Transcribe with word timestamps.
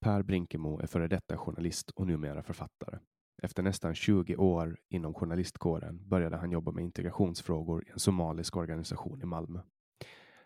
Per 0.00 0.22
Brinkemo 0.22 0.80
är 0.80 0.86
före 0.86 1.08
detta 1.08 1.36
journalist 1.36 1.90
och 1.90 2.06
numera 2.06 2.42
författare. 2.42 2.98
Efter 3.42 3.62
nästan 3.62 3.94
20 3.94 4.36
år 4.36 4.78
inom 4.88 5.14
journalistkåren 5.14 6.08
började 6.08 6.36
han 6.36 6.50
jobba 6.50 6.72
med 6.72 6.84
integrationsfrågor 6.84 7.88
i 7.88 7.90
en 7.90 7.98
somalisk 7.98 8.56
organisation 8.56 9.22
i 9.22 9.24
Malmö. 9.24 9.60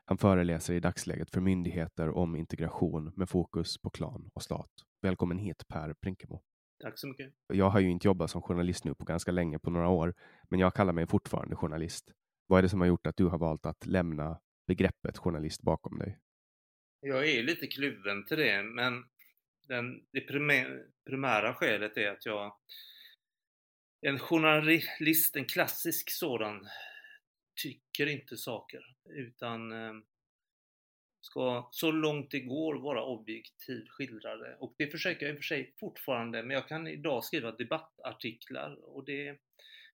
Han 0.05 0.19
föreläser 0.19 0.75
i 0.75 0.81
dagsläget 0.81 1.31
för 1.31 1.41
myndigheter 1.41 2.11
om 2.11 2.37
integration 2.37 3.12
med 3.16 3.28
fokus 3.28 3.78
på 3.78 3.91
klan 3.91 4.31
och 4.34 4.43
stat. 4.43 4.71
Välkommen 5.03 5.38
hit 5.38 5.69
Per 5.69 5.94
Brinkemo. 6.03 6.43
Tack 6.82 6.99
så 6.99 7.06
mycket. 7.06 7.32
Jag 7.53 7.71
har 7.71 7.81
ju 7.81 7.91
inte 7.91 8.09
jobbat 8.09 8.31
som 8.31 8.43
journalist 8.43 8.84
nu 8.84 8.94
på 8.94 9.05
ganska 9.05 9.32
länge, 9.32 9.59
på 9.59 9.71
några 9.71 9.88
år, 9.88 10.15
men 10.50 10.61
jag 10.61 10.75
kallar 10.75 10.93
mig 10.93 11.06
fortfarande 11.06 11.56
journalist. 11.56 12.12
Vad 12.47 12.59
är 12.59 12.62
det 12.62 12.69
som 12.69 12.81
har 12.81 12.87
gjort 12.87 13.06
att 13.06 13.17
du 13.17 13.27
har 13.27 13.38
valt 13.38 13.67
att 13.67 13.87
lämna 13.87 14.41
begreppet 14.67 15.19
journalist 15.19 15.62
bakom 15.62 15.99
dig? 15.99 16.19
Jag 17.00 17.28
är 17.28 17.43
lite 17.43 17.67
kluven 17.67 18.25
till 18.25 18.37
det, 18.37 18.62
men 18.62 19.05
den, 19.70 20.06
det 20.12 20.20
primära 21.04 21.54
skälet 21.54 21.97
är 21.97 22.10
att 22.10 22.26
jag 22.26 22.56
en 24.00 24.19
journalist, 24.19 25.36
en 25.36 25.44
klassisk 25.44 26.10
sådan, 26.10 26.69
tycker 27.62 28.06
inte 28.06 28.36
saker 28.36 28.82
utan 29.04 29.72
eh, 29.72 29.92
ska 31.20 31.69
så 31.72 31.91
långt 31.91 32.31
det 32.31 32.41
går 32.41 32.75
vara 32.75 33.04
objektiv 33.04 33.86
skildrare. 33.88 34.56
Och 34.56 34.75
det 34.78 34.91
försöker 34.91 35.26
jag 35.26 35.34
i 35.34 35.34
och 35.34 35.38
för 35.38 35.42
sig 35.47 35.75
fortfarande, 35.81 36.42
men 36.42 36.54
jag 36.54 36.69
kan 36.69 36.87
idag 36.87 37.25
skriva 37.25 37.52
debattartiklar 37.52 38.97
och 38.97 39.04
det 39.04 39.38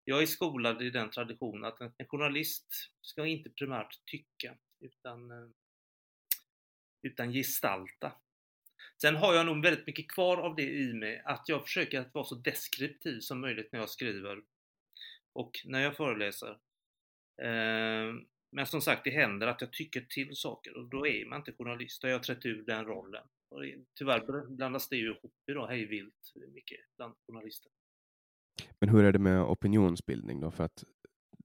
jag 0.04 0.22
är 0.22 0.26
skolad 0.26 0.82
i 0.82 0.90
den 0.90 1.10
traditionen 1.10 1.64
att 1.64 1.80
en 1.80 2.06
journalist 2.06 2.66
ska 3.00 3.26
inte 3.26 3.50
primärt 3.50 4.00
tycka 4.06 4.56
utan, 4.80 5.30
eh, 5.30 5.48
utan 7.02 7.32
gestalta. 7.32 8.12
Sen 9.00 9.16
har 9.16 9.34
jag 9.34 9.46
nog 9.46 9.62
väldigt 9.62 9.86
mycket 9.86 10.10
kvar 10.10 10.36
av 10.36 10.56
det 10.56 10.70
i 10.70 10.92
mig, 10.92 11.22
att 11.24 11.44
jag 11.48 11.62
försöker 11.62 12.00
att 12.00 12.14
vara 12.14 12.24
så 12.24 12.34
deskriptiv 12.34 13.20
som 13.20 13.40
möjligt 13.40 13.72
när 13.72 13.80
jag 13.80 13.90
skriver 13.90 14.42
och 15.32 15.50
när 15.64 15.80
jag 15.80 15.96
föreläser. 15.96 16.50
Eh, 17.42 18.14
men 18.52 18.66
som 18.66 18.80
sagt, 18.80 19.04
det 19.04 19.10
händer 19.10 19.46
att 19.46 19.60
jag 19.60 19.72
tycker 19.72 20.00
till 20.00 20.36
saker 20.36 20.76
och 20.76 20.88
då 20.88 21.06
är 21.06 21.26
man 21.26 21.38
inte 21.38 21.52
journalist. 21.52 22.02
Då 22.02 22.08
har 22.08 22.12
jag 22.12 22.22
trätt 22.22 22.46
ur 22.46 22.62
den 22.62 22.84
rollen. 22.84 23.24
Och 23.48 23.64
tyvärr 23.98 24.46
blandas 24.56 24.88
det 24.88 24.96
ju 24.96 25.06
ihop 25.06 25.34
idag 25.50 25.66
hej 25.66 25.86
vilt 25.86 26.32
mycket 26.54 26.78
bland 26.96 27.14
journalister. 27.26 27.72
Men 28.80 28.88
hur 28.88 29.04
är 29.04 29.12
det 29.12 29.18
med 29.18 29.42
opinionsbildning 29.42 30.40
då? 30.40 30.50
För 30.50 30.64
att 30.64 30.84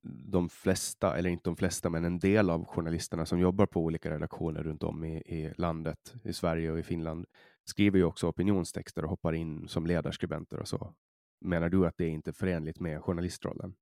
de 0.04 0.50
flesta, 0.50 1.18
eller 1.18 1.30
inte 1.30 1.50
de 1.50 1.56
flesta, 1.56 1.90
men 1.90 2.06
en 2.06 2.20
del 2.20 2.50
av 2.50 2.66
journalisterna 2.66 3.26
som 3.26 3.40
jobbar 3.40 3.66
på 3.66 3.82
olika 3.82 4.12
redaktioner 4.12 4.64
runt 4.64 4.84
om 4.84 5.04
i, 5.04 5.16
i 5.18 5.54
landet, 5.58 6.14
i 6.24 6.34
Sverige 6.34 6.72
och 6.72 6.80
i 6.80 6.84
Finland, 6.84 7.26
skriver 7.64 7.98
ju 7.98 8.06
också 8.06 8.28
opinionstexter 8.28 9.04
och 9.04 9.10
hoppar 9.10 9.34
in 9.34 9.68
som 9.68 9.86
ledarskribenter 9.86 10.60
och 10.60 10.68
så. 10.68 10.94
Menar 11.42 11.70
du 11.70 11.88
att 11.88 11.98
det 11.98 12.04
är 12.04 12.10
inte 12.10 12.34
förenligt 12.34 12.80
med 12.80 13.02
journalistrollen? 13.02 13.76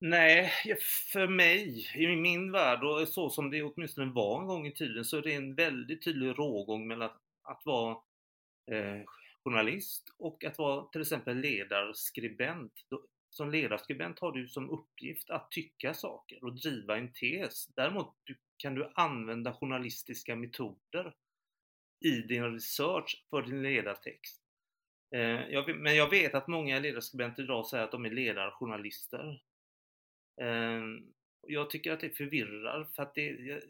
Nej, 0.00 0.50
för 1.12 1.26
mig, 1.26 1.86
i 1.94 2.16
min 2.16 2.52
värld 2.52 2.84
och 2.84 3.08
så 3.08 3.30
som 3.30 3.50
det 3.50 3.62
åtminstone 3.62 4.12
var 4.12 4.40
en 4.40 4.46
gång 4.46 4.66
i 4.66 4.72
tiden, 4.72 5.04
så 5.04 5.16
är 5.16 5.22
det 5.22 5.34
en 5.34 5.54
väldigt 5.54 6.04
tydlig 6.04 6.38
rågång 6.38 6.86
mellan 6.86 7.10
att 7.42 7.62
vara 7.64 7.96
eh, 8.70 9.02
journalist 9.44 10.14
och 10.18 10.44
att 10.44 10.58
vara 10.58 10.84
till 10.84 11.00
exempel 11.00 11.36
ledarskribent 11.36 12.72
som 13.36 13.50
ledarskribent 13.50 14.18
har 14.18 14.32
du 14.32 14.48
som 14.48 14.70
uppgift 14.70 15.30
att 15.30 15.50
tycka 15.50 15.94
saker 15.94 16.44
och 16.44 16.54
driva 16.54 16.96
en 16.96 17.12
tes. 17.12 17.66
Däremot 17.66 18.14
kan 18.56 18.74
du 18.74 18.92
använda 18.94 19.52
journalistiska 19.52 20.36
metoder 20.36 21.14
i 22.04 22.10
din 22.10 22.52
research 22.52 23.26
för 23.30 23.42
din 23.42 23.62
ledartext. 23.62 24.42
Eh, 25.14 25.66
men 25.76 25.96
jag 25.96 26.10
vet 26.10 26.34
att 26.34 26.48
många 26.48 26.78
ledarskribenter 26.78 27.42
idag 27.42 27.66
säger 27.66 27.84
att 27.84 27.92
de 27.92 28.04
är 28.04 28.10
ledarjournalister. 28.10 29.42
Ehm, 30.40 31.12
jag 31.46 31.70
tycker 31.70 31.92
att 31.92 32.00
det 32.00 32.16
förvirrar 32.16 32.84
för 32.84 33.02
att 33.02 33.14
det, 33.14 33.28
är 33.28 33.62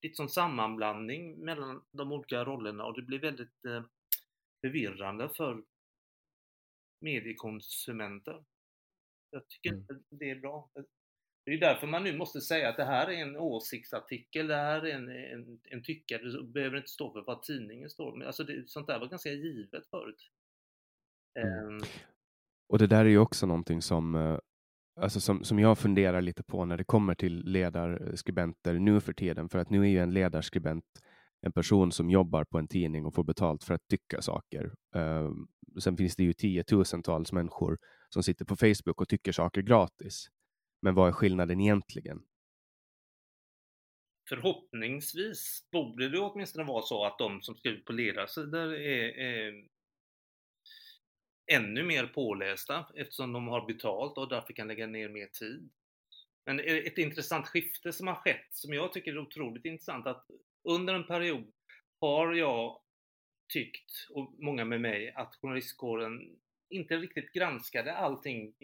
en 0.00 0.14
sån 0.14 0.28
sammanblandning 0.28 1.44
mellan 1.44 1.84
de 1.90 2.12
olika 2.12 2.44
rollerna 2.44 2.84
och 2.84 2.94
det 2.94 3.02
blir 3.02 3.18
väldigt 3.18 3.64
eh, 3.64 3.82
förvirrande 4.60 5.28
för 5.28 5.62
mediekonsumenter. 7.00 8.44
Jag 9.30 9.48
tycker 9.48 9.70
mm. 9.70 9.80
inte 9.80 9.94
det 10.10 10.30
är 10.30 10.40
bra. 10.40 10.70
Det 11.44 11.52
är 11.52 11.60
därför 11.60 11.86
man 11.86 12.04
nu 12.04 12.16
måste 12.16 12.40
säga 12.40 12.68
att 12.68 12.76
det 12.76 12.84
här 12.84 13.06
är 13.10 13.22
en 13.22 13.36
åsiktsartikel, 13.36 14.46
det 14.46 14.56
här 14.56 14.86
är 14.86 14.94
en, 14.94 15.08
en, 15.08 15.60
en 15.70 15.82
tyckare, 15.82 16.22
det 16.22 16.52
behöver 16.52 16.76
inte 16.76 16.88
stå 16.88 17.12
för 17.12 17.24
vad 17.26 17.42
tidningen 17.42 17.90
står. 17.90 18.16
Men 18.16 18.26
alltså 18.26 18.44
det, 18.44 18.68
sånt 18.68 18.86
där 18.86 18.98
var 18.98 19.06
ganska 19.06 19.30
givet 19.30 19.86
förut. 19.90 20.30
Mm. 21.38 21.68
Um, 21.68 21.80
och 22.68 22.78
det 22.78 22.86
där 22.86 23.04
är 23.04 23.08
ju 23.08 23.18
också 23.18 23.46
någonting 23.46 23.82
som 23.82 24.14
uh, 24.14 24.38
alltså 25.00 25.20
som, 25.20 25.44
som 25.44 25.58
jag 25.58 25.78
funderar 25.78 26.20
lite 26.20 26.42
på 26.42 26.64
när 26.64 26.76
det 26.76 26.84
kommer 26.84 27.14
till 27.14 27.44
ledarskribenter 27.44 28.74
nu 28.74 29.00
för 29.00 29.12
tiden, 29.12 29.48
för 29.48 29.58
att 29.58 29.70
nu 29.70 29.80
är 29.80 29.88
ju 29.88 29.98
en 29.98 30.14
ledarskribent 30.14 30.84
en 31.40 31.52
person 31.52 31.92
som 31.92 32.10
jobbar 32.10 32.44
på 32.44 32.58
en 32.58 32.68
tidning 32.68 33.06
och 33.06 33.14
får 33.14 33.24
betalt 33.24 33.64
för 33.64 33.74
att 33.74 33.88
tycka 33.90 34.22
saker. 34.22 34.74
Uh, 34.96 35.30
sen 35.80 35.96
finns 35.96 36.16
det 36.16 36.22
ju 36.22 36.32
tiotusentals 36.32 37.32
människor 37.32 37.78
som 38.08 38.22
sitter 38.22 38.44
på 38.44 38.56
Facebook 38.56 39.00
och 39.00 39.08
tycker 39.08 39.32
saker 39.32 39.62
gratis. 39.62 40.30
Men 40.82 40.94
vad 40.94 41.08
är 41.08 41.12
skillnaden 41.12 41.60
egentligen? 41.60 42.22
Förhoppningsvis 44.28 45.68
borde 45.72 46.08
det 46.08 46.18
åtminstone 46.18 46.64
vara 46.64 46.82
så 46.82 47.04
att 47.04 47.18
de 47.18 47.42
som 47.42 47.56
skriver 47.56 47.80
på 47.80 47.92
ledarsidor 47.92 48.74
är, 48.74 49.18
är 49.18 49.64
ännu 51.52 51.82
mer 51.82 52.06
pålästa 52.06 52.86
eftersom 52.94 53.32
de 53.32 53.48
har 53.48 53.66
betalt 53.66 54.18
och 54.18 54.28
därför 54.28 54.52
kan 54.52 54.68
lägga 54.68 54.86
ner 54.86 55.08
mer 55.08 55.26
tid. 55.26 55.70
Men 56.46 56.60
ett 56.60 56.98
intressant 56.98 57.46
skifte 57.46 57.92
som 57.92 58.06
har 58.06 58.14
skett, 58.14 58.48
som 58.50 58.74
jag 58.74 58.92
tycker 58.92 59.12
är 59.12 59.18
otroligt 59.18 59.64
intressant, 59.64 60.06
att 60.06 60.26
under 60.64 60.94
en 60.94 61.06
period 61.06 61.52
har 62.00 62.34
jag 62.34 62.80
tyckt, 63.52 64.06
och 64.10 64.34
många 64.38 64.64
med 64.64 64.80
mig, 64.80 65.12
att 65.12 65.34
journalistkåren 65.34 66.38
inte 66.70 66.96
riktigt 66.96 67.32
granskade 67.32 67.94
allting 67.94 68.54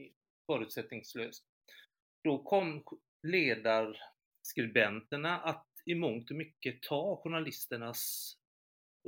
förutsättningslöst. 0.46 1.44
Då 2.24 2.42
kom 2.42 2.84
ledarskribenterna 3.22 5.40
att 5.40 5.66
i 5.86 5.94
mångt 5.94 6.30
och 6.30 6.36
mycket 6.36 6.82
ta 6.82 7.20
journalisternas 7.22 8.34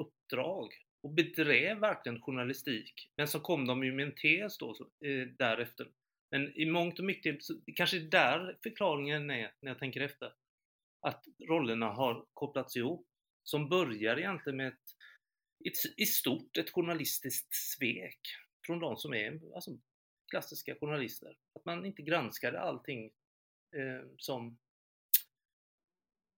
uppdrag 0.00 0.72
och 1.02 1.10
bedrev 1.10 1.78
verkligen 1.78 2.20
journalistik. 2.20 3.10
Men 3.16 3.28
så 3.28 3.40
kom 3.40 3.66
de 3.66 3.84
ju 3.84 3.92
med 3.92 4.06
en 4.06 4.14
tes 4.14 4.58
då 4.58 4.76
eh, 5.04 5.28
därefter. 5.38 5.88
Men 6.30 6.58
i 6.58 6.66
mångt 6.66 6.98
och 6.98 7.04
mycket, 7.04 7.44
så, 7.44 7.54
kanske 7.74 7.98
där 7.98 8.58
förklaringen 8.62 9.30
är 9.30 9.52
när 9.60 9.70
jag 9.70 9.78
tänker 9.78 10.00
efter. 10.00 10.32
Att 11.00 11.24
rollerna 11.48 11.86
har 11.86 12.26
kopplats 12.34 12.76
ihop. 12.76 13.06
Som 13.42 13.68
börjar 13.68 14.18
egentligen 14.18 14.56
med 14.56 14.68
ett, 14.68 14.96
ett, 15.64 15.72
i 15.96 16.06
stort 16.06 16.56
ett 16.56 16.70
journalistiskt 16.70 17.54
svek 17.54 18.20
från 18.66 18.78
de 18.78 18.96
som 18.96 19.14
är 19.14 19.40
alltså, 19.54 19.78
klassiska 20.30 20.74
journalister. 20.74 21.36
Att 21.54 21.64
man 21.64 21.86
inte 21.86 22.02
granskade 22.02 22.60
allting 22.60 23.04
eh, 23.76 24.08
som 24.18 24.58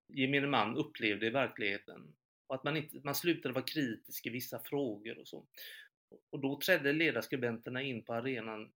gemene 0.09 0.47
man 0.47 0.77
upplevde 0.77 1.27
i 1.27 1.31
verkligheten. 1.31 2.17
Och 2.47 2.55
att 2.55 2.65
man, 2.65 2.77
inte, 2.77 3.01
man 3.05 3.15
slutade 3.15 3.55
vara 3.55 3.65
kritisk 3.65 4.27
i 4.27 4.31
vissa 4.31 4.59
frågor 4.59 5.19
och 5.19 5.29
så. 5.29 5.47
Och 6.31 6.41
då 6.41 6.61
trädde 6.61 6.93
ledarskribenterna 6.93 7.83
in 7.83 8.05
på 8.05 8.15
arenan 8.15 8.73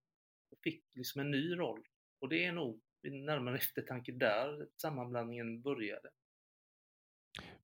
och 0.50 0.58
fick 0.62 0.84
liksom 0.94 1.20
en 1.20 1.30
ny 1.30 1.58
roll. 1.58 1.84
Och 2.18 2.28
det 2.28 2.44
är 2.44 2.52
nog 2.52 2.80
vid 3.02 3.12
närmare 3.12 3.56
eftertanke 3.58 4.12
där 4.12 4.68
sammanblandningen 4.76 5.62
började. 5.62 6.10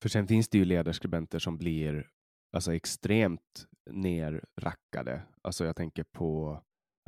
För 0.02 0.08
sen 0.08 0.28
finns 0.28 0.48
det 0.48 0.58
ju 0.58 0.64
ledarskribenter 0.64 1.38
som 1.38 1.58
blir 1.58 2.10
alltså 2.52 2.74
extremt 2.74 3.66
nerrackade. 3.90 5.22
Alltså 5.42 5.64
jag 5.64 5.76
tänker 5.76 6.04
på 6.04 6.60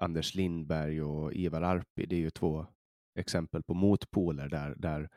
Anders 0.03 0.35
Lindberg 0.35 1.03
och 1.03 1.33
Ivar 1.33 1.63
Arpi. 1.63 2.07
Det 2.07 2.17
är 2.17 2.21
ju 2.21 2.31
två 2.31 2.67
exempel 3.19 3.63
på 3.63 3.75
motpoler 3.75 4.49
där, 4.49 4.75
där 4.79 5.09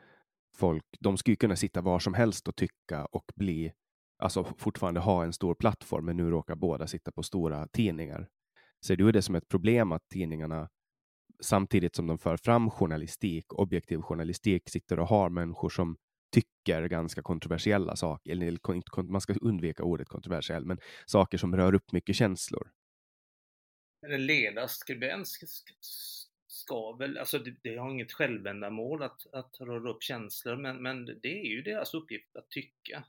folk, 0.56 0.84
de 1.00 1.16
skulle 1.16 1.36
kunna 1.36 1.56
sitta 1.56 1.80
var 1.80 1.98
som 1.98 2.14
helst 2.14 2.48
och 2.48 2.56
tycka 2.56 3.04
och 3.04 3.32
bli, 3.36 3.72
alltså 4.18 4.44
fortfarande 4.44 5.00
ha 5.00 5.24
en 5.24 5.32
stor 5.32 5.54
plattform, 5.54 6.04
men 6.04 6.16
nu 6.16 6.30
råkar 6.30 6.54
båda 6.54 6.86
sitta 6.86 7.12
på 7.12 7.22
stora 7.22 7.68
tidningar. 7.68 8.28
Ser 8.84 8.96
du 8.96 9.12
det 9.12 9.22
som 9.22 9.34
ett 9.34 9.48
problem 9.48 9.92
att 9.92 10.08
tidningarna 10.08 10.68
samtidigt 11.40 11.96
som 11.96 12.06
de 12.06 12.18
för 12.18 12.36
fram 12.36 12.70
journalistik, 12.70 13.52
objektiv 13.52 14.00
journalistik, 14.00 14.68
sitter 14.68 14.98
och 14.98 15.08
har 15.08 15.28
människor 15.30 15.68
som 15.68 15.96
tycker 16.32 16.88
ganska 16.88 17.22
kontroversiella 17.22 17.96
saker, 17.96 18.32
eller 18.32 19.02
man 19.02 19.20
ska 19.20 19.34
undvika 19.34 19.82
ordet 19.82 20.08
kontroversiell, 20.08 20.64
men 20.64 20.78
saker 21.06 21.38
som 21.38 21.56
rör 21.56 21.74
upp 21.74 21.92
mycket 21.92 22.16
känslor. 22.16 22.70
En 24.06 24.26
ledarskribent 24.26 25.28
ska 26.46 26.92
väl, 26.92 27.18
alltså 27.18 27.38
det, 27.38 27.54
det 27.62 27.76
har 27.76 27.90
inget 27.90 28.12
självändamål 28.12 29.02
att, 29.02 29.34
att 29.34 29.56
röra 29.60 29.90
upp 29.90 30.02
känslor, 30.02 30.56
men, 30.56 30.82
men 30.82 31.04
det 31.04 31.40
är 31.40 31.46
ju 31.46 31.62
deras 31.62 31.94
uppgift 31.94 32.36
att 32.36 32.50
tycka. 32.50 33.04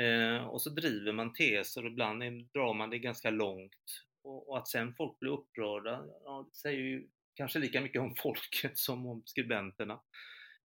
Eh, 0.00 0.46
och 0.46 0.62
så 0.62 0.70
driver 0.70 1.12
man 1.12 1.32
teser 1.32 1.84
och 1.84 1.90
ibland 1.90 2.22
drar 2.52 2.74
man 2.74 2.90
det 2.90 2.98
ganska 2.98 3.30
långt. 3.30 4.04
Och, 4.22 4.48
och 4.48 4.58
att 4.58 4.68
sen 4.68 4.94
folk 4.94 5.18
blir 5.18 5.30
upprörda, 5.30 6.04
ja, 6.24 6.48
det 6.50 6.56
säger 6.56 6.78
ju 6.78 7.08
kanske 7.34 7.58
lika 7.58 7.80
mycket 7.80 8.02
om 8.02 8.14
folket 8.22 8.78
som 8.78 9.06
om 9.06 9.22
skribenterna. 9.26 10.00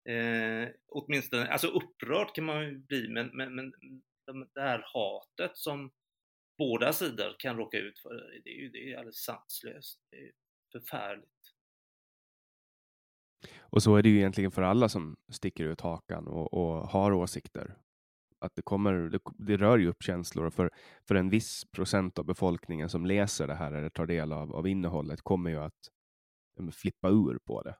Eh, 0.08 0.68
åtminstone, 0.88 1.46
alltså 1.46 1.66
upprörd 1.66 2.34
kan 2.34 2.44
man 2.44 2.64
ju 2.64 2.78
bli, 2.78 3.08
men, 3.08 3.30
men, 3.34 3.54
men 3.54 3.72
det 4.54 4.60
här 4.60 4.84
hatet 4.92 5.56
som 5.56 5.90
båda 6.58 6.92
sidor 6.92 7.36
kan 7.38 7.56
råka 7.56 7.78
ut 7.78 7.98
för, 7.98 8.40
det 8.44 8.50
är 8.50 8.54
ju 8.54 8.68
det 8.68 8.92
är 8.92 8.96
alldeles 8.96 9.24
sanslöst. 9.24 10.00
Det 10.10 10.16
är 10.16 10.32
förfärligt. 10.72 11.30
Och 13.58 13.82
så 13.82 13.96
är 13.96 14.02
det 14.02 14.08
ju 14.08 14.16
egentligen 14.16 14.50
för 14.50 14.62
alla 14.62 14.88
som 14.88 15.16
sticker 15.32 15.64
ut 15.64 15.80
hakan 15.80 16.26
och, 16.26 16.54
och 16.54 16.88
har 16.88 17.12
åsikter. 17.12 17.76
Att 18.38 18.54
det, 18.54 18.62
kommer, 18.62 18.92
det, 18.92 19.20
det, 19.38 19.56
rör 19.56 19.78
ju 19.78 19.88
upp 19.88 20.02
känslor 20.02 20.46
och 20.46 20.54
för, 20.54 20.70
för 21.08 21.14
en 21.14 21.30
viss 21.30 21.64
procent 21.72 22.18
av 22.18 22.24
befolkningen 22.24 22.88
som 22.88 23.06
läser 23.06 23.46
det 23.46 23.54
här 23.54 23.72
eller 23.72 23.90
tar 23.90 24.06
del 24.06 24.32
av, 24.32 24.56
av 24.56 24.68
innehållet 24.68 25.22
kommer 25.22 25.50
ju 25.50 25.56
att 25.56 25.90
flippa 26.72 27.08
ur 27.08 27.38
på 27.44 27.62
det. 27.62 27.76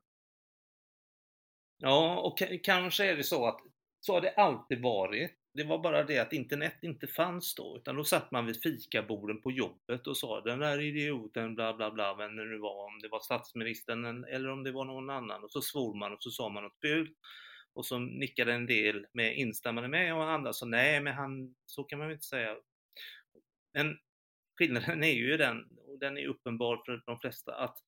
Ja, 1.78 2.20
och 2.20 2.42
kanske 2.64 3.04
är 3.04 3.16
det 3.16 3.24
så 3.24 3.46
att 3.46 3.60
så 4.00 4.12
har 4.14 4.20
det 4.20 4.34
alltid 4.34 4.82
varit. 4.82 5.30
Det 5.54 5.64
var 5.64 5.78
bara 5.78 6.04
det 6.04 6.18
att 6.18 6.32
internet 6.32 6.78
inte 6.82 7.06
fanns 7.06 7.54
då, 7.54 7.76
utan 7.76 7.96
då 7.96 8.04
satt 8.04 8.30
man 8.30 8.46
vid 8.46 8.62
fikaborden 8.62 9.42
på 9.42 9.52
jobbet 9.52 10.06
och 10.06 10.16
sa 10.16 10.40
den 10.40 10.58
där 10.58 10.80
idioten, 10.80 11.54
bla 11.54 11.74
bla 11.74 11.90
bla, 11.90 12.14
vem 12.14 12.36
det 12.36 12.44
nu 12.44 12.58
var, 12.58 12.86
om 12.86 12.98
det 13.02 13.08
var 13.08 13.20
statsministern 13.20 14.24
eller 14.24 14.50
om 14.50 14.64
det 14.64 14.72
var 14.72 14.84
någon 14.84 15.10
annan. 15.10 15.44
Och 15.44 15.50
så 15.50 15.62
svor 15.62 15.94
man 15.94 16.12
och 16.12 16.22
så 16.22 16.30
sa 16.30 16.48
man 16.48 16.62
något 16.62 16.80
fult. 16.80 17.18
Och 17.74 17.86
så 17.86 17.98
nickade 17.98 18.52
en 18.52 18.66
del 18.66 19.06
med 19.12 19.36
instämmande 19.36 19.88
med 19.88 20.14
och 20.14 20.30
andra 20.30 20.52
sa 20.52 20.66
nej, 20.66 21.00
men 21.00 21.14
han, 21.14 21.54
så 21.66 21.84
kan 21.84 21.98
man 21.98 22.08
väl 22.08 22.14
inte 22.14 22.26
säga. 22.26 22.56
Men 23.74 23.96
skillnaden 24.58 25.04
är 25.04 25.12
ju 25.12 25.36
den, 25.36 25.64
och 25.86 25.98
den 25.98 26.18
är 26.18 26.26
uppenbar 26.26 26.82
för 26.86 27.02
de 27.06 27.18
flesta, 27.18 27.54
att 27.54 27.78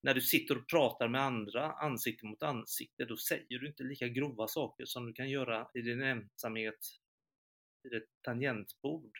när 0.00 0.14
du 0.14 0.20
sitter 0.20 0.58
och 0.58 0.68
pratar 0.68 1.08
med 1.08 1.20
andra 1.20 1.72
ansikte 1.72 2.26
mot 2.26 2.42
ansikte, 2.42 3.04
då 3.04 3.16
säger 3.16 3.58
du 3.58 3.68
inte 3.68 3.82
lika 3.82 4.08
grova 4.08 4.48
saker 4.48 4.84
som 4.84 5.06
du 5.06 5.12
kan 5.12 5.30
göra 5.30 5.68
i 5.74 5.80
din 5.80 6.02
ensamhet 6.02 6.78
vid 7.82 7.94
ett 7.94 8.08
tangentbord. 8.22 9.12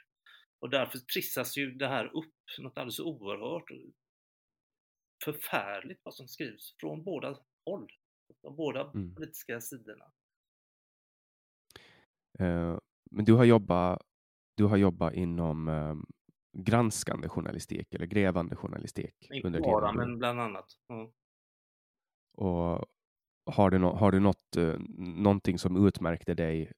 Och 0.60 0.70
därför 0.70 0.98
trissas 0.98 1.56
ju 1.56 1.70
det 1.70 1.88
här 1.88 2.04
upp 2.16 2.34
något 2.58 2.78
alldeles 2.78 3.00
oerhört 3.00 3.70
förfärligt 5.24 6.00
vad 6.04 6.14
som 6.14 6.28
skrivs 6.28 6.76
från 6.80 7.04
båda 7.04 7.38
håll, 7.64 7.86
de 8.42 8.56
båda 8.56 8.90
mm. 8.90 9.14
politiska 9.14 9.60
sidorna. 9.60 10.04
Uh, 12.40 12.78
men 13.10 13.24
du 13.24 13.32
har 13.32 13.44
jobbat, 13.44 14.02
du 14.56 14.64
har 14.64 14.76
jobbat 14.76 15.14
inom 15.14 15.68
um, 15.68 16.06
granskande 16.58 17.28
journalistik 17.28 17.94
eller 17.94 18.06
grävande 18.06 18.56
journalistik? 18.56 19.28
Inte 19.30 19.46
under 19.46 19.60
bara, 19.60 19.92
men 19.92 20.18
bland 20.18 20.40
annat. 20.40 20.66
Mm. 20.92 21.08
Och 22.36 22.86
har 23.46 23.70
du, 23.70 23.78
no 23.78 23.86
har 23.86 24.12
du 24.12 24.20
något, 24.20 24.56
uh, 24.58 24.78
någonting 24.98 25.58
som 25.58 25.86
utmärkte 25.86 26.34
dig, 26.34 26.72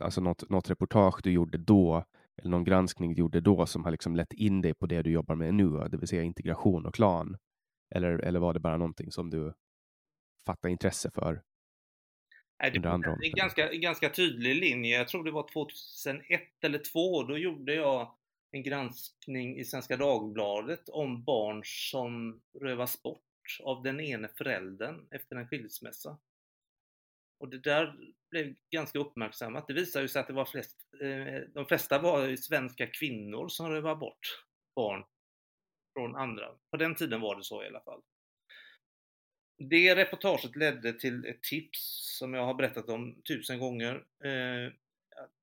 alltså 0.00 0.20
något, 0.20 0.50
något 0.50 0.70
reportage 0.70 1.20
du 1.22 1.32
gjorde 1.32 1.58
då, 1.58 2.04
eller 2.36 2.50
någon 2.50 2.64
granskning 2.64 3.14
du 3.14 3.20
gjorde 3.20 3.40
då 3.40 3.66
som 3.66 3.84
har 3.84 3.90
liksom 3.90 4.16
lett 4.16 4.32
in 4.32 4.60
dig 4.62 4.74
på 4.74 4.86
det 4.86 5.02
du 5.02 5.10
jobbar 5.10 5.34
med 5.34 5.54
nu, 5.54 5.68
det 5.70 5.96
vill 5.96 6.08
säga 6.08 6.22
integration 6.22 6.86
och 6.86 6.94
klan? 6.94 7.36
Eller, 7.94 8.18
eller 8.18 8.40
var 8.40 8.54
det 8.54 8.60
bara 8.60 8.76
någonting 8.76 9.12
som 9.12 9.30
du 9.30 9.54
fattade 10.46 10.72
intresse 10.72 11.10
för? 11.10 11.42
Nej, 12.62 12.70
det 12.70 12.88
är 12.88 13.24
en 13.24 13.32
ganska, 13.34 13.72
ganska 13.72 14.10
tydlig 14.10 14.56
linje. 14.56 14.98
Jag 14.98 15.08
tror 15.08 15.24
det 15.24 15.30
var 15.30 15.48
2001 15.52 16.42
eller 16.62 16.78
2002, 16.78 17.22
då 17.22 17.38
gjorde 17.38 17.74
jag 17.74 18.14
en 18.54 18.62
granskning 18.62 19.58
i 19.58 19.64
Svenska 19.64 19.96
Dagbladet 19.96 20.88
om 20.88 21.24
barn 21.24 21.62
som 21.64 22.42
rövas 22.60 23.02
bort 23.02 23.58
av 23.62 23.82
den 23.82 24.00
ene 24.00 24.28
föräldern 24.28 25.08
efter 25.10 25.36
en 25.36 25.48
skilsmässa. 25.48 26.18
Och 27.40 27.48
det 27.48 27.58
där 27.58 27.96
blev 28.30 28.54
ganska 28.70 28.98
uppmärksammat. 28.98 29.66
Det 29.66 29.74
visade 29.74 30.08
sig 30.08 30.20
att 30.20 30.26
det 30.26 30.32
var 30.32 30.44
flest, 30.44 30.76
eh, 31.02 31.40
de 31.54 31.66
flesta 31.66 31.98
var 31.98 32.36
svenska 32.36 32.86
kvinnor 32.86 33.48
som 33.48 33.70
rövade 33.70 33.96
bort 33.96 34.44
barn 34.76 35.04
från 35.92 36.16
andra. 36.16 36.48
På 36.70 36.76
den 36.76 36.94
tiden 36.94 37.20
var 37.20 37.36
det 37.36 37.44
så 37.44 37.64
i 37.64 37.66
alla 37.66 37.80
fall. 37.80 38.02
Det 39.58 39.96
reportaget 39.96 40.56
ledde 40.56 40.92
till 40.92 41.26
ett 41.26 41.42
tips 41.42 41.78
som 42.18 42.34
jag 42.34 42.46
har 42.46 42.54
berättat 42.54 42.88
om 42.88 43.22
tusen 43.22 43.58
gånger. 43.58 43.94
Eh, 44.24 44.72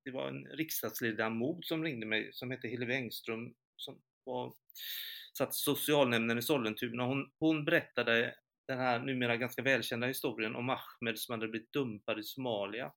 det 0.03 0.11
var 0.11 0.27
en 0.27 0.45
riksdagsledamot 0.45 1.65
som 1.65 1.83
ringde 1.83 2.05
mig 2.05 2.29
som 2.33 2.51
hette 2.51 2.67
Hillevi 2.67 2.93
Engström 2.93 3.53
som 3.75 4.01
var, 4.23 4.53
satt 5.37 5.49
i 5.49 5.53
socialnämnden 5.53 6.37
i 6.37 6.41
Sollentuna. 6.41 7.05
Hon, 7.05 7.31
hon 7.39 7.65
berättade 7.65 8.35
den 8.67 8.77
här 8.77 8.99
numera 8.99 9.37
ganska 9.37 9.61
välkända 9.61 10.07
historien 10.07 10.55
om 10.55 10.69
Ahmed 10.69 11.19
som 11.19 11.33
hade 11.33 11.47
blivit 11.47 11.73
dumpad 11.73 12.19
i 12.19 12.23
Somalia. 12.23 12.91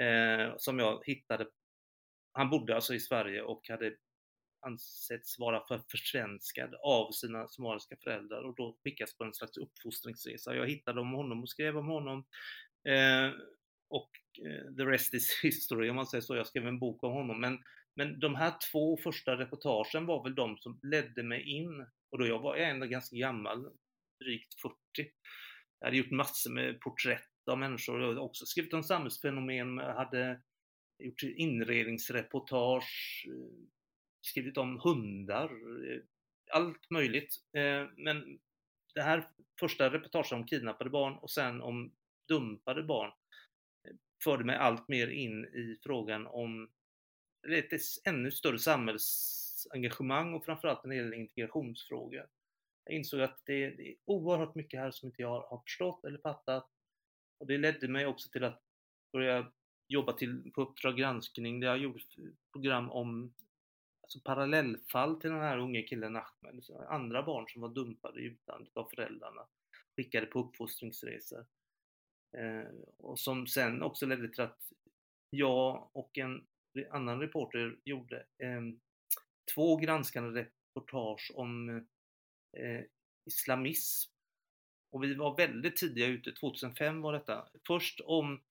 Eh, 0.00 0.54
som 0.56 0.78
jag 0.78 1.02
hittade. 1.04 1.46
Han 2.32 2.50
bodde 2.50 2.74
alltså 2.74 2.94
i 2.94 3.00
Sverige 3.00 3.42
och 3.42 3.68
hade 3.68 3.96
ansetts 4.60 5.38
vara 5.38 5.66
för 5.66 5.82
försvenskad 5.90 6.74
av 6.74 7.12
sina 7.12 7.48
somaliska 7.48 7.96
föräldrar 7.96 8.42
och 8.42 8.54
då 8.54 8.78
skickas 8.84 9.16
på 9.16 9.24
en 9.24 9.34
slags 9.34 9.56
uppfostringsresa. 9.56 10.54
Jag 10.54 10.68
hittade 10.68 11.00
om 11.00 11.12
honom 11.12 11.42
och 11.42 11.48
skrev 11.48 11.78
om 11.78 11.86
honom. 11.86 12.24
Eh, 12.88 13.30
och 13.88 14.10
Eh, 14.38 14.74
the 14.76 14.84
rest 14.84 15.14
is 15.14 15.38
history 15.42 15.90
om 15.90 15.96
man 15.96 16.06
säger 16.06 16.22
så. 16.22 16.36
Jag 16.36 16.46
skrev 16.46 16.66
en 16.66 16.78
bok 16.78 17.02
om 17.02 17.12
honom. 17.12 17.40
Men, 17.40 17.58
men 17.96 18.20
de 18.20 18.34
här 18.34 18.54
två 18.72 18.96
första 18.96 19.36
reportagen 19.36 20.06
var 20.06 20.24
väl 20.24 20.34
de 20.34 20.58
som 20.58 20.80
ledde 20.82 21.22
mig 21.22 21.42
in. 21.42 21.86
Och 22.10 22.18
då 22.18 22.26
jag 22.26 22.38
var 22.38 22.56
jag 22.56 22.70
ändå 22.70 22.86
ganska 22.86 23.16
gammal, 23.16 23.68
drygt 24.24 24.60
40. 24.60 24.74
Jag 25.80 25.86
hade 25.86 25.96
gjort 25.96 26.10
massor 26.10 26.50
med 26.50 26.80
porträtt 26.80 27.48
av 27.50 27.58
människor. 27.58 28.00
Jag 28.00 28.08
hade 28.08 28.20
också 28.20 28.46
skrivit 28.46 28.74
om 28.74 28.82
samhällsfenomen. 28.82 29.78
Jag 29.78 29.94
hade 29.94 30.40
gjort 30.98 31.22
inredningsreportage, 31.22 33.26
eh, 33.28 33.68
skrivit 34.20 34.58
om 34.58 34.80
hundar, 34.84 35.50
eh, 35.90 36.00
allt 36.52 36.90
möjligt. 36.90 37.36
Men 37.96 38.38
det 38.94 39.02
här 39.02 39.28
första 39.60 39.90
reportaget 39.90 40.32
om 40.32 40.46
kidnappade 40.46 40.90
barn 40.90 41.18
och 41.18 41.30
sen 41.30 41.60
om 41.60 41.92
dumpade 42.28 42.82
barn 42.82 43.12
förde 44.24 44.44
mig 44.44 44.56
allt 44.56 44.88
mer 44.88 45.08
in 45.08 45.44
i 45.44 45.78
frågan 45.82 46.26
om 46.26 46.70
ett 47.48 47.80
ännu 48.04 48.30
större 48.30 48.58
samhällsengagemang 48.58 50.34
och 50.34 50.44
framförallt 50.44 50.84
när 50.84 50.90
det 50.90 50.96
gäller 50.96 51.16
integrationsfrågor. 51.16 52.26
Jag 52.84 52.94
insåg 52.94 53.20
att 53.20 53.40
det 53.44 53.64
är 53.64 53.94
oerhört 54.04 54.54
mycket 54.54 54.80
här 54.80 54.90
som 54.90 55.06
inte 55.06 55.22
jag 55.22 55.40
har 55.40 55.60
förstått 55.60 56.04
eller 56.04 56.18
fattat. 56.18 56.70
Och 57.38 57.46
det 57.46 57.58
ledde 57.58 57.88
mig 57.88 58.06
också 58.06 58.28
till 58.30 58.44
att 58.44 58.62
börja 59.12 59.52
jobba 59.88 60.12
till, 60.12 60.52
på 60.52 60.62
Uppdrag 60.62 60.96
granskning 60.96 61.60
där 61.60 61.68
jag 61.68 61.78
gjorde 61.78 62.00
program 62.52 62.90
om 62.90 63.34
alltså 64.02 64.20
parallellfall 64.20 65.20
till 65.20 65.30
den 65.30 65.40
här 65.40 65.58
unge 65.58 65.82
killen 65.82 66.16
Ahmed. 66.16 66.54
Alltså 66.54 66.78
andra 66.78 67.22
barn 67.22 67.48
som 67.48 67.62
var 67.62 67.68
dumpade 67.68 68.20
i 68.20 68.24
utlandet 68.24 68.76
av 68.76 68.88
föräldrarna, 68.94 69.46
skickade 69.96 70.26
på 70.26 70.40
uppfostringsresor. 70.40 71.46
Eh, 72.36 72.68
och 72.98 73.18
som 73.18 73.46
sen 73.46 73.82
också 73.82 74.06
ledde 74.06 74.28
till 74.28 74.40
att 74.40 74.72
jag 75.30 75.90
och 75.92 76.18
en 76.18 76.46
annan 76.90 77.20
reporter 77.20 77.76
gjorde 77.84 78.16
eh, 78.16 78.60
två 79.54 79.76
granskande 79.76 80.40
reportage 80.40 81.32
om 81.34 81.76
eh, 82.56 82.84
islamism. 83.26 84.12
Och 84.90 85.04
vi 85.04 85.14
var 85.14 85.36
väldigt 85.36 85.76
tidiga 85.76 86.06
ute, 86.06 86.32
2005 86.32 87.00
var 87.00 87.12
detta. 87.12 87.48
Först 87.66 88.00
om 88.00 88.42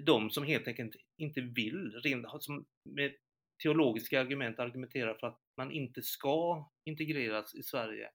de 0.00 0.30
som 0.30 0.44
helt 0.44 0.68
enkelt 0.68 0.96
inte 1.16 1.40
vill, 1.40 2.00
som 2.40 2.66
med 2.82 3.14
teologiska 3.62 4.20
argument 4.20 4.58
argumenterar 4.58 5.14
för 5.14 5.26
att 5.26 5.40
man 5.56 5.70
inte 5.70 6.02
ska 6.02 6.68
integreras 6.84 7.54
i 7.54 7.62
Sverige. 7.62 8.10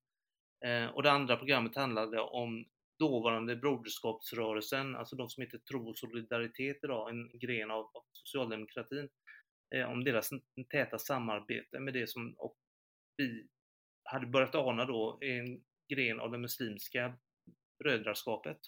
Och 0.94 1.04
det 1.04 1.12
andra 1.12 1.38
programmet 1.38 1.76
handlade 1.76 2.20
om 2.20 2.66
dåvarande 3.00 3.56
Broderskapsrörelsen, 3.56 4.96
alltså 4.96 5.16
de 5.16 5.30
som 5.30 5.44
heter 5.44 5.58
Tro 5.58 5.90
och 5.90 5.98
Solidaritet 5.98 6.84
idag, 6.84 7.10
en 7.10 7.40
gren 7.40 7.72
av, 7.72 7.80
av 7.80 8.04
socialdemokratin, 8.12 9.10
eh, 9.76 9.92
om 9.92 10.04
deras 10.04 10.30
täta 10.70 11.00
samarbete 11.00 11.80
med 11.80 11.94
det 11.94 12.10
som 12.10 12.34
och 12.38 12.58
vi 13.18 13.48
hade 14.04 14.28
börjat 14.28 14.56
ana 14.56 14.86
då 14.86 15.18
en 15.22 15.64
gren 15.90 16.20
av 16.20 16.32
det 16.32 16.38
muslimska 16.38 17.18
brödraskapet. 17.80 18.60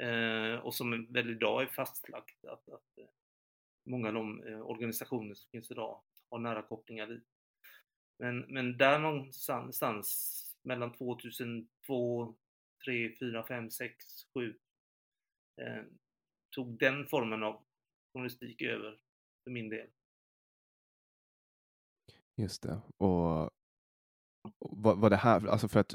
Eh, 0.00 0.54
och 0.54 0.74
som 0.74 1.12
väl 1.12 1.30
idag 1.30 1.62
är 1.62 1.66
fastlagt 1.66 2.44
att, 2.44 2.68
att 2.68 2.98
eh, 2.98 3.08
många 3.86 4.08
av 4.08 4.14
de 4.14 4.44
eh, 4.44 4.60
organisationer 4.60 5.34
som 5.34 5.50
finns 5.50 5.70
idag 5.70 6.02
har 6.30 6.38
nära 6.38 6.62
kopplingar 6.62 7.06
dit. 7.06 7.24
Men, 8.18 8.40
men 8.40 8.76
där 8.76 8.98
någonstans 8.98 9.82
mellan 10.62 10.92
2002, 10.92 12.36
3, 12.86 13.16
4, 13.18 13.46
5, 13.46 13.70
6, 13.70 13.94
7 14.34 14.54
eh, 15.60 15.82
tog 16.50 16.78
den 16.78 17.06
formen 17.06 17.42
av 17.42 17.64
journalistik 18.12 18.62
över 18.62 19.00
för 19.44 19.50
min 19.50 19.68
del. 19.68 19.88
Just 22.36 22.62
det. 22.62 22.80
Och 22.96 23.50
vad, 24.58 24.98
vad 24.98 25.12
det 25.12 25.16
här, 25.16 25.46
alltså 25.46 25.68
för 25.68 25.80
att 25.80 25.94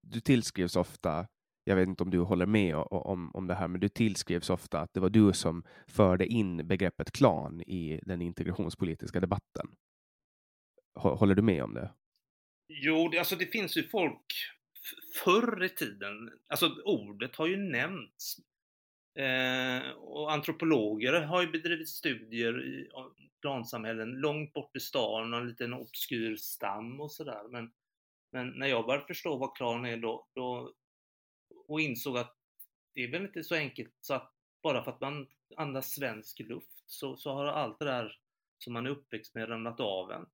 du 0.00 0.20
tillskrivs 0.20 0.76
ofta 0.76 1.26
jag 1.64 1.76
vet 1.76 1.88
inte 1.88 2.02
om 2.02 2.10
du 2.10 2.18
håller 2.18 2.46
med 2.46 2.76
om, 2.76 3.30
om 3.34 3.46
det 3.46 3.54
här, 3.54 3.68
men 3.68 3.80
du 3.80 3.88
tillskrivs 3.88 4.50
ofta 4.50 4.80
att 4.80 4.94
det 4.94 5.00
var 5.00 5.10
du 5.10 5.32
som 5.32 5.64
förde 5.86 6.26
in 6.26 6.68
begreppet 6.68 7.12
klan 7.12 7.60
i 7.60 8.00
den 8.02 8.22
integrationspolitiska 8.22 9.20
debatten. 9.20 9.66
Håller 10.94 11.34
du 11.34 11.42
med 11.42 11.64
om 11.64 11.74
det? 11.74 11.90
Jo, 12.68 13.08
det, 13.08 13.18
alltså 13.18 13.36
det 13.36 13.46
finns 13.46 13.76
ju 13.76 13.88
folk 13.88 14.26
förr 15.24 15.62
i 15.64 15.68
tiden, 15.68 16.40
alltså 16.48 16.82
ordet 16.84 17.36
har 17.36 17.46
ju 17.46 17.56
nämnts. 17.56 18.36
Eh, 19.14 19.90
och 19.90 20.32
antropologer 20.32 21.20
har 21.20 21.42
ju 21.42 21.50
bedrivit 21.50 21.88
studier 21.88 22.64
i 22.64 22.90
plansamhällen 23.40 24.10
långt 24.10 24.52
bort 24.52 24.76
i 24.76 24.80
stan, 24.80 25.34
och 25.34 25.40
en 25.40 25.48
liten 25.48 25.74
obskyr 25.74 26.36
stam 26.36 27.00
och 27.00 27.12
sådär. 27.12 27.48
Men, 27.50 27.72
men 28.32 28.48
när 28.48 28.66
jag 28.66 28.86
började 28.86 29.06
förstå 29.06 29.36
vad 29.36 29.56
klan 29.56 29.86
är 29.86 29.96
då, 29.96 30.28
då 30.34 30.72
och 31.68 31.80
insåg 31.80 32.18
att 32.18 32.36
det 32.94 33.04
är 33.04 33.10
väl 33.10 33.22
inte 33.22 33.44
så 33.44 33.54
enkelt 33.54 33.94
så 34.00 34.14
att 34.14 34.32
bara 34.62 34.84
för 34.84 34.90
att 34.90 35.00
man 35.00 35.28
andas 35.56 35.90
svensk 35.90 36.40
luft 36.40 36.82
så, 36.86 37.16
så 37.16 37.32
har 37.32 37.46
allt 37.46 37.78
det 37.78 37.84
där 37.84 38.18
som 38.58 38.72
man 38.72 38.86
är 38.86 38.90
uppväxt 38.90 39.34
med 39.34 39.48
ramlat 39.48 39.80
av 39.80 40.12
en. 40.12 40.26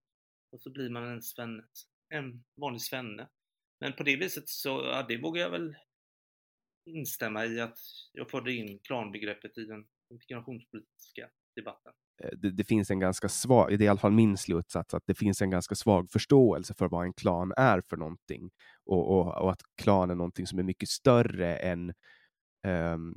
Och 0.52 0.60
så 0.60 0.70
blir 0.70 0.90
man 0.90 1.02
en, 1.02 1.22
svenne, 1.22 1.64
en 2.08 2.44
vanlig 2.54 2.82
svenne. 2.82 3.28
Men 3.80 3.92
på 3.92 4.02
det 4.02 4.16
viset 4.16 4.48
så, 4.48 4.68
ja, 4.68 5.04
det 5.08 5.16
vågar 5.16 5.42
jag 5.42 5.50
väl 5.50 5.76
instämma 6.86 7.46
i 7.46 7.60
att 7.60 7.78
jag 8.12 8.30
förde 8.30 8.52
in 8.52 8.78
klanbegreppet 8.78 9.58
i 9.58 9.64
den 9.64 9.84
integrationspolitiska 10.10 11.28
debatten. 11.56 11.92
Eh, 12.22 12.30
det, 12.38 12.50
det, 12.50 12.64
finns 12.64 12.90
en 12.90 13.00
ganska 13.00 13.28
svag, 13.28 13.68
det 13.68 13.74
är 13.74 13.86
i 13.86 13.88
alla 13.88 13.98
fall 13.98 14.12
min 14.12 14.36
slutsats, 14.36 14.94
att 14.94 15.06
det 15.06 15.14
finns 15.14 15.42
en 15.42 15.50
ganska 15.50 15.74
svag 15.74 16.10
förståelse 16.10 16.74
för 16.74 16.88
vad 16.88 17.04
en 17.04 17.12
klan 17.12 17.52
är 17.56 17.80
för 17.80 17.96
någonting 17.96 18.50
och, 18.84 19.10
och, 19.10 19.42
och 19.42 19.52
att 19.52 19.60
klan 19.82 20.10
är 20.10 20.14
någonting 20.14 20.46
som 20.46 20.58
är 20.58 20.62
mycket 20.62 20.88
större 20.88 21.56
än 21.56 21.92
um, 22.66 23.16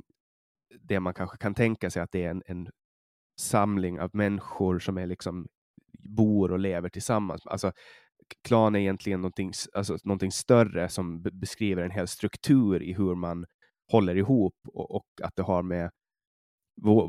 det 0.80 1.00
man 1.00 1.14
kanske 1.14 1.36
kan 1.36 1.54
tänka 1.54 1.90
sig 1.90 2.02
att 2.02 2.12
det 2.12 2.24
är 2.24 2.30
en, 2.30 2.42
en 2.46 2.70
samling 3.40 4.00
av 4.00 4.10
människor 4.12 4.78
som 4.78 4.98
är 4.98 5.06
liksom 5.06 5.48
bor 5.98 6.52
och 6.52 6.58
lever 6.58 6.88
tillsammans. 6.88 7.46
Alltså, 7.46 7.72
klan 8.48 8.74
är 8.74 8.80
egentligen 8.80 9.20
någonting, 9.20 9.52
alltså, 9.72 9.98
någonting 10.04 10.32
större 10.32 10.88
som 10.88 11.22
beskriver 11.22 11.82
en 11.82 11.90
hel 11.90 12.08
struktur 12.08 12.82
i 12.82 12.92
hur 12.92 13.14
man 13.14 13.46
håller 13.92 14.16
ihop 14.16 14.54
och, 14.68 14.90
och 14.90 15.06
att 15.22 15.36
det 15.36 15.42
har 15.42 15.62
med 15.62 15.90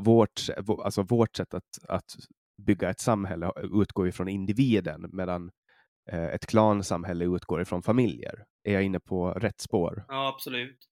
vårt, 0.04 0.40
alltså 0.84 1.02
vårt 1.02 1.36
sätt 1.36 1.54
att, 1.54 1.84
att 1.88 2.16
bygga 2.62 2.90
ett 2.90 3.00
samhälle 3.00 3.52
utgår 3.56 4.08
ifrån 4.08 4.28
individen 4.28 5.10
medan 5.12 5.50
eh, 6.10 6.24
ett 6.24 6.46
klansamhälle 6.46 7.24
utgår 7.24 7.62
ifrån 7.62 7.82
familjer. 7.82 8.44
Är 8.64 8.72
jag 8.72 8.82
inne 8.82 9.00
på 9.00 9.30
rätt 9.30 9.60
spår? 9.60 10.04
Ja, 10.08 10.28
absolut. 10.28 10.88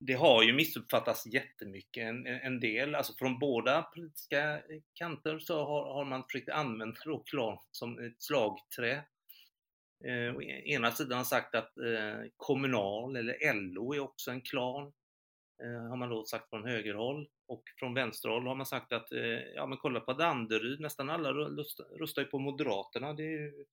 Det 0.00 0.12
har 0.12 0.42
ju 0.42 0.52
missuppfattats 0.52 1.26
jättemycket 1.26 2.02
en, 2.02 2.26
en 2.26 2.60
del, 2.60 2.94
alltså 2.94 3.12
från 3.18 3.38
båda 3.38 3.82
politiska 3.82 4.54
eh, 4.54 4.60
kanter 4.94 5.38
så 5.38 5.66
har, 5.66 5.94
har 5.94 6.04
man 6.04 6.24
försökt 6.24 6.48
använda 6.48 7.00
då 7.04 7.22
klan 7.22 7.58
som 7.70 7.98
ett 7.98 8.22
slagträ. 8.22 9.04
Eh, 10.04 10.36
å 10.36 10.42
e, 10.42 10.62
ena 10.64 10.90
sidan 10.92 11.18
har 11.18 11.24
sagt 11.24 11.54
att 11.54 11.78
eh, 11.78 12.30
Kommunal 12.36 13.16
eller 13.16 13.54
LO 13.54 13.94
är 13.94 14.00
också 14.00 14.30
en 14.30 14.40
klan. 14.40 14.92
Eh, 15.62 15.88
har 15.88 15.96
man 15.96 16.10
då 16.10 16.24
sagt 16.24 16.50
från 16.50 16.64
högerhåll. 16.64 17.28
Och 17.46 17.62
från 17.78 17.94
vänsterhåll 17.94 18.46
har 18.46 18.54
man 18.54 18.66
sagt 18.66 18.92
att, 18.92 19.12
eh, 19.12 19.40
ja 19.54 19.66
men 19.66 19.78
kolla 19.78 20.00
på 20.00 20.12
Danderyd, 20.12 20.80
nästan 20.80 21.10
alla 21.10 21.32
röstar 21.32 22.22
ju 22.22 22.28
på 22.28 22.38
Moderaterna. 22.38 23.12
Det 23.12 23.22
är 23.22 23.30
ju 23.30 23.64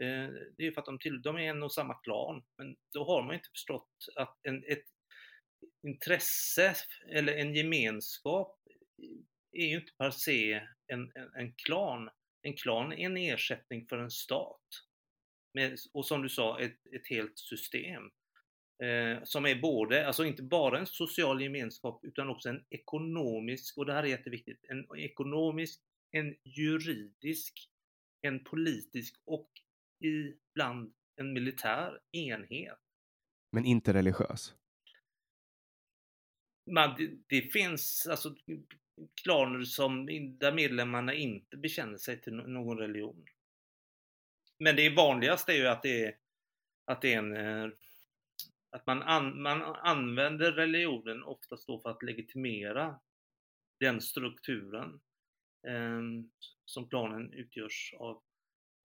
eh, 0.00 0.30
det 0.56 0.66
är 0.66 0.72
för 0.72 0.80
att 0.80 0.86
de, 0.86 0.98
till, 0.98 1.22
de 1.22 1.36
är 1.36 1.40
en 1.40 1.62
och 1.62 1.72
samma 1.72 1.94
klan. 1.94 2.42
Men 2.56 2.76
då 2.92 3.04
har 3.04 3.22
man 3.22 3.34
inte 3.34 3.48
förstått 3.52 4.08
att 4.16 4.38
en, 4.42 4.64
ett 4.66 4.84
intresse 5.86 6.74
eller 7.08 7.36
en 7.36 7.54
gemenskap 7.54 8.58
är 9.52 9.66
ju 9.66 9.76
inte 9.76 9.92
per 9.98 10.10
se 10.10 10.62
en, 10.86 11.12
en, 11.14 11.34
en 11.34 11.52
klan. 11.52 12.10
En 12.42 12.56
klan 12.56 12.92
är 12.92 13.06
en 13.06 13.16
ersättning 13.16 13.86
för 13.86 13.98
en 13.98 14.10
stat. 14.10 14.87
Med, 15.52 15.78
och 15.92 16.06
som 16.06 16.22
du 16.22 16.28
sa, 16.28 16.60
ett, 16.60 16.86
ett 16.92 17.08
helt 17.08 17.38
system 17.38 18.02
eh, 18.82 19.24
som 19.24 19.46
är 19.46 19.60
både, 19.60 20.06
alltså 20.06 20.24
inte 20.24 20.42
bara 20.42 20.78
en 20.78 20.86
social 20.86 21.42
gemenskap 21.42 22.00
utan 22.04 22.28
också 22.28 22.48
en 22.48 22.64
ekonomisk, 22.70 23.78
och 23.78 23.86
det 23.86 23.92
här 23.92 24.02
är 24.02 24.06
jätteviktigt, 24.06 24.64
en 24.68 24.98
ekonomisk, 24.98 25.80
en 26.10 26.34
juridisk, 26.44 27.70
en 28.22 28.44
politisk 28.44 29.20
och 29.24 29.50
ibland 30.00 30.94
en 31.16 31.32
militär 31.32 32.00
enhet. 32.12 32.78
Men 33.52 33.64
inte 33.64 33.92
religiös? 33.92 34.54
Man, 36.70 36.94
det, 36.98 37.10
det 37.26 37.52
finns 37.52 38.06
alltså 38.10 38.34
klaner 39.22 39.64
som, 39.64 40.06
där 40.38 40.52
medlemmarna 40.52 41.14
inte 41.14 41.56
bekänner 41.56 41.98
sig 41.98 42.20
till 42.20 42.32
någon 42.32 42.78
religion. 42.78 43.24
Men 44.58 44.76
det 44.76 44.90
vanligaste 44.90 45.52
är 45.52 45.56
ju 45.56 45.66
att 45.66 45.82
det 45.82 46.04
är, 46.04 46.14
att 46.86 47.02
det 47.02 47.14
är 47.14 47.18
en 47.18 47.36
eh, 47.36 47.70
att 48.70 48.86
man, 48.86 49.02
an, 49.02 49.42
man 49.42 49.62
använder 49.62 50.52
religionen 50.52 51.22
oftast 51.22 51.66
då 51.66 51.80
för 51.80 51.90
att 51.90 52.02
legitimera 52.02 52.98
den 53.80 54.00
strukturen 54.00 55.00
eh, 55.68 56.00
som 56.64 56.88
klanen 56.88 57.32
utgörs 57.32 57.94
av. 57.98 58.22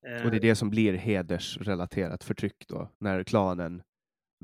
Eh, 0.07 0.25
och 0.25 0.31
det 0.31 0.37
är 0.37 0.41
det 0.41 0.55
som 0.55 0.69
blir 0.69 0.93
hedersrelaterat 0.93 2.23
förtryck 2.23 2.67
då, 2.67 2.91
när 2.97 3.23
klanen 3.23 3.83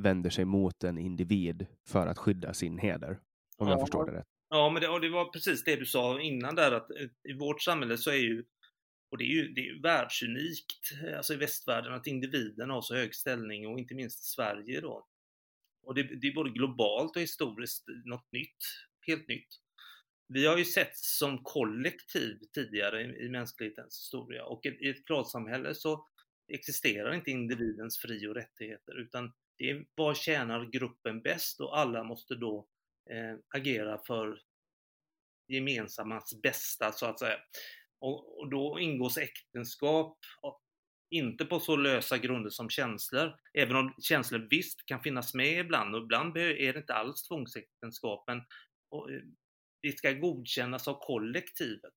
vänder 0.02 0.30
sig 0.30 0.46
mot 0.46 0.84
en 0.84 0.98
individ 0.98 1.68
för 1.88 2.08
att 2.08 2.18
skydda 2.18 2.54
sin 2.54 2.78
heder, 2.78 3.20
om 3.58 3.68
ja, 3.68 3.74
jag 3.74 3.80
förstår 3.80 4.06
det 4.06 4.12
rätt. 4.12 4.28
Ja, 4.50 4.70
men 4.70 4.82
det, 4.82 5.00
det, 5.00 5.10
var 5.10 5.26
precis 5.26 5.64
det 5.64 5.76
du 5.76 5.86
sa 5.86 6.22
innan 6.22 6.56
där, 6.56 6.72
att 6.72 6.92
eh, 6.92 7.32
i 7.32 7.34
vårt 7.40 7.62
samhälle 7.62 7.98
så 7.98 8.10
är 8.10 8.16
ju, 8.16 8.46
och 9.10 9.18
det 9.18 9.24
är 9.24 9.34
ju, 9.34 9.48
det 9.54 9.70
är 9.70 9.82
världsunikt, 9.82 10.92
eh, 11.04 11.18
alltså 11.18 11.34
i 11.34 11.38
västvärlden, 11.38 11.94
att 11.94 12.08
individen 12.08 12.70
har 12.70 12.82
så 12.82 12.96
hög 12.96 13.16
ställning 13.16 13.68
och 13.68 13.80
inte 13.80 13.96
minst 13.96 14.22
i 14.22 14.26
Sverige 14.26 14.82
då. 14.82 15.08
Och 15.84 15.96
det, 15.96 16.04
det 16.04 16.28
är 16.28 16.34
både 16.34 16.50
globalt 16.50 17.16
och 17.16 17.22
historiskt 17.22 17.86
något 18.06 18.32
nytt, 18.32 18.64
helt 19.08 19.28
nytt. 19.28 19.48
Vi 20.28 20.46
har 20.46 20.58
ju 20.58 20.66
sett 20.66 20.98
som 20.98 21.44
kollektiv 21.44 22.40
tidigare 22.54 23.02
i, 23.02 23.26
i 23.26 23.30
mänsklighetens 23.30 24.00
historia 24.00 24.46
och 24.46 24.66
i, 24.66 24.70
i 24.70 24.90
ett 24.90 25.06
klansamhälle 25.06 25.76
så 25.76 26.08
existerar 26.48 27.14
inte 27.14 27.32
individens 27.32 28.00
fri 28.00 28.28
och 28.28 28.36
rättigheter 28.36 29.00
utan 29.00 29.34
det 29.58 29.70
är 29.70 29.86
vad 29.96 30.18
tjänar 30.18 30.66
gruppen 30.66 31.22
bäst 31.22 31.60
och 31.60 31.80
alla 31.80 32.04
måste 32.04 32.36
då 32.36 32.68
eh, 33.10 33.60
agera 33.60 33.98
för 34.08 34.42
gemensammas 35.48 36.42
bästa 36.44 36.92
så 36.92 37.06
att 37.06 37.20
säga. 37.20 37.38
Och, 38.00 38.40
och 38.40 38.50
då 38.50 38.80
ingås 38.80 39.18
äktenskap 39.18 40.18
inte 41.10 41.46
på 41.46 41.60
så 41.60 41.76
lösa 41.76 42.18
grunder 42.18 42.50
som 42.50 42.70
känslor, 42.70 43.36
även 43.54 43.76
om 43.76 43.94
känslor 44.02 44.48
visst 44.50 44.86
kan 44.86 45.04
finnas 45.04 45.34
med 45.34 45.60
ibland 45.60 45.96
och 45.96 46.02
ibland 46.02 46.38
är 46.38 46.74
det 46.74 46.80
inte 46.80 46.94
alls 46.94 47.24
tvångsäktenskap, 47.24 48.24
men 48.28 48.42
det 49.82 49.88
eh, 49.88 49.94
ska 49.96 50.12
godkännas 50.12 50.88
av 50.88 51.00
kollektivet. 51.02 51.94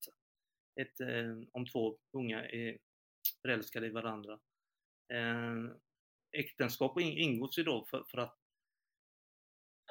Ett, 0.81 0.99
eh, 0.99 1.47
om 1.51 1.65
två 1.65 1.97
unga 2.17 2.45
är 2.45 2.77
förälskade 3.41 3.87
i 3.87 3.91
varandra. 3.91 4.39
Eh, 5.13 5.75
äktenskap 6.31 6.99
ingås 6.99 7.57
ju 7.57 7.63
då 7.63 7.85
för, 7.85 8.03
för 8.11 8.17
att 8.17 8.37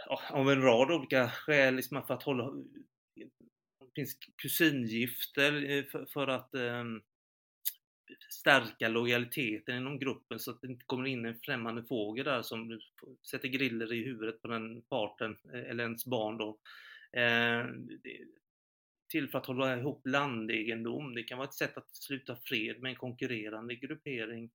ja, 0.06 0.20
av 0.30 0.50
en 0.50 0.62
rad 0.62 0.90
olika 0.90 1.28
skäl, 1.28 1.74
liksom 1.74 2.06
för 2.06 2.14
att 2.14 2.22
hålla 2.22 2.52
finns 3.94 4.18
kusingifter 4.36 5.70
eh, 5.70 5.84
för, 5.84 6.06
för 6.06 6.28
att 6.28 6.54
ehm, 6.54 7.02
stärka 8.30 8.88
lojaliteten 8.88 9.76
inom 9.76 9.98
gruppen 9.98 10.38
så 10.38 10.50
att 10.50 10.60
det 10.60 10.66
inte 10.66 10.84
kommer 10.84 11.06
in 11.06 11.24
en 11.24 11.40
främmande 11.42 11.84
fågel 11.84 12.24
där 12.24 12.42
som 12.42 12.80
sätter 13.30 13.48
griller 13.48 13.92
i 13.92 14.04
huvudet 14.04 14.42
på 14.42 14.48
den 14.48 14.82
parten, 14.82 15.36
eh, 15.54 15.70
eller 15.70 15.84
ens 15.84 16.06
barn 16.06 16.38
då. 16.38 16.58
Eh, 17.20 17.66
till 19.08 19.30
för 19.30 19.38
att 19.38 19.46
hålla 19.46 19.76
ihop 19.76 20.06
landegendom. 20.06 21.14
Det 21.14 21.22
kan 21.22 21.38
vara 21.38 21.48
ett 21.48 21.54
sätt 21.54 21.76
att 21.76 21.96
sluta 21.96 22.36
fred 22.36 22.80
med 22.80 22.88
en 22.88 22.96
konkurrerande 22.96 23.74
gruppering. 23.74 24.50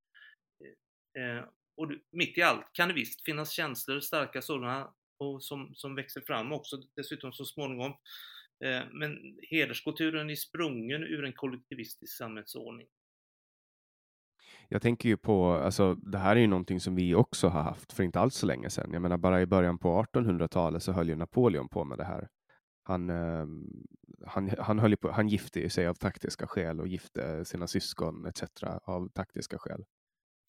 Eh, 1.15 1.38
eh 1.38 1.43
och 1.78 1.91
mitt 2.12 2.38
i 2.38 2.41
allt 2.41 2.73
kan 2.73 2.88
det 2.88 2.93
visst 2.93 3.26
finnas 3.26 3.52
känslor, 3.52 4.00
starka 4.00 4.41
sådana, 4.41 4.93
och 5.17 5.43
som, 5.43 5.76
som 5.76 5.95
växer 5.95 6.21
fram 6.21 6.52
också 6.52 6.78
dessutom 6.95 7.34
så 7.34 7.45
småningom. 7.45 7.93
Eh, 8.65 8.82
men 8.91 9.38
hederskulturen 9.50 10.30
är 10.30 10.36
sprungen 10.36 11.04
ur 11.04 11.26
en 11.26 11.34
kollektivistisk 11.34 12.17
samhällsordning. 12.17 12.88
Jag 14.70 14.82
tänker 14.82 15.10
ju 15.10 15.17
på, 15.17 15.52
alltså 15.54 15.96
det 15.96 16.17
här 16.17 16.36
är 16.36 16.39
ju 16.39 16.48
någonting 16.48 16.80
som 16.80 16.96
vi 16.96 17.15
också 17.15 17.48
har 17.48 17.62
haft 17.62 17.93
för 17.93 18.04
inte 18.04 18.20
alls 18.20 18.36
så 18.36 18.46
länge 18.46 18.70
sedan. 18.70 18.93
Jag 18.93 19.02
menar 19.02 19.17
bara 19.17 19.41
i 19.41 19.46
början 19.46 19.78
på 19.78 20.04
1800-talet 20.04 20.84
så 20.84 20.91
höll 20.91 21.10
ju 21.10 21.15
Napoleon 21.15 21.70
på 21.70 21.84
med 21.84 21.98
det 21.98 22.04
här. 22.04 22.28
Han, 22.84 23.10
eh, 23.10 23.48
han, 24.26 24.52
han, 24.60 24.80
höll 24.80 24.98
på, 24.98 25.12
han 25.12 25.28
gifte 25.28 25.70
sig 25.70 25.88
av 25.88 25.93
taktiska 25.93 26.48
skäl 26.48 26.80
och 26.80 26.88
gifte 26.88 27.46
sina 27.46 27.67
syskon 27.67 28.26
etc. 28.26 28.43
av 28.84 29.10
taktiska 29.10 29.58
skäl. 29.58 29.86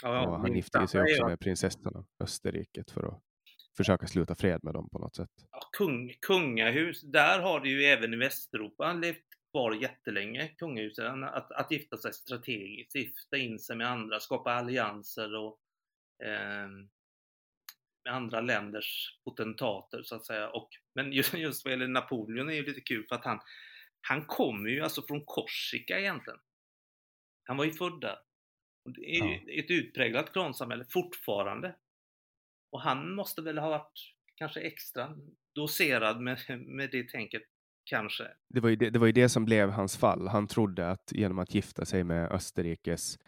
Ja, 0.02 0.28
och 0.28 0.40
han 0.40 0.54
gifte 0.54 0.88
sig 0.88 1.00
också 1.00 1.26
med 1.26 1.40
prinsessan 1.40 1.96
av 1.96 2.06
Österriket 2.20 2.90
för 2.90 3.08
att 3.08 3.22
försöka 3.78 4.06
sluta 4.06 4.34
fred 4.34 4.60
med 4.64 4.74
dem 4.74 4.88
på 4.92 4.98
något 4.98 5.16
sätt. 5.16 5.30
Ja, 5.50 5.60
kung, 5.72 6.14
kungahus, 6.20 7.02
där 7.02 7.40
har 7.40 7.60
det 7.60 7.68
ju 7.68 7.84
även 7.84 8.14
i 8.14 8.16
Västeuropa 8.16 8.92
levt 8.92 9.24
kvar 9.50 9.72
jättelänge, 9.72 10.48
kungahuset, 10.48 11.04
att, 11.04 11.52
att 11.52 11.70
gifta 11.70 11.96
sig 11.96 12.12
strategiskt, 12.12 12.94
gifta 12.94 13.36
in 13.36 13.58
sig 13.58 13.76
med 13.76 13.88
andra, 13.90 14.20
skapa 14.20 14.52
allianser 14.52 15.34
och 15.34 15.58
eh, 16.24 16.68
med 18.04 18.14
andra 18.14 18.40
länders 18.40 19.18
potentater 19.24 20.02
så 20.02 20.14
att 20.14 20.26
säga. 20.26 20.48
Och, 20.48 20.68
men 20.94 21.12
just, 21.12 21.34
just 21.38 21.64
vad 21.64 21.72
gäller 21.72 21.88
Napoleon 21.88 22.50
är 22.50 22.54
ju 22.54 22.66
lite 22.66 22.80
kul 22.80 23.06
för 23.08 23.16
att 23.16 23.24
han, 23.24 23.40
han 24.00 24.24
kommer 24.24 24.70
ju 24.70 24.80
alltså 24.80 25.02
från 25.02 25.24
Korsika 25.24 26.00
egentligen. 26.00 26.38
Han 27.44 27.56
var 27.56 27.64
ju 27.64 27.72
född 27.72 28.00
där. 28.00 28.18
Det 28.84 29.16
är 29.16 29.24
ja. 29.24 29.62
ett 29.62 29.70
utpräglat 29.70 30.32
klansamhälle 30.32 30.84
fortfarande. 30.84 31.74
Och 32.70 32.80
han 32.80 33.14
måste 33.14 33.42
väl 33.42 33.58
ha 33.58 33.68
varit 33.68 33.98
kanske 34.34 34.60
extra 34.60 35.16
doserad 35.54 36.20
med, 36.20 36.38
med 36.66 36.90
det 36.90 37.08
tänket 37.08 37.42
kanske. 37.84 38.24
Det 38.48 38.60
var, 38.60 38.68
ju 38.68 38.76
det, 38.76 38.90
det 38.90 38.98
var 38.98 39.06
ju 39.06 39.12
det 39.12 39.28
som 39.28 39.44
blev 39.44 39.70
hans 39.70 39.96
fall. 39.96 40.28
Han 40.28 40.46
trodde 40.46 40.90
att 40.90 41.12
genom 41.12 41.38
att 41.38 41.54
gifta 41.54 41.84
sig 41.84 42.04
med 42.04 42.32
Österrikes 42.32 43.18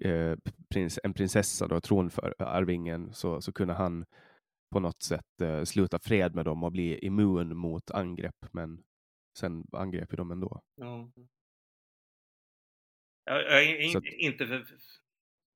eh, 0.00 0.36
prins, 0.74 0.98
en 1.04 1.14
prinsessa, 1.14 1.68
då, 1.68 1.80
tronarvingen, 1.80 3.14
så, 3.14 3.40
så 3.40 3.52
kunde 3.52 3.74
han 3.74 4.04
på 4.74 4.80
något 4.80 5.02
sätt 5.02 5.40
eh, 5.42 5.64
sluta 5.64 5.98
fred 5.98 6.34
med 6.34 6.44
dem 6.44 6.64
och 6.64 6.72
bli 6.72 6.98
immun 6.98 7.56
mot 7.56 7.90
angrepp. 7.90 8.46
Men 8.52 8.82
sen 9.38 9.64
angrep 9.72 10.12
ju 10.12 10.16
de 10.16 10.30
ändå. 10.30 10.60
Ja. 10.76 11.10
Jag, 13.24 13.42
jag 13.42 13.62
är 13.64 13.76
in, 13.76 13.96
att, 13.96 14.04
inte 14.04 14.46
för, 14.46 14.64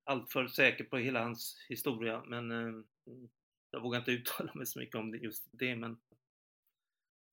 alltför 0.04 0.46
säker 0.46 0.84
på 0.84 0.96
hela 0.96 1.22
hans 1.22 1.66
historia, 1.68 2.22
men 2.26 2.50
eh, 2.50 2.82
jag 3.70 3.80
vågar 3.80 3.98
inte 3.98 4.10
uttala 4.12 4.50
mig 4.54 4.66
så 4.66 4.78
mycket 4.78 4.96
om 4.96 5.10
det, 5.10 5.18
just 5.18 5.48
det. 5.52 5.76
Men 5.76 5.96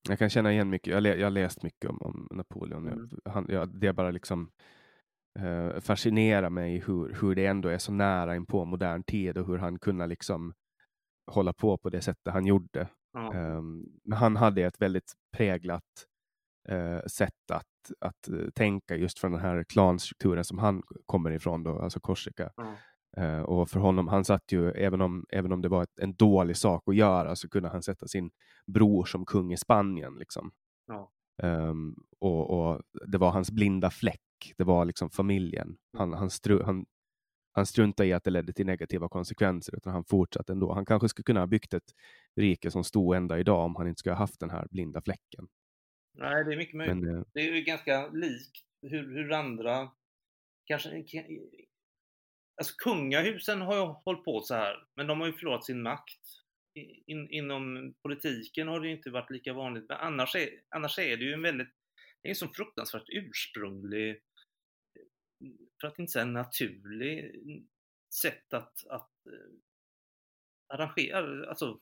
jag 0.10 0.20
kan 0.20 0.30
känna 0.30 0.52
igen 0.52 0.70
mycket. 0.70 0.94
Jag, 0.94 1.20
jag 1.20 1.26
har 1.26 1.32
läst 1.32 1.64
mycket 1.64 1.90
om, 1.90 2.02
om 2.02 2.28
Napoleon. 2.32 2.88
Mm. 2.88 3.10
Han, 3.26 3.46
jag, 3.50 3.80
det 3.80 3.94
bara 3.94 4.12
liksom 4.12 4.52
eh, 5.40 5.80
fascinerar 5.80 6.50
mig 6.50 6.80
hur, 6.80 7.18
hur 7.22 7.36
det 7.36 7.46
ändå 7.46 7.70
är 7.70 7.78
så 7.78 7.92
nära 7.92 8.36
in 8.36 8.46
på 8.46 8.66
modern 8.66 9.04
tid 9.04 9.38
och 9.38 9.48
hur 9.48 9.58
han 9.58 9.80
kunde 9.80 10.08
liksom 10.08 10.54
hålla 11.32 11.54
på 11.54 11.78
på 11.78 11.90
det 11.90 12.02
sättet 12.02 12.34
han 12.34 12.46
gjorde. 12.46 12.88
Mm. 13.18 13.58
Um, 13.58 13.86
men 14.04 14.18
han 14.18 14.36
hade 14.36 14.62
ett 14.62 14.82
väldigt 14.82 15.14
präglat 15.38 16.08
uh, 16.72 17.00
sätt 17.08 17.52
att, 17.52 17.92
att 18.00 18.30
uh, 18.30 18.50
tänka 18.50 18.96
just 18.96 19.20
från 19.20 19.32
den 19.32 19.42
här 19.42 19.64
klanstrukturen 19.64 20.46
som 20.46 20.58
han 20.58 20.84
kommer 21.06 21.32
ifrån, 21.32 21.64
då, 21.64 21.80
alltså 21.80 22.00
Korsika. 22.00 22.50
Mm. 22.58 22.74
Uh, 23.18 23.42
och 23.42 23.70
för 23.70 23.80
honom, 23.80 24.08
han 24.08 24.26
satt 24.26 24.52
ju, 24.52 24.72
även 24.72 25.02
om, 25.02 25.26
även 25.30 25.52
om 25.52 25.62
det 25.62 25.70
var 25.70 25.84
ett, 25.84 26.00
en 26.00 26.14
dålig 26.14 26.58
sak 26.58 26.84
att 26.86 26.96
göra, 26.96 27.36
så 27.36 27.50
kunde 27.50 27.70
han 27.70 27.84
sätta 27.84 28.08
sin 28.08 28.32
bror 28.68 29.06
som 29.06 29.26
kung 29.26 29.54
i 29.54 29.58
Spanien. 29.58 30.16
Liksom. 30.20 30.52
Ja. 30.88 31.12
Um, 31.44 31.96
och, 32.20 32.50
och, 32.50 32.82
Det 33.08 33.18
var 33.18 33.32
hans 33.32 33.52
blinda 33.52 33.90
fläck, 33.90 34.54
det 34.58 34.64
var 34.64 34.86
liksom 34.86 35.10
familjen. 35.10 35.68
Mm. 35.68 35.78
Han, 35.98 36.14
han, 36.14 36.30
stru, 36.30 36.64
han, 36.64 36.86
han 37.54 37.66
struntade 37.66 38.10
i 38.10 38.14
att 38.14 38.24
det 38.24 38.32
ledde 38.32 38.54
till 38.54 38.66
negativa 38.66 39.10
konsekvenser, 39.10 39.76
utan 39.76 39.94
han 39.94 40.04
fortsatte 40.04 40.54
ändå. 40.54 40.74
Han 40.74 40.86
kanske 40.86 41.10
skulle 41.10 41.24
kunna 41.24 41.40
ha 41.40 41.48
byggt 41.48 41.74
ett 41.74 41.92
rike 42.36 42.72
som 42.72 42.84
stod 42.84 43.16
ända 43.16 43.40
idag 43.40 43.66
om 43.66 43.76
han 43.76 43.88
inte 43.88 44.00
skulle 44.00 44.14
ha 44.14 44.20
haft 44.20 44.40
den 44.40 44.50
här 44.50 44.68
blinda 44.72 45.02
fläcken. 45.02 45.48
Nej, 46.14 46.46
det 46.46 46.54
är 46.54 46.58
mycket 46.58 46.76
möjligt. 46.76 46.98
Men, 46.98 47.16
uh, 47.16 47.24
det 47.34 47.40
är 47.40 47.56
ju 47.56 47.62
ganska 47.62 48.08
likt 48.08 48.66
hur, 48.82 49.14
hur 49.14 49.32
andra 49.32 49.92
kanske 50.66 51.06
Alltså 52.58 52.76
kungahusen 52.78 53.62
har 53.62 53.76
ju 53.76 53.82
hållit 53.82 54.26
på 54.26 54.42
så 54.42 54.56
här, 54.56 54.88
men 54.96 55.08
de 55.08 55.20
har 55.20 55.28
ju 55.28 55.34
förlorat 55.34 55.66
sin 55.66 55.82
makt. 55.82 56.20
In, 57.06 57.30
inom 57.30 57.94
politiken 58.02 58.68
har 58.68 58.80
det 58.80 58.90
inte 58.90 59.10
varit 59.10 59.30
lika 59.30 59.54
vanligt, 59.54 59.86
men 59.90 59.98
annars 59.98 60.36
är, 60.36 60.50
annars 60.70 61.00
är 61.00 61.18
det 61.18 61.24
ju 61.24 61.34
en 61.34 61.42
väldigt, 61.42 61.70
det 62.22 62.28
är 62.28 62.30
en 62.30 62.36
så 62.36 62.48
fruktansvärt 62.48 63.10
ursprunglig, 63.10 64.22
för 65.82 65.88
att 65.88 66.00
inte 66.00 66.12
säga 66.12 66.26
naturlig, 66.26 67.36
sätt 68.22 68.54
att, 68.54 68.88
att 68.88 69.26
äh, 69.26 69.54
arrangera, 70.68 71.50
alltså 71.50 71.80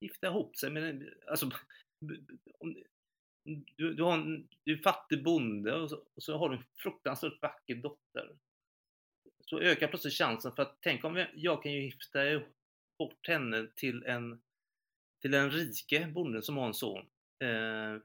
gifta 0.00 0.26
ihop 0.26 0.56
sig 0.56 0.70
med, 0.70 1.14
alltså 1.26 1.50
om, 2.58 2.76
du, 3.44 3.94
du, 3.94 4.02
har 4.02 4.14
en, 4.14 4.48
du 4.64 4.72
är 4.72 4.82
fattig 4.82 5.24
bonde 5.24 5.74
och 5.74 5.90
så, 5.90 6.02
och 6.14 6.22
så 6.22 6.38
har 6.38 6.48
du 6.48 6.56
en 6.56 6.64
fruktansvärt 6.76 7.42
vacker 7.42 7.74
dotter 7.74 8.30
så 9.46 9.60
ökar 9.60 9.88
plötsligt 9.88 10.14
chansen 10.14 10.52
för 10.52 10.62
att 10.62 10.78
tänk 10.80 11.04
om 11.04 11.26
jag 11.34 11.62
kan 11.62 11.72
ju 11.72 11.84
gifta 11.84 12.20
bort 12.98 13.28
henne 13.28 13.66
till 13.76 14.04
en, 14.04 14.42
till 15.22 15.34
en 15.34 15.50
rike 15.50 16.06
bonde 16.06 16.42
som 16.42 16.56
har 16.56 16.66
en 16.66 16.74
son. 16.74 17.06
Eh, 17.38 18.02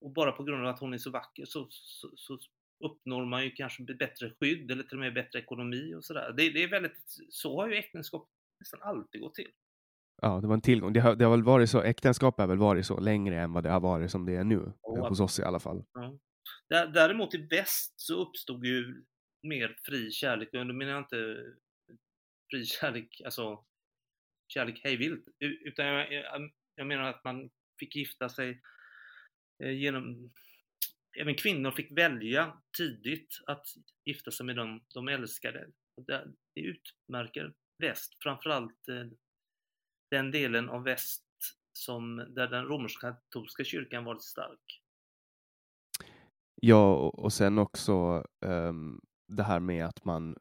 och 0.00 0.10
bara 0.10 0.32
på 0.32 0.42
grund 0.42 0.62
av 0.62 0.74
att 0.74 0.80
hon 0.80 0.94
är 0.94 0.98
så 0.98 1.10
vacker 1.10 1.44
så, 1.44 1.66
så, 1.70 2.10
så 2.16 2.38
uppnår 2.84 3.24
man 3.24 3.44
ju 3.44 3.50
kanske 3.50 3.82
bättre 3.82 4.30
skydd 4.30 4.70
eller 4.70 4.82
till 4.82 4.96
och 4.96 5.00
med 5.00 5.14
bättre 5.14 5.38
ekonomi 5.38 5.94
och 5.94 6.04
sådär. 6.04 6.32
Det, 6.36 6.50
det 6.50 6.62
är 6.62 6.68
väldigt, 6.68 7.18
så 7.30 7.60
har 7.60 7.68
ju 7.68 7.76
äktenskap 7.76 8.30
nästan 8.58 8.82
alltid 8.82 9.20
gått 9.20 9.34
till. 9.34 9.50
Ja, 10.22 10.40
det 10.40 10.46
var 10.46 10.54
en 10.54 10.60
tillgång. 10.60 10.92
Det 10.92 11.00
har, 11.00 11.16
det 11.16 11.24
har 11.24 11.30
väl 11.30 11.42
varit 11.42 11.70
så, 11.70 11.82
äktenskap 11.82 12.38
har 12.38 12.46
väl 12.46 12.58
varit 12.58 12.86
så 12.86 13.00
längre 13.00 13.40
än 13.40 13.52
vad 13.52 13.64
det 13.64 13.70
har 13.70 13.80
varit 13.80 14.10
som 14.10 14.26
det 14.26 14.34
är 14.34 14.44
nu, 14.44 14.72
oh, 14.82 15.08
hos 15.08 15.20
oss 15.20 15.38
i 15.38 15.42
alla 15.42 15.60
fall. 15.60 15.84
Ja. 15.94 16.86
Däremot 16.86 17.34
i 17.34 17.46
väst 17.50 17.94
så 17.96 18.14
uppstod 18.14 18.66
ju 18.66 19.04
mer 19.42 19.76
fri 19.84 20.10
kärlek, 20.10 20.48
och 20.54 20.66
då 20.66 20.74
menar 20.74 20.92
jag 20.92 21.00
inte 21.00 21.44
fri 22.50 22.64
kärlek, 22.64 23.20
alltså 23.24 23.64
kärlek 24.48 24.80
hejvilt, 24.84 25.24
utan 25.40 25.86
jag, 25.86 26.12
jag, 26.12 26.50
jag 26.74 26.86
menar 26.86 27.02
att 27.02 27.24
man 27.24 27.50
fick 27.80 27.96
gifta 27.96 28.28
sig 28.28 28.60
eh, 29.64 29.70
genom 29.70 30.30
Även 31.20 31.34
kvinnor 31.34 31.70
fick 31.70 31.98
välja 31.98 32.62
tidigt 32.76 33.40
att 33.46 33.66
gifta 34.04 34.30
sig 34.30 34.46
med 34.46 34.56
dem 34.56 34.84
de 34.94 35.08
älskade. 35.08 35.70
Det, 36.06 36.32
det 36.54 36.60
utmärker 36.60 37.52
väst, 37.78 38.16
framförallt 38.22 38.88
eh, 38.88 39.06
den 40.10 40.30
delen 40.30 40.68
av 40.68 40.82
väst 40.82 41.24
som, 41.72 42.16
där 42.16 42.48
den 42.48 42.64
romersk-katolska 42.64 43.64
kyrkan 43.64 44.04
varit 44.04 44.22
stark. 44.22 44.82
Ja, 46.60 46.94
och 46.96 47.32
sen 47.32 47.58
också 47.58 48.24
um, 48.40 49.00
det 49.28 49.42
här 49.42 49.60
med 49.60 49.86
att 49.86 50.04
man, 50.04 50.36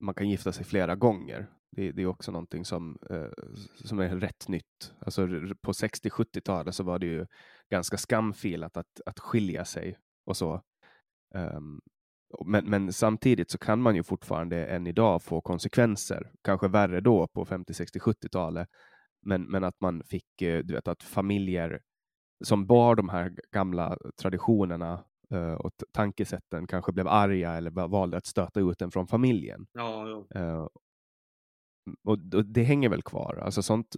man 0.00 0.14
kan 0.14 0.28
gifta 0.28 0.52
sig 0.52 0.64
flera 0.64 0.94
gånger. 0.94 1.46
Det, 1.70 1.92
det 1.92 2.02
är 2.02 2.06
också 2.06 2.32
någonting 2.32 2.64
som, 2.64 2.98
uh, 3.10 3.54
som 3.74 3.98
är 3.98 4.16
rätt 4.16 4.48
nytt. 4.48 4.94
Alltså, 4.98 5.26
på 5.62 5.72
60-70-talet 5.72 6.74
så 6.74 6.82
var 6.84 6.98
det 6.98 7.06
ju 7.06 7.26
ganska 7.70 7.96
skamfilat 7.96 8.76
att, 8.76 9.00
att 9.06 9.18
skilja 9.18 9.64
sig 9.64 9.98
och 10.24 10.36
så. 10.36 10.62
Um, 11.34 11.80
men, 12.46 12.70
men, 12.70 12.92
samtidigt 12.92 13.50
så 13.50 13.58
kan 13.58 13.82
man 13.82 13.96
ju 13.96 14.02
fortfarande 14.02 14.66
än 14.66 14.86
idag 14.86 15.22
få 15.22 15.40
konsekvenser, 15.40 16.32
kanske 16.42 16.68
värre 16.68 17.00
då 17.00 17.26
på 17.26 17.44
50, 17.44 17.74
60, 17.74 17.98
70-talet. 17.98 18.68
Men, 19.22 19.42
men 19.42 19.64
att 19.64 19.80
man 19.80 20.02
fick, 20.04 20.42
eh, 20.42 20.58
du 20.58 20.74
vet, 20.74 20.88
att 20.88 21.02
familjer 21.02 21.80
som 22.44 22.66
bar 22.66 22.96
de 22.96 23.08
här 23.08 23.32
gamla 23.50 23.98
traditionerna 24.16 25.04
uh, 25.34 25.54
och 25.54 25.72
tankesätten 25.92 26.66
kanske 26.66 26.92
blev 26.92 27.08
arga 27.08 27.52
eller 27.52 27.70
valde 27.70 28.16
att 28.16 28.26
stöta 28.26 28.60
ut 28.60 28.78
den 28.78 28.90
från 28.90 29.06
familjen. 29.06 29.66
Ja, 29.72 30.08
ja. 30.08 30.40
Uh, 30.40 30.68
och, 32.08 32.18
och, 32.34 32.46
det 32.46 32.62
hänger 32.62 32.88
väl 32.88 33.02
kvar. 33.02 33.36
Alltså 33.36 33.62
sånt, 33.62 33.96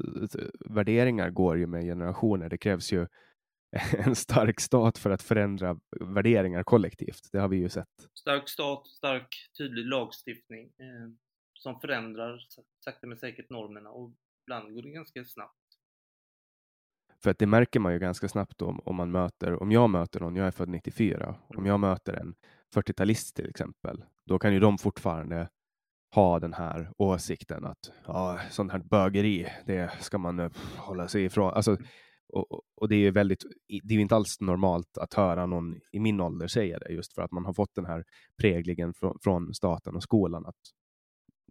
värderingar 0.70 1.30
går 1.30 1.58
ju 1.58 1.66
med 1.66 1.84
generationer. 1.84 2.48
Det 2.48 2.58
krävs 2.58 2.92
ju 2.92 3.06
en 4.06 4.14
stark 4.14 4.60
stat 4.60 4.98
för 4.98 5.10
att 5.10 5.22
förändra 5.22 5.78
värderingar 6.00 6.62
kollektivt. 6.62 7.28
Det 7.32 7.38
har 7.38 7.48
vi 7.48 7.56
ju 7.56 7.68
sett. 7.68 7.88
Stark 8.14 8.48
stat, 8.48 8.86
stark 8.86 9.28
tydlig 9.58 9.86
lagstiftning 9.86 10.64
eh, 10.64 11.10
som 11.54 11.80
förändrar 11.80 12.38
sakta 12.84 13.06
men 13.06 13.18
säkert 13.18 13.50
normerna 13.50 13.90
och 13.90 14.14
ibland 14.46 14.74
går 14.74 14.82
det 14.82 14.90
ganska 14.90 15.24
snabbt. 15.24 15.58
För 17.22 17.30
att 17.30 17.38
det 17.38 17.46
märker 17.46 17.80
man 17.80 17.92
ju 17.92 17.98
ganska 17.98 18.28
snabbt 18.28 18.62
om, 18.62 18.80
om 18.84 18.96
man 18.96 19.10
möter, 19.10 19.62
om 19.62 19.72
jag 19.72 19.90
möter 19.90 20.20
någon, 20.20 20.36
jag 20.36 20.46
är 20.46 20.50
född 20.50 20.68
94, 20.68 21.36
om 21.48 21.66
jag 21.66 21.80
möter 21.80 22.14
en 22.14 22.34
40-talist 22.74 23.36
till 23.36 23.48
exempel, 23.48 24.04
då 24.24 24.38
kan 24.38 24.52
ju 24.52 24.60
de 24.60 24.78
fortfarande 24.78 25.48
ha 26.14 26.40
den 26.40 26.52
här 26.52 26.90
åsikten 26.98 27.64
att 27.64 27.92
ja, 28.06 28.40
sånt 28.50 28.72
här 28.72 28.78
bögeri, 28.78 29.46
det 29.66 29.92
ska 30.00 30.18
man 30.18 30.50
hålla 30.76 31.08
sig 31.08 31.24
ifrån. 31.24 31.52
Alltså, 31.54 31.76
och, 32.28 32.62
och, 32.74 32.88
det 32.88 32.96
är 32.96 33.10
väldigt, 33.10 33.44
det 33.82 33.94
är 33.94 33.98
inte 33.98 34.16
alls 34.16 34.40
normalt 34.40 34.98
att 34.98 35.14
höra 35.14 35.46
någon 35.46 35.80
i 35.92 36.00
min 36.00 36.20
ålder 36.20 36.46
säga 36.46 36.78
det, 36.78 36.92
just 36.92 37.14
för 37.14 37.22
att 37.22 37.32
man 37.32 37.44
har 37.44 37.52
fått 37.52 37.74
den 37.74 37.86
här 37.86 38.04
präglingen 38.40 38.94
från, 38.94 39.18
från 39.22 39.54
staten 39.54 39.96
och 39.96 40.02
skolan 40.02 40.46
att 40.46 40.60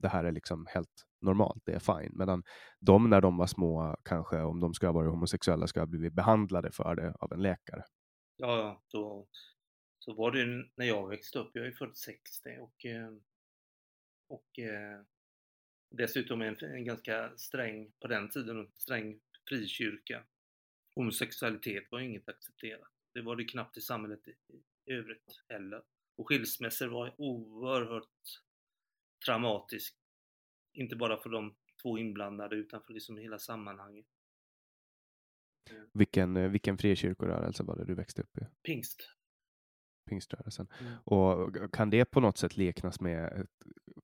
det 0.02 0.08
här 0.08 0.24
är 0.24 0.32
liksom 0.32 0.66
helt 0.70 1.06
normalt, 1.24 1.62
det 1.66 1.72
är 1.72 1.80
fine. 1.80 2.12
Medan 2.14 2.44
de 2.80 3.10
när 3.10 3.22
de 3.22 3.38
var 3.38 3.48
små, 3.48 3.96
kanske 4.04 4.42
om 4.42 4.60
de 4.60 4.74
ska 4.74 4.88
ha 4.88 4.94
varit 4.94 5.12
homosexuella, 5.12 5.68
ska 5.68 5.80
ha 5.80 5.88
blivit 5.88 6.14
behandlade 6.14 6.72
för 6.72 6.96
det 6.96 7.14
av 7.20 7.34
en 7.34 7.42
läkare. 7.42 7.84
Ja, 8.38 8.84
då, 8.92 9.28
så 10.00 10.14
var 10.14 10.32
det 10.32 10.46
när 10.76 10.86
jag 10.86 11.10
växte 11.10 11.40
upp. 11.40 11.52
Jag 11.54 11.68
är 11.68 11.72
född 11.72 11.98
60 11.98 12.50
och, 12.60 12.86
eh, 12.86 13.14
och 14.28 14.60
eh, 14.60 15.02
dessutom 15.90 16.42
en, 16.42 16.58
en 16.62 16.86
ganska 16.86 17.38
sträng, 17.38 17.92
på 18.00 18.08
den 18.08 18.30
tiden, 18.30 18.72
sträng 18.76 19.20
frikyrka. 19.50 20.24
Homosexualitet 20.96 21.92
var 21.92 22.00
inget 22.00 22.30
accepterat. 22.30 22.92
Det 23.14 23.22
var 23.22 23.36
det 23.36 23.46
knappt 23.46 23.78
i 23.78 23.82
samhället 23.82 24.28
i, 24.28 24.32
i 24.92 24.94
övrigt 24.94 25.44
heller. 25.50 25.84
Och 26.16 26.28
skilsmässor 26.28 26.88
var 26.88 27.14
oerhört 27.18 28.42
traumatiskt. 29.26 29.98
Inte 30.74 30.96
bara 30.96 31.18
för 31.18 31.30
de 31.30 31.56
två 31.82 31.98
inblandade 31.98 32.56
utan 32.56 32.82
för 32.84 32.94
liksom 32.94 33.18
hela 33.18 33.40
sammanhanget. 33.40 34.06
Vilken, 35.94 36.38
eh, 36.38 36.50
vilken 36.50 36.78
frikyrkorörelse 36.78 37.64
var 37.64 37.78
det 37.78 37.86
du 37.86 37.96
växte 37.96 38.22
upp 38.22 38.38
i? 38.38 38.42
Pingst. 38.64 39.10
Pingströrelsen. 40.10 40.68
Mm. 40.80 40.94
Och 41.04 41.56
kan 41.74 41.90
det 41.90 42.06
på 42.06 42.20
något 42.20 42.38
sätt 42.38 42.58
liknas 42.58 43.02
med 43.02 43.42
ett 43.42 43.50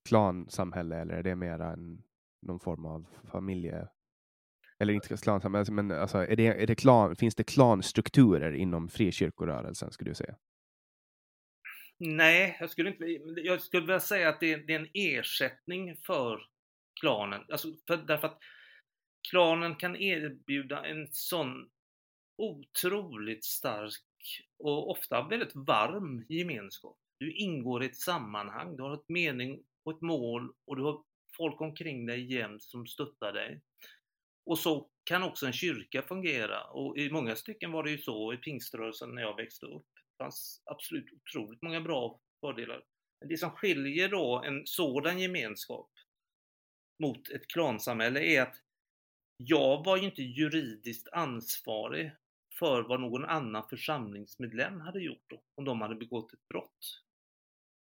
klansamhälle 0.10 0.95
eller 0.95 1.13
är 1.13 1.23
det 1.23 1.36
mera 1.36 1.71
en, 1.71 2.03
någon 2.41 2.60
form 2.60 2.86
av 2.86 3.08
familje 3.32 3.88
eller 4.79 4.93
inte 4.93 5.17
klansamhälle, 5.17 5.71
men 5.71 5.91
alltså, 5.91 6.17
är 6.17 6.36
det, 6.36 6.47
är 6.47 6.67
det 6.67 6.75
klan, 6.75 7.15
finns 7.15 7.36
det 7.36 7.43
klanstrukturer 7.43 8.51
inom 8.51 8.89
frikyrkorörelsen, 8.89 9.91
skulle 9.91 10.12
du 10.12 10.15
säga? 10.15 10.36
Nej, 11.97 12.58
jag 12.60 12.69
skulle, 12.69 12.89
inte, 12.89 13.05
jag 13.43 13.62
skulle 13.62 13.82
vilja 13.82 13.99
säga 13.99 14.29
att 14.29 14.39
det 14.39 14.55
det 14.55 14.73
är 14.73 14.79
en 14.79 14.89
ersättning 14.93 15.95
för 15.95 16.39
klanen. 17.00 17.46
Alltså 17.50 17.68
för, 17.88 17.98
därför 17.98 18.28
att 18.28 18.40
klanen 19.30 19.76
kan 19.76 19.96
erbjuda 19.96 20.86
en 20.86 21.08
sån 21.12 21.70
otroligt 22.38 23.46
stark 23.46 23.94
och 24.60 24.90
ofta 24.90 25.28
väldigt 25.28 25.56
varm 25.56 26.26
gemenskap. 26.30 26.98
Du 27.20 27.34
ingår 27.34 27.84
i 27.84 27.86
ett 27.86 27.96
sammanhang, 27.96 28.76
du 28.76 28.84
har 28.84 28.94
ett 28.94 29.10
mening 29.10 29.64
och 29.84 29.92
ett 29.92 30.02
mål 30.02 30.54
och 30.66 30.76
du 30.76 30.84
har 30.84 31.04
folk 31.38 31.62
omkring 31.62 32.06
dig 32.06 32.34
jämt 32.34 32.64
som 32.64 32.88
stöttar 32.88 33.34
dig. 33.34 33.62
Och 34.46 34.60
så 34.60 34.90
kan 35.04 35.24
också 35.24 35.46
en 35.46 35.54
kyrka 35.54 36.02
fungera 36.02 36.64
och 36.64 36.98
i 36.98 37.12
många 37.12 37.36
stycken 37.36 37.72
var 37.72 37.84
det 37.84 37.92
ju 37.92 37.98
så 37.98 38.34
i 38.34 38.38
pingströrelsen 38.38 39.16
när 39.16 39.22
jag 39.22 39.36
växte 39.36 39.66
upp. 39.66 39.88
Det 39.96 40.24
fanns 40.24 40.62
absolut 40.66 41.14
otroligt 41.14 41.62
många 41.62 41.82
bra 41.82 42.20
fördelar. 42.42 42.84
Men 43.20 43.30
det 43.30 43.38
som 43.38 43.52
skiljer 43.52 44.10
då 44.10 44.44
en 44.46 44.62
sådan 44.66 45.20
gemenskap 45.20 45.90
mot 47.00 47.30
ett 47.30 47.48
klansamhälle 47.48 48.20
är 48.20 48.42
att 48.42 48.56
jag 49.38 49.86
var 49.86 49.98
ju 49.98 50.04
inte 50.04 50.24
juridiskt 50.24 51.08
ansvarig 51.12 52.12
för 52.60 52.82
vad 52.82 53.02
någon 53.02 53.26
annan 53.26 53.70
församlingsmedlem 53.70 54.82
hade 54.82 55.00
gjort 55.00 55.24
då, 55.28 55.42
om 55.56 55.66
de 55.66 55.82
hade 55.82 55.96
begått 55.96 56.34
ett 56.34 56.48
brott. 56.48 57.04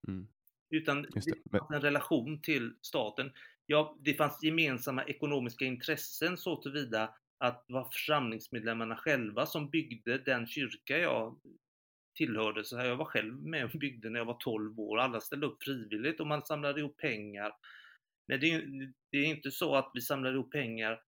Mm. 0.07 0.27
Utan 0.69 1.01
det, 1.01 1.21
Men... 1.43 1.61
en 1.73 1.81
relation 1.81 2.41
till 2.41 2.75
staten 2.81 3.31
ja, 3.69 3.97
det 3.99 4.13
fanns 4.13 4.43
gemensamma 4.43 5.03
ekonomiska 5.03 5.65
intressen 5.65 6.37
så 6.37 6.61
tillvida 6.61 7.15
att 7.37 7.67
det 7.67 7.73
var 7.73 7.83
församlingsmedlemmarna 7.83 8.95
själva 8.95 9.45
som 9.45 9.69
byggde 9.69 10.17
den 10.17 10.47
kyrka 10.47 10.97
jag 10.97 11.39
tillhörde. 12.15 12.63
Så 12.63 12.77
här, 12.77 12.85
jag 12.85 12.95
var 12.95 13.05
själv 13.05 13.33
med 13.33 13.65
och 13.65 13.79
byggde 13.79 14.09
när 14.09 14.19
jag 14.19 14.25
var 14.25 14.37
12 14.39 14.79
år. 14.79 14.99
Alla 14.99 15.19
ställde 15.19 15.47
upp 15.47 15.63
frivilligt 15.63 16.19
och 16.19 16.27
man 16.27 16.45
samlade 16.45 16.79
ihop 16.79 16.97
pengar. 16.97 17.51
Men 18.29 18.39
det 18.39 18.51
är, 18.51 18.91
det 19.11 19.17
är 19.17 19.25
inte 19.25 19.51
så 19.51 19.75
att 19.75 19.91
vi 19.93 20.01
samlade 20.01 20.35
ihop 20.35 20.51
pengar, 20.51 21.01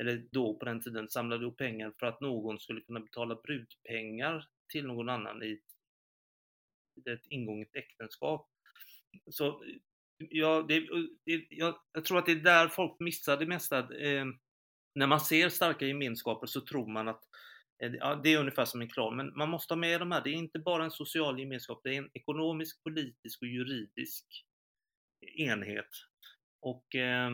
eller 0.00 0.28
då 0.30 0.54
på 0.54 0.64
den 0.64 0.80
tiden 0.80 1.08
samlade 1.08 1.42
ihop 1.42 1.56
pengar 1.56 1.92
för 1.98 2.06
att 2.06 2.20
någon 2.20 2.58
skulle 2.58 2.80
kunna 2.80 3.00
betala 3.00 3.34
brudpengar 3.34 4.46
till 4.72 4.86
någon 4.86 5.08
annan 5.08 5.42
i 5.42 5.60
ett 7.10 7.26
ingånget 7.26 7.76
äktenskap. 7.76 8.50
Så 9.30 9.64
ja, 10.18 10.64
det, 10.68 10.80
det, 11.24 11.46
jag, 11.50 11.74
jag, 11.92 12.04
tror 12.04 12.18
att 12.18 12.26
det 12.26 12.32
är 12.32 12.36
där 12.36 12.68
folk 12.68 13.00
missar 13.00 13.36
det 13.36 13.46
mesta. 13.46 13.78
Eh, 13.78 14.26
när 14.94 15.06
man 15.06 15.20
ser 15.20 15.48
starka 15.48 15.86
gemenskaper 15.86 16.46
så 16.46 16.60
tror 16.60 16.86
man 16.86 17.08
att 17.08 17.22
eh, 17.82 17.92
ja, 17.92 18.20
det 18.22 18.34
är 18.34 18.40
ungefär 18.40 18.64
som 18.64 18.80
en 18.80 18.88
klan, 18.88 19.16
men 19.16 19.32
man 19.36 19.48
måste 19.48 19.74
ha 19.74 19.78
med 19.78 20.00
de 20.00 20.12
här. 20.12 20.24
Det 20.24 20.30
är 20.30 20.34
inte 20.34 20.58
bara 20.58 20.84
en 20.84 20.90
social 20.90 21.38
gemenskap, 21.38 21.80
det 21.84 21.94
är 21.94 21.98
en 21.98 22.10
ekonomisk, 22.14 22.82
politisk 22.82 23.42
och 23.42 23.48
juridisk 23.48 24.44
enhet. 25.20 25.90
Och 26.60 26.94
eh, 26.94 27.30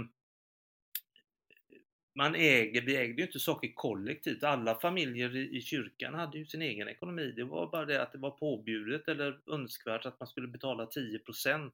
man 2.18 2.34
äger, 2.34 2.82
vi 2.82 2.96
ägde 2.96 3.22
ju 3.22 3.26
inte 3.26 3.38
saker 3.40 3.72
kollektivt. 3.74 4.42
Alla 4.42 4.74
familjer 4.80 5.36
i, 5.36 5.56
i 5.56 5.60
kyrkan 5.60 6.14
hade 6.14 6.38
ju 6.38 6.46
sin 6.46 6.62
egen 6.62 6.88
ekonomi. 6.88 7.32
Det 7.36 7.44
var 7.44 7.70
bara 7.70 7.84
det 7.84 8.02
att 8.02 8.12
det 8.12 8.18
var 8.18 8.30
påbjudet 8.30 9.08
eller 9.08 9.40
önskvärt 9.52 10.06
att 10.06 10.20
man 10.20 10.26
skulle 10.26 10.48
betala 10.48 10.84
10% 10.86 11.70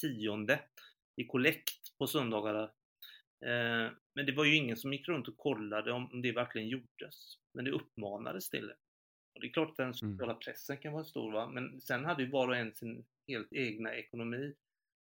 tionde 0.00 0.60
i 1.16 1.24
kollekt 1.26 1.98
på 1.98 2.06
söndagarna 2.06 2.70
Eh, 3.46 3.90
men 4.14 4.26
det 4.26 4.32
var 4.32 4.44
ju 4.44 4.54
ingen 4.56 4.76
som 4.76 4.92
gick 4.92 5.08
runt 5.08 5.28
och 5.28 5.36
kollade 5.36 5.92
om 5.92 6.22
det 6.22 6.32
verkligen 6.32 6.68
gjordes. 6.68 7.38
Men 7.54 7.64
det 7.64 7.70
uppmanades 7.70 8.50
till 8.50 8.66
det. 8.66 8.76
Och 9.34 9.40
det 9.40 9.46
är 9.46 9.52
klart 9.52 9.70
att 9.70 9.76
den 9.76 9.84
Mm. 9.84 9.94
sociala 9.94 10.34
pressen 10.34 10.76
kan 10.76 10.92
vara 10.92 11.04
stor, 11.04 11.32
va? 11.32 11.50
men 11.50 11.80
sen 11.80 12.04
hade 12.04 12.22
ju 12.22 12.30
var 12.30 12.48
och 12.48 12.56
en 12.56 12.74
sin 12.74 13.04
helt 13.28 13.52
egna 13.52 13.94
ekonomi. 13.94 14.54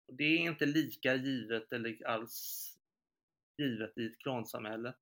Och 0.09 0.15
det 0.15 0.25
är 0.25 0.39
inte 0.39 0.67
lika 0.67 1.15
givet 1.15 1.73
eller 1.73 2.07
alls 2.07 2.69
givet 3.59 3.99
i 3.99 4.07
ett 4.07 4.19
klansamhälle 4.19 4.95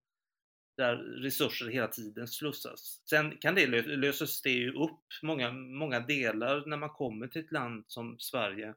där 0.77 0.97
resurser 0.97 1.67
hela 1.67 1.89
tiden 1.89 2.29
slussas. 2.29 3.03
Sen 3.11 3.37
kan 3.37 3.55
det 3.55 3.67
lö- 3.67 3.97
lösas 3.97 4.43
det 4.43 4.51
ju 4.51 4.73
upp 4.73 5.05
många, 5.23 5.53
många 5.53 6.01
delar 6.01 6.67
när 6.67 6.77
man 6.77 6.91
kommer 6.91 7.29
till 7.29 7.45
ett 7.45 7.53
land 7.53 7.85
som 7.87 8.19
Sverige. 8.19 8.69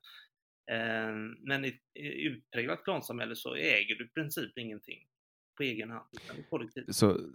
Eh, 0.72 1.14
Men 1.40 1.66
i 1.66 1.68
ett 1.68 1.82
utpräglat 1.96 2.84
klansamhälle 2.84 3.36
så 3.36 3.56
äger 3.56 3.96
du 3.96 4.06
i 4.06 4.08
princip 4.08 4.58
ingenting 4.58 5.08
på 5.58 5.64
egen 5.64 5.90
hand, 5.90 6.08
utan 6.12 6.44
kollektivt. 6.50 6.96
Så 6.96 7.30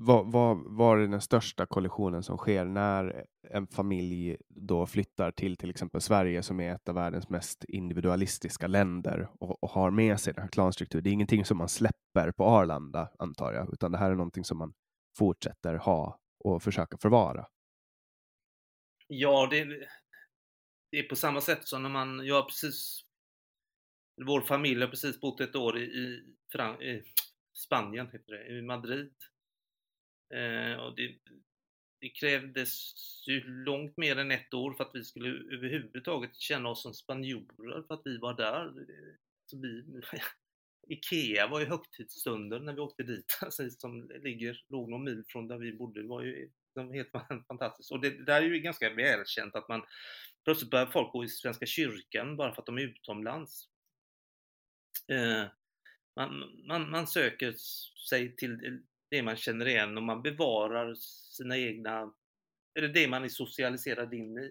vad, 0.00 0.32
vad 0.32 0.58
var 0.64 0.98
är 0.98 1.06
den 1.06 1.20
största 1.20 1.66
kollisionen 1.66 2.22
som 2.22 2.36
sker 2.36 2.64
när 2.64 3.26
en 3.50 3.66
familj 3.66 4.36
då 4.48 4.86
flyttar 4.86 5.30
till 5.30 5.56
till 5.56 5.70
exempel 5.70 6.00
Sverige 6.00 6.42
som 6.42 6.60
är 6.60 6.74
ett 6.74 6.88
av 6.88 6.94
världens 6.94 7.28
mest 7.28 7.64
individualistiska 7.64 8.66
länder 8.66 9.30
och, 9.40 9.62
och 9.62 9.70
har 9.70 9.90
med 9.90 10.20
sig 10.20 10.32
den 10.32 10.42
här 10.42 10.50
klanstrukturen? 10.50 11.04
Det 11.04 11.10
är 11.10 11.12
ingenting 11.12 11.44
som 11.44 11.58
man 11.58 11.68
släpper 11.68 12.32
på 12.32 12.44
Arlanda 12.44 13.10
antar 13.18 13.52
jag, 13.52 13.72
utan 13.72 13.92
det 13.92 13.98
här 13.98 14.10
är 14.10 14.14
någonting 14.14 14.44
som 14.44 14.58
man 14.58 14.74
fortsätter 15.18 15.74
ha 15.74 16.20
och 16.44 16.62
försöka 16.62 16.98
förvara. 16.98 17.46
Ja, 19.06 19.48
det, 19.50 19.64
det 20.90 20.98
är 20.98 21.08
på 21.08 21.16
samma 21.16 21.40
sätt 21.40 21.68
som 21.68 21.82
när 21.82 21.90
man, 21.90 22.26
jag 22.26 22.34
har 22.34 22.42
precis, 22.42 23.00
vår 24.26 24.40
familj 24.40 24.80
har 24.80 24.88
precis 24.88 25.20
bott 25.20 25.40
ett 25.40 25.56
år 25.56 25.78
i, 25.78 25.82
i, 25.82 26.34
Fran, 26.52 26.82
i 26.82 27.02
Spanien, 27.52 28.06
heter 28.06 28.32
det, 28.32 28.58
i 28.58 28.62
Madrid. 28.62 29.14
Eh, 30.34 30.74
och 30.80 30.96
det, 30.96 31.18
det 32.00 32.08
krävdes 32.08 32.94
ju 33.28 33.40
långt 33.44 33.96
mer 33.96 34.16
än 34.16 34.30
ett 34.30 34.54
år 34.54 34.74
för 34.74 34.84
att 34.84 34.94
vi 34.94 35.04
skulle 35.04 35.28
överhuvudtaget 35.28 36.36
känna 36.36 36.68
oss 36.68 36.82
som 36.82 36.94
spanjorer 36.94 37.82
för 37.82 37.94
att 37.94 38.02
vi 38.04 38.18
var 38.18 38.34
där. 38.34 38.72
Så 39.46 39.60
vi, 39.60 39.84
Ikea 40.88 41.46
var 41.46 41.60
ju 41.60 41.66
högtidsstunden 41.66 42.64
när 42.64 42.72
vi 42.72 42.80
åkte 42.80 43.02
dit, 43.02 43.38
alltså, 43.42 43.70
som 43.70 44.10
ligger, 44.22 44.64
låg 44.68 44.88
någon 44.88 45.04
mil 45.04 45.24
från 45.28 45.48
där 45.48 45.58
vi 45.58 45.72
bodde. 45.72 46.02
Det 46.02 46.08
var 46.08 46.22
ju 46.22 46.50
liksom 46.78 46.92
helt 46.92 47.10
fantastiskt. 47.48 47.92
Och 47.92 48.00
det, 48.00 48.10
det 48.10 48.24
där 48.24 48.42
är 48.42 48.46
ju 48.46 48.60
ganska 48.60 48.94
välkänt 48.94 49.54
att 49.54 49.68
man 49.68 49.82
plötsligt 50.44 50.70
börjar 50.70 50.86
folk 50.86 51.12
gå 51.12 51.24
i 51.24 51.28
Svenska 51.28 51.66
kyrkan 51.66 52.36
bara 52.36 52.54
för 52.54 52.62
att 52.62 52.66
de 52.66 52.78
är 52.78 52.82
utomlands. 52.82 53.68
Eh, 55.08 55.44
man, 56.16 56.62
man, 56.66 56.90
man 56.90 57.06
söker 57.06 57.54
sig 58.08 58.36
till 58.36 58.82
det 59.10 59.22
man 59.22 59.36
känner 59.36 59.68
igen 59.68 59.96
och 59.96 60.02
man 60.02 60.22
bevarar 60.22 60.94
sina 61.34 61.58
egna, 61.58 62.12
eller 62.78 62.88
det 62.88 63.08
man 63.08 63.24
är 63.24 63.28
socialiserad 63.28 64.14
in 64.14 64.38
i. 64.38 64.50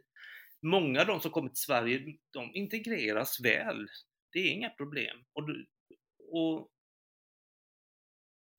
Många 0.62 1.02
av 1.02 1.08
de 1.08 1.22
som 1.22 1.32
kommer 1.32 1.50
till 1.50 1.58
Sverige, 1.58 2.18
de 2.34 2.56
integreras 2.56 3.40
väl. 3.40 3.88
Det 4.32 4.40
är 4.40 4.52
inga 4.52 4.70
problem. 4.70 5.18
Och, 5.34 5.50
och, 6.32 6.70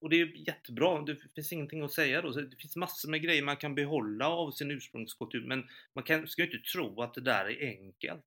och 0.00 0.10
det 0.10 0.20
är 0.20 0.48
jättebra, 0.48 1.02
det 1.02 1.16
finns 1.34 1.52
ingenting 1.52 1.82
att 1.82 1.92
säga 1.92 2.22
då. 2.22 2.30
Det 2.30 2.56
finns 2.56 2.76
massor 2.76 3.10
med 3.10 3.22
grejer 3.22 3.42
man 3.42 3.56
kan 3.56 3.74
behålla 3.74 4.28
av 4.28 4.50
sin 4.50 4.70
ursprungskultur, 4.70 5.46
men 5.46 5.68
man 5.94 6.04
kan, 6.04 6.28
ska 6.28 6.42
ju 6.42 6.50
inte 6.50 6.70
tro 6.70 7.02
att 7.02 7.14
det 7.14 7.20
där 7.20 7.44
är 7.44 7.66
enkelt. 7.66 8.26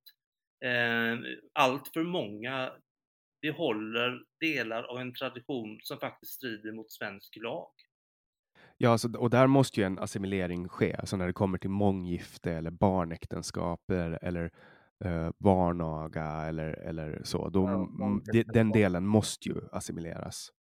Eh, 0.66 1.20
allt 1.54 1.88
för 1.88 2.04
många 2.04 2.72
behåller 3.42 4.24
delar 4.40 4.84
av 4.84 5.00
en 5.00 5.14
tradition 5.14 5.80
som 5.82 5.98
faktiskt 5.98 6.32
strider 6.32 6.72
mot 6.72 6.92
svensk 6.92 7.36
lag. 7.36 7.72
Ja, 8.78 8.90
alltså, 8.90 9.18
och 9.18 9.30
där 9.30 9.48
måste 9.48 9.80
ju 9.80 9.86
en 9.86 10.00
assimilering 10.00 10.70
ske, 10.70 10.96
alltså 10.96 11.18
när 11.18 11.28
det 11.28 11.34
kommer 11.34 11.58
till 11.58 11.70
månggifte 11.70 12.52
eller 12.52 12.72
barnäktenskap 12.72 13.92
eller, 14.22 14.52
uh, 15.06 15.32
barnaga 15.38 16.26
eller, 16.26 16.70
eller 16.70 17.22
så. 17.24 17.50
Då, 17.50 17.68
Ja, 17.68 18.22
de, 18.34 18.44
den 18.54 18.72
delen 18.72 19.06
måste 19.06 19.50
ju 19.50 19.56
assimileras. 19.72 20.52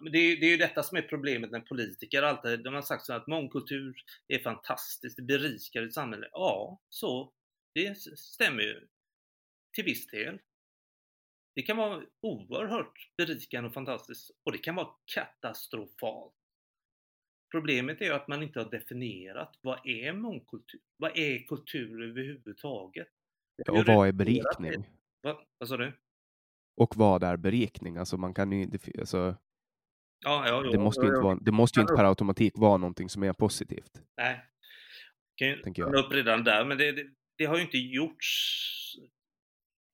Men 0.00 0.12
det, 0.12 0.18
är, 0.18 0.40
det 0.40 0.46
är 0.46 0.50
ju 0.50 0.56
detta 0.56 0.82
som 0.82 0.98
är 0.98 1.02
problemet 1.02 1.50
när 1.50 1.60
politiker 1.60 2.22
alltid, 2.22 2.64
de 2.64 2.74
har 2.74 2.82
sagt 2.82 3.06
så 3.06 3.12
att 3.12 3.26
mångkultur 3.26 3.94
är 4.28 4.38
fantastiskt, 4.38 5.16
det 5.16 5.22
berikar 5.22 5.82
ett 5.82 5.94
samhälle. 5.94 6.28
Ja, 6.32 6.80
så 6.88 7.32
det 7.74 7.98
stämmer 8.18 8.62
ju 8.62 8.80
till 9.74 9.84
viss 9.84 10.06
del. 10.06 10.38
Det 11.54 11.62
kan 11.62 11.76
vara 11.76 12.02
oerhört 12.20 13.10
berikande 13.16 13.68
och 13.68 13.74
fantastiskt 13.74 14.30
och 14.44 14.52
det 14.52 14.58
kan 14.58 14.74
vara 14.74 14.88
katastrofalt. 15.14 16.34
Problemet 17.50 18.00
är 18.00 18.04
ju 18.04 18.12
att 18.12 18.28
man 18.28 18.42
inte 18.42 18.58
har 18.60 18.70
definierat 18.70 19.58
vad 19.60 19.86
är 19.86 20.12
mångkultur? 20.12 20.80
Vad 20.96 21.18
är 21.18 21.38
kultur 21.38 22.02
överhuvudtaget? 22.02 23.08
Och 23.68 23.86
vad 23.86 24.08
är 24.08 24.12
berikning? 24.12 24.90
Vad, 25.20 25.36
vad 25.58 25.68
sa 25.68 25.76
du? 25.76 25.92
Och 26.76 26.96
vad 26.96 27.22
är 27.22 27.36
berikning? 27.36 27.96
Alltså 27.96 28.16
man 28.16 28.34
kan 28.34 28.52
ju 28.52 28.70
alltså, 28.98 29.36
ja, 30.24 30.48
ja, 30.48 30.70
det 30.72 30.78
måste 30.78 31.00
ju 31.00 31.08
inte, 31.08 31.20
vara, 31.20 31.38
det 31.40 31.52
måste 31.52 31.80
inte 31.80 31.94
per 31.94 32.04
automatik 32.04 32.52
vara 32.56 32.76
någonting 32.76 33.08
som 33.08 33.22
är 33.22 33.32
positivt. 33.32 34.02
Nej. 34.16 34.44
Kan 35.34 35.48
ju 35.48 35.62
jag. 35.76 35.94
upp 35.94 36.12
redan 36.12 36.44
där, 36.44 36.64
men 36.64 36.78
det, 36.78 36.92
det, 36.92 37.06
det 37.38 37.44
har 37.44 37.56
ju 37.56 37.62
inte 37.62 37.78
gjorts 37.78 38.26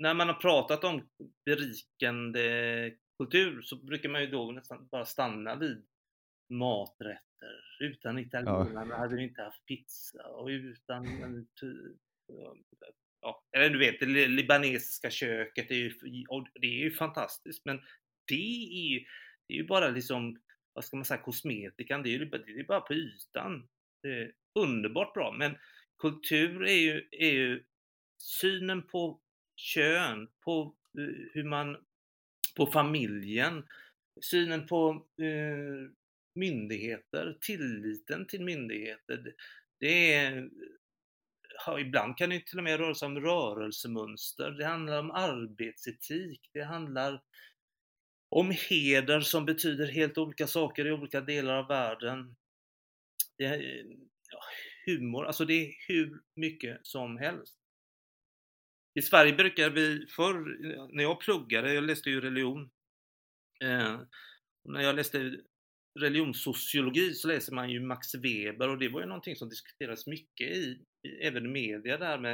när 0.01 0.15
man 0.15 0.29
har 0.29 0.35
pratat 0.35 0.85
om 0.85 1.09
berikande 1.45 2.93
kultur 3.19 3.63
så 3.63 3.77
brukar 3.77 4.09
man 4.09 4.21
ju 4.21 4.27
då 4.27 4.53
nästan 4.53 4.89
bara 4.89 5.05
stanna 5.05 5.57
vid 5.57 5.87
maträtter. 6.49 7.21
Utan 7.81 8.19
italienarna 8.19 8.95
ja. 8.95 8.97
hade 8.97 9.17
vi 9.17 9.23
inte 9.23 9.43
haft 9.43 9.67
pizza 9.67 10.27
och 10.27 10.47
utan 10.47 11.07
ja, 13.21 13.45
eller 13.57 13.71
du 13.71 13.79
vet, 13.79 14.01
det 14.01 14.29
libanesiska 14.29 15.11
köket, 15.11 15.71
är 15.71 15.75
ju, 15.75 15.95
det 16.55 16.67
är 16.67 16.85
ju 16.85 16.91
fantastiskt, 16.91 17.65
men 17.65 17.81
det 18.29 18.65
är 18.73 18.89
ju, 18.89 19.05
det 19.49 19.55
är 19.55 19.59
ju 19.59 19.67
bara 19.67 19.89
liksom, 19.89 20.41
vad 20.73 20.85
ska 20.85 20.97
man 20.97 21.05
säga, 21.05 21.23
kosmetikan, 21.23 22.03
det 22.03 22.09
är 22.09 22.19
ju 22.19 22.25
det 22.25 22.61
är 22.61 22.65
bara 22.65 22.81
på 22.81 22.95
ytan. 22.95 23.69
Det 24.03 24.09
är 24.09 24.33
underbart 24.55 25.15
bra, 25.15 25.33
men 25.33 25.57
kultur 25.99 26.65
är 26.65 26.81
ju, 26.81 27.09
är 27.11 27.33
ju 27.33 27.65
synen 28.19 28.83
på 28.87 29.21
kön, 29.61 30.29
på 30.45 30.75
eh, 30.99 31.33
hur 31.33 31.45
man, 31.45 31.77
på 32.57 32.67
familjen, 32.67 33.69
synen 34.21 34.67
på 34.67 35.07
eh, 35.23 35.91
myndigheter, 36.35 37.39
tilliten 37.41 38.27
till 38.27 38.45
myndigheter. 38.45 39.35
Det 39.81 40.15
är, 40.15 40.51
ja, 41.67 41.81
ibland 41.81 42.17
kan 42.17 42.31
det 42.31 42.47
till 42.47 42.59
och 42.59 42.65
med 42.65 42.81
röra 42.81 42.95
sig 42.95 43.07
om 43.07 43.21
rörelsemönster, 43.21 44.51
det 44.51 44.65
handlar 44.65 44.99
om 44.99 45.11
arbetsetik, 45.11 46.51
det 46.53 46.65
handlar 46.65 47.23
om 48.29 48.51
heder 48.71 49.21
som 49.21 49.45
betyder 49.45 49.87
helt 49.87 50.19
olika 50.19 50.47
saker 50.47 50.87
i 50.87 50.93
olika 50.93 51.21
delar 51.21 51.55
av 51.55 51.69
världen. 51.69 52.37
Det 53.37 53.45
är, 53.45 53.87
ja, 54.31 54.41
humor, 54.87 55.25
alltså 55.27 55.45
det 55.45 55.55
är 55.55 55.75
hur 55.89 56.21
mycket 56.35 56.87
som 56.87 57.19
helst. 57.19 57.60
I 59.01 59.03
Sverige 59.03 59.33
brukar 59.33 59.71
vi 59.71 60.07
förr, 60.07 60.59
när 60.97 61.03
jag 61.03 61.21
pluggade, 61.21 61.75
jag 61.75 61.85
läste 61.85 62.11
ju 62.11 62.21
religion, 62.21 62.71
eh, 63.63 64.01
när 64.65 64.81
jag 64.81 64.97
läste 64.97 65.37
religionssociologi 66.01 67.15
så 67.15 67.29
läser 67.29 67.53
man 67.53 67.71
ju 67.71 67.81
Max 67.81 68.15
Weber 68.15 68.69
och 68.69 68.79
det 68.79 68.89
var 68.89 69.01
ju 69.01 69.07
någonting 69.07 69.37
som 69.37 69.49
diskuterades 69.49 70.07
mycket 70.07 70.49
i, 70.51 70.85
även 71.23 71.47
i 71.47 71.49
media 71.49 71.99
där 71.99 72.19
med 72.19 72.33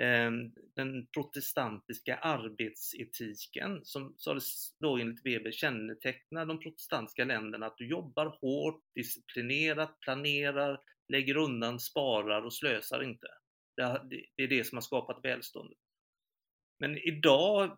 eh, 0.00 0.30
den 0.76 1.06
protestantiska 1.06 2.16
arbetsetiken 2.16 3.80
som 3.84 4.14
sades 4.18 4.76
då 4.78 4.96
enligt 4.96 5.26
Weber 5.26 5.52
känneteckna 5.52 6.44
de 6.44 6.60
protestantiska 6.60 7.24
länderna 7.24 7.66
att 7.66 7.78
du 7.78 7.88
jobbar 7.88 8.38
hårt, 8.40 8.82
disciplinerat, 8.94 10.00
planerar, 10.00 10.80
lägger 11.08 11.36
undan, 11.36 11.80
sparar 11.80 12.42
och 12.42 12.54
slösar 12.54 13.02
inte. 13.02 13.26
Det 14.36 14.42
är 14.42 14.48
det 14.48 14.64
som 14.64 14.76
har 14.76 14.82
skapat 14.82 15.24
välståndet. 15.24 15.81
Men 16.82 16.98
idag 16.98 17.76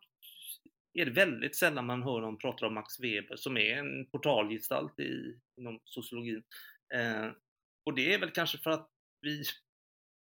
är 0.94 1.04
det 1.04 1.10
väldigt 1.10 1.56
sällan 1.56 1.86
man 1.86 2.02
hör 2.02 2.20
någon 2.20 2.38
prata 2.38 2.66
om 2.66 2.74
Max 2.74 3.00
Weber 3.00 3.36
som 3.36 3.56
är 3.56 3.76
en 3.76 4.06
portalgestalt 4.06 5.00
i, 5.00 5.38
inom 5.56 5.80
sociologin. 5.84 6.42
Eh, 6.94 7.30
och 7.84 7.94
det 7.94 8.14
är 8.14 8.18
väl 8.18 8.30
kanske 8.30 8.58
för 8.58 8.70
att 8.70 8.90
vi 9.20 9.44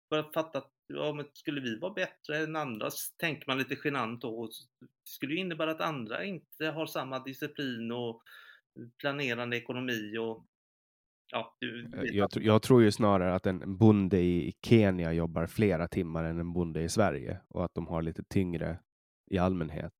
börjat 0.09 0.33
fatta 0.33 0.57
att 0.57 0.71
ja, 0.87 1.13
men 1.13 1.25
skulle 1.33 1.61
vi 1.61 1.79
vara 1.79 1.93
bättre 1.93 2.37
än 2.37 2.55
andra, 2.55 2.89
tänker 3.17 3.47
man 3.47 3.57
lite 3.57 3.77
genant 3.83 4.21
då. 4.21 4.47
Det 4.79 4.87
skulle 5.03 5.33
ju 5.33 5.39
innebära 5.39 5.71
att 5.71 5.81
andra 5.81 6.23
inte 6.23 6.65
har 6.65 6.85
samma 6.85 7.19
disciplin 7.19 7.91
och 7.91 8.23
planerande 8.97 9.57
ekonomi 9.57 10.17
och 10.17 10.45
Ja, 11.31 11.57
du, 11.59 11.89
jag, 12.13 12.29
jag, 12.33 12.61
tror 12.61 12.83
ju 12.83 12.91
snarare 12.91 13.35
att 13.35 13.45
en 13.45 13.77
bonde 13.77 14.19
i 14.19 14.53
Kenya 14.65 15.13
jobbar 15.13 15.47
flera 15.47 15.87
timmar 15.87 16.23
än 16.23 16.39
en 16.39 16.53
bonde 16.53 16.81
i 16.81 16.89
Sverige 16.89 17.41
och 17.47 17.65
att 17.65 17.73
de 17.73 17.87
har 17.87 18.01
lite 18.01 18.23
tyngre 18.23 18.79
i 19.31 19.37
allmänhet, 19.37 19.93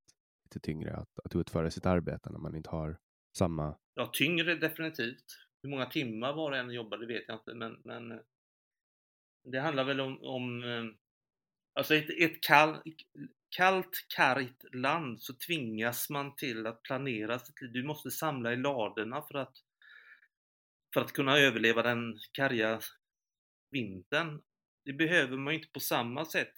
lite 0.44 0.60
tyngre 0.60 0.96
att, 0.96 1.20
att 1.24 1.36
utföra 1.36 1.72
sitt 1.72 1.86
arbete 1.86 2.30
när 2.30 2.40
man 2.40 2.56
inte 2.56 2.70
har 2.70 2.98
samma? 3.38 3.76
Ja, 3.94 4.10
tyngre 4.14 4.56
definitivt. 4.56 5.26
Hur 5.64 5.70
många 5.70 5.86
timmar 5.86 6.34
var 6.34 6.52
och 6.52 6.58
en 6.58 6.72
jobbade 6.72 7.06
vet 7.06 7.24
jag 7.28 7.38
inte, 7.38 7.54
men, 7.54 7.82
men 7.84 8.12
eh, 8.12 8.20
det 9.44 9.60
handlar 9.60 9.84
väl 9.84 10.00
om, 10.00 10.24
om 10.24 10.64
eh, 10.64 10.84
alltså 11.74 11.96
ett, 11.96 12.10
ett 12.10 12.42
kall, 12.42 12.78
kallt, 13.58 14.06
kargt 14.16 14.76
land 14.76 15.22
så 15.22 15.34
tvingas 15.34 16.10
man 16.10 16.36
till 16.36 16.68
att 16.68 16.82
planera 16.84 17.40
sitt 17.40 17.62
liv. 17.62 17.72
Du 17.72 17.84
måste 17.84 18.12
samla 18.12 18.54
i 18.54 18.56
ladorna 18.56 19.22
för 19.22 19.38
att, 19.38 19.54
för 20.94 21.02
att 21.02 21.12
kunna 21.12 21.38
överleva 21.38 21.82
den 21.82 22.20
karga 22.32 22.80
vintern. 23.72 24.42
Det 24.86 24.94
behöver 24.94 25.38
man 25.38 25.54
inte 25.54 25.68
på 25.68 25.80
samma 25.80 26.26
sätt 26.26 26.54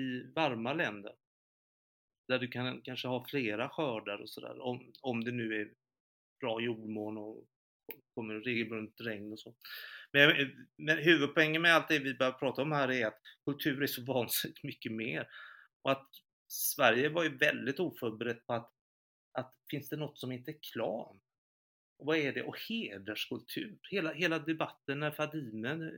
i 0.00 0.32
varma 0.34 0.72
länder. 0.72 1.14
Där 2.28 2.38
du 2.38 2.48
kan 2.48 2.82
kanske 2.82 3.08
ha 3.08 3.26
flera 3.28 3.68
skördar 3.68 4.18
och 4.18 4.30
sådär, 4.30 4.60
om, 4.60 4.92
om 5.00 5.24
det 5.24 5.32
nu 5.32 5.60
är 5.60 5.72
bra 6.40 6.60
jordmån 6.60 7.18
och 7.18 7.44
kommer 8.14 8.34
regelbundet 8.34 9.00
regn 9.00 9.32
och 9.32 9.40
så. 9.40 9.54
Men, 10.12 10.50
men 10.76 10.98
huvudpoängen 10.98 11.62
med 11.62 11.74
allt 11.74 11.88
det 11.88 11.98
vi 11.98 12.14
börjar 12.14 12.32
prata 12.32 12.62
om 12.62 12.72
här 12.72 12.90
är 12.90 13.06
att 13.06 13.20
kultur 13.44 13.82
är 13.82 13.86
så 13.86 14.02
vansinnigt 14.12 14.64
mycket 14.64 14.92
mer. 14.92 15.28
Och 15.82 15.90
att 15.90 16.08
Sverige 16.48 17.08
var 17.08 17.22
ju 17.22 17.36
väldigt 17.36 17.80
oförberett 17.80 18.46
på 18.46 18.52
att, 18.52 18.72
att 19.38 19.54
finns 19.70 19.88
det 19.88 19.96
något 19.96 20.18
som 20.18 20.30
heter 20.30 20.54
klan? 20.72 21.20
Och 21.98 22.06
vad 22.06 22.16
är 22.16 22.32
det? 22.32 22.42
Och 22.42 22.58
hederskultur. 22.68 23.78
Hela, 23.90 24.12
hela 24.12 24.38
debatten 24.38 25.00
när 25.00 25.10
Fadime 25.10 25.72
eh, 25.72 25.90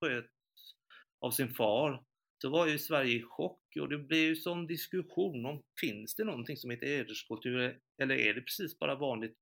sköts 0.00 0.74
av 1.20 1.30
sin 1.30 1.54
far 1.54 2.04
så 2.42 2.50
var 2.50 2.66
ju 2.66 2.78
Sverige 2.78 3.16
i 3.16 3.22
chock 3.22 3.76
och 3.80 3.88
det 3.88 3.98
blev 3.98 4.20
ju 4.20 4.36
sån 4.36 4.66
diskussion 4.66 5.46
om 5.46 5.62
finns 5.80 6.14
det 6.14 6.24
någonting 6.24 6.56
som 6.56 6.70
heter 6.70 6.86
hederskultur 6.86 7.80
eller 8.02 8.14
är 8.14 8.34
det 8.34 8.40
precis 8.40 8.78
bara 8.78 8.94
vanligt 8.94 9.38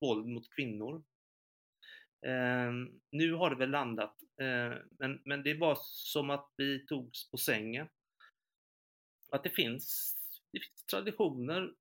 våld 0.00 0.26
mot 0.26 0.54
kvinnor? 0.54 1.04
Eh, 2.26 2.72
nu 3.10 3.32
har 3.32 3.50
det 3.50 3.56
väl 3.56 3.70
landat, 3.70 4.16
eh, 4.40 4.78
men, 4.98 5.22
men 5.24 5.42
det 5.42 5.54
var 5.54 5.78
som 5.80 6.30
att 6.30 6.54
vi 6.56 6.86
togs 6.86 7.30
på 7.30 7.36
sängen. 7.36 7.88
Att 9.32 9.44
det 9.44 9.50
finns, 9.50 10.16
det 10.52 10.60
finns 10.60 10.84
traditioner 10.84 11.74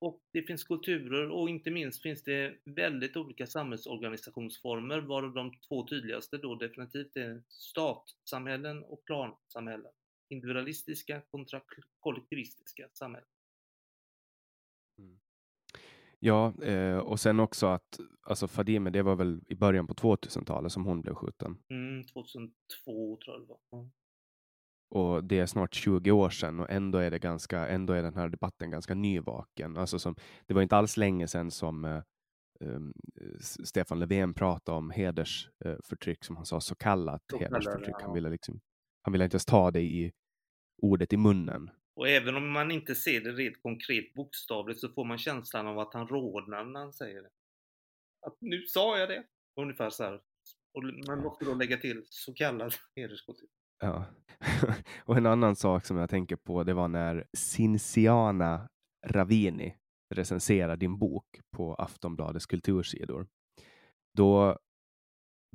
och 0.00 0.20
det 0.32 0.42
finns 0.42 0.64
kulturer 0.64 1.30
och 1.30 1.48
inte 1.48 1.70
minst 1.70 2.02
finns 2.02 2.22
det 2.22 2.54
väldigt 2.64 3.16
olika 3.16 3.46
samhällsorganisationsformer 3.46 5.00
varav 5.00 5.34
de 5.34 5.52
två 5.68 5.86
tydligaste 5.88 6.38
då 6.38 6.54
definitivt 6.54 7.16
är 7.16 7.42
statsamhällen 7.48 8.84
och 8.84 9.04
plansamhällen. 9.04 9.92
Individualistiska 10.28 11.20
kontra 11.20 11.60
kollektivistiska 12.00 12.88
samhällen. 12.92 13.28
Mm. 14.98 15.18
Ja, 16.18 16.62
eh, 16.62 16.98
och 16.98 17.20
sen 17.20 17.40
också 17.40 17.66
att 17.66 18.00
alltså 18.22 18.48
Fadime, 18.48 18.90
det 18.90 19.02
var 19.02 19.16
väl 19.16 19.40
i 19.46 19.54
början 19.54 19.86
på 19.86 19.94
2000-talet 19.94 20.72
som 20.72 20.84
hon 20.84 21.02
blev 21.02 21.14
skjuten? 21.14 21.58
Mm, 21.68 22.04
2002 22.04 22.52
tror 23.24 23.36
jag 23.36 23.40
det 23.40 23.46
var. 23.46 23.78
Mm. 23.78 23.90
Och 24.90 25.24
det 25.24 25.38
är 25.38 25.46
snart 25.46 25.74
20 25.74 26.10
år 26.10 26.30
sedan 26.30 26.60
och 26.60 26.70
ändå 26.70 26.98
är 26.98 27.10
det 27.10 27.18
ganska, 27.18 27.68
ändå 27.68 27.92
är 27.92 28.02
den 28.02 28.14
här 28.14 28.28
debatten 28.28 28.70
ganska 28.70 28.94
nyvaken. 28.94 29.76
Alltså 29.76 29.98
som, 29.98 30.16
det 30.46 30.54
var 30.54 30.62
inte 30.62 30.76
alls 30.76 30.96
länge 30.96 31.28
sedan 31.28 31.50
som 31.50 31.84
eh, 31.84 32.02
um, 32.60 32.92
Stefan 33.40 33.98
Löfven 33.98 34.34
pratade 34.34 34.78
om 34.78 34.90
hedersförtryck, 34.90 36.24
som 36.24 36.36
han 36.36 36.46
sa, 36.46 36.60
så 36.60 36.74
kallat 36.74 37.22
så 37.30 37.38
hedersförtryck. 37.38 37.94
Han, 38.00 38.14
ville 38.14 38.30
liksom, 38.30 38.60
han 39.02 39.12
ville 39.12 39.24
inte 39.24 39.34
ens 39.34 39.46
ta 39.46 39.70
det 39.70 39.80
i 39.80 40.12
ordet 40.82 41.12
i 41.12 41.16
munnen. 41.16 41.70
Och 41.94 42.08
även 42.08 42.36
om 42.36 42.50
man 42.50 42.70
inte 42.70 42.94
ser 42.94 43.20
det 43.20 43.32
rent 43.32 43.62
konkret 43.62 44.14
bokstavligt 44.14 44.80
så 44.80 44.88
får 44.88 45.04
man 45.04 45.18
känslan 45.18 45.66
av 45.66 45.78
att 45.78 45.94
han 45.94 46.08
rodnar 46.08 46.64
när 46.64 46.80
han 46.80 46.92
säger 46.92 47.22
det. 47.22 47.30
Att 48.26 48.36
nu 48.40 48.66
sa 48.66 48.98
jag 48.98 49.08
det! 49.08 49.24
Ungefär 49.60 49.90
så 49.90 50.04
här. 50.04 50.20
Och 50.72 50.82
man 51.08 51.22
måste 51.22 51.44
då 51.44 51.54
lägga 51.54 51.76
till 51.76 52.02
så 52.10 52.34
kallad 52.34 52.74
hederskultur. 52.96 53.48
Ja. 53.80 54.04
och 55.04 55.16
en 55.16 55.26
annan 55.26 55.56
sak 55.56 55.84
som 55.84 55.96
jag 55.96 56.10
tänker 56.10 56.36
på, 56.36 56.64
det 56.64 56.74
var 56.74 56.88
när 56.88 57.26
Cinciana 57.32 58.68
Ravini 59.06 59.76
recenserade 60.14 60.76
din 60.76 60.98
bok 60.98 61.40
på 61.56 61.74
Aftonbladets 61.74 62.46
kultursidor. 62.46 63.26
Då, 64.14 64.58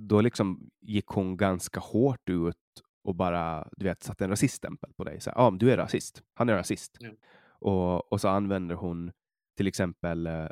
då 0.01 0.21
liksom 0.21 0.69
gick 0.81 1.07
hon 1.07 1.37
ganska 1.37 1.79
hårt 1.79 2.29
ut 2.29 2.55
och 3.03 3.15
bara 3.15 3.69
du 3.77 3.85
vet, 3.85 4.03
satte 4.03 4.23
en 4.23 4.29
rasiststämpel 4.29 4.93
på 4.93 5.03
dig. 5.03 5.19
Ja, 5.25 5.31
ah, 5.35 5.51
du 5.51 5.71
är 5.71 5.77
rasist. 5.77 6.23
Han 6.33 6.49
är 6.49 6.53
rasist. 6.53 6.97
Mm. 7.01 7.15
Och, 7.59 8.11
och 8.11 8.21
så 8.21 8.27
använder 8.27 8.75
hon 8.75 9.11
till 9.57 9.67
exempel 9.67 10.27
eh, 10.27 10.47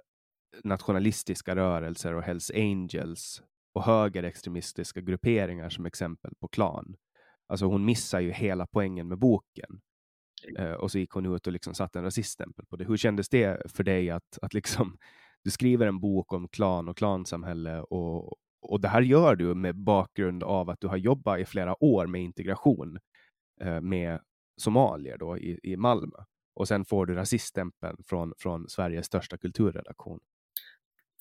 nationalistiska 0.63 1.55
rörelser 1.55 2.13
och 2.13 2.23
Hells 2.23 2.51
Angels 2.51 3.43
och 3.73 3.83
högerextremistiska 3.83 5.01
grupperingar 5.01 5.69
som 5.69 5.85
exempel 5.85 6.33
på 6.39 6.47
klan. 6.47 6.95
Alltså 7.51 7.65
hon 7.65 7.85
missar 7.85 8.19
ju 8.19 8.31
hela 8.31 8.67
poängen 8.67 9.07
med 9.07 9.17
boken. 9.17 9.81
Uh, 10.59 10.71
och 10.71 10.91
så 10.91 10.99
gick 10.99 11.11
hon 11.11 11.35
ut 11.35 11.47
och 11.47 11.53
liksom 11.53 11.73
satte 11.73 11.99
en 11.99 12.05
rasiststämpel 12.05 12.65
på 12.65 12.75
det. 12.75 12.85
Hur 12.85 12.97
kändes 12.97 13.29
det 13.29 13.71
för 13.71 13.83
dig 13.83 14.09
att, 14.09 14.37
att 14.41 14.53
liksom, 14.53 14.97
du 15.43 15.51
skriver 15.51 15.87
en 15.87 15.99
bok 15.99 16.33
om 16.33 16.47
klan 16.47 16.89
och 16.89 16.97
klansamhälle 16.97 17.81
och, 17.81 18.37
och 18.61 18.81
det 18.81 18.87
här 18.87 19.01
gör 19.01 19.35
du 19.35 19.55
med 19.55 19.75
bakgrund 19.75 20.43
av 20.43 20.69
att 20.69 20.79
du 20.81 20.87
har 20.87 20.97
jobbat 20.97 21.39
i 21.39 21.45
flera 21.45 21.83
år 21.83 22.07
med 22.07 22.21
integration 22.21 22.99
uh, 23.63 23.81
med 23.81 24.19
somalier 24.61 25.17
då 25.17 25.37
i, 25.37 25.59
i 25.63 25.77
Malmö. 25.77 26.17
Och 26.55 26.67
sen 26.67 26.85
får 26.85 27.05
du 27.05 27.13
rasiststämpeln 27.13 27.97
från, 28.07 28.33
från 28.37 28.69
Sveriges 28.69 29.05
största 29.05 29.37
kulturredaktion. 29.37 30.19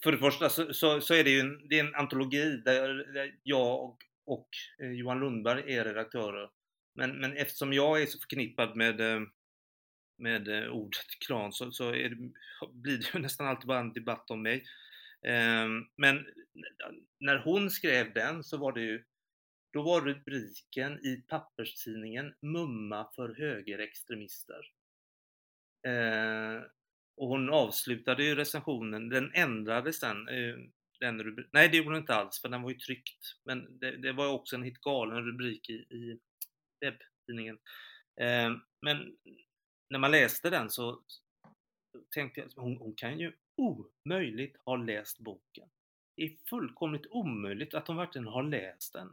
För 0.03 0.13
det 0.13 0.19
första 0.19 0.49
så, 0.49 0.73
så, 0.73 1.01
så 1.01 1.15
är 1.15 1.25
det 1.25 1.31
ju 1.31 1.41
en, 1.41 1.69
det 1.69 1.79
är 1.79 1.85
en 1.85 1.95
antologi 1.95 2.63
där, 2.65 3.05
jag 3.43 3.85
och 3.85 3.99
och 4.31 4.49
eh, 4.83 4.91
Johan 4.91 5.21
Lundberg 5.21 5.75
är 5.75 5.85
redaktörer. 5.85 6.51
Men, 6.95 7.21
men 7.21 7.37
eftersom 7.37 7.73
jag 7.73 8.03
är 8.03 8.07
så 8.07 8.19
förknippad 8.19 8.77
med, 8.77 9.01
eh, 9.01 9.21
med 10.19 10.49
eh, 10.49 10.69
ordet 10.69 11.07
klan 11.27 11.53
så, 11.53 11.73
så 11.73 11.91
det, 11.91 12.17
blir 12.73 12.99
det 12.99 13.15
ju 13.15 13.19
nästan 13.23 13.47
alltid 13.47 13.67
bara 13.67 13.81
en 13.81 13.93
debatt 13.93 14.31
om 14.31 14.43
mig. 14.43 14.65
Ehm, 15.23 15.85
men 15.97 16.27
när 17.21 17.39
hon 17.39 17.71
skrev 17.71 18.13
den 18.13 18.45
så 18.45 18.57
var 18.57 18.73
det 18.73 18.81
ju 18.81 19.05
då 19.73 19.83
var 19.83 20.01
rubriken 20.01 21.07
i 21.07 21.25
papperstidningen 21.29 22.35
Mumma 22.41 23.11
för 23.15 23.35
högerextremister. 23.35 24.61
Ehm, 25.87 26.63
och 27.17 27.29
hon 27.29 27.51
avslutade 27.51 28.25
ju 28.25 28.35
recensionen, 28.35 29.09
den 29.09 29.33
ändrades 29.35 30.01
sen 30.01 30.29
ehm, 30.29 30.73
den 31.01 31.23
rubrik. 31.23 31.47
Nej, 31.53 31.69
det 31.69 31.77
gjorde 31.77 31.91
den 31.91 32.01
inte 32.01 32.15
alls, 32.15 32.41
för 32.41 32.49
den 32.49 32.63
var 32.63 32.71
ju 32.71 32.79
tryckt. 32.79 33.37
Men 33.45 33.79
det, 33.79 33.97
det 33.97 34.13
var 34.13 34.29
också 34.29 34.57
en 34.57 34.63
helt 34.63 34.81
galen 34.81 35.25
rubrik 35.25 35.71
i, 35.71 35.73
i 35.73 36.19
webbtidningen. 36.81 37.59
Eh, 38.21 38.51
men 38.83 39.17
när 39.91 39.99
man 39.99 40.11
läste 40.11 40.51
den 40.51 40.71
så 40.71 41.03
tänkte 42.15 42.41
jag, 42.41 42.63
hon, 42.63 42.77
hon 42.77 42.95
kan 42.95 43.19
ju 43.19 43.33
omöjligt 43.57 44.57
ha 44.65 44.77
läst 44.77 45.19
boken. 45.19 45.69
Det 46.17 46.23
är 46.23 46.37
fullkomligt 46.49 47.07
omöjligt 47.11 47.75
att 47.75 47.89
hon 47.89 47.97
verkligen 47.97 48.27
har 48.27 48.43
läst 48.43 48.93
den. 48.93 49.09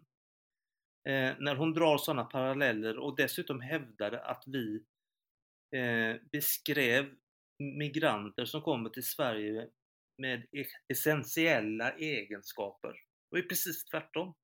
Eh, 1.09 1.35
när 1.39 1.55
hon 1.55 1.73
drar 1.73 1.97
sådana 1.97 2.23
paralleller 2.23 2.97
och 2.97 3.15
dessutom 3.15 3.61
hävdade 3.61 4.25
att 4.25 4.43
vi 4.47 4.83
eh, 5.75 6.15
beskrev 6.31 7.15
migranter 7.59 8.45
som 8.45 8.61
kommer 8.61 8.89
till 8.89 9.05
Sverige 9.05 9.69
med 10.17 10.47
e-, 10.51 10.65
essentiella 10.87 11.91
egenskaper. 11.91 12.93
Det 13.31 13.37
är 13.37 13.43
precis 13.43 13.85
tvärtom. 13.85 14.35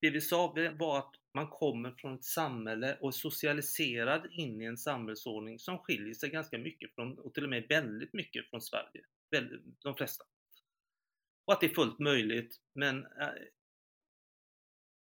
Det 0.00 0.10
vi 0.10 0.20
sa 0.20 0.54
var 0.78 0.98
att 0.98 1.14
man 1.34 1.48
kommer 1.48 1.94
från 1.98 2.14
ett 2.14 2.24
samhälle 2.24 2.98
och 3.00 3.08
är 3.08 3.12
socialiserad 3.12 4.26
in 4.32 4.62
i 4.62 4.64
en 4.64 4.76
samhällsordning 4.76 5.58
som 5.58 5.78
skiljer 5.78 6.14
sig 6.14 6.30
ganska 6.30 6.58
mycket 6.58 6.94
från, 6.94 7.18
och 7.18 7.34
till 7.34 7.44
och 7.44 7.50
med 7.50 7.66
väldigt 7.68 8.12
mycket 8.12 8.50
från 8.50 8.60
Sverige. 8.60 9.04
De 9.82 9.96
flesta. 9.96 10.24
Och 11.44 11.52
att 11.52 11.60
det 11.60 11.66
är 11.66 11.74
fullt 11.74 11.98
möjligt, 11.98 12.56
men 12.74 13.04
äh, 13.04 13.28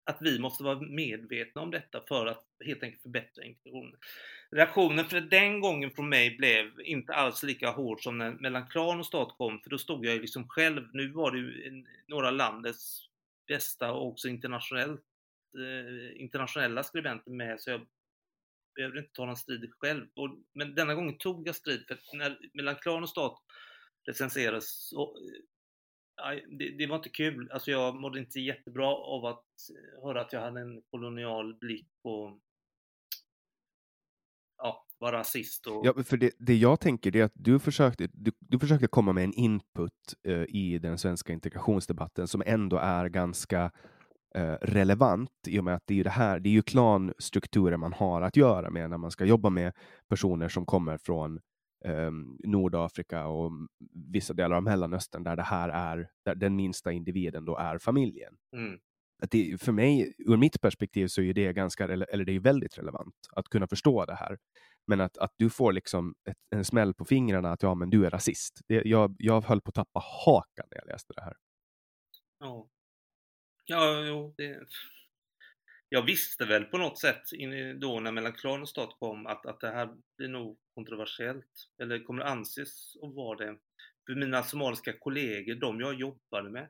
att 0.06 0.18
vi 0.20 0.38
måste 0.38 0.64
vara 0.64 0.80
medvetna 0.80 1.62
om 1.62 1.70
detta 1.70 2.00
för 2.08 2.26
att 2.26 2.44
helt 2.64 2.82
enkelt 2.82 3.02
förbättra 3.02 3.44
integrationen. 3.44 3.96
Reaktionen 4.50 5.04
för 5.04 5.20
den 5.20 5.60
gången 5.60 5.90
från 5.90 6.08
mig 6.08 6.36
blev 6.36 6.80
inte 6.80 7.14
alls 7.14 7.42
lika 7.42 7.70
hård 7.70 8.02
som 8.02 8.18
när 8.18 8.30
mellan 8.32 8.66
klan 8.66 8.98
och 8.98 9.06
stat 9.06 9.34
kom, 9.38 9.60
för 9.60 9.70
då 9.70 9.78
stod 9.78 10.06
jag 10.06 10.14
ju 10.14 10.20
liksom 10.20 10.48
själv. 10.48 10.88
Nu 10.92 11.08
var 11.08 11.30
det 11.30 11.38
ju 11.38 11.84
några 12.06 12.30
landets 12.30 13.08
bästa 13.48 13.92
och 13.92 14.06
också 14.06 14.28
internationellt, 14.28 15.02
eh, 15.58 16.20
internationella 16.20 16.82
skribenter 16.82 17.30
med, 17.30 17.60
så 17.60 17.70
jag 17.70 17.86
behövde 18.74 18.98
inte 18.98 19.12
ta 19.12 19.26
någon 19.26 19.36
strid 19.36 19.72
själv. 19.78 20.06
Och, 20.14 20.38
men 20.52 20.74
denna 20.74 20.94
gången 20.94 21.18
tog 21.18 21.48
jag 21.48 21.56
strid, 21.56 21.84
för 21.88 22.16
när 22.16 22.38
mellan 22.54 22.76
klan 22.76 23.02
och 23.02 23.08
stat 23.08 23.42
recenserades 24.06 24.88
så, 24.88 25.02
eh, 25.02 25.42
det, 26.58 26.70
det, 26.78 26.86
var 26.86 26.96
inte 26.96 27.08
kul. 27.08 27.50
Alltså 27.52 27.70
jag 27.70 27.94
mådde 27.94 28.18
inte 28.18 28.40
jättebra 28.40 28.86
av 28.86 29.26
att 29.26 29.44
eh, 29.70 30.02
höra 30.02 30.20
att 30.20 30.32
jag 30.32 30.40
hade 30.40 30.60
en 30.60 30.82
kolonial 30.90 31.54
blick 31.54 31.88
på 32.02 32.40
ja, 34.58 34.86
var 34.98 35.12
rasist. 35.12 35.66
Och... 35.66 35.86
Ja, 35.86 36.02
för 36.04 36.16
det, 36.16 36.30
det 36.38 36.54
jag 36.54 36.80
tänker 36.80 37.10
det 37.10 37.20
är 37.20 37.24
att 37.24 37.32
du 37.34 37.58
försökte, 37.58 38.08
du, 38.12 38.32
du 38.38 38.58
försökte 38.58 38.86
komma 38.86 39.12
med 39.12 39.24
en 39.24 39.32
input 39.32 39.92
eh, 40.28 40.42
i 40.48 40.78
den 40.78 40.98
svenska 40.98 41.32
integrationsdebatten 41.32 42.28
som 42.28 42.42
ändå 42.46 42.76
är 42.76 43.08
ganska 43.08 43.70
eh, 44.34 44.54
relevant 44.62 45.30
i 45.46 45.58
och 45.58 45.64
med 45.64 45.74
att 45.74 45.82
det 45.86 45.94
är 45.94 45.96
ju 45.96 46.02
det 46.02 46.10
här, 46.10 46.40
det 46.40 46.48
är 46.48 46.52
ju 46.52 46.62
klanstrukturer 46.62 47.76
man 47.76 47.92
har 47.92 48.22
att 48.22 48.36
göra 48.36 48.70
med 48.70 48.90
när 48.90 48.98
man 48.98 49.10
ska 49.10 49.24
jobba 49.24 49.50
med 49.50 49.72
personer 50.08 50.48
som 50.48 50.66
kommer 50.66 50.98
från 50.98 51.40
um, 51.86 52.38
Nordafrika 52.44 53.26
och 53.26 53.52
vissa 54.12 54.34
delar 54.34 54.56
av 54.56 54.62
Mellanöstern 54.62 55.24
där 55.24 55.36
det 55.36 55.42
här 55.42 55.68
är, 55.68 56.08
där 56.24 56.34
den 56.34 56.56
minsta 56.56 56.92
individen 56.92 57.44
då 57.44 57.56
är 57.56 57.78
familjen. 57.78 58.34
Mm. 58.56 58.78
Att 59.22 59.30
det, 59.30 59.60
för 59.60 59.72
mig, 59.72 60.14
ur 60.18 60.36
mitt 60.36 60.60
perspektiv, 60.60 61.06
så 61.06 61.22
är 61.22 61.34
det 61.34 61.52
ganska, 61.52 61.84
eller 61.84 62.24
det 62.24 62.32
är 62.32 62.40
väldigt 62.40 62.78
relevant 62.78 63.14
att 63.32 63.48
kunna 63.48 63.66
förstå 63.66 64.04
det 64.04 64.14
här. 64.14 64.38
Men 64.86 65.00
att, 65.00 65.18
att 65.18 65.34
du 65.36 65.50
får 65.50 65.72
liksom 65.72 66.14
ett, 66.30 66.36
en 66.50 66.64
smäll 66.64 66.94
på 66.94 67.04
fingrarna 67.04 67.52
att 67.52 67.62
ja, 67.62 67.74
men 67.74 67.90
du 67.90 68.06
är 68.06 68.10
rasist. 68.10 68.60
Det, 68.68 68.82
jag, 68.84 69.16
jag 69.18 69.40
höll 69.40 69.60
på 69.60 69.68
att 69.68 69.74
tappa 69.74 70.00
hakan 70.26 70.66
när 70.70 70.78
jag 70.78 70.86
läste 70.86 71.12
det 71.16 71.22
här. 71.22 71.34
Ja, 72.38 72.68
ja 73.64 74.04
jo, 74.06 74.34
det... 74.36 74.66
Jag 75.88 76.02
visste 76.02 76.44
väl 76.44 76.64
på 76.64 76.78
något 76.78 76.98
sätt 76.98 77.22
då 77.80 78.00
när 78.00 78.12
mellan 78.12 78.32
klan 78.32 78.62
och 78.62 78.68
stat 78.68 78.96
kom 78.98 79.26
att, 79.26 79.46
att 79.46 79.60
det 79.60 79.70
här 79.70 79.88
blir 80.18 80.28
nog 80.28 80.58
kontroversiellt. 80.76 81.70
Eller 81.78 82.04
kommer 82.04 82.22
anses 82.22 82.96
att 83.02 83.14
vara 83.14 83.38
det. 83.38 83.58
För 84.06 84.14
mina 84.14 84.42
somaliska 84.42 84.98
kollegor, 84.98 85.54
de 85.54 85.80
jag 85.80 85.94
jobbade 85.94 86.50
med, 86.50 86.68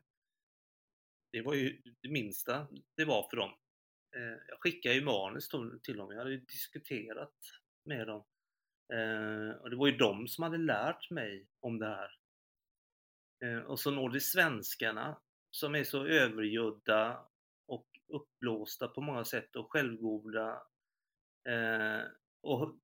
det 1.33 1.43
var 1.43 1.55
ju 1.55 1.83
det 2.03 2.09
minsta 2.09 2.69
det 2.97 3.05
var 3.05 3.29
för 3.31 3.37
dem. 3.37 3.51
Eh, 4.17 4.39
jag 4.49 4.61
skickade 4.61 4.95
ju 4.95 5.05
manus 5.05 5.49
till 5.83 5.97
dem, 5.97 6.11
jag 6.11 6.19
hade 6.19 6.31
ju 6.31 6.41
diskuterat 6.41 7.35
med 7.85 8.07
dem. 8.07 8.25
Eh, 8.93 9.57
och 9.61 9.71
det 9.71 9.77
var 9.77 9.87
ju 9.87 9.97
de 9.97 10.29
som 10.29 10.45
hade 10.45 10.59
lärt 10.59 11.11
mig 11.11 11.47
om 11.61 11.79
det 11.79 11.87
här. 11.87 12.11
Eh, 13.45 13.59
och 13.59 13.81
så 13.81 13.91
når 13.91 14.11
det 14.11 14.21
svenskarna 14.21 15.21
som 15.51 15.75
är 15.75 15.85
så 15.85 16.07
övergödda 16.07 17.27
och 17.67 17.87
uppblåsta 18.09 18.89
på 18.89 19.01
många 19.01 19.25
sätt 19.25 19.57
och 19.57 19.73
självgoda. 19.73 20.63
Och 22.43 22.77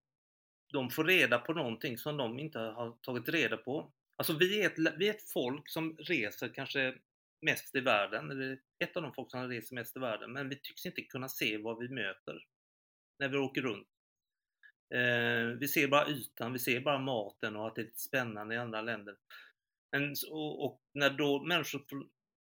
de 0.73 0.91
får 0.91 1.05
reda 1.05 1.39
på 1.39 1.53
någonting 1.53 1.99
som 1.99 2.17
de 2.17 2.39
inte 2.39 2.59
har 2.59 2.97
tagit 3.03 3.29
reda 3.29 3.57
på. 3.57 3.93
Alltså 4.17 4.37
vi 4.39 4.63
är 4.63 4.67
ett, 4.67 4.99
vi 4.99 5.09
är 5.09 5.15
ett 5.15 5.31
folk 5.33 5.69
som 5.69 5.97
reser 5.97 6.55
kanske 6.55 6.95
mest 7.43 7.75
i 7.75 7.81
världen, 7.81 8.31
eller 8.31 8.59
ett 8.79 8.97
av 8.97 9.03
de 9.03 9.15
folk 9.15 9.31
som 9.31 9.49
reser 9.49 9.75
mest 9.75 9.97
i 9.97 10.01
världen, 10.01 10.33
men 10.33 10.49
vi 10.49 10.57
tycks 10.57 10.87
inte 10.87 11.03
kunna 11.03 11.29
se 11.29 11.59
vad 11.59 11.79
vi 11.79 11.89
möter 11.89 12.47
när 13.19 13.29
vi 13.29 13.37
åker 13.37 13.63
runt. 13.63 13.89
Eh, 14.95 15.59
vi 15.59 15.69
ser 15.69 15.89
bara 15.89 16.09
ytan, 16.09 16.53
vi 16.53 16.59
ser 16.59 16.81
bara 16.81 16.99
maten 16.99 17.57
och 17.57 17.67
att 17.67 17.75
det 17.75 17.81
är 17.81 17.85
lite 17.85 18.01
spännande 18.01 18.55
i 18.55 18.59
andra 18.59 18.83
länder. 18.83 19.17
Men, 19.93 20.15
och, 20.31 20.65
och, 20.65 20.83
när 20.95 21.11
då 21.11 21.43
människor 21.43 21.85
från 21.89 22.11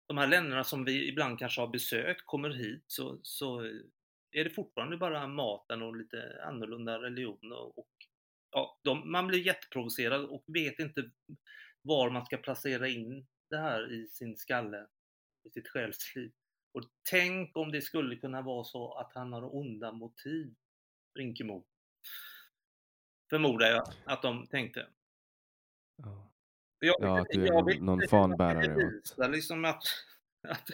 de 0.07 0.17
här 0.17 0.27
länderna 0.27 0.63
som 0.63 0.85
vi 0.85 1.09
ibland 1.09 1.39
kanske 1.39 1.61
har 1.61 1.67
besökt 1.67 2.25
kommer 2.25 2.49
hit 2.49 2.83
så, 2.87 3.19
så 3.23 3.61
är 4.31 4.43
det 4.43 4.49
fortfarande 4.49 4.97
bara 4.97 5.27
maten 5.27 5.81
och 5.81 5.95
lite 5.95 6.43
annorlunda 6.43 7.01
religion 7.01 7.51
och, 7.51 7.77
och 7.77 7.89
ja, 8.51 8.79
de, 8.83 9.11
man 9.11 9.27
blir 9.27 9.39
jätteprovocerad 9.39 10.25
och 10.25 10.43
vet 10.47 10.79
inte 10.79 11.11
var 11.81 12.09
man 12.09 12.25
ska 12.25 12.37
placera 12.37 12.87
in 12.87 13.27
det 13.49 13.57
här 13.57 13.91
i 13.93 14.07
sin 14.07 14.37
skalle, 14.37 14.87
i 15.43 15.49
sitt 15.49 15.67
själsliv. 15.67 16.31
Och 16.71 16.83
tänk 17.09 17.57
om 17.57 17.71
det 17.71 17.81
skulle 17.81 18.15
kunna 18.15 18.41
vara 18.41 18.63
så 18.63 18.93
att 18.93 19.13
han 19.13 19.33
har 19.33 19.55
onda 19.55 19.91
motiv, 19.91 20.55
Brinkemo. 21.13 21.65
Förmodar 23.29 23.67
jag 23.67 23.93
att 24.05 24.21
de 24.21 24.47
tänkte. 24.47 24.87
Ja, 25.95 26.31
jag, 26.79 26.95
ja 26.99 27.19
att 27.19 27.27
du 27.29 27.43
är 27.43 27.47
jag 27.47 27.81
någon 27.81 28.07
fanbärare. 28.07 29.27
Liksom 29.27 29.65
att, 29.65 29.83
att, 30.47 30.69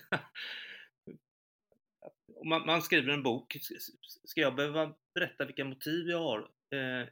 om 2.35 2.49
man, 2.49 2.65
man, 2.65 2.81
skriver 2.81 3.13
en 3.13 3.23
bok, 3.23 3.57
ska 4.23 4.41
jag 4.41 4.55
behöva 4.55 4.95
berätta 5.13 5.45
vilka 5.45 5.65
motiv 5.65 6.07
jag 6.07 6.19
har? 6.19 6.39
Eh, 6.69 7.07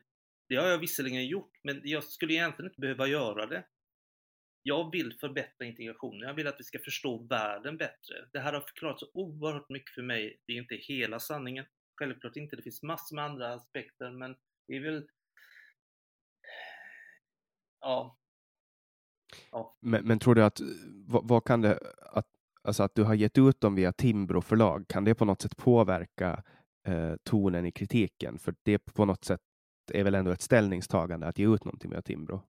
det 0.54 0.62
har 0.62 0.68
jag 0.68 0.78
visserligen 0.78 1.28
gjort, 1.28 1.60
men 1.64 1.82
jag 1.84 2.04
skulle 2.04 2.34
egentligen 2.34 2.70
inte 2.70 2.82
behöva 2.82 3.08
göra 3.08 3.46
det 3.46 3.64
jag 4.64 4.92
vill 4.92 5.14
förbättra 5.20 5.66
integrationen. 5.66 6.28
Jag 6.28 6.34
vill 6.34 6.48
att 6.48 6.60
vi 6.60 6.64
ska 6.64 6.80
förstå 6.80 7.18
världen 7.18 7.78
bättre. 7.78 8.16
Det 8.34 8.40
här 8.40 8.54
har 8.54 8.62
förklarat 8.62 9.00
så 9.00 9.10
oerhört 9.14 9.70
mycket 9.70 9.94
för 9.94 10.02
mig. 10.02 10.42
Det 10.46 10.54
är 10.54 10.58
inte 10.58 10.76
hela 10.76 11.20
sanningen. 11.20 11.66
Självklart 12.00 12.36
inte. 12.36 12.56
Det 12.56 12.62
finns 12.62 12.84
massor 12.84 13.16
med 13.16 13.26
andra 13.26 13.54
aspekter, 13.54 14.12
men 14.12 14.36
det 14.68 14.76
är 14.76 14.80
väl... 14.80 15.08
Ja. 17.80 18.18
ja. 19.52 19.78
Men, 19.80 20.08
men 20.08 20.20
tror 20.20 20.36
du 20.36 20.44
att, 20.44 20.62
vad, 21.08 21.28
vad, 21.28 21.44
kan 21.44 21.62
det, 21.62 21.80
att, 22.12 22.28
alltså 22.62 22.84
att 22.84 22.96
du 22.96 23.04
har 23.04 23.14
gett 23.14 23.38
ut 23.38 23.62
dem 23.62 23.76
via 23.76 23.94
Timbro 23.94 24.42
förlag, 24.42 24.88
kan 24.88 25.04
det 25.04 25.16
på 25.16 25.26
något 25.26 25.42
sätt 25.42 25.58
påverka 25.58 26.44
eh, 26.88 27.16
tonen 27.24 27.66
i 27.66 27.72
kritiken? 27.72 28.40
För 28.40 28.56
det 28.64 28.80
på 28.80 29.06
något 29.06 29.26
sätt 29.26 29.42
är 29.92 30.04
väl 30.04 30.16
ändå 30.16 30.32
ett 30.32 30.42
ställningstagande 30.42 31.28
att 31.28 31.40
ge 31.40 31.54
ut 31.54 31.66
någonting 31.66 31.90
med 31.90 32.06
Timbro? 32.06 32.44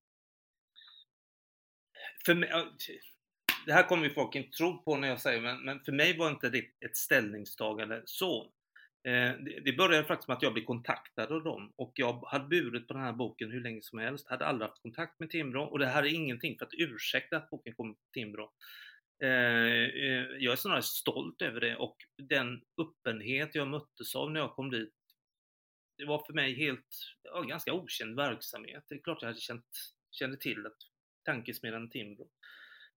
för 2.27 2.35
mig, 2.35 2.51
det 3.67 3.73
här 3.73 3.89
kommer 3.89 4.05
ju 4.05 4.11
folk 4.11 4.35
inte 4.35 4.57
tro 4.57 4.83
på 4.83 4.97
när 4.97 5.09
jag 5.09 5.21
säger, 5.21 5.41
men, 5.41 5.65
men 5.65 5.81
för 5.81 5.93
mig 5.93 6.17
var 6.17 6.31
inte 6.31 6.51
det 6.51 6.59
ett 6.59 6.97
ställningstagande 6.97 8.03
så. 8.05 8.53
Eh, 9.09 9.33
det, 9.65 9.77
började 9.77 10.05
faktiskt 10.05 10.29
med 10.29 10.37
att 10.37 10.43
jag 10.43 10.53
blev 10.53 10.65
kontaktad 10.65 11.33
av 11.33 11.45
dem 11.45 11.73
och 11.77 11.93
jag 11.95 12.25
hade 12.27 12.49
burit 12.49 12.89
på 12.89 12.95
den 12.95 13.03
här 13.03 13.13
boken 13.13 13.51
hur 13.51 13.61
länge 13.61 13.83
som 13.83 13.99
helst, 13.99 14.31
hade 14.31 14.47
aldrig 14.47 14.69
haft 14.69 14.83
kontakt 14.83 15.21
med 15.21 15.31
Timbro 15.31 15.63
och 15.63 15.79
det 15.79 15.87
här 15.87 16.03
är 16.03 16.15
ingenting 16.15 16.59
för 16.59 16.67
att 16.67 16.75
ursäkta 16.75 17.37
att 17.37 17.51
boken 17.51 17.75
kom 17.75 17.95
till 17.95 18.23
Timbro. 18.23 18.51
Eh, 19.23 19.29
eh, 19.29 20.27
jag 20.39 20.53
är 20.53 20.57
snarare 20.57 20.83
stolt 20.83 21.43
över 21.43 21.61
det 21.61 21.77
och 21.77 21.97
den 22.29 22.61
öppenhet 22.81 23.55
jag 23.55 23.69
möttes 23.69 24.15
av 24.15 24.31
när 24.31 24.41
jag 24.41 24.55
kom 24.55 24.71
dit 24.71 24.95
det 25.97 26.05
var 26.05 26.25
för 26.27 26.33
mig 26.33 26.55
helt, 26.55 26.97
ja, 27.23 27.41
ganska 27.41 27.73
okänd 27.73 28.17
verksamhet. 28.17 28.85
Det 28.89 28.95
är 28.95 28.99
klart 28.99 29.23
jag 29.23 29.29
hade 29.29 29.41
känt, 29.41 29.67
kände 30.11 30.37
till 30.37 30.67
att 30.67 30.77
tankesmedjan 31.25 31.91
Timbro. 31.91 32.29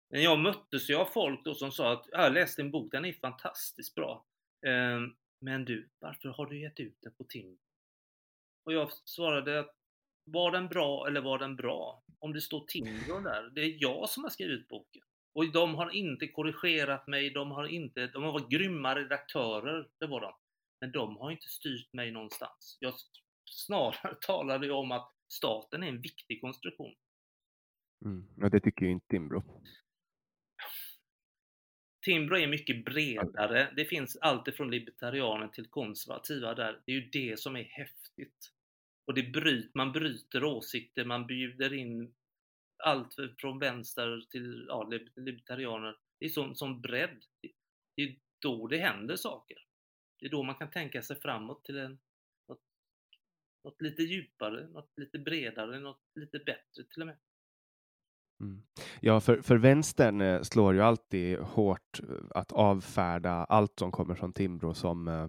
Men 0.09 0.22
jag 0.22 0.38
möttes 0.38 0.90
ju 0.90 0.94
av 0.94 1.05
folk 1.05 1.44
då 1.44 1.55
som 1.55 1.72
sa 1.72 1.92
att 1.92 2.09
jag 2.12 2.32
läste 2.32 2.62
en 2.62 2.70
bok, 2.70 2.92
den 2.92 3.05
är 3.05 3.12
fantastiskt 3.12 3.94
bra. 3.94 4.26
Ehm, 4.66 5.14
men 5.40 5.64
du, 5.64 5.88
varför 5.99 6.28
har 6.28 6.47
du 6.47 6.61
gett 6.61 6.80
ut 6.80 6.99
den 7.03 7.14
på 7.14 7.24
Timbro? 7.24 7.59
Och 8.64 8.72
jag 8.72 8.92
svarade 8.92 9.61
att 9.61 9.74
var 10.24 10.53
den 10.53 10.68
bra 10.68 11.07
eller 11.07 11.20
var 11.20 11.38
den 11.38 11.57
bra? 11.57 12.03
Om 12.18 12.32
det 12.32 12.40
står 12.40 12.64
Timbro 12.66 13.20
där, 13.20 13.51
det 13.55 13.61
är 13.61 13.76
jag 13.78 14.11
som 14.11 14.22
har 14.22 14.30
skrivit 14.30 14.68
boken. 14.68 15.03
Och 15.32 15.53
de 15.53 15.74
har 15.74 15.90
inte 15.90 16.28
korrigerat 16.28 17.07
mig, 17.07 17.30
de 17.30 17.51
har 17.51 17.66
inte, 17.66 18.07
de 18.07 18.22
har 18.22 18.32
varit 18.32 18.49
grymma 18.49 18.94
redaktörer, 18.94 19.88
det 19.99 20.07
var 20.07 20.20
de. 20.20 20.32
Men 20.81 20.93
de 20.93 21.16
har 21.16 21.31
inte 21.31 21.49
styrt 21.49 21.93
mig 21.93 22.11
någonstans. 22.11 22.77
Jag 22.81 22.95
snarare 23.45 24.14
talade 24.20 24.72
om 24.72 24.93
att 24.93 25.12
staten 25.29 25.83
är 25.83 25.89
en 25.89 26.01
viktig 26.01 26.41
konstruktion. 26.41 26.95
Mm. 28.05 28.29
Ja, 28.37 28.49
det 28.49 28.61
tycker 28.61 28.87
ju 28.87 28.93
inte 28.93 29.07
Timbro. 29.07 29.62
Timbro 32.05 32.37
är 32.37 32.47
mycket 32.47 32.85
bredare. 32.85 33.72
Det 33.77 33.85
finns 33.85 34.16
allt 34.16 34.57
från 34.57 34.70
libertarianer 34.70 35.49
till 35.49 35.68
konservativa 35.68 36.55
där. 36.55 36.83
Det 36.87 36.93
är 36.93 36.97
ju 36.97 37.09
det 37.11 37.41
som 37.41 37.57
är 37.57 37.64
häftigt. 37.64 38.53
Och 39.07 39.14
det 39.14 39.22
bryt, 39.22 39.74
man 39.74 39.93
bryter 39.93 40.45
åsikter, 40.45 41.05
man 41.05 41.27
bjuder 41.27 41.74
in 41.74 42.14
allt 42.85 43.16
från 43.39 43.59
vänster 43.59 44.27
till 44.31 44.64
ja, 44.68 44.91
libertarianer. 45.16 45.97
Det 46.18 46.24
är 46.24 46.29
sån, 46.29 46.57
sån 46.57 46.81
bredd. 46.81 47.24
Det 47.97 48.03
är 48.03 48.16
då 48.39 48.66
det 48.66 48.79
händer 48.79 49.16
saker. 49.16 49.66
Det 50.19 50.27
är 50.27 50.31
då 50.31 50.43
man 50.43 50.55
kan 50.55 50.71
tänka 50.71 51.03
sig 51.03 51.21
framåt 51.21 51.64
till 51.64 51.79
en, 51.79 51.99
något, 52.49 52.61
något 53.64 53.83
lite 53.83 54.03
djupare, 54.03 54.69
något 54.69 54.93
lite 54.97 55.19
bredare, 55.19 55.81
något 55.81 56.03
lite 56.14 56.39
bättre 56.39 56.85
till 56.91 57.03
och 57.03 57.07
med. 57.07 57.19
Mm. 58.41 58.62
Ja, 59.01 59.21
för, 59.21 59.43
för 59.43 59.57
vänstern 59.57 60.21
eh, 60.21 60.43
slår 60.43 60.75
ju 60.75 60.81
alltid 60.81 61.39
hårt 61.39 62.01
eh, 62.03 62.17
att 62.31 62.53
avfärda 62.53 63.31
allt 63.31 63.79
som 63.79 63.93
kommer 63.93 64.14
från 64.14 64.33
Timbro 64.33 64.75
som, 64.75 65.09
eh, 65.09 65.29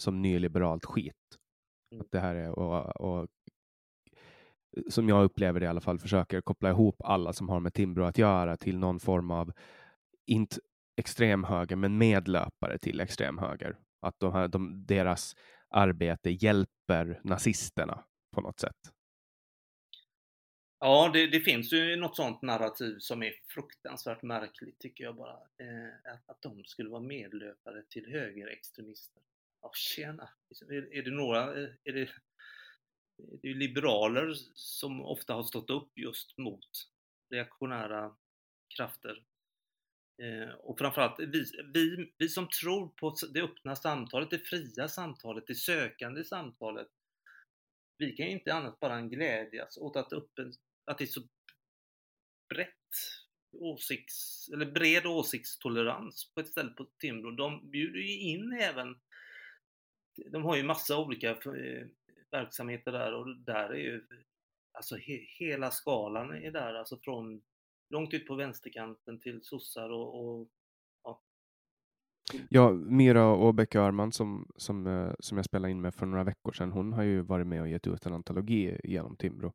som 0.00 0.22
nyliberalt 0.22 0.84
skit. 0.84 1.14
Mm. 1.92 2.00
Att 2.00 2.10
det 2.10 2.20
här 2.20 2.34
är, 2.34 2.50
och, 2.50 3.00
och, 3.00 3.28
som 4.90 5.08
jag 5.08 5.24
upplever 5.24 5.60
det 5.60 5.66
i 5.66 5.68
alla 5.68 5.80
fall, 5.80 5.98
försöker 5.98 6.40
koppla 6.40 6.70
ihop 6.70 6.96
alla 7.04 7.32
som 7.32 7.48
har 7.48 7.60
med 7.60 7.74
Timbro 7.74 8.04
att 8.04 8.18
göra 8.18 8.56
till 8.56 8.78
någon 8.78 9.00
form 9.00 9.30
av, 9.30 9.52
inte 10.26 10.60
extremhöger, 10.96 11.76
men 11.76 11.98
medlöpare 11.98 12.78
till 12.78 13.00
extremhöger. 13.00 13.76
Att 14.00 14.20
de 14.20 14.32
här, 14.32 14.48
de, 14.48 14.86
deras 14.86 15.36
arbete 15.68 16.30
hjälper 16.30 17.20
nazisterna 17.24 18.04
på 18.34 18.40
något 18.40 18.60
sätt. 18.60 18.92
Ja, 20.80 21.10
det, 21.12 21.26
det, 21.26 21.40
finns 21.40 21.72
ju 21.72 21.96
något 21.96 22.16
sånt 22.16 22.42
narrativ 22.42 22.96
som 22.98 23.22
är 23.22 23.32
fruktansvärt 23.54 24.22
märkligt 24.22 24.78
tycker 24.78 25.04
jag 25.04 25.16
bara. 25.16 25.32
Eh, 25.34 26.12
att, 26.12 26.28
att 26.30 26.42
de 26.42 26.64
skulle 26.64 26.90
vara 26.90 27.00
medlöpare 27.00 27.82
till 27.88 28.06
högerextremister. 28.12 29.22
Ja, 29.62 29.70
tjena! 29.74 30.28
Är, 30.68 30.94
är 30.94 31.02
det 31.02 31.10
några, 31.10 31.62
eh, 31.62 31.68
är 31.84 31.92
det, 31.92 32.08
det 33.42 33.54
liberaler 33.54 34.34
som 34.54 35.02
ofta 35.02 35.34
har 35.34 35.42
stått 35.42 35.70
upp 35.70 35.98
just 35.98 36.38
mot 36.38 36.68
reaktionära 37.30 38.16
krafter. 38.76 39.22
Eh, 40.22 40.54
och 40.54 40.78
framförallt 40.78 41.20
vi, 41.20 41.44
vi, 41.74 42.12
vi 42.18 42.28
som 42.28 42.48
tror 42.48 42.88
på 42.88 43.14
det 43.34 43.42
öppna 43.42 43.76
samtalet, 43.76 44.30
det 44.30 44.38
fria 44.38 44.88
samtalet, 44.88 45.44
det 45.46 45.54
sökande 45.54 46.24
samtalet. 46.24 46.88
Vi 47.98 48.12
kan 48.12 48.26
ju 48.26 48.32
inte 48.32 48.54
annat 48.54 48.80
bara 48.80 48.96
än 48.96 49.10
glädjas 49.10 49.76
åt 49.76 49.96
att, 49.96 50.12
öppen, 50.12 50.52
att 50.84 50.98
det 50.98 51.04
är 51.04 51.06
så 51.06 51.22
brett 52.48 52.74
åsikts, 53.52 54.48
eller 54.52 54.66
bred 54.66 55.06
åsiktstolerans 55.06 56.32
på 56.34 56.40
ett 56.40 56.48
ställe 56.48 56.70
på 56.70 56.86
Timbro. 56.98 57.30
De 57.30 57.70
bjuder 57.70 58.00
ju 58.00 58.18
in 58.18 58.52
även, 58.52 59.00
de 60.30 60.44
har 60.44 60.56
ju 60.56 60.62
massa 60.62 60.98
olika 60.98 61.30
eh, 61.30 61.86
verksamheter 62.30 62.92
där 62.92 63.12
och 63.14 63.36
där 63.36 63.68
är 63.68 63.78
ju, 63.78 64.06
alltså 64.72 64.96
he, 64.96 65.26
hela 65.38 65.70
skalan 65.70 66.34
är 66.34 66.50
där, 66.50 66.74
alltså 66.74 66.98
från 66.98 67.42
långt 67.90 68.14
ut 68.14 68.26
på 68.26 68.34
vänsterkanten 68.34 69.20
till 69.20 69.42
sossar 69.42 69.90
och, 69.90 70.38
och 70.40 70.48
ja. 71.04 71.22
Ja, 72.48 72.72
Mira 72.72 73.34
Åbäck 73.34 73.74
Öhrman 73.74 74.12
som, 74.12 74.50
som, 74.56 74.86
eh, 74.86 75.12
som 75.18 75.38
jag 75.38 75.44
spelade 75.44 75.70
in 75.70 75.80
med 75.80 75.94
för 75.94 76.06
några 76.06 76.24
veckor 76.24 76.52
sedan, 76.52 76.72
hon 76.72 76.92
har 76.92 77.02
ju 77.02 77.20
varit 77.20 77.46
med 77.46 77.60
och 77.60 77.68
gett 77.68 77.86
ut 77.86 78.06
en 78.06 78.12
antologi 78.12 78.80
genom 78.84 79.16
Timbro. 79.16 79.52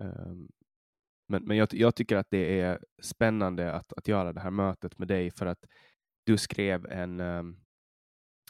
Um, 0.00 0.48
men, 1.28 1.44
men 1.44 1.56
jag, 1.56 1.68
jag, 1.72 1.94
tycker 1.94 2.16
att 2.16 2.30
det 2.30 2.60
är 2.60 2.84
spännande 3.02 3.72
att, 3.72 3.92
att 3.92 4.08
göra 4.08 4.32
det 4.32 4.40
här 4.40 4.50
mötet 4.50 4.98
med 4.98 5.08
dig 5.08 5.30
för 5.30 5.46
att 5.46 5.64
du 6.24 6.38
skrev 6.38 6.86
en, 6.86 7.20
um, 7.20 7.60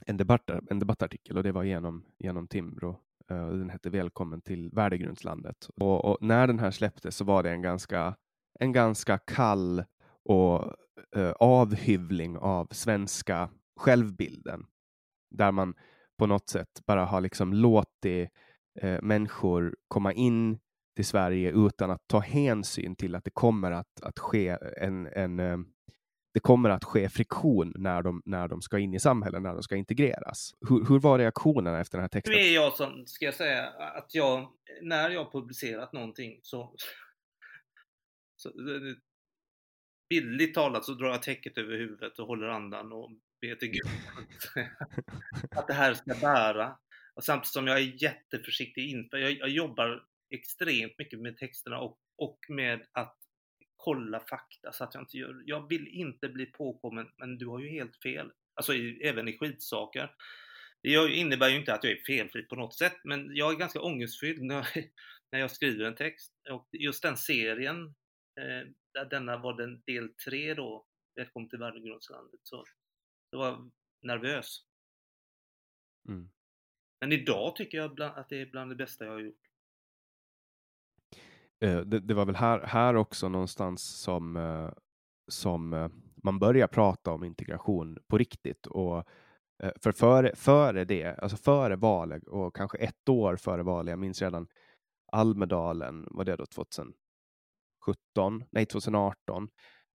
en, 0.07 0.17
debatt, 0.17 0.51
en 0.71 0.79
debattartikel 0.79 1.37
och 1.37 1.43
det 1.43 1.53
var 1.53 1.63
genom, 1.63 2.05
genom 2.19 2.49
Timbro. 2.49 2.91
Uh, 3.31 3.51
den 3.51 3.71
hette 3.71 3.91
Välkommen 3.91 4.43
till 4.43 4.71
värdegrundslandet. 4.71 5.71
Och, 5.77 6.05
och, 6.05 6.19
när 6.21 6.47
den 6.47 6.59
här 6.59 6.71
släpptes 6.71 7.17
så 7.17 7.25
var 7.25 7.43
det 7.43 7.51
en 7.51 7.63
ganska, 7.63 8.17
en 8.61 8.73
ganska 8.73 9.19
kall 9.19 9.85
och 10.25 10.75
uh, 11.17 11.31
avhyvling 11.41 12.39
av 12.39 12.69
svenska 12.71 13.51
självbilden. 13.77 14.67
Där 15.31 15.53
man 15.53 15.75
på 16.19 16.27
något 16.27 16.49
sätt 16.49 16.87
bara 16.87 17.05
har 17.05 17.21
liksom 17.21 17.53
låtit 17.53 18.31
uh, 18.85 19.03
människor 19.03 19.77
komma 19.89 20.13
in 20.13 20.59
till 20.97 21.07
Sverige 21.07 21.51
utan 21.51 21.91
att 21.91 22.09
ta 22.09 22.19
hänsyn 22.19 22.97
till 22.97 23.15
att 23.15 23.25
det 23.25 23.31
kommer 23.31 23.73
att, 23.73 24.03
att 24.03 24.19
ske 24.19 24.57
en, 24.77 25.07
en 25.07 25.41
eh, 25.41 25.59
det 26.35 26.41
kommer 26.41 26.71
att 26.71 26.85
ske 26.85 27.09
friktion 27.09 27.73
när 27.77 28.03
de, 28.03 28.23
när 28.25 28.49
de 28.49 28.63
ska 28.63 28.79
in 28.79 28.95
i 28.95 29.01
samhället, 29.01 29.43
när 29.43 29.53
de 29.53 29.63
ska 29.63 29.77
integreras. 29.77 30.55
Hur, 30.69 30.85
hur 30.89 30.99
var 30.99 31.19
reaktionerna 31.19 31.81
efter 31.81 31.99
den 31.99 32.03
här 32.03 32.09
texten? 32.09 32.35
Nu 32.35 32.41
är 32.41 32.55
jag 32.55 32.73
som, 32.73 33.07
ska 33.07 33.25
jag 33.25 33.35
säga, 33.35 33.69
att 33.69 34.15
jag, 34.15 34.49
när 34.83 35.11
jag 35.11 35.33
publicerat 35.33 35.93
någonting 35.93 36.41
så, 36.43 36.75
så 38.41 38.53
bildligt 40.09 40.55
talat 40.55 40.85
så 40.85 40.95
drar 40.95 41.09
jag 41.09 41.23
täcket 41.23 41.59
över 41.59 41.77
huvudet 41.77 42.19
och 42.19 42.27
håller 42.27 42.47
andan 42.47 42.93
och 42.93 43.11
ber 43.41 43.55
till 43.55 43.69
Gud 43.69 43.87
att 45.51 45.67
det 45.67 45.75
här 45.75 45.95
ska 45.95 46.15
bära. 46.21 46.79
Och 47.15 47.25
samtidigt 47.25 47.53
som 47.53 47.67
jag 47.67 47.79
är 47.79 48.03
jätteförsiktig 48.03 48.91
inför, 48.91 49.19
jag, 49.19 49.33
jag 49.33 49.49
jobbar 49.49 50.05
extremt 50.31 50.99
mycket 50.99 51.21
med 51.21 51.37
texterna 51.37 51.79
och, 51.79 51.99
och 52.17 52.39
med 52.49 52.87
att 52.93 53.17
kolla 53.77 54.21
fakta 54.21 54.73
så 54.73 54.85
att 54.85 54.95
jag 54.95 55.03
inte 55.03 55.17
gör, 55.17 55.43
jag 55.45 55.69
vill 55.69 55.89
inte 55.89 56.29
bli 56.29 56.47
påkommen, 56.47 57.09
men 57.17 57.39
du 57.39 57.47
har 57.47 57.61
ju 57.61 57.69
helt 57.69 57.97
fel. 58.03 58.31
Alltså 58.55 58.75
i, 58.75 59.03
även 59.03 59.29
i 59.29 59.39
skitsaker. 59.39 60.11
Det 60.83 61.15
innebär 61.15 61.49
ju 61.49 61.57
inte 61.57 61.75
att 61.75 61.85
jag 61.85 61.93
är 61.93 62.03
felfri 62.07 62.43
på 62.43 62.57
något 62.57 62.75
sätt, 62.75 62.97
men 63.05 63.37
jag 63.37 63.53
är 63.53 63.57
ganska 63.57 63.81
ångestfylld 63.81 64.43
när 64.43 64.55
jag, 64.55 64.67
när 65.33 65.39
jag 65.39 65.51
skriver 65.51 65.85
en 65.85 65.95
text. 65.95 66.33
Och 66.51 66.69
just 66.73 67.03
den 67.03 67.17
serien, 67.17 67.95
där 68.93 69.05
denna 69.11 69.37
var 69.37 69.57
den 69.57 69.83
del 69.87 70.15
tre 70.15 70.55
då, 70.55 70.87
Välkommen 71.15 71.49
till 71.49 71.59
värdegrundslandet, 71.59 72.41
så 72.43 72.65
jag 73.31 73.39
var 73.39 73.71
nervös. 74.03 74.65
Mm. 76.09 76.31
Men 77.01 77.13
idag 77.13 77.57
tycker 77.57 77.79
jag 77.79 77.95
bland, 77.95 78.19
att 78.19 78.29
det 78.29 78.41
är 78.41 78.47
bland 78.47 78.71
det 78.71 78.77
bästa 78.77 79.05
jag 79.05 79.13
har 79.13 79.21
gjort. 79.21 79.51
Eh, 81.61 81.81
det, 81.81 82.01
det, 82.01 82.15
var 82.15 82.27
väl 82.27 82.35
här, 82.35 82.61
här 82.61 82.95
också 82.95 83.29
någonstans 83.29 84.03
som, 84.03 84.37
eh, 84.37 84.73
som 85.31 85.73
eh, 85.73 85.89
man 86.23 86.39
börjar 86.39 86.67
prata 86.67 87.13
om 87.13 87.25
integration 87.25 87.99
på 88.09 88.19
riktigt. 88.19 88.67
Och 88.67 89.09
för 89.83 89.93
före, 89.93 90.37
före 90.37 90.85
det, 90.85 91.19
alltså 91.19 91.37
före 91.37 91.77
valet 91.77 92.29
och 92.29 92.57
kanske 92.57 92.79
ett 92.79 93.09
år 93.09 93.37
före 93.37 93.63
valet, 93.63 93.91
jag 93.91 93.99
minns 93.99 94.23
redan 94.23 94.49
Almedalen, 95.13 96.09
var 96.11 96.25
det 96.25 96.37
då 96.37 96.47
2017? 97.85 98.45
Nej, 98.51 98.67
2018. 98.67 99.49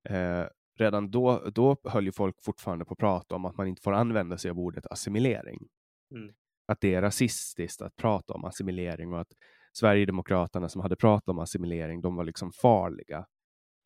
Eh, 0.10 0.46
redan 0.78 1.12
då, 1.12 1.50
då 1.56 1.78
höll 1.84 2.06
ju 2.06 2.12
folk 2.12 2.36
fortfarande 2.44 2.86
på 2.86 2.94
att 2.94 3.00
prata 3.00 3.36
om 3.36 3.46
att 3.46 3.58
man 3.58 3.68
inte 3.68 3.82
får 3.82 3.94
använda 3.94 4.38
sig 4.38 4.52
av 4.52 4.60
ordet 4.60 4.88
assimilering. 4.88 5.68
Mm. 6.16 6.34
Att 6.68 6.82
det 6.82 6.94
är 6.94 7.02
rasistiskt 7.02 7.82
att 7.82 7.96
prata 7.96 8.34
om 8.34 8.46
assimilering 8.46 9.14
och 9.14 9.20
att 9.20 9.32
Sverigedemokraterna 9.74 10.70
som 10.70 10.82
hade 10.82 10.96
pratat 10.96 11.30
om 11.30 11.40
assimilering, 11.40 12.02
de 12.02 12.16
var 12.16 12.24
liksom 12.24 12.52
farliga. 12.52 13.26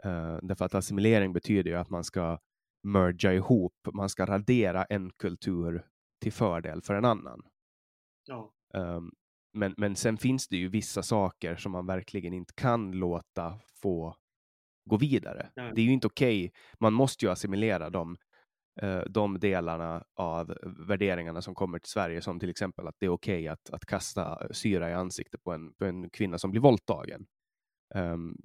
Uh, 0.05 0.37
därför 0.41 0.65
att 0.65 0.75
assimilering 0.75 1.33
betyder 1.33 1.71
ju 1.71 1.77
att 1.77 1.89
man 1.89 2.03
ska 2.03 2.39
merga 2.83 3.33
ihop, 3.33 3.73
man 3.93 4.09
ska 4.09 4.25
radera 4.25 4.83
en 4.83 5.11
kultur 5.11 5.85
till 6.21 6.33
fördel 6.33 6.81
för 6.81 6.93
en 6.93 7.05
annan. 7.05 7.41
Ja. 8.25 8.53
Um, 8.73 9.11
men, 9.59 9.73
men 9.77 9.95
sen 9.95 10.17
finns 10.17 10.47
det 10.47 10.57
ju 10.57 10.67
vissa 10.67 11.03
saker 11.03 11.55
som 11.55 11.71
man 11.71 11.85
verkligen 11.85 12.33
inte 12.33 12.53
kan 12.53 12.91
låta 12.91 13.59
få 13.81 14.15
gå 14.85 14.97
vidare. 14.97 15.49
Ja. 15.55 15.71
Det 15.75 15.81
är 15.81 15.85
ju 15.85 15.93
inte 15.93 16.07
okej. 16.07 16.45
Okay. 16.45 16.51
Man 16.79 16.93
måste 16.93 17.25
ju 17.25 17.31
assimilera 17.31 17.89
dem 17.89 18.17
Eh, 18.81 19.03
de 19.09 19.39
delarna 19.39 20.03
av 20.15 20.57
värderingarna 20.87 21.41
som 21.41 21.55
kommer 21.55 21.79
till 21.79 21.91
Sverige, 21.91 22.21
som 22.21 22.39
till 22.39 22.49
exempel 22.49 22.87
att 22.87 22.95
det 22.99 23.05
är 23.05 23.09
okej 23.09 23.35
okay 23.35 23.47
att, 23.47 23.69
att 23.69 23.85
kasta 23.85 24.53
syra 24.53 24.89
i 24.89 24.93
ansiktet 24.93 25.43
på 25.43 25.51
en, 25.51 25.73
på 25.73 25.85
en 25.85 26.09
kvinna 26.09 26.37
som 26.37 26.51
blir 26.51 26.61
våldtagen. 26.61 27.25
Um, 27.95 28.37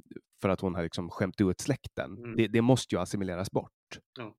för 0.43 0.49
att 0.49 0.61
hon 0.61 0.75
har 0.75 0.83
liksom 0.83 1.11
skämt 1.11 1.41
ut 1.41 1.61
släkten. 1.61 2.17
Mm. 2.19 2.37
Det, 2.37 2.49
det, 2.49 2.63
måste 2.63 2.95
ju 2.95 3.01
assimileras 3.01 3.51
bort. 3.51 4.01
Ja. 4.19 4.35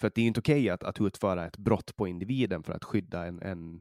För 0.00 0.12
det 0.14 0.20
är 0.20 0.26
inte 0.26 0.40
okej 0.40 0.60
okay 0.60 0.68
att, 0.68 0.82
att 0.82 1.00
utföra 1.00 1.46
ett 1.46 1.56
brott 1.56 1.96
på 1.96 2.08
individen 2.08 2.62
för 2.62 2.72
att 2.72 2.84
skydda 2.84 3.26
en, 3.26 3.42
en 3.42 3.74
eh, 3.74 3.80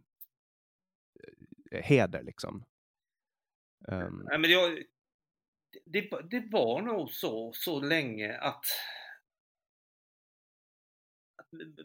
heder. 1.71 2.23
Liksom. 2.23 2.65
Um. 3.87 4.27
Nej, 4.29 4.39
men 4.39 4.51
jag, 4.51 4.83
det, 5.85 6.09
det 6.29 6.47
var 6.51 6.81
nog 6.81 7.11
så, 7.11 7.51
så 7.53 7.79
länge 7.79 8.37
att 8.37 8.65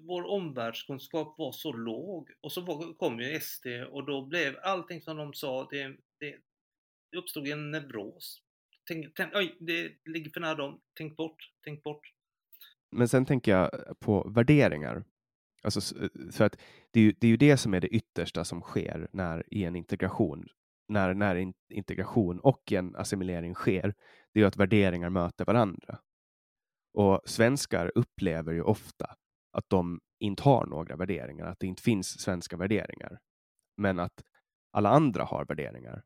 vår 0.00 0.24
omvärldskunskap 0.24 1.34
var 1.38 1.52
så 1.52 1.72
låg 1.72 2.30
och 2.40 2.52
så 2.52 2.60
var, 2.60 2.94
kom 2.94 3.20
ju 3.20 3.40
SD 3.40 3.66
och 3.90 4.06
då 4.06 4.26
blev 4.26 4.56
allting 4.62 5.00
som 5.00 5.16
de 5.16 5.34
sa, 5.34 5.68
det, 5.70 5.96
det, 6.20 6.36
det 7.10 7.18
uppstod 7.18 7.48
en 7.48 7.70
neuros. 7.70 8.42
Tänk, 8.86 9.14
tänk, 9.14 9.34
oj, 9.34 9.56
det 9.60 9.92
ligger 10.04 10.30
för 10.30 10.40
nära 10.40 10.54
dem, 10.54 10.80
tänk 10.94 11.16
bort, 11.16 11.52
tänk 11.64 11.82
bort. 11.82 12.12
Men 12.90 13.08
sen 13.08 13.26
tänker 13.26 13.52
jag 13.52 13.70
på 14.00 14.30
värderingar. 14.30 15.04
Alltså, 15.64 16.02
eh, 16.02 16.08
för 16.32 16.44
att 16.44 16.60
det 16.90 17.00
är, 17.00 17.04
ju, 17.04 17.12
det 17.20 17.26
är 17.26 17.30
ju 17.30 17.36
det 17.36 17.56
som 17.56 17.74
är 17.74 17.80
det 17.80 17.88
yttersta 17.88 18.44
som 18.44 18.60
sker 18.60 19.08
när 19.12 19.54
i 19.54 19.64
en 19.64 19.76
integration, 19.76 20.48
när, 20.88 21.14
när 21.14 21.36
in, 21.36 21.54
integration 21.68 22.40
och 22.40 22.72
en 22.72 22.96
assimilering 22.96 23.54
sker, 23.54 23.94
det 24.32 24.40
är 24.40 24.42
ju 24.42 24.46
att 24.46 24.56
värderingar 24.56 25.10
möter 25.10 25.44
varandra. 25.44 25.98
Och 26.94 27.20
svenskar 27.24 27.92
upplever 27.94 28.52
ju 28.52 28.62
ofta 28.62 29.16
att 29.52 29.64
de 29.68 30.00
inte 30.20 30.42
har 30.42 30.66
några 30.66 30.96
värderingar, 30.96 31.46
att 31.46 31.60
det 31.60 31.66
inte 31.66 31.82
finns 31.82 32.20
svenska 32.20 32.56
värderingar, 32.56 33.18
men 33.76 33.98
att 33.98 34.22
alla 34.72 34.88
andra 34.88 35.24
har 35.24 35.44
värderingar. 35.44 36.02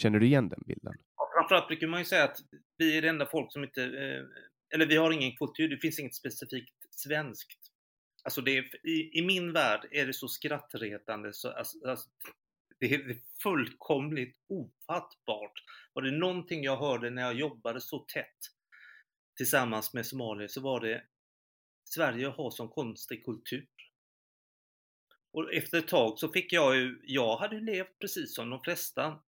Känner 0.00 0.18
du 0.18 0.26
igen 0.26 0.48
den 0.48 0.62
bilden? 0.66 0.92
Ja, 1.16 1.30
framförallt 1.34 1.68
brukar 1.68 1.86
man 1.86 2.00
ju 2.00 2.04
säga 2.04 2.24
att 2.24 2.36
vi 2.78 2.98
är 2.98 3.02
det 3.02 3.08
enda 3.08 3.26
folk 3.26 3.52
som 3.52 3.64
inte, 3.64 3.82
eh, 3.82 4.24
eller 4.74 4.86
vi 4.86 4.96
har 4.96 5.10
ingen 5.10 5.36
kultur, 5.36 5.68
det 5.68 5.78
finns 5.78 5.98
inget 5.98 6.14
specifikt 6.14 6.74
svenskt. 6.90 7.61
Alltså 8.22 8.40
det 8.40 8.58
är, 8.58 8.86
i, 8.86 9.18
i 9.18 9.22
min 9.22 9.52
värld 9.52 9.88
är 9.90 10.06
det 10.06 10.12
så 10.12 10.28
skrattretande 10.28 11.32
så 11.32 11.50
alltså, 11.50 11.88
alltså, 11.88 12.08
det 12.80 12.94
är 12.94 13.16
fullkomligt 13.42 14.36
ofattbart. 14.48 15.52
Var 15.92 16.02
det 16.02 16.10
någonting 16.10 16.64
jag 16.64 16.76
hörde 16.76 17.10
när 17.10 17.22
jag 17.22 17.34
jobbade 17.34 17.80
så 17.80 17.98
tätt 17.98 18.38
tillsammans 19.36 19.94
med 19.94 20.06
somalier 20.06 20.48
så 20.48 20.60
var 20.60 20.80
det 20.80 21.04
Sverige 21.84 22.26
har 22.26 22.50
som 22.50 22.68
konstig 22.68 23.24
kultur. 23.24 23.68
Och 25.32 25.54
efter 25.54 25.78
ett 25.78 25.88
tag 25.88 26.18
så 26.18 26.28
fick 26.28 26.52
jag 26.52 26.76
ju, 26.76 27.00
jag 27.02 27.36
hade 27.36 27.60
levt 27.60 27.98
precis 27.98 28.34
som 28.34 28.50
de 28.50 28.62
flesta 28.62 29.20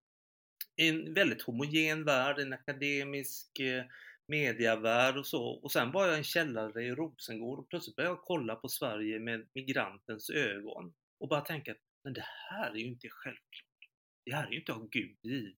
i 0.75 0.89
en 0.89 1.13
väldigt 1.13 1.41
homogen 1.41 2.03
värld, 2.03 2.39
en 2.39 2.53
akademisk 2.53 3.59
eh, 3.59 3.83
mediavärld 4.27 5.17
och 5.17 5.27
så. 5.27 5.43
Och 5.43 5.71
sen 5.71 5.91
var 5.91 6.05
jag 6.05 6.15
i 6.15 6.17
en 6.17 6.23
källare 6.23 6.83
i 6.83 6.91
Rosengård 6.91 7.59
och 7.59 7.69
plötsligt 7.69 7.95
började 7.95 8.15
jag 8.15 8.23
kolla 8.23 8.55
på 8.55 8.69
Sverige 8.69 9.19
med 9.19 9.47
migrantens 9.53 10.29
ögon 10.29 10.93
och 11.19 11.29
bara 11.29 11.41
tänka 11.41 11.71
att 11.71 11.77
men 12.03 12.13
det 12.13 12.25
här 12.49 12.71
är 12.71 12.75
ju 12.75 12.85
inte 12.85 13.09
självklart. 13.09 13.89
det 14.25 14.35
här 14.35 14.47
är 14.47 14.51
ju 14.51 14.59
inte 14.59 14.73
av 14.73 14.89
Gud 14.89 15.17
givet. 15.21 15.57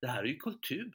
Det 0.00 0.08
här 0.08 0.22
är 0.22 0.26
ju 0.26 0.36
kultur. 0.36 0.92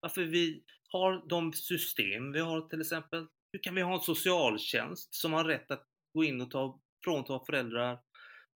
Varför 0.00 0.24
vi 0.24 0.64
har 0.88 1.28
de 1.28 1.52
system 1.52 2.32
vi 2.32 2.40
har 2.40 2.68
till 2.68 2.80
exempel. 2.80 3.26
Hur 3.52 3.62
kan 3.62 3.74
vi 3.74 3.82
ha 3.82 3.94
en 3.94 4.00
socialtjänst 4.00 5.14
som 5.14 5.32
har 5.32 5.44
rätt 5.44 5.70
att 5.70 5.86
gå 6.14 6.24
in 6.24 6.40
och 6.40 6.50
ta, 6.50 6.80
frånta 7.04 7.44
föräldrar 7.46 7.98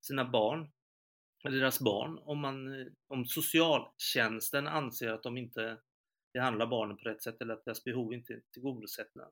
sina 0.02 0.26
barn, 0.26 0.72
eller 1.46 1.58
deras 1.58 1.80
barn, 1.80 2.20
om, 2.22 2.40
man, 2.40 2.90
om 3.08 3.26
socialtjänsten 3.26 4.68
anser 4.68 5.12
att 5.12 5.24
de 5.24 5.38
inte 5.38 5.78
behandlar 6.34 6.68
barnen 6.68 6.98
på 6.98 7.04
rätt 7.04 7.24
sätt 7.24 7.42
eller 7.42 7.54
att 7.54 7.66
deras 7.66 7.84
behov 7.84 8.14
inte 8.14 8.34
är 8.34 8.42
tillgodosedda. 8.54 9.30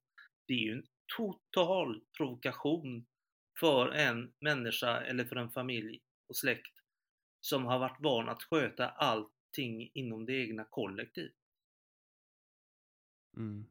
Det 0.47 0.53
är 0.53 0.57
ju 0.57 0.71
en 0.73 0.85
total 1.17 2.01
provokation 2.17 3.05
för 3.59 3.91
en 3.91 4.33
människa 4.39 5.01
eller 5.01 5.25
för 5.25 5.35
en 5.35 5.51
familj 5.51 6.01
och 6.27 6.35
släkt 6.35 6.73
som 7.41 7.65
har 7.65 7.79
varit 7.79 7.97
van 7.99 8.29
att 8.29 8.43
sköta 8.43 8.89
allting 8.89 9.91
inom 9.93 10.25
det 10.25 10.33
egna 10.33 10.65
kollektivet. 10.69 11.33
Mm. 13.37 13.65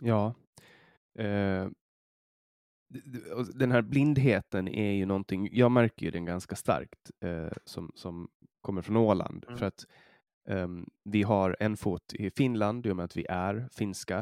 Ja. 0.00 0.34
Eh, 1.18 1.68
den 3.54 3.72
här 3.72 3.82
blindheten 3.82 4.68
är 4.68 4.92
ju 4.92 5.06
någonting, 5.06 5.48
jag 5.52 5.70
märker 5.72 6.06
ju 6.06 6.10
den 6.10 6.24
ganska 6.24 6.56
starkt 6.56 7.10
eh, 7.20 7.52
som, 7.64 7.92
som 7.94 8.28
kommer 8.60 8.82
från 8.82 8.96
Åland. 8.96 9.44
Mm. 9.48 9.58
För 9.58 9.66
att 9.66 9.86
um, 10.48 10.90
vi 11.04 11.22
har 11.22 11.56
en 11.60 11.76
fot 11.76 12.12
i 12.14 12.30
Finland 12.30 12.86
i 12.86 12.90
och 12.90 12.96
med 12.96 13.04
att 13.04 13.16
vi 13.16 13.26
är 13.28 13.68
finska. 13.72 14.18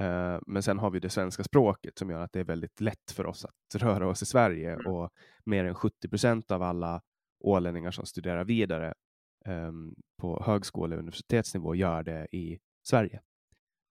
Uh, 0.00 0.38
men 0.46 0.62
sen 0.62 0.78
har 0.78 0.90
vi 0.90 1.00
det 1.00 1.10
svenska 1.10 1.44
språket 1.44 1.98
som 1.98 2.10
gör 2.10 2.20
att 2.20 2.32
det 2.32 2.40
är 2.40 2.44
väldigt 2.44 2.80
lätt 2.80 3.10
för 3.12 3.26
oss 3.26 3.44
att 3.44 3.74
röra 3.82 4.08
oss 4.08 4.22
i 4.22 4.26
Sverige 4.26 4.72
mm. 4.72 4.86
och 4.86 5.10
mer 5.44 5.64
än 5.64 5.74
70 5.74 6.08
procent 6.08 6.50
av 6.50 6.62
alla 6.62 7.02
ålänningar 7.40 7.90
som 7.90 8.06
studerar 8.06 8.44
vidare 8.44 8.94
um, 9.46 9.94
på 10.18 10.42
högskole 10.42 10.94
och 10.94 10.98
universitetsnivå 10.98 11.74
gör 11.74 12.02
det 12.02 12.28
i 12.32 12.58
Sverige. 12.82 13.20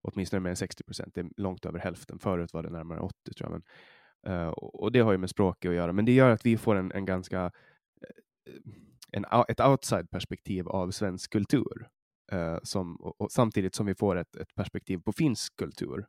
Åtminstone 0.02 0.40
mer 0.40 0.50
än 0.50 0.56
60 0.56 0.84
procent, 0.84 1.16
det 1.16 1.22
är 1.22 1.30
långt 1.38 1.66
över 1.66 1.80
hälften. 1.80 2.20
Förut 2.20 2.54
var 2.54 2.64
det 2.64 2.70
närmare 2.70 3.00
80 3.00 3.34
tror 3.38 3.52
jag. 3.52 3.62
Men, 4.24 4.34
uh, 4.34 4.50
och 4.50 4.92
det 4.92 5.00
har 5.00 5.12
ju 5.12 5.18
med 5.18 5.30
språket 5.30 5.70
att 5.70 5.76
göra, 5.76 5.94
men 5.94 6.06
det 6.06 6.12
gör 6.12 6.30
att 6.30 6.46
vi 6.46 6.58
får 6.58 6.76
en, 6.76 6.92
en 6.92 7.06
ganska 7.06 7.46
uh, 7.46 8.74
en, 9.12 9.26
ett 9.48 9.60
outside-perspektiv 9.60 10.68
av 10.68 10.92
svensk 10.92 11.32
kultur. 11.32 11.88
Uh, 12.34 12.58
som, 12.64 12.96
och, 12.96 13.22
och, 13.22 13.32
samtidigt 13.32 13.76
som 13.76 13.86
vi 13.86 13.96
får 13.96 14.16
ett, 14.16 14.36
ett 14.36 14.56
perspektiv 14.56 14.98
på 14.98 15.12
finsk 15.12 15.56
kultur. 15.56 16.06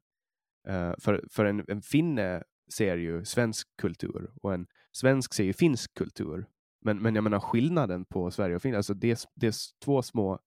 Eh, 0.69 0.93
för 0.99 1.25
för 1.31 1.45
en, 1.45 1.65
en 1.69 1.83
finne 1.83 2.43
ser 2.73 2.97
ju 2.97 3.25
svensk 3.25 3.69
kultur 3.77 4.31
och 4.43 4.55
en 4.55 4.67
svensk 4.93 5.35
ser 5.35 5.45
ju 5.45 5.53
finsk 5.53 5.95
kultur. 5.95 6.47
Men, 6.85 7.03
men 7.03 7.15
jag 7.15 7.25
menar 7.25 7.41
skillnaden 7.41 8.05
på 8.05 8.31
Sverige 8.31 8.57
och 8.57 8.63
Finland, 8.63 8.77
alltså 8.77 8.95
det, 8.95 9.11
är, 9.11 9.19
det 9.35 9.47
är 9.47 9.55
två 9.85 10.03
små, 10.03 10.39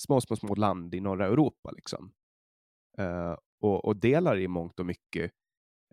små, 0.00 0.20
små, 0.20 0.36
små 0.36 0.54
land 0.54 0.94
i 0.94 1.00
norra 1.00 1.26
Europa. 1.26 1.70
Liksom. 1.70 2.12
Uh, 3.00 3.36
och, 3.60 3.84
och, 3.84 3.96
delar 3.96 4.38
i 4.38 4.48
mångt 4.48 4.80
och 4.80 4.86
mycket 4.86 5.32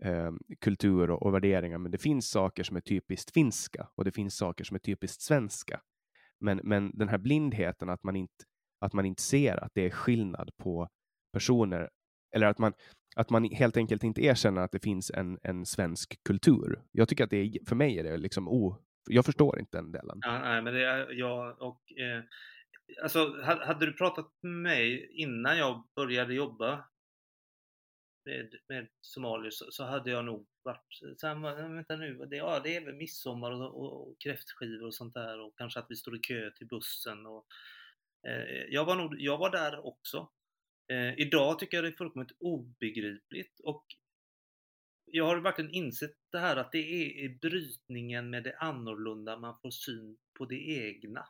uh, 0.04 0.32
kultur 0.60 1.10
och, 1.10 1.22
och, 1.22 1.34
värderingar, 1.34 1.78
men 1.78 1.90
det 1.90 1.98
finns 1.98 2.30
saker 2.30 2.62
som 2.62 2.76
är 2.76 2.80
typiskt 2.80 3.30
finska 3.30 3.88
och 3.94 4.04
det 4.04 4.12
finns 4.12 4.36
saker 4.36 4.64
som 4.64 4.74
är 4.74 4.78
typiskt 4.78 5.22
svenska. 5.22 5.80
Men, 6.40 6.60
men 6.64 6.90
den 6.94 7.08
här 7.08 7.18
blindheten 7.18 7.88
att 7.88 8.02
man, 8.02 8.16
inte, 8.16 8.44
att 8.80 8.92
man 8.92 9.06
inte 9.06 9.22
ser 9.22 9.64
att 9.64 9.74
det 9.74 9.86
är 9.86 9.90
skillnad 9.90 10.50
på 10.56 10.88
personer, 11.32 11.90
eller 12.36 12.46
att 12.46 12.58
man, 12.58 12.72
att 13.16 13.30
man 13.30 13.44
helt 13.44 13.76
enkelt 13.76 14.04
inte 14.04 14.24
erkänner 14.24 14.62
att 14.62 14.72
det 14.72 14.82
finns 14.82 15.10
en, 15.10 15.38
en 15.42 15.66
svensk 15.66 16.22
kultur. 16.22 16.82
Jag 16.92 17.08
tycker 17.08 17.24
att 17.24 17.30
det 17.30 17.36
är, 17.36 17.64
för 17.68 17.76
mig 17.76 17.98
är 17.98 18.04
det 18.04 18.16
liksom 18.16 18.48
o, 18.48 18.76
jag 19.10 19.24
förstår 19.24 19.58
inte 19.58 19.78
den 19.78 19.92
delen. 19.92 20.18
Ja, 20.20 20.38
nej, 20.38 20.62
men 20.62 20.74
det 20.74 20.84
är 20.84 21.12
jag 21.12 21.62
och 21.62 21.92
eh, 21.92 22.22
alltså 23.02 23.42
hade 23.42 23.86
du 23.86 23.92
pratat 23.92 24.32
med 24.42 24.52
mig 24.52 25.10
innan 25.12 25.58
jag 25.58 25.88
började 25.96 26.34
jobba 26.34 26.84
med, 28.24 28.54
med 28.68 28.88
somalier 29.00 29.50
så, 29.50 29.64
så, 29.70 29.84
hade 29.84 30.10
jag 30.10 30.24
nog 30.24 30.46
vart, 30.66 30.94
sen, 31.20 31.42
vänta 31.42 31.96
nu, 31.96 32.26
det, 32.30 32.36
ja, 32.36 32.60
det 32.60 32.76
är 32.76 32.84
väl 32.84 32.94
midsommar 32.94 33.50
och, 33.50 33.82
och, 33.82 34.08
och 34.08 34.18
kräftskivor 34.20 34.86
och 34.86 34.94
sånt 34.94 35.14
där 35.14 35.40
och 35.40 35.58
kanske 35.58 35.80
att 35.80 35.86
vi 35.88 35.96
står 35.96 36.16
i 36.16 36.18
kö 36.18 36.50
till 36.50 36.66
bussen. 36.66 37.26
Och, 37.26 37.46
eh, 38.28 38.64
jag, 38.68 38.84
var 38.84 38.96
nog, 38.96 39.20
jag 39.20 39.38
var 39.38 39.50
där 39.50 39.86
också. 39.86 40.30
Eh, 40.92 41.20
idag 41.20 41.58
tycker 41.58 41.76
jag 41.76 41.84
det 41.84 41.88
är 41.88 41.92
fullkomligt 41.92 42.36
obegripligt 42.40 43.60
och 43.60 43.86
jag 45.04 45.24
har 45.24 45.36
verkligen 45.36 45.70
insett 45.70 46.16
det 46.32 46.38
här 46.38 46.56
att 46.56 46.72
det 46.72 46.78
är 46.78 47.24
i 47.24 47.38
brytningen 47.40 48.30
med 48.30 48.44
det 48.44 48.56
annorlunda 48.56 49.36
man 49.36 49.58
får 49.62 49.70
syn 49.70 50.16
på 50.38 50.44
det 50.44 50.68
egna. 50.68 51.26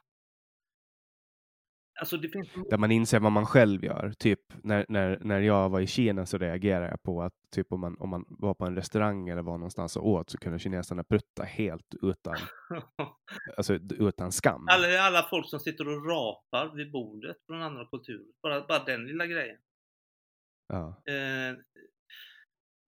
Alltså 2.00 2.18
finns... 2.32 2.48
Där 2.70 2.78
man 2.78 2.90
inser 2.90 3.20
vad 3.20 3.32
man 3.32 3.46
själv 3.46 3.84
gör. 3.84 4.12
Typ 4.18 4.40
när, 4.62 4.86
när, 4.88 5.18
när 5.20 5.40
jag 5.40 5.68
var 5.68 5.80
i 5.80 5.86
Kina 5.86 6.26
så 6.26 6.38
reagerade 6.38 6.90
jag 6.90 7.02
på 7.02 7.22
att 7.22 7.32
typ 7.54 7.72
om 7.72 7.80
man, 7.80 7.96
om 7.98 8.10
man 8.10 8.24
var 8.28 8.54
på 8.54 8.64
en 8.64 8.76
restaurang 8.76 9.28
eller 9.28 9.42
var 9.42 9.58
någonstans 9.58 9.96
och 9.96 10.08
åt 10.08 10.30
så 10.30 10.38
kunde 10.38 10.58
kineserna 10.58 11.04
prutta 11.04 11.42
helt 11.42 11.94
utan, 12.02 12.36
alltså, 13.56 13.74
utan 13.74 14.32
skam. 14.32 14.66
Alla, 14.70 15.00
alla 15.00 15.22
folk 15.22 15.50
som 15.50 15.60
sitter 15.60 15.88
och 15.88 16.06
rapar 16.06 16.76
vid 16.76 16.92
bordet 16.92 17.36
från 17.46 17.62
andra 17.62 17.86
kulturer. 17.86 18.26
Bara, 18.42 18.66
bara 18.66 18.84
den 18.84 19.06
lilla 19.06 19.26
grejen. 19.26 19.58
Ja. 20.68 21.02
Eh, 21.08 21.56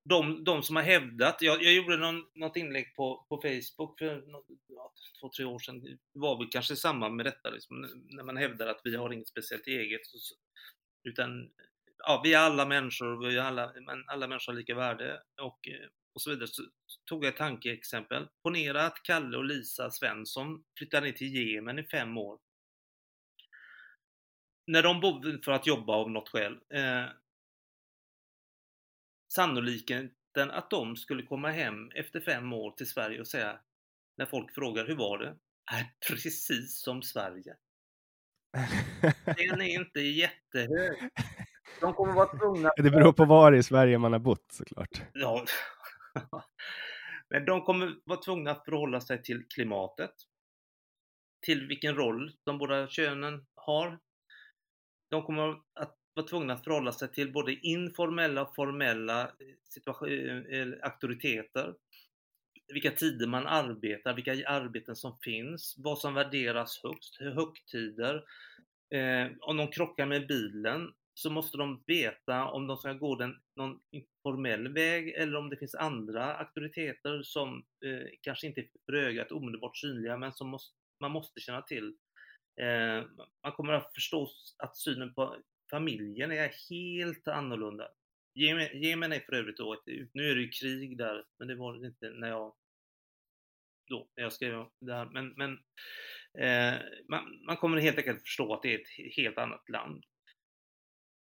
de, 0.09 0.45
de 0.45 0.63
som 0.63 0.77
har 0.77 0.83
hävdat, 0.83 1.43
jag, 1.43 1.63
jag 1.63 1.73
gjorde 1.73 1.97
någon, 1.97 2.25
något 2.35 2.57
inlägg 2.57 2.95
på, 2.95 3.27
på 3.29 3.37
Facebook 3.37 3.99
för 3.99 4.25
ja, 4.69 4.93
två, 5.21 5.31
tre 5.37 5.45
år 5.45 5.59
sedan, 5.59 5.81
det 5.81 5.99
var 6.13 6.39
väl 6.39 6.49
kanske 6.51 6.77
samma 6.77 7.09
med 7.09 7.27
detta, 7.27 7.51
liksom, 7.51 7.87
när 8.09 8.25
man 8.25 8.37
hävdar 8.37 8.67
att 8.67 8.81
vi 8.85 8.97
har 8.97 9.13
inget 9.13 9.29
speciellt 9.29 9.67
eget, 9.67 10.01
utan 11.05 11.51
ja, 11.99 12.21
vi 12.25 12.35
är 12.35 12.39
alla 12.39 12.67
människor, 12.67 13.29
vi 13.29 13.37
är 13.37 13.43
alla, 13.43 13.73
men 13.87 14.05
alla 14.09 14.27
människor 14.27 14.53
har 14.53 14.59
lika 14.59 14.75
värde 14.75 15.23
och, 15.41 15.69
eh, 15.69 15.89
och 16.13 16.23
så 16.23 16.31
vidare. 16.31 16.49
Så 16.49 16.63
tog 17.05 17.25
jag 17.25 17.29
ett 17.29 17.37
tankeexempel. 17.37 18.29
Ponera 18.43 18.87
att 18.87 19.03
Kalle 19.03 19.37
och 19.37 19.45
Lisa 19.45 19.91
Svensson 19.91 20.65
flyttar 20.79 21.01
ner 21.03 21.13
till 21.13 21.35
Jemen 21.35 21.79
i 21.79 21.85
fem 21.85 22.19
år. 22.19 22.39
När 24.67 24.83
de 24.83 25.01
bor 25.01 25.45
för 25.45 25.53
att 25.53 25.67
jobba 25.67 25.93
av 25.93 26.11
något 26.11 26.29
skäl. 26.29 26.53
Eh, 26.53 27.05
sannolikheten 29.29 30.51
att 30.51 30.71
de 30.71 30.97
skulle 30.97 31.23
komma 31.23 31.51
hem 31.51 31.91
efter 31.95 32.21
fem 32.21 32.53
år 32.53 32.71
till 32.71 32.89
Sverige 32.89 33.21
och 33.21 33.27
säga 33.27 33.61
när 34.17 34.27
folk 34.27 34.55
frågar 34.55 34.87
hur 34.87 34.97
var 34.97 35.19
det? 35.19 35.37
Är 35.73 35.93
precis 36.09 36.83
som 36.83 37.03
Sverige. 37.03 37.57
Den 39.25 39.61
är 39.61 39.81
inte 39.81 40.01
jättehög. 40.01 41.11
De 41.81 41.95
kommer 41.95 42.13
vara 42.13 42.39
tvungna... 42.39 42.73
Det 42.77 42.91
beror 42.91 43.13
på 43.13 43.25
var 43.25 43.53
i 43.53 43.63
Sverige 43.63 43.99
man 43.99 44.13
har 44.13 44.21
bott 44.21 44.53
såklart. 44.53 45.03
Ja. 45.13 45.45
Men 47.29 47.45
de 47.45 47.63
kommer 47.63 47.95
vara 48.05 48.21
tvungna 48.21 48.51
att 48.51 48.65
förhålla 48.65 49.01
sig 49.01 49.23
till 49.23 49.49
klimatet, 49.49 50.15
till 51.47 51.67
vilken 51.69 51.95
roll 51.95 52.33
de 52.45 52.59
båda 52.59 52.89
könen 52.89 53.47
har. 53.55 53.99
De 55.11 55.23
kommer 55.23 55.57
att 55.75 55.97
var 56.19 56.29
tvungna 56.29 56.53
att 56.53 56.65
förhålla 56.65 56.93
sig 56.93 57.13
till 57.13 57.33
både 57.33 57.55
informella 57.55 58.43
och 58.43 58.55
formella 58.55 59.23
eh, 59.23 60.13
eh, 60.13 60.61
eh, 60.61 60.69
auktoriteter. 60.83 61.75
Vilka 62.73 62.91
tider 62.91 63.27
man 63.27 63.47
arbetar, 63.47 64.15
vilka 64.15 64.49
arbeten 64.49 64.97
som 64.97 65.19
finns, 65.23 65.75
vad 65.79 65.99
som 65.99 66.15
värderas 66.15 66.81
högst, 66.83 67.21
högtider. 67.21 68.25
Eh, 68.95 69.27
om 69.41 69.57
de 69.57 69.69
krockar 69.69 70.07
med 70.07 70.27
bilen 70.27 70.93
så 71.15 71.31
måste 71.31 71.59
de 71.59 71.83
veta 71.87 72.45
om 72.45 72.67
de 72.67 72.77
ska 72.77 72.93
gå 72.93 73.15
den, 73.15 73.37
någon 73.57 73.81
informell 73.91 74.69
väg 74.69 75.09
eller 75.09 75.39
om 75.39 75.51
det 75.51 75.57
finns 75.57 75.75
andra 75.75 76.35
auktoriteter 76.35 77.23
som 77.23 77.65
eh, 77.85 78.09
kanske 78.21 78.47
inte 78.47 78.61
är 78.61 78.69
för 78.87 78.93
ögat 78.93 79.33
omedelbart 79.33 79.77
synliga 79.77 80.17
men 80.17 80.33
som 80.33 80.49
måste, 80.49 80.75
man 81.01 81.11
måste 81.11 81.41
känna 81.41 81.63
till. 81.63 81.95
Eh, 82.61 83.05
man 83.43 83.53
kommer 83.53 83.73
att 83.73 83.95
förstå 83.95 84.31
att 84.59 84.77
synen 84.77 85.15
på 85.15 85.37
familjen 85.71 86.33
är 86.33 86.71
helt 86.71 87.29
annorlunda. 87.29 87.89
Jemen 88.75 89.13
är 89.13 89.21
för 89.21 89.33
övrigt 89.33 89.57
då, 89.57 89.73
ett, 89.73 89.87
nu 90.13 90.31
är 90.31 90.35
det 90.35 90.41
ju 90.41 90.49
krig 90.49 90.99
där, 90.99 91.25
men 91.39 91.49
det 91.49 91.55
var 91.55 91.79
det 91.79 91.87
inte 91.87 92.11
när 92.11 92.29
jag 92.29 92.55
då, 93.89 94.09
när 94.17 94.23
jag 94.23 94.33
skrev 94.33 94.67
det 94.81 94.95
här. 94.95 95.07
Men, 95.07 95.29
men 95.29 95.53
eh, 96.39 96.81
man, 97.09 97.45
man, 97.47 97.57
kommer 97.57 97.81
helt 97.81 97.99
enkelt 97.99 98.23
förstå 98.23 98.55
att 98.55 98.63
det 98.63 98.75
är 98.75 98.79
ett 98.81 99.15
helt 99.17 99.39
annat 99.39 99.69
land. 99.69 100.05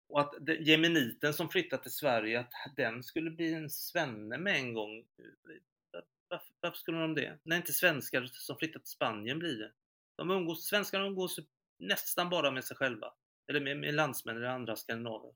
Och 0.07 0.19
att 0.19 0.33
jemeniten 0.59 1.33
som 1.33 1.49
flyttat 1.49 1.83
till 1.83 1.91
Sverige, 1.91 2.39
att 2.39 2.53
den 2.75 3.03
skulle 3.03 3.31
bli 3.31 3.53
en 3.53 3.69
svenne 3.69 4.37
med 4.37 4.55
en 4.55 4.73
gång. 4.73 4.97
Eh, 4.97 6.01
varför, 6.27 6.53
varför 6.59 6.77
skulle 6.77 6.97
de 6.97 7.15
det? 7.15 7.39
När 7.43 7.57
inte 7.57 7.73
svenskar 7.73 8.25
som 8.25 8.57
flyttat 8.57 8.83
till 8.83 8.91
Spanien 8.91 9.39
blir 9.39 9.57
det. 9.57 9.71
De 10.15 10.31
umgås, 10.31 10.67
svenskarna 10.67 11.05
umgås 11.05 11.39
nästan 11.79 12.29
bara 12.29 12.51
med 12.51 12.65
sig 12.65 12.77
själva. 12.77 13.13
Eller 13.47 13.61
med, 13.61 13.77
med 13.77 13.93
landsmän 13.93 14.35
eller 14.37 14.47
andra 14.47 14.75
skandinaver. 14.75 15.33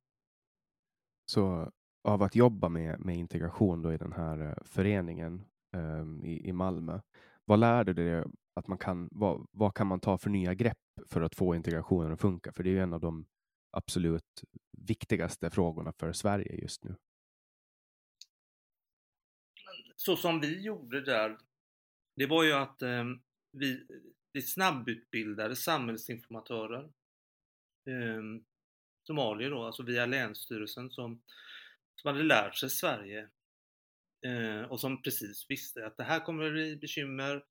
Så 1.25 1.71
av 2.03 2.23
att 2.23 2.35
jobba 2.35 2.69
med, 2.69 2.99
med 2.99 3.15
integration 3.17 3.81
då 3.81 3.93
i 3.93 3.97
den 3.97 4.13
här 4.13 4.41
uh, 4.41 4.53
föreningen 4.65 5.45
um, 5.75 6.25
i, 6.25 6.49
i 6.49 6.53
Malmö, 6.53 7.01
vad 7.45 7.59
lärde 7.59 7.93
du 7.93 8.03
dig 8.03 8.23
att 8.53 8.67
man 8.67 8.77
kan, 8.77 9.09
vad, 9.11 9.47
vad 9.51 9.75
kan 9.75 9.87
man 9.87 9.99
ta 9.99 10.17
för 10.17 10.29
nya 10.29 10.53
grepp 10.53 10.77
för 11.05 11.21
att 11.21 11.35
få 11.35 11.55
integrationen 11.55 12.13
att 12.13 12.21
funka? 12.21 12.51
För 12.51 12.63
det 12.63 12.69
är 12.69 12.71
ju 12.71 12.79
en 12.79 12.93
av 12.93 12.99
de 12.99 13.25
absolut 13.71 14.43
viktigaste 14.77 15.49
frågorna 15.49 15.93
för 15.99 16.11
Sverige 16.11 16.55
just 16.55 16.83
nu. 16.83 16.95
Så 19.95 20.15
som 20.15 20.39
vi 20.39 20.61
gjorde 20.61 21.01
där, 21.01 21.37
det 22.15 22.25
var 22.25 22.43
ju 22.43 22.53
att 22.53 22.81
eh, 22.81 23.03
vi, 23.51 23.87
vi 24.33 24.41
snabbutbildade 24.41 25.55
samhällsinformatörer. 25.55 26.91
Eh, 27.87 28.41
somalier 29.07 29.49
då, 29.49 29.63
alltså 29.63 29.83
via 29.83 30.05
Länsstyrelsen 30.05 30.91
som, 30.91 31.21
som 31.95 32.11
hade 32.11 32.23
lärt 32.23 32.55
sig 32.55 32.69
Sverige 32.69 33.29
eh, 34.25 34.61
och 34.61 34.79
som 34.79 35.01
precis 35.01 35.45
visste 35.49 35.85
att 35.85 35.97
det 35.97 36.03
här 36.03 36.19
kommer 36.19 36.45
att 36.45 36.51
bli 36.51 36.77
bekymmer. 36.77 37.43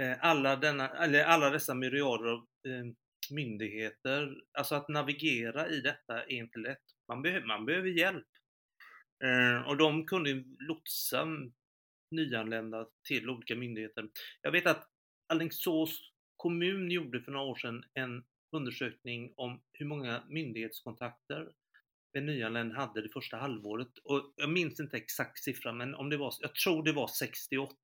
Eh, 0.00 0.16
alla, 0.20 0.56
denna, 0.56 0.88
eller 0.88 1.24
alla 1.24 1.50
dessa 1.50 1.74
myriader 1.74 2.28
av 2.30 2.38
eh, 2.38 2.84
myndigheter, 3.30 4.34
alltså 4.58 4.74
att 4.74 4.88
navigera 4.88 5.68
i 5.68 5.80
detta 5.80 6.22
är 6.22 6.32
inte 6.32 6.58
lätt. 6.58 6.84
Man, 7.08 7.22
behöver, 7.22 7.46
man 7.46 7.66
behöver 7.66 7.88
hjälp. 7.88 8.26
Eh, 9.24 9.68
och 9.68 9.76
de 9.76 10.06
kunde 10.06 10.44
lotsa 10.58 11.26
nyanlända 12.10 12.86
till 13.08 13.30
olika 13.30 13.54
myndigheter. 13.54 14.08
Jag 14.42 14.52
vet 14.52 14.66
att 14.66 14.88
Alingsås 15.26 16.12
kommun 16.36 16.90
gjorde 16.90 17.22
för 17.22 17.32
några 17.32 17.46
år 17.46 17.56
sedan 17.56 17.84
en 17.94 18.24
undersökning 18.50 19.32
om 19.36 19.62
hur 19.72 19.86
många 19.86 20.22
myndighetskontakter 20.28 21.52
en 22.12 22.26
nyanländ 22.26 22.72
hade 22.72 23.02
det 23.02 23.08
första 23.08 23.36
halvåret. 23.36 23.98
Och 24.04 24.32
jag 24.36 24.50
minns 24.50 24.80
inte 24.80 24.96
exakt 24.96 25.44
siffran, 25.44 25.76
men 25.76 25.94
om 25.94 26.10
det 26.10 26.16
var, 26.16 26.34
jag 26.40 26.54
tror 26.54 26.82
det 26.82 26.92
var 26.92 27.08
68. 27.08 27.76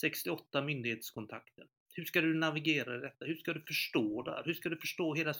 68 0.00 0.62
myndighetskontakter. 0.62 1.66
Hur 1.94 2.04
ska 2.04 2.20
du 2.20 2.34
navigera 2.34 2.96
i 2.96 3.00
detta? 3.00 3.24
Hur 3.24 3.36
ska 3.36 3.52
du 3.52 3.60
förstå 3.60 4.22
det 4.22 4.30
här? 4.30 4.42
Hur 4.44 4.54
ska 4.54 4.68
du 4.68 4.76
förstå 4.76 5.14
hela 5.14 5.34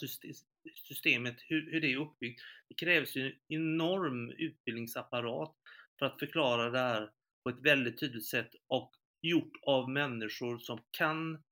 systemet, 0.89 1.37
hur, 1.49 1.73
hur 1.73 1.81
det 1.81 1.93
är 1.93 1.97
uppbyggt? 1.97 2.43
Det 2.69 2.75
krävs 2.75 3.16
ju 3.16 3.27
en 3.27 3.33
enorm 3.49 4.31
utbildningsapparat 4.31 5.57
för 5.99 6.07
att 6.07 6.19
förklara 6.19 6.71
det 6.71 6.79
här 6.79 7.11
på 7.43 7.51
ett 7.51 7.61
väldigt 7.62 8.01
tydligt 8.01 8.27
sätt 8.27 8.51
och 8.66 8.93
gjort 9.23 9.53
av 9.62 9.91
människor 9.91 10.59
som 10.59 10.81
kan 10.91 11.43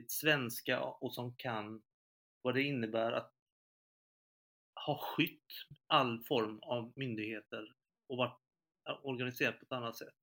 det 0.00 0.10
svenska 0.10 0.82
och 0.82 1.14
som 1.14 1.36
kan 1.36 1.82
vad 2.42 2.54
det 2.54 2.62
innebär 2.62 3.12
att 3.12 3.32
ha 4.86 4.98
skytt 4.98 5.52
all 5.86 6.24
form 6.24 6.58
av 6.62 6.92
myndigheter 6.96 7.76
och 8.06 8.16
varit 8.16 8.40
organiserat 9.02 9.58
på 9.58 9.64
ett 9.64 9.72
annat 9.72 9.96
sätt. 9.96 10.14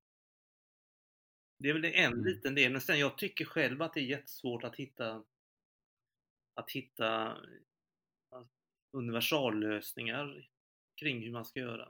Det 1.60 1.70
är 1.70 1.74
väl 1.74 1.86
en 1.86 2.14
mm. 2.14 2.26
liten 2.26 2.56
del, 2.56 2.72
men 2.72 2.82
sen 2.82 3.00
jag 3.00 3.18
tycker 3.18 3.46
själv 3.46 3.82
att 3.82 3.94
det 3.94 4.00
är 4.00 4.06
jättesvårt 4.06 4.64
att 4.64 4.76
hitta 4.76 5.24
att 6.54 6.72
hitta 6.72 7.38
universallösningar 8.92 10.50
kring 10.96 11.24
hur 11.24 11.32
man 11.32 11.46
ska 11.46 11.60
göra. 11.60 11.90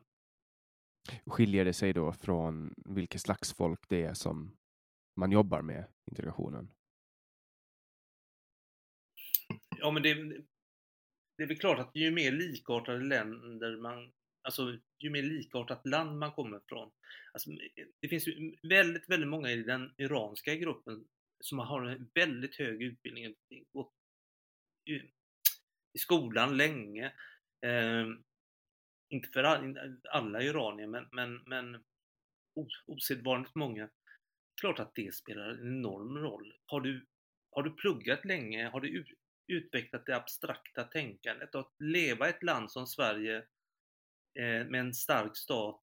Skiljer 1.25 1.65
det 1.65 1.73
sig 1.73 1.93
då 1.93 2.13
från 2.13 2.73
vilket 2.77 3.21
slags 3.21 3.53
folk 3.53 3.89
det 3.89 4.03
är 4.03 4.13
som 4.13 4.57
man 5.15 5.31
jobbar 5.31 5.61
med 5.61 5.85
integrationen? 6.05 6.71
Ja, 9.83 9.91
men 9.91 10.03
det, 10.03 10.13
det 11.37 11.43
är 11.43 11.47
väl 11.47 11.59
klart 11.59 11.79
att 11.79 11.95
ju 11.95 12.11
mer 12.11 12.31
likartade 12.31 12.99
länder 12.99 13.77
man, 13.77 14.11
alltså 14.41 14.77
ju 14.99 15.09
mer 15.09 15.23
likartat 15.23 15.85
land 15.85 16.19
man 16.19 16.31
kommer 16.31 16.61
från. 16.69 16.91
Alltså, 17.33 17.49
det 17.99 18.07
finns 18.07 18.27
ju 18.27 18.55
väldigt, 18.63 19.09
väldigt 19.09 19.29
många 19.29 19.51
i 19.51 19.63
den 19.63 19.93
iranska 19.97 20.55
gruppen 20.55 21.07
som 21.39 21.59
har 21.59 21.85
en 21.85 22.09
väldigt 22.13 22.55
hög 22.55 22.81
utbildning, 22.81 23.35
gått 23.73 23.93
i 25.93 25.99
skolan 25.99 26.57
länge. 26.57 27.05
Eh, 27.65 28.07
inte 29.09 29.29
för 29.29 29.43
alla 30.09 30.41
iranier, 30.41 30.87
men, 30.87 31.07
men, 31.11 31.35
men 31.45 31.83
osedvanligt 32.85 33.55
många. 33.55 33.89
Klart 34.61 34.79
att 34.79 34.95
det 34.95 35.15
spelar 35.15 35.49
en 35.49 35.59
enorm 35.59 36.17
roll. 36.17 36.53
Har 36.65 36.81
du, 36.81 37.05
har 37.51 37.63
du 37.63 37.71
pluggat 37.71 38.25
länge, 38.25 38.67
har 38.67 38.81
du 38.81 38.89
utvecklat 39.47 40.05
det 40.05 40.15
abstrakta 40.15 40.83
tänkandet 40.83 41.55
och 41.55 41.61
att 41.61 41.75
leva 41.79 42.27
i 42.27 42.29
ett 42.29 42.43
land 42.43 42.71
som 42.71 42.87
Sverige 42.87 43.37
eh, 44.39 44.65
med 44.65 44.79
en 44.79 44.93
stark 44.93 45.37
stat 45.37 45.83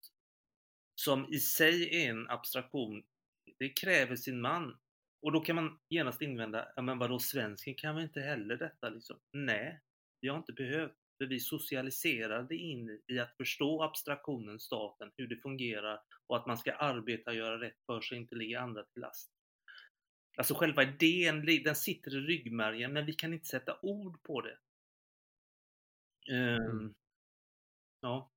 som 0.95 1.33
i 1.33 1.39
sig 1.39 2.03
är 2.03 2.09
en 2.09 2.29
abstraktion, 2.29 3.03
det 3.59 3.69
kräver 3.69 4.15
sin 4.15 4.41
man. 4.41 4.77
Och 5.21 5.31
då 5.31 5.39
kan 5.39 5.55
man 5.55 5.79
genast 5.89 6.21
invända, 6.21 6.67
ja 6.75 6.81
men 6.81 6.99
vadå 6.99 7.19
svensken 7.19 7.75
kan 7.75 7.95
väl 7.95 8.03
inte 8.03 8.21
heller 8.21 8.57
detta 8.57 8.89
liksom? 8.89 9.19
Nej, 9.33 9.81
vi 10.21 10.27
har 10.27 10.37
inte 10.37 10.53
behövt. 10.53 10.95
För 11.17 11.25
vi 11.25 11.39
socialiserade 11.39 12.55
in 12.55 13.01
i 13.07 13.19
att 13.19 13.37
förstå 13.37 13.83
abstraktionen 13.83 14.59
staten, 14.59 15.11
hur 15.17 15.27
det 15.27 15.37
fungerar 15.37 15.99
och 16.27 16.37
att 16.37 16.45
man 16.45 16.57
ska 16.57 16.73
arbeta 16.73 17.31
och 17.31 17.37
göra 17.37 17.61
rätt 17.61 17.85
för 17.85 18.01
sig, 18.01 18.17
inte 18.17 18.35
ligga 18.35 18.59
andra 18.59 18.83
till 18.83 19.01
last. 19.01 19.31
Alltså 20.37 20.53
själva 20.53 20.83
idén, 20.83 21.45
den 21.63 21.75
sitter 21.75 22.15
i 22.15 22.19
ryggmärgen, 22.19 22.93
men 22.93 23.05
vi 23.05 23.13
kan 23.13 23.33
inte 23.33 23.45
sätta 23.45 23.79
ord 23.81 24.23
på 24.23 24.41
det. 24.41 24.57
Mm. 26.29 26.95
Ja. 27.99 28.31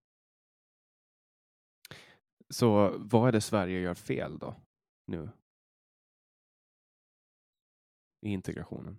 Så 2.48 2.94
vad 2.98 3.28
är 3.28 3.32
det 3.32 3.40
Sverige 3.40 3.80
gör 3.80 3.94
fel 3.94 4.38
då, 4.38 4.60
nu? 5.06 5.30
I 8.20 8.28
integrationen? 8.28 8.98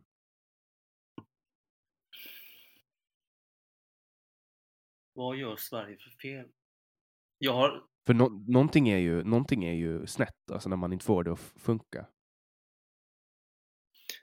Vad 5.13 5.37
gör 5.37 5.55
Sverige 5.55 5.97
för 5.97 6.09
fel? 6.09 6.51
Jag 7.37 7.53
har... 7.53 7.87
För 8.05 8.13
no 8.13 8.29
någonting, 8.47 8.89
är 8.89 8.97
ju, 8.97 9.23
någonting 9.23 9.65
är 9.65 9.73
ju 9.73 10.07
snett, 10.07 10.51
alltså 10.51 10.69
när 10.69 10.77
man 10.77 10.93
inte 10.93 11.05
får 11.05 11.23
det 11.23 11.31
att 11.31 11.39
funka. 11.39 12.07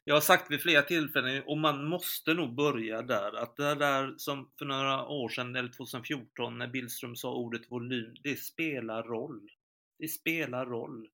Jag 0.09 0.15
har 0.15 0.21
sagt 0.21 0.51
vid 0.51 0.63
flera 0.63 0.83
tillfällen, 0.83 1.43
och 1.47 1.59
man 1.59 1.85
måste 1.85 2.35
nog 2.35 2.55
börja 2.55 3.03
där, 3.03 3.33
att 3.37 3.57
det 3.57 3.75
där 3.75 4.15
som 4.17 4.51
för 4.59 4.65
några 4.65 5.07
år 5.07 5.29
sedan, 5.29 5.57
eller 5.57 5.69
2014, 5.69 6.59
när 6.59 6.69
Billström 6.69 7.17
sa 7.17 7.35
ordet 7.35 7.71
volym, 7.71 8.17
det 8.23 8.37
spelar 8.37 9.03
roll. 9.03 9.51
Det 9.99 10.09
spelar 10.09 10.67
roll. 10.67 11.09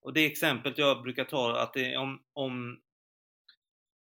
Och 0.00 0.12
det 0.12 0.26
exemplet 0.26 0.78
jag 0.78 1.02
brukar 1.02 1.24
ta, 1.24 1.62
att 1.62 1.74
det 1.74 1.92
är 1.92 1.98
om, 1.98 2.22
om, 2.32 2.80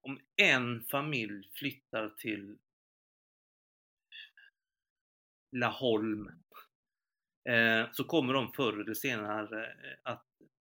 om 0.02 0.20
en 0.36 0.84
familj 0.84 1.50
flyttar 1.54 2.10
till 2.10 2.58
Laholm 5.52 6.28
eh, 7.50 7.92
så 7.92 8.04
kommer 8.04 8.34
de 8.34 8.54
förr 8.54 8.82
eller 8.82 8.94
senare 8.94 9.66
eh, 9.66 9.98
att 10.04 10.26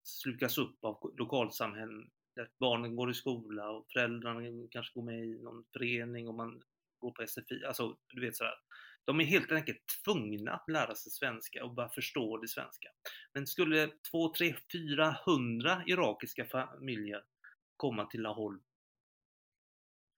slukas 0.04 0.58
upp 0.58 0.86
av 0.86 1.14
lokalsamhällen 1.18 2.10
barnen 2.60 2.96
går 2.96 3.12
i 3.12 3.14
skola 3.14 3.70
och 3.70 3.88
föräldrarna 3.94 4.68
kanske 4.72 4.94
går 4.94 5.06
med 5.06 5.26
i 5.26 5.40
någon 5.44 5.64
förening 5.74 6.28
och 6.28 6.34
man 6.34 6.62
går 6.98 7.12
på 7.12 7.28
SFI, 7.28 7.66
alltså 7.66 7.98
du 8.14 8.22
vet 8.22 8.36
sådär. 8.36 8.56
De 9.06 9.20
är 9.20 9.24
helt 9.24 9.52
enkelt 9.52 9.84
tvungna 10.04 10.52
att 10.52 10.70
lära 10.70 10.96
sig 10.96 11.12
svenska 11.12 11.66
och 11.66 11.74
bara 11.74 11.90
förstå 11.90 12.38
det 12.38 12.48
svenska. 12.48 12.90
Men 13.34 13.48
skulle 13.48 13.90
2, 14.12 14.34
3, 14.34 14.56
400 14.72 15.84
irakiska 15.88 16.46
familjer 16.46 17.24
komma 17.78 18.06
till 18.06 18.22
Laholm 18.22 18.62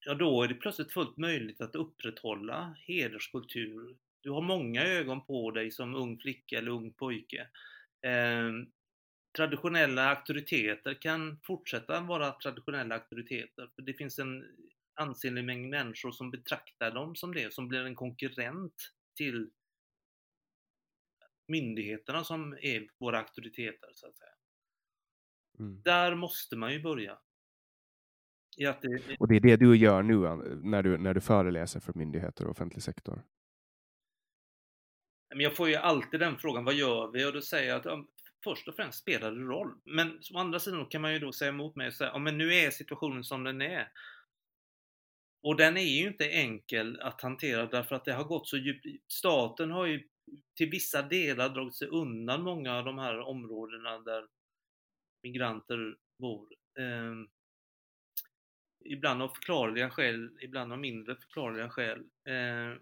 ja 0.05 0.13
då 0.13 0.43
är 0.43 0.47
det 0.47 0.55
plötsligt 0.55 0.91
fullt 0.91 1.17
möjligt 1.17 1.61
att 1.61 1.75
upprätthålla 1.75 2.75
hederskultur. 2.79 3.97
Du 4.21 4.29
har 4.29 4.41
många 4.41 4.83
ögon 4.83 5.25
på 5.25 5.51
dig 5.51 5.71
som 5.71 5.95
ung 5.95 6.19
flicka 6.19 6.57
eller 6.57 6.71
ung 6.71 6.93
pojke. 6.93 7.47
Ehm, 8.01 8.71
Traditionella 9.37 10.09
auktoriteter 10.09 11.01
kan 11.01 11.39
fortsätta 11.43 12.01
vara 12.01 12.31
traditionella 12.31 12.95
auktoriteter. 12.95 13.69
För 13.75 13.81
det 13.81 13.93
finns 13.93 14.19
en 14.19 14.43
ansenlig 14.95 15.43
mängd 15.43 15.69
människor 15.69 16.11
som 16.11 16.31
betraktar 16.31 16.91
dem 16.91 17.15
som 17.15 17.33
det, 17.33 17.53
som 17.53 17.67
blir 17.67 17.85
en 17.85 17.95
konkurrent 17.95 18.75
till 19.15 19.49
myndigheterna 21.47 22.23
som 22.23 22.53
är 22.61 22.87
våra 22.99 23.19
auktoriteter, 23.19 23.89
så 23.93 24.07
att 24.07 24.17
säga. 24.17 24.29
Mm. 25.59 25.81
Där 25.81 26.15
måste 26.15 26.55
man 26.55 26.73
ju 26.73 26.81
börja. 26.81 27.19
Det... 28.57 29.17
Och 29.19 29.27
det 29.27 29.35
är 29.35 29.39
det 29.39 29.57
du 29.57 29.77
gör 29.77 30.03
nu 30.03 30.15
när 30.63 30.83
du, 30.83 30.97
när 30.97 31.13
du 31.13 31.21
föreläser 31.21 31.79
för 31.79 31.93
myndigheter 31.93 32.45
och 32.45 32.51
offentlig 32.51 32.83
sektor? 32.83 33.23
jag 35.35 35.55
får 35.55 35.69
ju 35.69 35.75
alltid 35.75 36.19
den 36.19 36.37
frågan, 36.37 36.63
vad 36.63 36.73
gör 36.73 37.11
vi? 37.11 37.25
Och 37.25 37.33
då 37.33 37.41
säger 37.41 37.69
jag 37.69 37.87
att 37.87 38.05
först 38.43 38.67
och 38.67 38.75
främst 38.75 38.99
spelar 38.99 39.31
det 39.31 39.41
roll. 39.41 39.75
Men 39.85 40.19
å 40.33 40.37
andra 40.37 40.59
sidan 40.59 40.85
kan 40.85 41.01
man 41.01 41.13
ju 41.13 41.19
då 41.19 41.31
säga 41.31 41.49
emot 41.49 41.75
mig 41.75 41.87
och 41.87 41.93
säga, 41.93 42.09
ja 42.09 42.19
men 42.19 42.37
nu 42.37 42.53
är 42.53 42.71
situationen 42.71 43.23
som 43.23 43.43
den 43.43 43.61
är. 43.61 43.91
Och 45.43 45.55
den 45.55 45.77
är 45.77 46.01
ju 46.01 46.07
inte 46.07 46.29
enkel 46.29 47.01
att 47.01 47.21
hantera 47.21 47.65
därför 47.65 47.95
att 47.95 48.05
det 48.05 48.13
har 48.13 48.23
gått 48.23 48.47
så 48.47 48.57
djupt. 48.57 48.85
Staten 49.07 49.71
har 49.71 49.85
ju 49.85 50.07
till 50.55 50.69
vissa 50.69 51.01
delar 51.01 51.49
dragit 51.49 51.75
sig 51.75 51.87
undan 51.87 52.43
många 52.43 52.77
av 52.77 52.85
de 52.85 52.97
här 52.97 53.19
områdena 53.19 53.99
där 53.99 54.27
migranter 55.23 55.95
bor. 56.19 56.47
Eh, 56.79 57.13
ibland 58.85 59.21
av 59.21 59.27
förklarliga 59.27 59.89
skäl, 59.89 60.37
ibland 60.41 60.73
av 60.73 60.79
mindre 60.79 61.15
förklarliga 61.15 61.69
skäl. 61.69 61.99
Eh, 62.27 62.77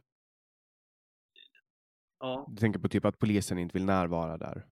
ja. 2.19 2.47
Du 2.49 2.57
tänker 2.57 2.79
på 2.79 2.89
typ 2.89 3.05
att 3.05 3.19
polisen 3.19 3.57
inte 3.57 3.73
vill 3.73 3.85
närvara 3.85 4.37
där? 4.37 4.70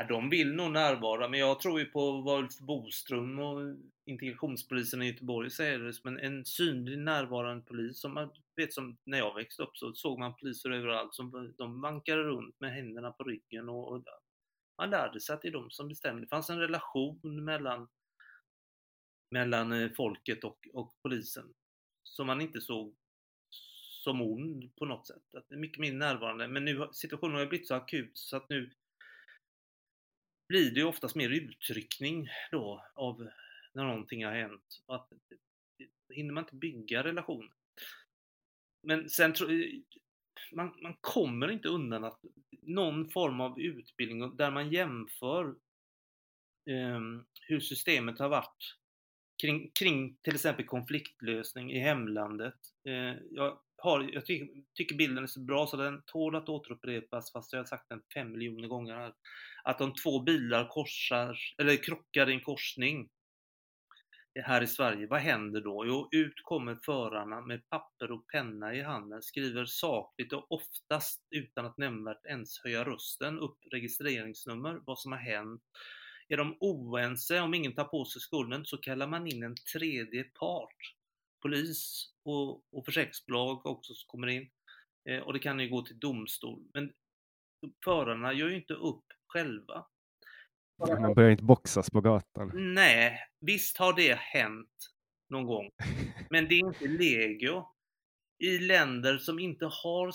Ja, 0.00 0.04
de 0.04 0.30
vill 0.30 0.54
nog 0.54 0.70
närvara, 0.70 1.28
men 1.28 1.40
jag 1.40 1.60
tror 1.60 1.80
ju 1.80 1.86
på 1.86 2.20
vad 2.20 2.38
Ulf 2.38 2.58
Boström 2.58 3.38
och 3.38 3.76
integrationspolisen 4.04 5.02
i 5.02 5.06
Göteborg 5.06 5.50
säger, 5.50 6.00
men 6.04 6.18
en 6.18 6.44
synlig 6.44 6.98
närvarande 6.98 7.64
polis. 7.64 8.00
Som 8.00 8.14
man 8.14 8.30
vet 8.56 8.72
som 8.72 8.98
när 9.04 9.18
jag 9.18 9.34
växte 9.34 9.62
upp 9.62 9.76
så 9.76 9.94
såg 9.94 10.18
man 10.18 10.36
poliser 10.36 10.70
överallt 10.70 11.14
som 11.14 11.54
de 11.58 11.80
vankade 11.80 12.22
runt 12.22 12.60
med 12.60 12.72
händerna 12.72 13.10
på 13.10 13.24
ryggen 13.24 13.68
och, 13.68 13.92
och 13.92 14.04
man 14.78 14.90
lärde 14.90 15.20
sig 15.20 15.34
att 15.34 15.42
det 15.42 15.48
är 15.48 15.52
de 15.52 15.70
som 15.70 15.88
bestämmer. 15.88 16.20
Det 16.20 16.26
fanns 16.26 16.50
en 16.50 16.60
relation 16.60 17.44
mellan, 17.44 17.88
mellan 19.30 19.72
eh, 19.72 19.90
folket 19.90 20.44
och, 20.44 20.68
och 20.72 20.94
polisen 21.02 21.54
som 22.02 22.26
man 22.26 22.40
inte 22.40 22.60
såg 22.60 22.96
som 24.04 24.22
ond 24.22 24.76
på 24.76 24.84
något 24.84 25.06
sätt. 25.06 25.34
Att 25.36 25.48
det 25.48 25.54
är 25.54 25.58
mycket 25.58 25.80
mer 25.80 25.92
närvarande. 25.92 26.48
Men 26.48 26.64
nu 26.64 26.88
situationen 26.92 27.36
har 27.36 27.46
blivit 27.46 27.68
så 27.68 27.74
akut 27.74 28.18
så 28.18 28.36
att 28.36 28.48
nu 28.48 28.70
blir 30.48 30.70
det 30.70 30.84
oftast 30.84 31.14
mer 31.14 31.30
utryckning 31.30 32.28
då 32.50 32.84
av 32.94 33.28
när 33.72 33.84
någonting 33.84 34.24
har 34.24 34.32
hänt. 34.32 34.82
Och 34.86 34.94
att, 34.94 35.08
hinner 36.14 36.32
man 36.34 36.44
inte 36.44 36.56
bygga 36.56 37.04
relationer. 37.04 37.52
Men 38.82 39.10
sen 39.10 39.32
tror 39.32 39.50
man, 40.52 40.74
man 40.82 40.96
kommer 41.00 41.50
inte 41.50 41.68
undan 41.68 42.04
att 42.04 42.20
någon 42.62 43.10
form 43.10 43.40
av 43.40 43.60
utbildning 43.60 44.36
där 44.36 44.50
man 44.50 44.72
jämför 44.72 45.54
um, 46.70 47.26
hur 47.40 47.60
systemet 47.60 48.18
har 48.18 48.28
varit 48.28 48.76
kring, 49.42 49.70
kring 49.70 50.16
till 50.22 50.34
exempel 50.34 50.66
konfliktlösning 50.66 51.72
i 51.72 51.78
hemlandet. 51.78 52.58
Uh, 52.88 53.16
jag, 53.30 53.58
har, 53.78 54.10
jag 54.12 54.26
ty 54.26 54.48
tycker 54.74 54.96
bilden 54.96 55.24
är 55.24 55.26
så 55.26 55.40
bra 55.40 55.66
så 55.66 55.76
den 55.76 56.02
tål 56.06 56.36
att 56.36 56.48
återupprepas 56.48 57.32
fast 57.32 57.52
jag 57.52 57.60
har 57.60 57.64
sagt 57.64 57.88
den 57.88 58.02
fem 58.14 58.32
miljoner 58.32 58.68
gånger. 58.68 58.94
Här. 58.94 59.12
Att 59.64 59.80
om 59.80 59.94
två 59.94 60.20
bilar 60.20 60.68
korsar, 60.68 61.38
eller 61.58 61.76
krockar 61.76 62.30
i 62.30 62.32
en 62.32 62.40
korsning 62.40 63.08
här 64.42 64.62
i 64.62 64.66
Sverige, 64.66 65.06
vad 65.06 65.20
händer 65.20 65.60
då? 65.60 65.86
Jo, 65.86 66.08
ut 66.12 66.42
kommer 66.42 66.78
förarna 66.84 67.40
med 67.40 67.68
papper 67.68 68.10
och 68.10 68.26
penna 68.26 68.74
i 68.74 68.82
handen, 68.82 69.22
skriver 69.22 69.64
sakligt 69.64 70.32
och 70.32 70.52
oftast 70.52 71.26
utan 71.30 71.66
att 71.66 71.78
nämnvärt 71.78 72.26
ens 72.26 72.58
höja 72.64 72.84
rösten 72.84 73.38
upp 73.38 73.58
registreringsnummer, 73.72 74.80
vad 74.86 74.98
som 74.98 75.12
har 75.12 75.18
hänt. 75.18 75.62
Är 76.28 76.36
de 76.36 76.56
oense, 76.60 77.40
om 77.40 77.54
ingen 77.54 77.74
tar 77.74 77.84
på 77.84 78.04
sig 78.04 78.20
skulden, 78.20 78.64
så 78.64 78.76
kallar 78.76 79.06
man 79.06 79.26
in 79.26 79.42
en 79.42 79.54
tredje 79.74 80.24
part. 80.24 80.97
Polis 81.42 82.12
och, 82.24 82.74
och 82.74 82.84
försäkringsbolag 82.84 83.66
också 83.66 83.94
som 83.94 84.06
kommer 84.06 84.26
in. 84.26 84.50
Eh, 85.08 85.18
och 85.18 85.32
det 85.32 85.38
kan 85.38 85.60
ju 85.60 85.68
gå 85.68 85.82
till 85.82 85.98
domstol. 85.98 86.64
Men 86.74 86.92
förarna 87.84 88.32
gör 88.32 88.48
ju 88.48 88.56
inte 88.56 88.74
upp 88.74 89.04
själva. 89.26 89.86
Man 90.78 91.14
börjar 91.14 91.30
inte 91.30 91.44
boxas 91.44 91.90
på 91.90 92.00
gatan. 92.00 92.74
Nej, 92.74 93.18
visst 93.40 93.78
har 93.78 93.96
det 93.96 94.14
hänt 94.18 94.90
någon 95.30 95.46
gång. 95.46 95.70
Men 96.30 96.48
det 96.48 96.54
är 96.54 96.66
inte 96.66 96.88
legio. 96.88 97.66
I 98.44 98.58
länder 98.58 99.18
som 99.18 99.38
inte 99.38 99.64
har 99.64 100.12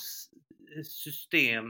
system 0.84 1.66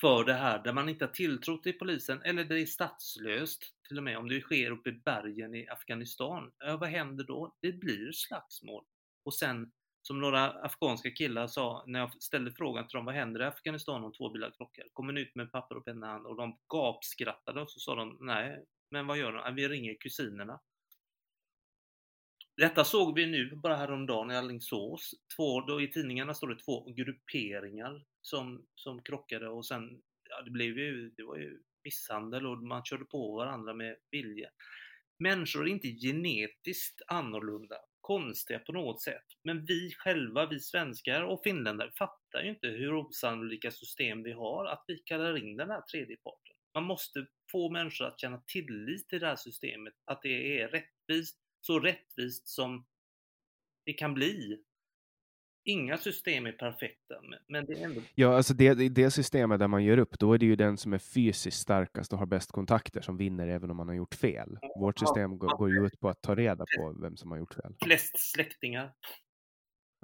för 0.00 0.24
det 0.24 0.34
här, 0.34 0.62
där 0.62 0.72
man 0.72 0.88
inte 0.88 1.04
har 1.04 1.12
tilltro 1.12 1.58
till 1.58 1.78
polisen, 1.78 2.22
eller 2.22 2.44
det 2.44 2.60
är 2.60 2.66
statslöst, 2.66 3.64
till 3.88 3.98
och 3.98 4.04
med 4.04 4.18
om 4.18 4.28
det 4.28 4.40
sker 4.40 4.70
uppe 4.70 4.90
i 4.90 4.92
bergen 4.92 5.54
i 5.54 5.68
Afghanistan. 5.68 6.52
Ja, 6.58 6.76
vad 6.76 6.88
händer 6.88 7.24
då? 7.24 7.56
Det 7.60 7.72
blir 7.72 8.12
slagsmål. 8.12 8.84
Och 9.24 9.34
sen, 9.34 9.72
som 10.02 10.20
några 10.20 10.50
afghanska 10.50 11.10
killar 11.10 11.46
sa, 11.46 11.84
när 11.86 12.00
jag 12.00 12.22
ställde 12.22 12.52
frågan 12.52 12.88
till 12.88 12.96
dem, 12.96 13.04
vad 13.04 13.14
händer 13.14 13.42
i 13.42 13.44
Afghanistan 13.44 14.04
om 14.04 14.12
två 14.12 14.30
bilar 14.30 14.50
krockar? 14.50 14.84
Kommer 14.92 15.18
ut 15.18 15.34
med 15.34 15.52
papper 15.52 15.76
och 15.76 15.84
penna 15.84 16.16
i 16.16 16.20
och 16.24 16.36
de 16.36 16.58
gapskrattade 16.72 17.60
och 17.60 17.70
så 17.70 17.80
sa 17.80 17.94
de, 17.94 18.16
nej, 18.20 18.64
men 18.90 19.06
vad 19.06 19.18
gör 19.18 19.32
de? 19.32 19.54
Vi 19.54 19.68
ringer 19.68 19.94
kusinerna. 20.00 20.60
Detta 22.60 22.84
såg 22.84 23.14
vi 23.14 23.26
nu 23.26 23.56
bara 23.56 23.76
häromdagen 23.76 24.30
i 24.30 24.36
Alingsås. 24.36 25.10
Två, 25.36 25.60
då 25.60 25.80
I 25.80 25.88
tidningarna 25.88 26.34
står 26.34 26.48
det 26.48 26.58
två 26.58 26.84
grupperingar 26.84 28.04
som, 28.22 28.66
som 28.74 29.02
krockade 29.02 29.48
och 29.48 29.66
sen, 29.66 30.02
ja, 30.30 30.42
det 30.42 30.50
blev 30.50 30.78
ju, 30.78 31.10
det 31.10 31.22
var 31.22 31.36
ju 31.36 31.62
misshandel 31.84 32.46
och 32.46 32.58
man 32.58 32.84
körde 32.84 33.04
på 33.04 33.36
varandra 33.36 33.74
med 33.74 33.96
vilja. 34.10 34.50
Människor 35.18 35.68
är 35.68 35.70
inte 35.70 35.88
genetiskt 35.88 37.02
annorlunda, 37.06 37.76
konstiga 38.00 38.58
på 38.58 38.72
något 38.72 39.02
sätt. 39.02 39.26
Men 39.44 39.64
vi 39.64 39.92
själva, 39.98 40.46
vi 40.46 40.60
svenskar 40.60 41.22
och 41.22 41.42
finländare 41.44 41.90
fattar 41.98 42.42
ju 42.42 42.48
inte 42.50 42.68
hur 42.68 42.94
osannolika 42.94 43.70
system 43.70 44.22
vi 44.22 44.32
har 44.32 44.66
att 44.66 44.84
vi 44.86 44.98
kallar 44.98 45.36
in 45.36 45.56
den 45.56 45.70
här 45.70 45.80
tredje 45.80 46.16
parten. 46.16 46.56
Man 46.74 46.84
måste 46.84 47.26
få 47.52 47.70
människor 47.70 48.06
att 48.06 48.20
känna 48.20 48.42
tillit 48.46 49.08
till 49.08 49.20
det 49.20 49.26
här 49.26 49.36
systemet, 49.36 49.94
att 50.04 50.22
det 50.22 50.60
är 50.60 50.68
rättvist, 50.68 51.39
så 51.60 51.80
rättvist 51.80 52.48
som 52.48 52.86
det 53.84 53.92
kan 53.92 54.14
bli. 54.14 54.62
Inga 55.64 55.98
system 55.98 56.46
är 56.46 56.52
perfekta, 56.52 57.14
men 57.48 57.66
det 57.66 57.72
är 57.72 57.84
ändå... 57.84 58.00
Ja, 58.14 58.36
alltså 58.36 58.54
det, 58.54 58.74
det 58.88 59.10
systemet 59.10 59.58
där 59.58 59.68
man 59.68 59.84
gör 59.84 59.98
upp, 59.98 60.18
då 60.18 60.32
är 60.32 60.38
det 60.38 60.46
ju 60.46 60.56
den 60.56 60.76
som 60.76 60.92
är 60.92 60.98
fysiskt 60.98 61.58
starkast 61.58 62.12
och 62.12 62.18
har 62.18 62.26
bäst 62.26 62.52
kontakter 62.52 63.00
som 63.00 63.16
vinner 63.16 63.48
även 63.48 63.70
om 63.70 63.76
man 63.76 63.88
har 63.88 63.94
gjort 63.94 64.14
fel. 64.14 64.58
Vårt 64.80 64.98
system 64.98 65.38
går, 65.38 65.56
går 65.58 65.70
ju 65.70 65.86
ut 65.86 66.00
på 66.00 66.08
att 66.08 66.22
ta 66.22 66.34
reda 66.34 66.64
på 66.78 66.96
vem 67.02 67.16
som 67.16 67.30
har 67.30 67.38
gjort 67.38 67.54
fel. 67.54 67.74
Flest 67.84 68.32
släktingar. 68.32 68.94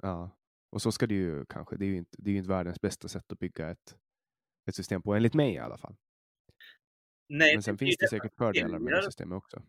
Ja, 0.01 0.37
och 0.69 0.81
så 0.81 0.91
ska 0.91 1.07
det 1.07 1.15
ju 1.15 1.45
kanske. 1.45 1.77
Det 1.77 1.85
är 1.85 1.89
ju 1.89 1.97
inte, 1.97 2.17
det 2.17 2.29
är 2.29 2.31
ju 2.31 2.37
inte 2.37 2.49
världens 2.49 2.81
bästa 2.81 3.07
sätt 3.07 3.31
att 3.31 3.39
bygga 3.39 3.69
ett, 3.69 3.97
ett 4.69 4.75
system 4.75 5.01
på, 5.01 5.15
enligt 5.15 5.33
mig 5.33 5.53
i 5.53 5.57
alla 5.57 5.77
fall. 5.77 5.95
Nej, 7.29 7.55
Men 7.55 7.63
sen 7.63 7.77
finns 7.77 7.97
det 7.97 8.07
säkert 8.07 8.35
fördelar 8.37 8.79
med 8.79 8.93
det 8.93 9.03
systemet 9.03 9.37
också. 9.37 9.63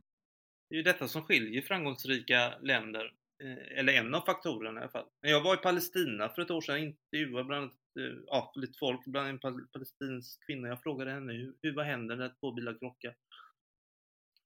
Det 0.69 0.75
är 0.75 0.77
ju 0.77 0.83
detta 0.83 1.09
som 1.09 1.23
skiljer 1.23 1.63
framgångsrika 1.63 2.59
länder, 2.61 3.13
eh, 3.43 3.79
eller 3.79 3.93
en 3.93 4.15
av 4.15 4.21
faktorerna 4.21 4.81
i 4.81 4.83
alla 4.83 4.93
fall. 4.93 5.07
Jag 5.21 5.43
var 5.43 5.55
i 5.55 5.59
Palestina 5.59 6.29
för 6.29 6.43
ett 6.43 6.51
år 6.51 6.61
sedan 6.61 6.75
och 6.75 6.81
intervjuade 6.81 7.45
bland 7.45 7.63
annat, 7.63 7.77
eh, 8.01 8.19
ja, 8.27 8.53
lite 8.57 8.79
folk, 8.79 9.05
bland 9.05 9.29
en 9.29 9.39
palestinsk 9.73 10.47
kvinna. 10.47 10.69
Jag 10.69 10.83
frågade 10.83 11.11
henne 11.11 11.33
hur, 11.63 11.75
vad 11.75 11.87
händer 11.87 12.17
när 12.17 12.35
två 12.41 12.53
bilar 12.53 12.79
krockar? 12.79 13.15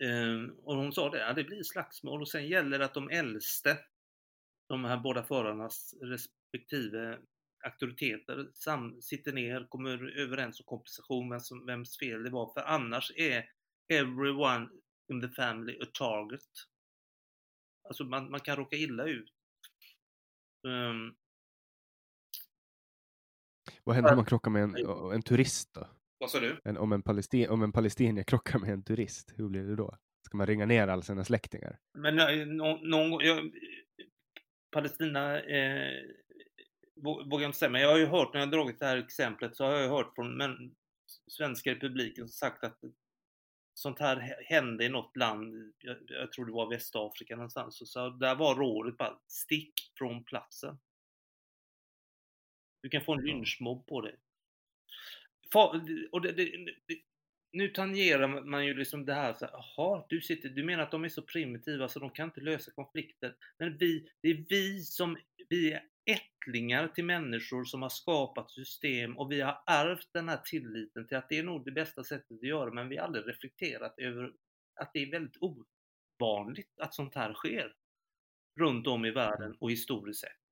Ehm, 0.05 0.51
och 0.51 0.77
hon 0.77 0.93
sa 0.93 1.11
det, 1.11 1.19
ja, 1.19 1.33
det 1.33 1.45
blir 1.45 1.63
slagsmål 1.63 2.21
och 2.21 2.29
sen 2.29 2.49
gäller 2.49 2.79
det 2.79 2.85
att 2.85 2.95
de 2.95 3.11
äldste, 3.11 3.79
de 4.69 4.85
här 4.85 4.97
båda 4.97 5.23
förarnas 5.23 5.95
respektive 6.03 7.19
auktoriteter 7.65 8.51
sam, 8.55 9.03
sitter 9.03 9.33
ner, 9.33 9.67
kommer 9.69 10.19
överens 10.19 10.61
om 10.61 10.65
kompensation, 10.65 11.67
vems 11.67 11.99
fel 11.99 12.23
det 12.23 12.31
var. 12.31 12.53
För 12.55 12.61
annars 12.61 13.13
är 13.17 13.45
everyone 13.89 14.69
in 15.09 15.21
the 15.21 15.29
family 15.29 15.79
a 15.83 15.87
target. 15.93 16.41
Alltså 17.89 18.05
man, 18.05 18.31
man 18.31 18.41
kan 18.41 18.57
råka 18.57 18.77
illa 18.77 19.05
ut. 19.05 19.33
Um, 20.67 21.17
Vad 23.85 23.95
händer 23.95 24.11
om 24.11 24.17
man 24.17 24.25
krockar 24.25 24.51
med 24.51 24.63
en, 24.63 24.77
en 25.13 25.23
turist 25.23 25.75
då? 25.75 25.89
Vad 26.19 26.31
sa 26.31 26.41
du? 26.41 26.61
En, 26.65 26.77
om, 26.77 26.93
en 26.93 27.03
palestin, 27.03 27.51
om 27.51 27.63
en 27.63 27.73
palestinier 27.73 28.25
krockar 28.25 28.59
med 28.59 28.71
en 28.71 28.85
turist, 28.85 29.33
hur 29.37 29.49
blir 29.49 29.65
det 29.65 29.77
då? 29.77 29.97
Ska 30.27 30.37
man 30.37 30.47
ringa 30.47 30.67
ner 30.67 30.89
alla 30.89 31.03
sina 31.03 31.25
släktingar? 31.25 31.79
Men 31.99 32.19
eh, 32.19 32.47
någon, 32.47 32.91
någon 32.91 33.25
jag, 33.25 33.53
Palestina 34.71 35.41
eh, 35.41 36.03
vågar 37.03 37.43
jag 37.43 37.49
inte 37.49 37.59
säga, 37.59 37.71
men 37.71 37.81
jag 37.81 37.89
har 37.89 37.99
ju 37.99 38.07
hört 38.07 38.33
när 38.35 38.41
jag 38.41 38.51
dragit 38.51 38.79
det 38.79 38.87
här 38.87 38.97
exemplet 38.97 39.57
så 39.57 39.65
har 39.65 39.73
jag 39.73 39.89
hört 39.89 40.15
från 40.15 40.37
men, 40.37 40.75
svenska 41.31 41.71
republiken 41.71 42.29
som 42.29 42.49
sagt 42.49 42.65
att 42.65 42.79
sånt 43.75 43.99
här 43.99 44.37
hände 44.47 44.85
i 44.85 44.89
något 44.89 45.17
land, 45.17 45.73
jag, 45.79 45.97
jag 46.07 46.33
tror 46.33 46.47
det 46.47 46.53
var 46.53 46.71
Västafrika 46.71 47.37
någonstans, 47.37 47.81
och 47.81 47.89
så 47.89 48.11
där 48.11 48.35
var 48.35 48.55
rådet 48.55 48.97
bara 48.97 49.19
stick 49.27 49.75
från 49.99 50.25
platsen. 50.25 50.79
Du 52.83 52.89
kan 52.89 53.05
få 53.05 53.13
en 53.15 53.25
lynchmobb 53.25 53.87
på 53.87 54.01
dig. 54.01 54.17
Och 56.11 56.23
det, 56.23 56.33
det, 56.33 56.45
det, 56.87 56.99
nu 57.53 57.69
tangerar 57.69 58.45
man 58.45 58.67
ju 58.67 58.75
liksom 58.75 59.05
det 59.05 59.15
här, 59.15 59.35
så 59.35 59.49
jaha, 59.53 60.05
du, 60.09 60.21
sitter, 60.21 60.49
du 60.49 60.65
menar 60.65 60.83
att 60.83 60.91
de 60.91 61.05
är 61.05 61.09
så 61.09 61.23
primitiva 61.23 61.89
så 61.89 61.99
de 61.99 62.11
kan 62.11 62.25
inte 62.25 62.41
lösa 62.41 62.71
konflikter. 62.71 63.35
Men 63.59 63.79
vi, 63.79 64.11
det 64.21 64.29
är 64.29 64.45
vi 64.49 64.81
som, 64.81 65.17
vi 65.49 65.73
är 65.73 65.83
ättlingar 66.07 66.89
till 66.89 67.05
människor 67.05 67.65
som 67.65 67.83
har 67.83 67.89
skapat 67.89 68.51
system 68.51 69.19
och 69.19 69.33
vi 69.33 69.41
har 69.41 69.63
ärvt 69.67 70.09
den 70.13 70.29
här 70.29 70.41
tilliten 70.45 71.07
till 71.07 71.17
att 71.17 71.29
det 71.29 71.39
är 71.39 71.43
nog 71.43 71.65
det 71.65 71.73
bästa 71.73 72.05
sättet 72.05 72.33
att 72.33 72.49
göra 72.49 72.73
men 72.73 72.89
vi 72.89 72.97
har 72.97 73.05
aldrig 73.05 73.29
reflekterat 73.29 73.95
över 73.99 74.33
att 74.81 74.91
det 74.93 75.03
är 75.03 75.11
väldigt 75.11 75.37
ovanligt 75.41 76.79
att 76.81 76.95
sånt 76.95 77.15
här 77.15 77.35
sker 77.35 77.75
runt 78.61 78.87
om 78.87 79.05
i 79.05 79.11
världen 79.11 79.57
och 79.61 79.71
historiskt 79.71 80.21
sett. 80.21 80.43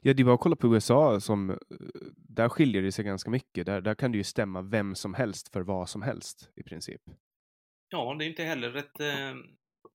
Ja, 0.00 0.14
det 0.14 0.24
var 0.24 0.34
att 0.34 0.40
kolla 0.40 0.56
på 0.56 0.74
USA 0.74 1.20
som 1.20 1.50
eh, 1.50 1.56
där 2.16 2.48
skiljer 2.48 2.82
det 2.82 2.92
sig 2.92 3.04
ganska 3.04 3.30
mycket. 3.30 3.66
Där, 3.66 3.80
där 3.80 3.94
kan 3.94 4.12
det 4.12 4.18
ju 4.18 4.24
stämma 4.24 4.62
vem 4.62 4.94
som 4.94 5.14
helst 5.14 5.52
för 5.52 5.60
vad 5.60 5.88
som 5.88 6.02
helst 6.02 6.50
i 6.54 6.62
princip. 6.62 7.02
Ja, 7.88 8.14
det 8.18 8.24
är 8.24 8.28
inte 8.28 8.44
heller 8.44 8.74
ett... 8.76 9.00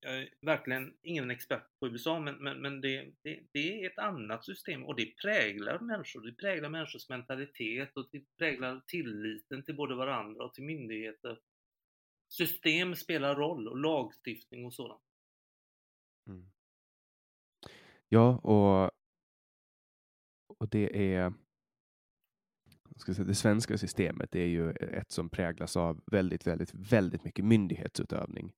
Jag 0.03 0.17
är 0.17 0.29
verkligen 0.41 0.93
ingen 1.01 1.31
expert 1.31 1.79
på 1.79 1.87
USA, 1.87 2.19
men, 2.19 2.35
men, 2.35 2.61
men 2.61 2.81
det, 2.81 3.11
det, 3.21 3.39
det, 3.51 3.83
är 3.83 3.89
ett 3.89 3.97
annat 3.97 4.45
system 4.45 4.85
och 4.85 4.95
det 4.95 5.17
präglar 5.21 5.79
människor. 5.79 6.21
Det 6.21 6.33
präglar 6.33 6.69
människors 6.69 7.09
mentalitet 7.09 7.97
och 7.97 8.09
det 8.11 8.23
präglar 8.37 8.81
tilliten 8.87 9.63
till 9.63 9.75
både 9.75 9.95
varandra 9.95 10.43
och 10.43 10.53
till 10.53 10.63
myndigheter. 10.63 11.39
System 12.27 12.95
spelar 12.95 13.35
roll 13.35 13.67
och 13.67 13.77
lagstiftning 13.77 14.65
och 14.65 14.73
sådant. 14.73 15.01
Mm. 16.27 16.51
Ja, 18.09 18.37
och, 18.37 18.91
och 20.47 20.69
det 20.69 21.15
är 21.15 21.33
ska 23.03 23.13
säga, 23.13 23.25
det 23.25 23.35
svenska 23.35 23.77
systemet 23.77 24.35
är 24.35 24.45
ju 24.45 24.71
ett 24.71 25.11
som 25.11 25.29
präglas 25.29 25.77
av 25.77 26.03
väldigt, 26.11 26.47
väldigt, 26.47 26.73
väldigt 26.73 27.23
mycket 27.23 27.45
myndighetsutövning. 27.45 28.51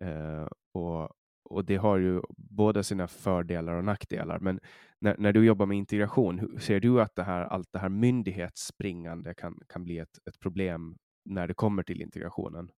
Eh, 0.00 0.46
och, 0.72 1.10
och 1.44 1.64
det 1.64 1.76
har 1.76 1.98
ju 1.98 2.22
både 2.36 2.84
sina 2.84 3.08
fördelar 3.08 3.74
och 3.74 3.84
nackdelar. 3.84 4.38
Men 4.38 4.60
när, 5.00 5.16
när 5.18 5.32
du 5.32 5.44
jobbar 5.46 5.66
med 5.66 5.76
integration, 5.78 6.60
ser 6.60 6.80
du 6.80 7.02
att 7.02 7.14
det 7.14 7.22
här, 7.22 7.44
allt 7.44 7.68
det 7.72 7.78
här 7.78 7.88
myndighetsspringande 7.88 9.34
kan, 9.34 9.60
kan 9.68 9.84
bli 9.84 9.98
ett, 9.98 10.18
ett 10.28 10.38
problem 10.40 10.96
när 11.24 11.48
det 11.48 11.54
kommer 11.54 11.82
till 11.82 12.02
integrationen? 12.02 12.70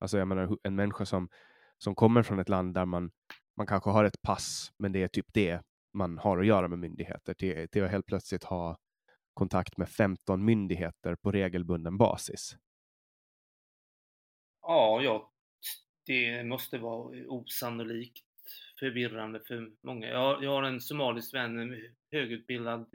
Alltså 0.00 0.18
jag 0.18 0.28
menar, 0.28 0.58
en 0.62 0.74
människa 0.74 1.06
som, 1.06 1.28
som 1.78 1.94
kommer 1.94 2.22
från 2.22 2.38
ett 2.38 2.48
land 2.48 2.74
där 2.74 2.86
man, 2.86 3.10
man 3.56 3.66
kanske 3.66 3.90
har 3.90 4.04
ett 4.04 4.22
pass, 4.22 4.72
men 4.78 4.92
det 4.92 5.02
är 5.02 5.08
typ 5.08 5.26
det 5.32 5.62
man 5.92 6.18
har 6.18 6.38
att 6.38 6.46
göra 6.46 6.68
med 6.68 6.78
myndigheter, 6.78 7.34
till, 7.34 7.68
till 7.68 7.84
att 7.84 7.90
helt 7.90 8.06
plötsligt 8.06 8.44
ha 8.44 8.76
kontakt 9.34 9.76
med 9.76 9.88
15 9.88 10.44
myndigheter 10.44 11.14
på 11.14 11.32
regelbunden 11.32 11.98
basis? 11.98 12.56
Ja, 14.62 15.00
jag 15.02 15.29
det 16.10 16.44
måste 16.44 16.78
vara 16.78 17.24
osannolikt 17.26 18.24
förvirrande 18.78 19.40
för 19.46 19.72
många. 19.80 20.08
Jag, 20.08 20.44
jag 20.44 20.50
har 20.50 20.62
en 20.62 20.80
somalisk 20.80 21.34
vän, 21.34 21.82
högutbildad, 22.12 22.94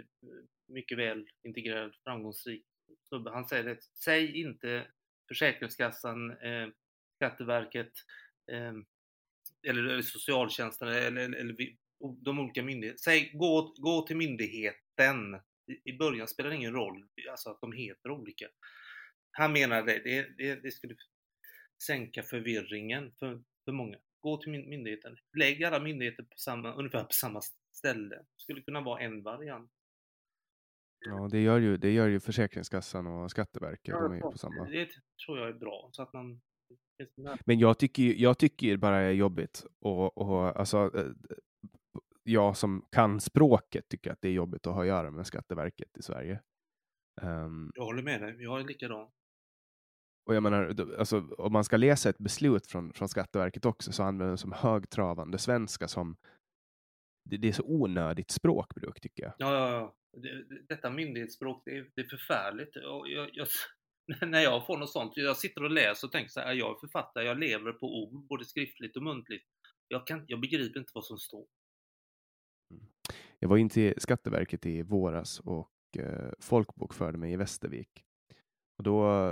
mycket 0.67 0.97
väl 0.97 1.29
integrerad, 1.43 1.95
framgångsrik. 2.03 2.65
Så 3.09 3.29
han 3.29 3.47
säger 3.47 3.63
det, 3.63 3.77
säg 4.03 4.41
inte 4.41 4.87
Försäkringskassan, 5.27 6.31
eh, 6.31 6.67
Skatteverket 7.15 7.91
eh, 8.51 8.73
eller, 9.67 9.83
eller 9.83 10.01
socialtjänsten 10.01 10.87
eller, 10.87 11.01
eller, 11.01 11.35
eller 11.37 11.55
de 12.23 12.39
olika 12.39 12.63
myndigheterna. 12.63 12.97
Säg 12.97 13.31
gå, 13.33 13.73
gå 13.77 14.07
till 14.07 14.17
myndigheten 14.17 15.41
i 15.83 15.93
början 15.93 16.27
spelar 16.27 16.49
det 16.49 16.55
ingen 16.55 16.73
roll 16.73 17.05
alltså 17.29 17.49
att 17.49 17.61
de 17.61 17.71
heter 17.73 18.11
olika. 18.11 18.47
Han 19.31 19.53
menar 19.53 19.83
det, 19.83 20.01
det, 20.03 20.37
det, 20.37 20.55
det 20.55 20.71
skulle 20.71 20.95
sänka 21.81 22.23
förvirringen 22.23 23.11
för, 23.19 23.43
för 23.65 23.71
många. 23.71 23.97
Gå 24.19 24.37
till 24.37 24.51
myndigheten, 24.51 25.17
lägg 25.37 25.63
alla 25.63 25.79
myndigheter 25.79 26.23
på 26.23 26.37
samma, 26.37 26.73
ungefär 26.73 27.03
på 27.03 27.13
samma 27.13 27.41
ställe. 27.73 28.15
Det 28.15 28.25
skulle 28.37 28.61
kunna 28.61 28.81
vara 28.81 28.99
en 28.99 29.23
variant. 29.23 29.71
Ja, 30.99 31.27
det 31.31 31.41
gör 31.41 31.59
ju, 31.59 31.77
det 31.77 31.91
gör 31.91 32.07
ju 32.07 32.19
Försäkringskassan 32.19 33.07
och 33.07 33.31
Skatteverket. 33.31 33.87
Ja, 33.87 34.01
de 34.01 34.13
är 34.13 34.19
på 34.19 34.37
samma. 34.37 34.65
Det 34.65 34.89
tror 35.25 35.39
jag 35.39 35.49
är 35.49 35.53
bra. 35.53 35.89
Så 35.91 36.01
att 36.01 36.13
man... 36.13 36.41
Men 37.45 37.59
jag 37.59 37.79
tycker, 37.79 38.03
jag 38.03 38.37
tycker 38.37 38.77
bara 38.77 38.99
det 38.99 39.05
är 39.05 39.11
jobbigt. 39.11 39.65
Och, 39.79 40.17
och, 40.17 40.59
alltså, 40.59 40.91
eh, 40.95 41.11
jag 42.23 42.57
som 42.57 42.87
kan 42.91 43.21
språket 43.21 43.89
tycker 43.89 44.11
att 44.11 44.21
det 44.21 44.27
är 44.27 44.33
jobbigt 44.33 44.67
att 44.67 44.73
ha 44.73 44.81
att 44.81 44.87
göra 44.87 45.11
med 45.11 45.27
Skatteverket 45.27 45.97
i 45.97 46.01
Sverige. 46.01 46.41
Um, 47.21 47.71
jag 47.75 47.83
håller 47.83 48.03
med 48.03 48.21
dig, 48.21 48.35
jag 48.39 48.59
är 48.59 48.63
likadan. 48.63 49.11
Och 50.25 50.35
jag 50.35 50.43
menar, 50.43 50.75
alltså, 50.99 51.27
om 51.37 51.53
man 51.53 51.63
ska 51.63 51.77
läsa 51.77 52.09
ett 52.09 52.17
beslut 52.17 52.67
från, 52.67 52.93
från 52.93 53.09
Skatteverket 53.09 53.65
också 53.65 53.91
så 53.91 54.03
använder 54.03 54.27
de 54.27 54.37
som 54.37 54.51
högtravande 54.51 55.37
svenska 55.37 55.87
som 55.87 56.15
det, 57.29 57.37
det, 57.37 57.47
är 57.47 57.51
så 57.51 57.63
onödigt 57.65 58.31
språkbruk 58.31 59.01
tycker 59.01 59.23
jag. 59.23 59.33
Ja, 59.37 59.53
ja, 59.53 59.71
ja. 59.71 59.95
Det, 60.21 60.59
detta 60.69 60.89
myndighetsspråk, 60.89 61.61
det 61.65 61.77
är, 61.77 61.91
det 61.95 62.01
är 62.01 62.07
förfärligt. 62.07 62.75
Jag, 62.75 63.09
jag, 63.09 63.29
jag, 63.33 63.47
när 64.29 64.41
jag 64.41 64.65
får 64.65 64.77
något 64.77 64.91
sånt, 64.91 65.13
jag 65.15 65.37
sitter 65.37 65.63
och 65.63 65.71
läser 65.71 66.07
och 66.07 66.11
tänker 66.11 66.31
så 66.31 66.39
här, 66.39 66.53
jag 66.53 66.75
är 66.75 66.79
författare, 66.79 67.25
jag 67.25 67.39
lever 67.39 67.71
på 67.71 68.03
ord, 68.03 68.27
både 68.27 68.45
skriftligt 68.45 68.97
och 68.97 69.03
muntligt. 69.03 69.45
Jag, 69.87 70.07
kan, 70.07 70.25
jag 70.27 70.41
begriper 70.41 70.79
inte 70.79 70.91
vad 70.93 71.05
som 71.05 71.17
står. 71.17 71.45
Jag 73.39 73.49
var 73.49 73.57
in 73.57 73.69
till 73.69 73.93
Skatteverket 73.97 74.65
i 74.65 74.81
våras 74.81 75.39
och 75.39 75.71
eh, 75.97 76.31
folkbokförde 76.39 77.17
mig 77.17 77.33
i 77.33 77.35
Västervik. 77.35 78.05
Och 78.77 78.83
då 78.83 79.29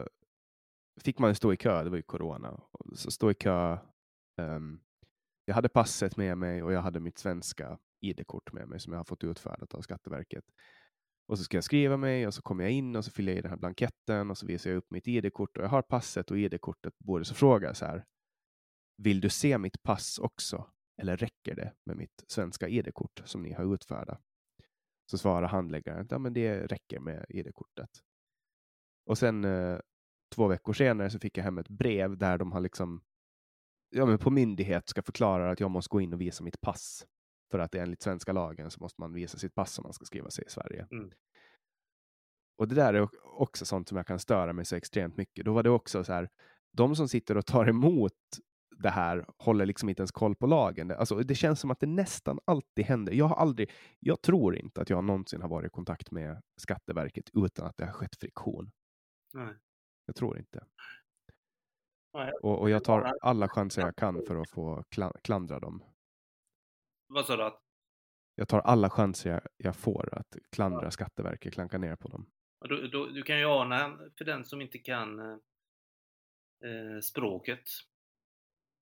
fick 1.01 1.19
man 1.19 1.35
stå 1.35 1.53
i 1.53 1.57
kö, 1.57 1.83
det 1.83 1.89
var 1.89 1.97
ju 1.97 2.03
corona, 2.03 2.61
så 2.95 3.11
stå 3.11 3.31
i 3.31 3.33
kö. 3.33 3.77
Um, 4.41 4.81
jag 5.45 5.55
hade 5.55 5.69
passet 5.69 6.17
med 6.17 6.37
mig 6.37 6.63
och 6.63 6.73
jag 6.73 6.81
hade 6.81 6.99
mitt 6.99 7.17
svenska 7.17 7.79
ID-kort 8.01 8.53
med 8.53 8.67
mig 8.67 8.79
som 8.79 8.93
jag 8.93 8.99
har 8.99 9.05
fått 9.05 9.23
utfärdat 9.23 9.73
av 9.73 9.81
Skatteverket. 9.81 10.45
Och 11.27 11.37
så 11.37 11.43
ska 11.43 11.57
jag 11.57 11.63
skriva 11.63 11.97
mig 11.97 12.27
och 12.27 12.33
så 12.33 12.41
kommer 12.41 12.63
jag 12.63 12.71
in 12.71 12.95
och 12.95 13.05
så 13.05 13.11
fyller 13.11 13.31
jag 13.31 13.39
i 13.39 13.41
den 13.41 13.51
här 13.51 13.57
blanketten 13.57 14.31
och 14.31 14.37
så 14.37 14.45
visar 14.45 14.69
jag 14.69 14.77
upp 14.77 14.91
mitt 14.91 15.07
ID-kort 15.07 15.57
och 15.57 15.63
jag 15.63 15.69
har 15.69 15.81
passet 15.81 16.31
och 16.31 16.37
ID-kortet 16.37 16.93
Både 16.99 17.25
så 17.25 17.35
frågar 17.35 17.69
jag 17.69 17.77
så 17.77 17.85
här. 17.85 18.05
Vill 18.97 19.21
du 19.21 19.29
se 19.29 19.57
mitt 19.57 19.83
pass 19.83 20.19
också? 20.19 20.69
Eller 21.01 21.17
räcker 21.17 21.55
det 21.55 21.73
med 21.83 21.97
mitt 21.97 22.23
svenska 22.27 22.67
ID-kort 22.67 23.21
som 23.25 23.43
ni 23.43 23.53
har 23.53 23.73
utfärdat? 23.73 24.21
Så 25.11 25.17
svarar 25.17 25.47
handläggaren 25.47 26.01
att 26.01 26.11
ja, 26.11 26.19
men 26.19 26.33
det 26.33 26.67
räcker 26.67 26.99
med 26.99 27.25
ID-kortet. 27.29 27.89
Och 29.05 29.17
sen 29.17 29.45
eh, 29.45 29.79
två 30.35 30.47
veckor 30.47 30.73
senare 30.73 31.09
så 31.09 31.19
fick 31.19 31.37
jag 31.37 31.43
hem 31.43 31.57
ett 31.57 31.69
brev 31.69 32.17
där 32.17 32.37
de 32.37 32.51
har 32.51 32.59
liksom 32.59 33.01
ja, 33.89 34.05
men 34.05 34.17
på 34.17 34.29
myndighet 34.29 34.89
ska 34.89 35.01
förklara 35.01 35.51
att 35.51 35.59
jag 35.59 35.71
måste 35.71 35.89
gå 35.89 36.01
in 36.01 36.13
och 36.13 36.21
visa 36.21 36.43
mitt 36.43 36.61
pass. 36.61 37.05
För 37.51 37.59
att 37.59 37.75
enligt 37.75 38.01
svenska 38.01 38.31
lagen 38.31 38.71
så 38.71 38.79
måste 38.79 39.01
man 39.01 39.13
visa 39.13 39.37
sitt 39.37 39.55
pass 39.55 39.79
om 39.79 39.83
man 39.83 39.93
ska 39.93 40.05
skriva 40.05 40.29
sig 40.29 40.45
i 40.47 40.49
Sverige. 40.49 40.87
Mm. 40.91 41.11
Och 42.57 42.67
det 42.67 42.75
där 42.75 42.93
är 42.93 43.09
också 43.23 43.65
sånt 43.65 43.89
som 43.89 43.97
jag 43.97 44.07
kan 44.07 44.19
störa 44.19 44.53
mig 44.53 44.65
så 44.65 44.75
extremt 44.75 45.17
mycket. 45.17 45.45
Då 45.45 45.53
var 45.53 45.63
det 45.63 45.69
också 45.69 46.03
så 46.03 46.13
här, 46.13 46.29
de 46.71 46.95
som 46.95 47.07
sitter 47.07 47.37
och 47.37 47.45
tar 47.45 47.69
emot 47.69 48.13
det 48.77 48.89
här 48.89 49.25
håller 49.37 49.65
liksom 49.65 49.89
inte 49.89 50.01
ens 50.01 50.11
koll 50.11 50.35
på 50.35 50.47
lagen. 50.47 50.91
Alltså, 50.91 51.15
det 51.15 51.35
känns 51.35 51.59
som 51.59 51.71
att 51.71 51.79
det 51.79 51.87
nästan 51.87 52.39
alltid 52.45 52.85
händer. 52.85 53.13
Jag 53.13 53.25
har 53.25 53.35
aldrig, 53.35 53.71
jag 53.99 54.21
tror 54.21 54.55
inte 54.55 54.81
att 54.81 54.89
jag 54.89 55.03
någonsin 55.03 55.41
har 55.41 55.49
varit 55.49 55.67
i 55.67 55.69
kontakt 55.69 56.11
med 56.11 56.41
Skatteverket 56.57 57.29
utan 57.33 57.65
att 57.65 57.77
det 57.77 57.85
har 57.85 57.93
skett 57.93 58.15
friktion. 58.15 58.71
Nej. 59.33 59.53
Jag 60.05 60.15
tror 60.15 60.37
inte. 60.37 60.65
Och, 62.41 62.61
och, 62.61 62.69
jag 62.69 62.83
tar 62.83 63.13
alla 63.21 63.49
chanser 63.49 63.81
jag 63.81 63.95
kan 63.95 64.25
för 64.27 64.35
att 64.35 64.49
få 64.49 64.83
klandra 65.23 65.59
dem. 65.59 65.83
Vad 67.07 67.25
sa 67.25 67.37
du? 67.37 67.57
Jag 68.35 68.47
tar 68.47 68.59
alla 68.59 68.89
chanser 68.89 69.29
jag, 69.29 69.41
jag 69.57 69.75
får 69.75 70.13
att 70.13 70.37
klandra 70.51 70.83
ja. 70.83 70.91
Skatteverket, 70.91 71.53
klanka 71.53 71.77
ner 71.77 71.95
på 71.95 72.07
dem. 72.07 72.25
Du, 72.69 72.87
du, 72.87 73.11
du, 73.11 73.23
kan 73.23 73.39
ju 73.39 73.45
ana, 73.45 73.99
för 74.17 74.25
den 74.25 74.45
som 74.45 74.61
inte 74.61 74.77
kan 74.77 75.19
eh, 75.19 75.37
eh 76.63 76.99
språket, 77.01 77.63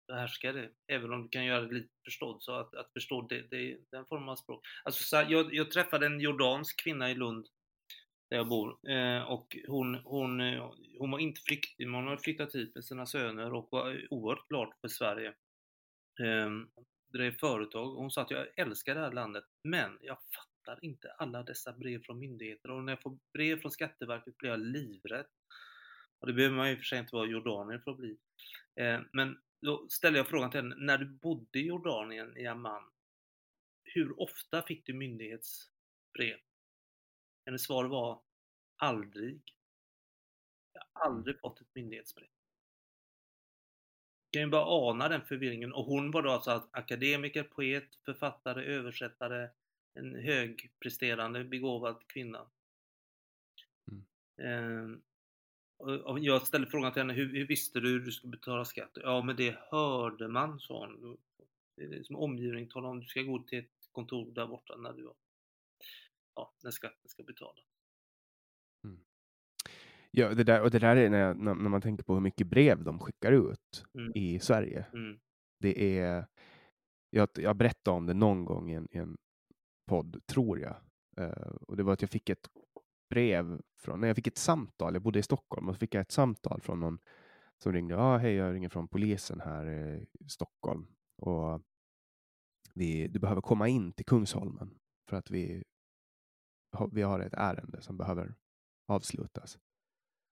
behärska 0.07 0.53
det, 0.53 0.69
även 0.87 1.13
om 1.13 1.23
du 1.23 1.29
kan 1.29 1.45
göra 1.45 1.61
det 1.61 1.73
lite 1.73 1.93
förstådd, 2.05 2.43
så 2.43 2.53
att, 2.53 2.75
att 2.75 2.93
förstå 2.93 3.21
det, 3.21 3.41
det, 3.41 3.77
den 3.91 4.05
formen 4.05 4.29
av 4.29 4.35
språk. 4.35 4.65
Alltså, 4.83 5.03
så 5.03 5.15
jag, 5.15 5.53
jag 5.53 5.71
träffade 5.71 6.05
en 6.05 6.19
jordansk 6.19 6.83
kvinna 6.83 7.11
i 7.11 7.15
Lund, 7.15 7.47
där 8.31 8.37
jag 8.37 8.47
bor, 8.47 8.89
eh, 8.89 9.23
och 9.23 9.57
hon, 9.67 9.95
hon, 9.95 10.39
hon 10.99 11.11
var 11.11 11.19
inte 11.19 11.41
flykting, 11.41 11.91
men 11.91 11.95
hon 11.95 12.07
hade 12.07 12.21
flyttat 12.21 12.55
hit 12.55 12.75
med 12.75 12.85
sina 12.85 13.05
söner 13.05 13.53
och 13.53 13.67
var 13.71 14.07
oerhört 14.09 14.47
glad 14.47 14.73
för 14.81 14.87
Sverige. 14.87 15.27
Eh, 16.19 16.49
drev 17.13 17.37
företag 17.37 17.95
hon 17.95 18.11
sa 18.11 18.21
att 18.21 18.31
jag 18.31 18.47
älskar 18.55 18.95
det 18.95 19.01
här 19.01 19.11
landet, 19.11 19.43
men 19.63 19.97
jag 20.01 20.17
fattar 20.17 20.85
inte 20.85 21.11
alla 21.11 21.43
dessa 21.43 21.73
brev 21.73 22.03
från 22.03 22.19
myndigheter 22.19 22.71
och 22.71 22.83
när 22.83 22.91
jag 22.91 23.01
får 23.01 23.17
brev 23.33 23.61
från 23.61 23.71
Skatteverket 23.71 24.37
blir 24.37 24.49
jag 24.49 24.59
livrädd. 24.59 25.27
Och 26.19 26.27
det 26.27 26.33
behöver 26.33 26.55
man 26.55 26.69
ju 26.69 26.75
för 26.77 26.83
sig 26.83 26.99
inte 26.99 27.15
vara 27.15 27.27
jordanier 27.27 27.79
för 27.79 27.91
att 27.91 27.97
bli. 27.97 28.17
Eh, 28.75 28.99
men 29.13 29.37
då 29.61 29.87
ställer 29.89 30.17
jag 30.17 30.27
frågan 30.27 30.51
till 30.51 30.59
henne, 30.59 30.75
när 30.77 30.97
du 30.97 31.05
bodde 31.05 31.59
i 31.59 31.67
Jordanien, 31.67 32.37
i 32.37 32.47
Amman, 32.47 32.83
hur 33.83 34.21
ofta 34.21 34.61
fick 34.61 34.85
du 34.85 34.93
myndighetsbrev? 34.93 36.37
Hennes 37.45 37.63
svar 37.63 37.85
var 37.85 38.21
aldrig. 38.75 39.41
Jag 40.73 40.83
har 40.93 41.05
aldrig 41.05 41.39
fått 41.39 41.61
ett 41.61 41.75
myndighetsbrev. 41.75 42.27
Jag 44.31 44.33
kan 44.33 44.41
ju 44.41 44.51
bara 44.51 44.89
ana 44.89 45.09
den 45.09 45.21
förvirringen. 45.21 45.73
Och 45.73 45.85
hon 45.85 46.11
var 46.11 46.23
då 46.23 46.29
alltså 46.29 46.67
akademiker, 46.71 47.43
poet, 47.43 47.95
författare, 48.05 48.65
översättare, 48.65 49.49
en 49.93 50.15
högpresterande, 50.15 51.43
begåvad 51.43 52.07
kvinna. 52.07 52.47
Mm. 53.91 54.05
Ehm, 54.37 55.01
jag 56.19 56.47
ställde 56.47 56.67
frågan 56.67 56.93
till 56.93 57.01
henne, 57.01 57.13
hur, 57.13 57.33
hur 57.33 57.47
visste 57.47 57.79
du 57.79 57.89
hur 57.89 57.99
du 57.99 58.11
skulle 58.11 58.31
betala 58.31 58.65
skatt? 58.65 58.97
Ja, 59.03 59.21
men 59.21 59.35
det 59.35 59.57
hörde 59.71 60.27
man, 60.27 60.59
sa 60.59 60.79
hon. 60.79 61.17
Det 61.75 61.83
är 61.83 62.03
som 62.03 62.15
omgivning 62.15 62.67
talar 62.67 62.89
om, 62.89 62.99
du 62.99 63.05
ska 63.05 63.21
gå 63.21 63.39
till 63.39 63.59
ett 63.59 63.89
kontor 63.91 64.31
där 64.31 64.47
borta 64.47 64.77
när 64.77 64.93
du 64.93 65.11
ja, 66.35 66.53
när 66.63 66.71
skatten 66.71 67.09
ska 67.09 67.23
betalas. 67.23 67.65
Mm. 68.83 68.99
Ja, 70.11 70.29
det 70.33 70.43
där, 70.43 70.61
och 70.61 70.71
det 70.71 70.79
där 70.79 70.95
är 70.95 71.09
när, 71.09 71.19
jag, 71.19 71.37
när, 71.37 71.55
när 71.55 71.69
man 71.69 71.81
tänker 71.81 72.03
på 72.03 72.13
hur 72.13 72.21
mycket 72.21 72.47
brev 72.47 72.83
de 72.83 72.99
skickar 72.99 73.31
ut 73.31 73.85
Mm. 73.93 74.11
i 74.15 74.39
Sverige. 74.39 74.85
Mm. 74.93 75.19
Det 75.59 75.99
är, 75.99 76.27
jag, 77.09 77.29
jag 77.35 77.55
berättade 77.55 77.97
om 77.97 78.05
det 78.05 78.13
någon 78.13 78.45
gång 78.45 78.71
i 78.71 78.73
en, 78.73 78.87
i 78.91 78.97
en 78.97 79.17
podd, 79.87 80.25
tror 80.25 80.59
jag. 80.59 80.75
Eh, 81.17 81.55
och 81.67 81.77
det 81.77 81.83
var 81.83 81.93
att 81.93 82.01
jag 82.01 82.11
fick 82.11 82.29
ett 82.29 82.49
brev 83.09 83.61
från, 83.79 83.99
när 84.01 84.07
jag 84.07 84.15
fick 84.15 84.27
ett 84.27 84.37
samtal, 84.37 84.93
jag 84.93 85.01
bodde 85.01 85.19
i 85.19 85.23
Stockholm, 85.23 85.67
och 85.69 85.75
så 85.75 85.79
fick 85.79 85.95
jag 85.95 86.01
ett 86.01 86.11
samtal 86.11 86.61
från 86.61 86.79
någon 86.79 86.99
som 87.57 87.73
ringde. 87.73 87.93
Ja, 87.93 88.01
ah, 88.01 88.17
hej, 88.17 88.33
jag 88.33 88.53
ringer 88.53 88.69
från 88.69 88.87
polisen 88.87 89.41
här 89.41 89.69
i 89.69 90.05
Stockholm. 90.27 90.87
Och 91.17 91.61
vi, 92.73 93.07
du 93.07 93.19
behöver 93.19 93.41
komma 93.41 93.67
in 93.67 93.93
till 93.93 94.05
Kungsholmen 94.05 94.79
för 95.09 95.17
att 95.17 95.31
vi, 95.31 95.63
vi 96.91 97.01
har 97.01 97.19
ett 97.19 97.33
ärende 97.33 97.81
som 97.81 97.97
behöver 97.97 98.35
avslutas. 98.87 99.57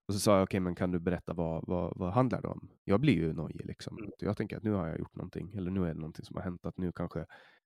Och 0.07 0.13
så 0.13 0.19
sa 0.19 0.35
jag, 0.35 0.43
okej, 0.43 0.59
men 0.59 0.75
kan 0.75 0.91
du 0.91 0.99
berätta 0.99 1.33
vad, 1.33 1.67
vad, 1.67 1.97
vad 1.97 2.13
handlar 2.13 2.41
det 2.41 2.47
om? 2.47 2.69
Jag 2.83 3.01
blir 3.01 3.13
ju 3.13 3.33
nojig 3.33 3.65
liksom. 3.65 3.97
Mm. 3.97 4.11
Jag 4.19 4.37
tänker 4.37 4.57
att 4.57 4.63
nu 4.63 4.71
har 4.71 4.87
jag 4.87 4.99
gjort 4.99 5.15
någonting, 5.15 5.53
eller 5.55 5.71
nu 5.71 5.83
är 5.83 5.93
det 5.93 5.99
någonting 5.99 6.25
som 6.25 6.35
har 6.35 6.43
hänt, 6.43 6.65
att 6.65 6.77
nu 6.77 6.91
kanske 6.91 7.19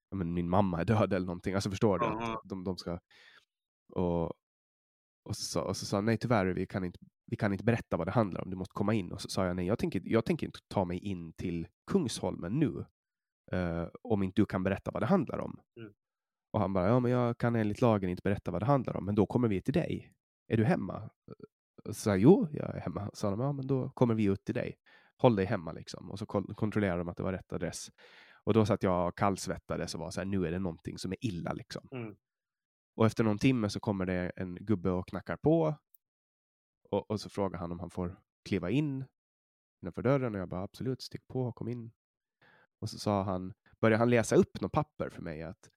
ja, 0.09 0.15
men 0.17 0.33
min 0.33 0.49
mamma 0.49 0.81
är 0.81 0.85
död 0.85 1.13
eller 1.13 1.25
någonting. 1.25 1.53
Alltså 1.53 1.69
förstår 1.69 1.99
du? 1.99 2.05
Att 2.33 2.41
de, 2.43 2.63
de 2.63 2.77
ska... 2.77 2.99
Och, 3.93 4.25
och, 5.23 5.35
så, 5.35 5.43
sa- 5.43 5.63
och 5.63 5.77
så 5.77 5.85
sa 5.85 5.97
han, 5.97 6.05
nej 6.05 6.17
tyvärr, 6.17 6.45
vi 6.45 6.67
kan, 6.67 6.83
inte, 6.83 6.99
vi 7.25 7.37
kan 7.37 7.51
inte 7.53 7.63
berätta 7.63 7.97
vad 7.97 8.07
det 8.07 8.11
handlar 8.11 8.41
om, 8.41 8.49
du 8.49 8.55
måste 8.57 8.73
komma 8.73 8.93
in. 8.93 9.11
Och 9.11 9.21
så 9.21 9.29
sa 9.29 9.45
jag, 9.45 9.55
nej, 9.55 9.65
jag 9.65 9.79
tänker, 9.79 10.01
jag 10.05 10.25
tänker 10.25 10.47
inte 10.47 10.59
ta 10.67 10.85
mig 10.85 10.99
in 10.99 11.33
till 11.33 11.67
Kungsholmen 11.91 12.59
nu, 12.59 12.85
eh, 13.51 13.87
om 14.01 14.23
inte 14.23 14.41
du 14.41 14.45
kan 14.45 14.63
berätta 14.63 14.91
vad 14.91 15.01
det 15.01 15.07
handlar 15.07 15.39
om. 15.39 15.59
Mm. 15.79 15.93
Och 16.53 16.59
han 16.59 16.73
bara, 16.73 16.87
ja 16.87 16.99
men 16.99 17.11
jag 17.11 17.37
kan 17.37 17.55
enligt 17.55 17.81
lagen 17.81 18.09
inte 18.09 18.21
berätta 18.23 18.51
vad 18.51 18.61
det 18.61 18.65
handlar 18.65 18.97
om, 18.97 19.05
men 19.05 19.15
då 19.15 19.25
kommer 19.25 19.47
vi 19.47 19.61
till 19.61 19.73
dig. 19.73 20.13
Är 20.47 20.57
du 20.57 20.65
hemma? 20.65 21.09
Så 21.85 21.93
sa 21.93 22.09
jag, 22.09 22.19
jo, 22.19 22.47
jag 22.51 22.75
är 22.75 22.79
hemma. 22.79 23.09
Så 23.13 23.15
sa 23.15 23.29
de, 23.29 23.39
ja 23.39 23.51
men 23.51 23.67
då 23.67 23.89
kommer 23.89 24.13
vi 24.13 24.23
ut 24.23 24.43
till 24.43 24.55
dig. 24.55 24.75
Håll 25.17 25.35
dig 25.35 25.45
hemma 25.45 25.71
liksom. 25.71 26.11
Och 26.11 26.19
så 26.19 26.25
kontrollerar 26.25 26.97
de 26.97 27.09
att 27.09 27.17
det 27.17 27.23
var 27.23 27.31
rätt 27.31 27.53
adress. 27.53 27.91
Och 28.43 28.53
då 28.53 28.65
satt 28.65 28.83
jag 28.83 29.07
och 29.07 29.17
kallsvettades 29.17 29.93
och 29.93 29.99
var 29.99 30.11
så 30.11 30.19
här, 30.19 30.25
nu 30.25 30.47
är 30.47 30.51
det 30.51 30.59
någonting 30.59 30.97
som 30.97 31.11
är 31.11 31.25
illa 31.25 31.53
liksom. 31.53 31.87
Mm. 31.91 32.15
Och 32.95 33.05
efter 33.05 33.23
någon 33.23 33.39
timme 33.39 33.69
så 33.69 33.79
kommer 33.79 34.05
det 34.05 34.31
en 34.35 34.55
gubbe 34.55 34.89
och 34.91 35.07
knackar 35.07 35.37
på. 35.37 35.75
Och, 36.89 37.11
och 37.11 37.21
så 37.21 37.29
frågar 37.29 37.59
han 37.59 37.71
om 37.71 37.79
han 37.79 37.89
får 37.89 38.19
kliva 38.45 38.69
in 38.69 39.05
innanför 39.81 40.01
dörren 40.01 40.35
och 40.35 40.41
jag 40.41 40.49
bara 40.49 40.63
absolut, 40.63 41.01
stick 41.01 41.27
på, 41.27 41.51
kom 41.51 41.67
in. 41.67 41.91
Och 42.79 42.89
så 42.89 42.99
sa 42.99 43.23
han, 43.23 43.53
började 43.79 43.99
han 43.99 44.09
läsa 44.09 44.35
upp 44.35 44.61
något 44.61 44.71
papper 44.71 45.09
för 45.09 45.21
mig 45.21 45.43
att 45.43 45.69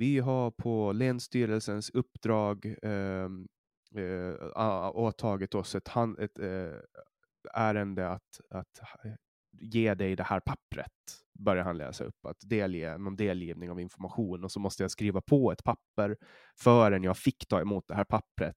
vi 0.00 0.18
har 0.18 0.50
på 0.50 0.92
Länsstyrelsens 0.92 1.90
uppdrag 1.90 2.74
ehm, 2.82 3.48
eh, 3.94 4.90
åtagit 4.94 5.54
oss 5.54 5.74
ett, 5.74 5.88
hand, 5.88 6.18
ett 6.18 6.38
eh, 6.38 6.72
ärende 7.54 8.08
att, 8.08 8.40
att 8.50 8.78
ha- 8.78 9.10
ge 9.52 9.94
dig 9.94 10.16
det 10.16 10.22
här 10.22 10.40
pappret. 10.40 10.92
Börjar 11.38 11.64
han 11.64 11.78
läsa 11.78 12.04
upp 12.04 12.26
att 12.26 12.36
delge 12.40 12.98
någon 12.98 13.16
delgivning 13.16 13.70
av 13.70 13.80
information 13.80 14.44
och 14.44 14.52
så 14.52 14.60
måste 14.60 14.82
jag 14.82 14.90
skriva 14.90 15.20
på 15.20 15.52
ett 15.52 15.64
papper 15.64 16.16
förrän 16.60 17.02
jag 17.02 17.16
fick 17.16 17.48
ta 17.48 17.60
emot 17.60 17.84
det 17.88 17.94
här 17.94 18.04
pappret. 18.04 18.56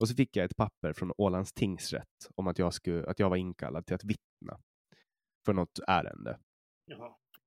Och 0.00 0.08
så 0.08 0.14
fick 0.14 0.36
jag 0.36 0.44
ett 0.44 0.56
papper 0.56 0.92
från 0.92 1.12
Ålands 1.18 1.52
tingsrätt 1.52 2.28
om 2.34 2.46
att 2.46 2.58
jag, 2.58 2.74
skulle, 2.74 3.06
att 3.06 3.18
jag 3.18 3.30
var 3.30 3.36
inkallad 3.36 3.86
till 3.86 3.94
att 3.94 4.04
vittna 4.04 4.60
för 5.46 5.52
något 5.52 5.78
ärende. 5.88 6.38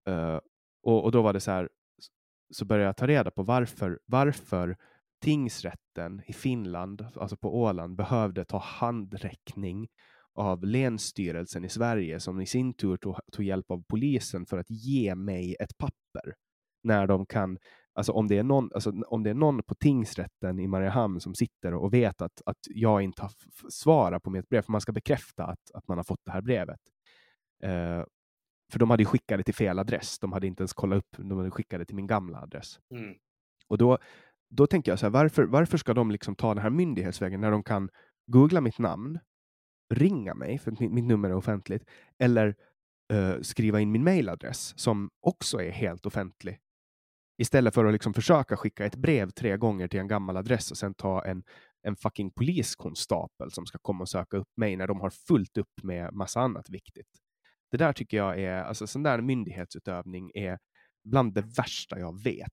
Eh, 0.08 0.40
och, 0.84 1.04
och 1.04 1.12
då 1.12 1.22
var 1.22 1.34
det 1.34 1.40
så 1.40 1.52
här, 1.52 1.70
så 2.50 2.66
började 2.66 2.86
jag 2.86 2.98
ta 2.98 3.08
reda 3.08 3.32
på 3.32 3.44
varför, 3.44 4.00
varför 4.06 4.78
tingsrätten 5.22 6.22
i 6.26 6.34
Finland, 6.34 7.08
alltså 7.16 7.38
på 7.38 7.62
Åland, 7.62 7.96
behövde 7.96 8.46
ta 8.46 8.58
handräckning 8.58 9.88
av 10.34 10.66
Länsstyrelsen 10.66 11.66
i 11.66 11.70
Sverige 11.70 12.20
som 12.20 12.42
i 12.42 12.46
sin 12.46 12.74
tur 12.74 12.98
tog, 12.98 13.16
tog 13.32 13.46
hjälp 13.46 13.72
av 13.72 13.84
polisen 13.88 14.46
för 14.46 14.58
att 14.58 14.70
ge 14.70 15.16
mig 15.16 15.56
ett 15.60 15.78
papper. 15.78 16.36
När 16.84 17.08
de 17.08 17.26
kan, 17.26 17.58
alltså 17.94 18.12
om 18.12 18.28
det 18.28 18.38
är 18.38 18.44
någon, 18.44 18.70
alltså 18.74 18.92
om 19.08 19.24
det 19.24 19.30
är 19.30 19.34
någon 19.34 19.64
på 19.64 19.76
tingsrätten 19.76 20.60
i 20.60 20.68
Mariehamn 20.68 21.20
som 21.20 21.36
sitter 21.36 21.74
och 21.74 21.94
vet 21.94 22.22
att, 22.22 22.42
att 22.46 22.58
jag 22.70 23.02
inte 23.02 23.22
har 23.22 23.32
svarat 23.70 24.24
på 24.24 24.30
mitt 24.30 24.50
brev, 24.50 24.62
för 24.62 24.72
man 24.72 24.82
ska 24.82 24.92
bekräfta 24.92 25.46
att, 25.46 25.72
att 25.74 25.88
man 25.88 25.98
har 25.98 26.04
fått 26.04 26.26
det 26.26 26.32
här 26.32 26.42
brevet. 26.42 26.80
Eh, 27.64 28.04
för 28.72 28.80
de 28.80 28.90
hade 28.90 29.06
skickat 29.06 29.38
det 29.38 29.44
till 29.44 29.56
fel 29.56 29.80
adress. 29.80 30.20
De 30.20 30.32
hade 30.32 30.48
inte 30.48 30.62
ens 30.62 30.74
kollat 30.74 30.98
upp, 30.98 31.16
de 31.18 31.38
hade 31.38 31.52
skickat 31.52 31.80
det 31.80 31.86
till 31.86 31.96
min 31.96 32.08
gamla 32.08 32.42
adress. 32.42 32.80
Mm. 32.96 33.16
Och 33.68 33.78
då, 33.78 33.98
då 34.50 34.68
tänker 34.68 34.92
jag 34.92 35.00
så 35.00 35.06
här, 35.06 35.12
varför, 35.12 35.44
varför 35.44 35.78
ska 35.78 35.94
de 35.94 36.12
liksom 36.12 36.36
ta 36.36 36.54
den 36.54 36.64
här 36.64 36.70
myndighetsvägen 36.70 37.42
när 37.42 37.52
de 37.52 37.64
kan 37.64 37.90
googla 38.32 38.62
mitt 38.62 38.80
namn, 38.80 39.20
ringa 39.94 40.34
mig, 40.34 40.58
för 40.58 40.72
mitt, 40.72 40.92
mitt 40.92 41.06
nummer 41.06 41.30
är 41.30 41.36
offentligt, 41.36 41.86
eller 42.20 42.56
eh, 43.14 43.42
skriva 43.42 43.80
in 43.80 43.92
min 43.92 44.04
mailadress 44.04 44.80
som 44.80 45.10
också 45.22 45.62
är 45.62 45.72
helt 45.72 46.06
offentlig. 46.06 46.60
Istället 47.42 47.74
för 47.74 47.86
att 47.86 47.94
liksom 47.94 48.14
försöka 48.14 48.58
skicka 48.58 48.86
ett 48.86 48.96
brev 48.96 49.30
tre 49.30 49.58
gånger 49.58 49.88
till 49.88 50.00
en 50.00 50.08
gammal 50.08 50.38
adress 50.38 50.72
och 50.72 50.78
sen 50.78 50.94
ta 50.94 51.26
en, 51.26 51.44
en 51.82 51.96
fucking 51.96 52.32
poliskonstapel 52.32 53.52
som 53.52 53.66
ska 53.66 53.78
komma 53.82 54.02
och 54.02 54.10
söka 54.10 54.38
upp 54.38 54.50
mig 54.58 54.76
när 54.76 54.88
de 54.88 55.00
har 55.00 55.10
fullt 55.10 55.58
upp 55.58 55.84
med 55.84 56.14
massa 56.14 56.40
annat 56.40 56.70
viktigt. 56.70 57.10
Det 57.72 57.78
där 57.78 57.94
tycker 57.94 58.18
jag 58.18 58.40
är, 58.40 58.64
alltså 58.64 58.88
sån 58.88 59.04
där 59.04 59.22
myndighetsutövning 59.22 60.32
är 60.34 60.60
bland 61.04 61.34
det 61.34 61.42
värsta 61.58 62.00
jag 62.00 62.24
vet. 62.24 62.52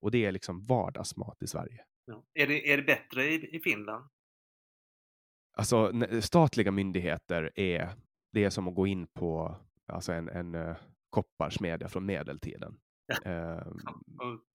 Och 0.00 0.10
det 0.10 0.24
är 0.24 0.32
liksom 0.32 0.66
vardagsmat 0.66 1.42
i 1.42 1.46
Sverige. 1.46 1.84
Ja. 2.04 2.24
Är, 2.34 2.46
det, 2.46 2.72
är 2.72 2.76
det 2.76 2.82
bättre 2.82 3.24
i, 3.24 3.56
i 3.56 3.60
Finland? 3.60 4.08
Alltså 5.56 5.92
statliga 6.20 6.70
myndigheter 6.70 7.52
är, 7.54 7.90
det 8.32 8.44
är 8.44 8.50
som 8.50 8.68
att 8.68 8.74
gå 8.74 8.86
in 8.86 9.06
på 9.06 9.56
alltså 9.86 10.12
en, 10.12 10.28
en 10.28 10.54
uh, 10.54 10.76
kopparsmedja 11.10 11.88
från 11.88 12.06
medeltiden. 12.06 12.80
Ja, 13.24 13.64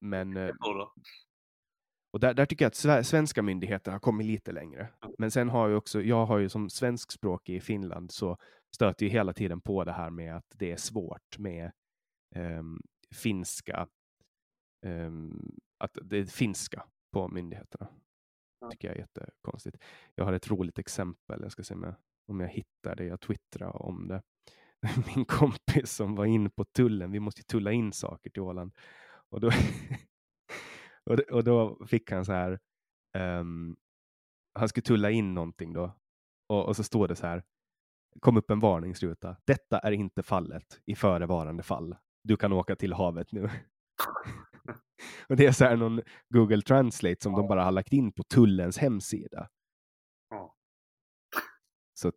men 0.01 0.33
då. 0.33 0.93
Och 2.13 2.19
där, 2.19 2.33
där 2.33 2.45
tycker 2.45 2.65
jag 2.65 2.69
att 2.69 2.73
sve- 2.73 3.03
svenska 3.03 3.41
myndigheter 3.41 3.91
har 3.91 3.99
kommit 3.99 4.27
lite 4.27 4.51
längre. 4.51 4.89
Men 5.17 5.31
sen 5.31 5.49
har 5.49 5.69
jag 5.69 5.77
också, 5.77 6.01
jag 6.01 6.25
har 6.25 6.37
ju 6.37 6.49
som 6.49 6.69
svenskspråkig 6.69 7.55
i 7.55 7.61
Finland 7.61 8.11
så 8.11 8.37
stöter 8.75 9.05
ju 9.05 9.11
hela 9.11 9.33
tiden 9.33 9.61
på 9.61 9.83
det 9.83 9.91
här 9.91 10.09
med 10.09 10.35
att 10.35 10.45
det 10.55 10.71
är 10.71 10.77
svårt 10.77 11.37
med 11.37 11.71
ehm, 12.35 12.81
finska, 13.15 13.87
ehm, 14.85 15.51
att 15.83 15.97
det 16.03 16.17
är 16.17 16.25
finska 16.25 16.83
på 17.13 17.27
myndigheterna. 17.27 17.87
Ja. 18.61 18.69
tycker 18.71 18.87
jag 18.87 18.97
är 18.97 19.01
jättekonstigt. 19.01 19.77
Jag 20.15 20.25
har 20.25 20.33
ett 20.33 20.49
roligt 20.51 20.79
exempel, 20.79 21.41
jag 21.41 21.51
ska 21.51 21.63
se 21.63 21.73
om 21.73 21.83
jag, 21.83 21.95
om 22.27 22.39
jag 22.39 22.47
hittar 22.49 22.95
det, 22.95 23.05
jag 23.05 23.19
twittrade 23.21 23.71
om 23.71 24.07
det. 24.07 24.21
Min 25.15 25.25
kompis 25.25 25.91
som 25.91 26.15
var 26.15 26.25
in 26.25 26.51
på 26.51 26.65
tullen, 26.65 27.11
vi 27.11 27.19
måste 27.19 27.39
ju 27.39 27.43
tulla 27.43 27.71
in 27.71 27.93
saker 27.93 28.29
till 28.29 28.41
Åland. 28.41 28.73
Och 29.29 29.39
då, 29.41 29.51
och, 31.09 31.17
då- 31.17 31.35
och 31.35 31.43
då 31.43 31.85
fick 31.85 32.11
han 32.11 32.25
så 32.25 32.31
här, 32.33 32.59
ehm, 33.17 33.75
han 34.53 34.69
skulle 34.69 34.83
tulla 34.83 35.11
in 35.11 35.33
någonting 35.33 35.73
då. 35.73 35.95
Och, 36.49 36.65
och 36.67 36.75
så 36.75 36.83
står 36.83 37.07
det 37.07 37.15
så 37.15 37.27
här, 37.27 37.43
kom 38.19 38.37
upp 38.37 38.51
en 38.51 38.59
varningsruta. 38.59 39.35
Detta 39.47 39.79
är 39.79 39.91
inte 39.91 40.23
fallet 40.23 40.81
i 40.85 40.95
förevarande 40.95 41.63
fall. 41.63 41.95
Du 42.23 42.37
kan 42.37 42.53
åka 42.53 42.75
till 42.75 42.93
havet 42.93 43.31
nu. 43.31 43.43
och 45.29 45.35
det 45.35 45.45
är 45.45 45.51
så 45.51 45.65
här 45.65 45.75
någon 45.77 46.01
Google 46.33 46.61
Translate 46.61 47.17
som 47.23 47.33
de 47.33 47.47
bara 47.47 47.63
har 47.63 47.71
lagt 47.71 47.93
in 47.93 48.11
på 48.11 48.23
tullens 48.23 48.77
hemsida. 48.77 49.49
Ja. 50.29 50.55
Så 51.99 52.11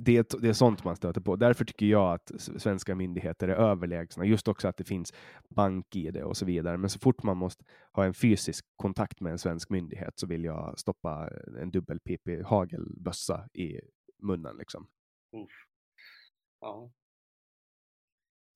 det, 0.00 0.16
är- 0.16 0.40
det 0.40 0.48
är 0.48 0.52
sånt 0.52 0.84
man 0.84 0.96
stöter 0.96 1.20
på. 1.20 1.36
Därför 1.36 1.64
tycker 1.64 1.86
jag 1.86 2.14
att 2.14 2.32
svenska 2.38 2.94
myndigheter 2.94 3.48
är 3.48 3.54
överlägsna. 3.56 4.24
Just 4.24 4.48
också 4.48 4.68
att 4.68 4.76
det 4.76 4.84
finns 4.84 5.12
bank-id 5.50 6.16
och 6.16 6.36
så 6.36 6.44
vidare. 6.46 6.76
Men 6.78 6.90
så 6.90 6.98
fort 6.98 7.22
man 7.22 7.36
måste 7.36 7.64
ha 7.92 8.04
en 8.04 8.14
fysisk 8.14 8.64
kontakt 8.76 9.20
med 9.20 9.32
en 9.32 9.38
svensk 9.38 9.70
myndighet 9.70 10.18
så 10.18 10.26
vill 10.26 10.44
jag 10.44 10.78
stoppa 10.78 11.30
en 11.60 11.70
dubbelpipig 11.70 12.42
hagelbössa 12.42 13.48
i 13.52 13.80
munnen. 14.22 14.56
Liksom. 14.56 14.86
Uff. 15.34 15.66
Ja. 16.60 16.90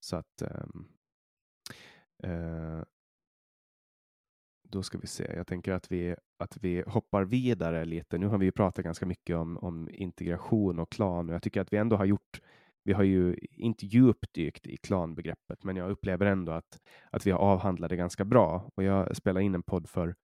Så 0.01 0.17
att 0.17 0.43
Eh, 0.43 2.31
eh, 2.31 2.83
då 4.63 4.83
ska 4.83 4.99
vi 4.99 5.07
se. 5.07 5.33
Jag 5.37 5.47
tänker 5.47 5.73
att 5.73 5.93
vi, 5.93 6.17
att 6.39 6.57
vi 6.57 6.85
hoppar 6.87 7.25
vidare 7.25 7.85
lite. 7.85 8.19
Nu 8.19 8.27
har 8.27 8.39
vi 8.39 8.45
ju 8.45 8.53
pratat 8.53 8.85
ganska 8.85 9.07
mycket 9.07 9.37
om, 9.37 9.59
om 9.59 9.89
integration 9.93 10.79
och 10.79 10.91
klan 10.91 11.29
och 11.29 11.35
jag 11.35 11.43
tycker 11.43 11.61
att 11.61 11.73
vi 11.73 11.77
ändå 11.77 11.97
har 11.97 12.05
gjort 12.05 12.41
vi 12.89 12.95
har 12.95 13.03
ju 13.03 13.37
inte 13.53 13.87
djupdykt 13.87 14.67
i 14.67 14.77
klanbegreppet, 14.77 15.65
men 15.65 15.77
jag 15.77 15.91
upplever 15.91 16.27
ändå 16.27 16.53
att, 16.53 16.81
att 17.11 17.27
vi 17.27 17.31
har 17.31 17.39
avhandlat 17.39 17.91
det 17.91 17.97
ganska 17.97 18.25
bra. 18.25 18.71
Och 18.75 18.83
jag 18.83 19.17
spelade 19.17 19.45
in 19.45 19.55
en 19.55 19.63
podd 19.63 19.89
för 19.89 20.15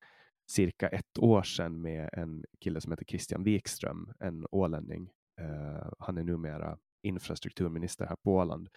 cirka 0.46 0.88
ett 0.88 1.18
år 1.18 1.42
sedan 1.42 1.80
med 1.80 2.10
en 2.12 2.44
kille 2.60 2.80
som 2.80 2.92
heter 2.92 3.04
Christian 3.04 3.42
Wikström, 3.42 4.12
en 4.18 4.46
ålänning. 4.50 5.10
Eh, 5.40 5.88
han 5.98 6.18
är 6.18 6.24
numera 6.24 6.78
infrastrukturminister 7.02 8.06
här 8.06 8.16
på 8.16 8.34
Åland. 8.34 8.68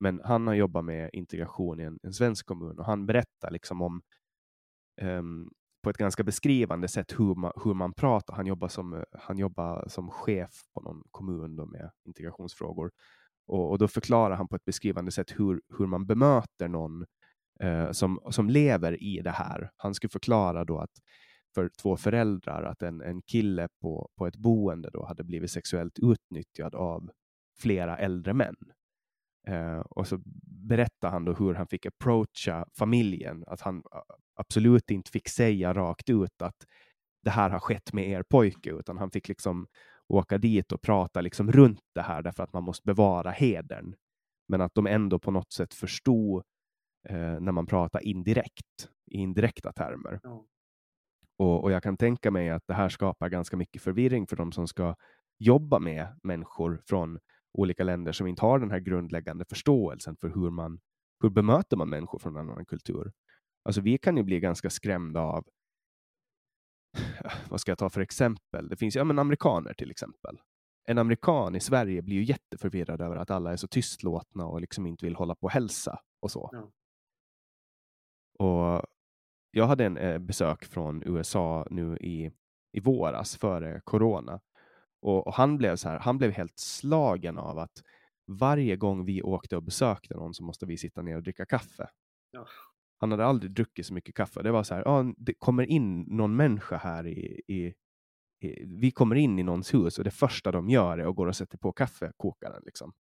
Men 0.00 0.20
han 0.24 0.46
har 0.46 0.54
jobbat 0.54 0.84
med 0.84 1.10
integration 1.12 1.80
i 1.80 1.82
en, 1.82 1.98
en 2.02 2.12
svensk 2.12 2.46
kommun 2.46 2.78
och 2.78 2.84
han 2.84 3.06
berättar 3.06 3.50
liksom 3.50 3.82
om 3.82 4.02
ehm, 5.00 5.50
på 5.82 5.90
ett 5.90 5.96
ganska 5.96 6.22
beskrivande 6.22 6.88
sätt 6.88 7.12
hur 7.18 7.34
man, 7.34 7.52
hur 7.64 7.74
man 7.74 7.92
pratar. 7.92 8.34
Han 8.34 8.46
jobbar 8.46 8.68
som, 8.68 8.94
eh, 8.94 9.02
han 9.12 9.38
jobbar 9.38 9.88
som 9.88 10.10
chef 10.10 10.50
på 10.74 10.80
någon 10.80 11.02
kommun 11.10 11.56
då 11.56 11.66
med 11.66 11.90
integrationsfrågor. 12.04 12.90
Och, 13.46 13.70
och 13.70 13.78
då 13.78 13.88
förklarar 13.88 14.36
han 14.36 14.48
på 14.48 14.56
ett 14.56 14.64
beskrivande 14.64 15.10
sätt 15.12 15.30
hur, 15.38 15.60
hur 15.78 15.86
man 15.86 16.06
bemöter 16.06 16.68
någon 16.68 17.06
eh, 17.60 17.90
som, 17.90 18.20
som 18.30 18.50
lever 18.50 19.02
i 19.02 19.20
det 19.20 19.30
här. 19.30 19.70
Han 19.76 19.94
skulle 19.94 20.10
förklara 20.10 20.64
då 20.64 20.78
att 20.78 20.90
för 21.54 21.70
två 21.82 21.96
föräldrar 21.96 22.62
att 22.62 22.82
en, 22.82 23.00
en 23.00 23.22
kille 23.22 23.68
på, 23.82 24.10
på 24.18 24.26
ett 24.26 24.36
boende 24.36 24.90
då 24.92 25.04
hade 25.04 25.24
blivit 25.24 25.50
sexuellt 25.50 25.98
utnyttjad 25.98 26.74
av 26.74 27.10
flera 27.58 27.98
äldre 27.98 28.34
män. 28.34 28.56
Eh, 29.46 29.80
och 29.80 30.06
så 30.06 30.20
berättar 30.68 31.10
han 31.10 31.24
då 31.24 31.32
hur 31.32 31.54
han 31.54 31.66
fick 31.66 31.86
approacha 31.86 32.66
familjen, 32.78 33.44
att 33.46 33.60
han 33.60 33.82
absolut 34.34 34.90
inte 34.90 35.10
fick 35.10 35.28
säga 35.28 35.74
rakt 35.74 36.10
ut 36.10 36.42
att 36.42 36.66
det 37.22 37.30
här 37.30 37.50
har 37.50 37.58
skett 37.58 37.92
med 37.92 38.08
er 38.08 38.22
pojke, 38.22 38.70
utan 38.70 38.98
han 38.98 39.10
fick 39.10 39.28
liksom 39.28 39.66
åka 40.08 40.38
dit 40.38 40.72
och 40.72 40.82
prata 40.82 41.20
liksom 41.20 41.52
runt 41.52 41.84
det 41.94 42.02
här 42.02 42.22
därför 42.22 42.42
att 42.42 42.52
man 42.52 42.64
måste 42.64 42.86
bevara 42.86 43.30
hedern. 43.30 43.94
Men 44.48 44.60
att 44.60 44.74
de 44.74 44.86
ändå 44.86 45.18
på 45.18 45.30
något 45.30 45.52
sätt 45.52 45.74
förstod 45.74 46.42
eh, 47.08 47.40
när 47.40 47.52
man 47.52 47.66
pratar 47.66 48.00
indirekt, 48.00 48.88
i 49.06 49.16
indirekta 49.16 49.72
termer. 49.72 50.20
Mm. 50.24 50.38
Och, 51.40 51.64
och, 51.64 51.72
jag 51.72 51.82
kan 51.82 51.96
tänka 51.96 52.30
mig 52.30 52.50
att 52.50 52.66
det 52.66 52.74
här 52.74 52.88
skapar 52.88 53.28
ganska 53.28 53.56
mycket 53.56 53.82
förvirring 53.82 54.26
för 54.26 54.36
de 54.36 54.52
som 54.52 54.68
ska 54.68 54.94
jobba 55.38 55.78
med 55.78 56.18
människor 56.22 56.80
från 56.86 57.18
olika 57.52 57.84
länder 57.84 58.12
som 58.12 58.26
inte 58.26 58.42
har 58.42 58.58
den 58.58 58.70
här 58.70 58.78
grundläggande 58.78 59.44
förståelsen 59.44 60.16
för 60.16 60.28
hur 60.28 60.50
man 60.50 60.80
hur 61.22 61.30
bemöter 61.30 61.76
man 61.76 61.88
människor 61.88 62.18
från 62.18 62.36
en 62.36 62.50
annan 62.50 62.64
kultur. 62.64 63.12
Alltså 63.64 63.80
vi 63.80 63.98
kan 63.98 64.16
ju 64.16 64.22
bli 64.22 64.40
ganska 64.40 64.70
skrämda 64.70 65.20
av 65.20 65.44
vad 67.50 67.60
ska 67.60 67.70
jag 67.70 67.78
ta 67.78 67.90
för 67.90 68.00
exempel? 68.00 68.68
Det 68.68 68.76
finns 68.76 68.96
ju 68.96 69.00
ja, 69.00 69.04
men 69.04 69.18
amerikaner 69.18 69.74
till 69.74 69.90
exempel. 69.90 70.40
En 70.88 70.98
amerikan 70.98 71.56
i 71.56 71.60
Sverige 71.60 72.02
blir 72.02 72.16
ju 72.16 72.24
jätteförvirrad 72.24 73.00
över 73.00 73.16
att 73.16 73.30
alla 73.30 73.52
är 73.52 73.56
så 73.56 73.68
tystlåtna 73.68 74.46
och 74.46 74.60
liksom 74.60 74.86
inte 74.86 75.06
vill 75.06 75.16
hålla 75.16 75.34
på 75.34 75.46
och 75.46 75.52
hälsa 75.52 75.98
och 76.20 76.30
så. 76.30 76.50
Ja. 76.52 76.70
Och 78.46 78.86
jag 79.50 79.66
hade 79.66 79.84
en 79.84 79.96
eh, 79.96 80.18
besök 80.18 80.64
från 80.64 81.02
USA 81.06 81.66
nu 81.70 81.96
i, 81.96 82.30
i 82.72 82.80
våras 82.80 83.36
före 83.36 83.80
corona 83.84 84.40
och, 85.02 85.26
och, 85.26 85.34
han 85.34 85.58
blev 85.58 85.76
så 85.76 85.88
här. 85.88 85.98
Han 85.98 86.18
blev 86.18 86.30
helt 86.30 86.58
slagen 86.58 87.38
av 87.38 87.58
att 87.58 87.82
varje 88.26 88.76
gång 88.76 89.04
vi 89.04 89.22
åkte 89.22 89.56
och 89.56 89.62
besökte 89.62 90.14
någon 90.14 90.34
så 90.34 90.44
måste 90.44 90.66
vi 90.66 90.76
sitta 90.76 91.02
ner 91.02 91.16
och 91.16 91.22
dricka 91.22 91.46
kaffe. 91.46 91.90
Ja. 92.30 92.46
Han 92.98 93.10
hade 93.10 93.24
aldrig 93.24 93.52
druckit 93.52 93.86
så 93.86 93.94
mycket 93.94 94.14
kaffe. 94.14 94.42
Det 94.42 94.50
var 94.50 94.62
så 94.62 94.74
här, 94.74 94.82
ja, 94.84 95.14
det 95.16 95.34
kommer 95.34 95.62
in 95.62 96.00
någon 96.00 96.36
människa 96.36 96.76
här 96.76 97.06
i, 97.06 97.42
i, 97.46 97.74
vi 98.64 98.90
kommer 98.90 99.16
in 99.16 99.38
i 99.38 99.42
någons 99.42 99.74
hus 99.74 99.98
och 99.98 100.04
det 100.04 100.10
första 100.10 100.52
de 100.52 100.68
gör 100.68 100.98
är 100.98 101.06
att 101.06 101.16
gå 101.16 101.28
och 101.28 101.36
sätta 101.36 101.58
på 101.58 101.72
kaffekokaren. 101.72 102.62
Liksom. 102.66 102.92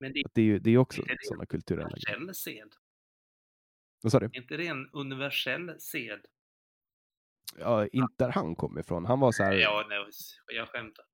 Men 0.00 0.12
det, 0.12 0.22
det 0.34 0.40
är 0.40 0.44
ju 0.44 0.58
det 0.58 0.70
är 0.70 0.78
också 0.78 1.02
sådana 1.20 1.46
kulturella 1.46 1.88
grejer. 1.88 2.18
Vad 4.02 4.12
sa 4.12 4.20
du? 4.20 4.26
Är 4.26 4.36
inte 4.36 4.56
det 4.56 4.66
en 4.66 4.88
universell 4.92 5.80
sed? 5.80 6.20
Ja, 7.58 7.86
inte 7.86 8.24
där 8.24 8.32
han 8.32 8.54
kom 8.54 8.78
ifrån. 8.78 9.04
Han 9.04 9.20
var 9.20 9.32
så 9.32 9.42
här. 9.42 9.52
Ja, 9.52 9.86
nej, 9.88 10.06
jag 10.46 10.68
skämtar. 10.68 11.04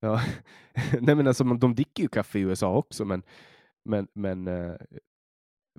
Ja, 0.00 0.20
nej 1.00 1.14
men 1.14 1.26
alltså 1.26 1.44
de 1.44 1.74
dricker 1.74 2.02
ju 2.02 2.08
kaffe 2.08 2.38
i 2.38 2.42
USA 2.42 2.76
också, 2.76 3.04
men, 3.04 3.22
men, 3.84 4.08
men 4.12 4.48
eh, 4.48 4.76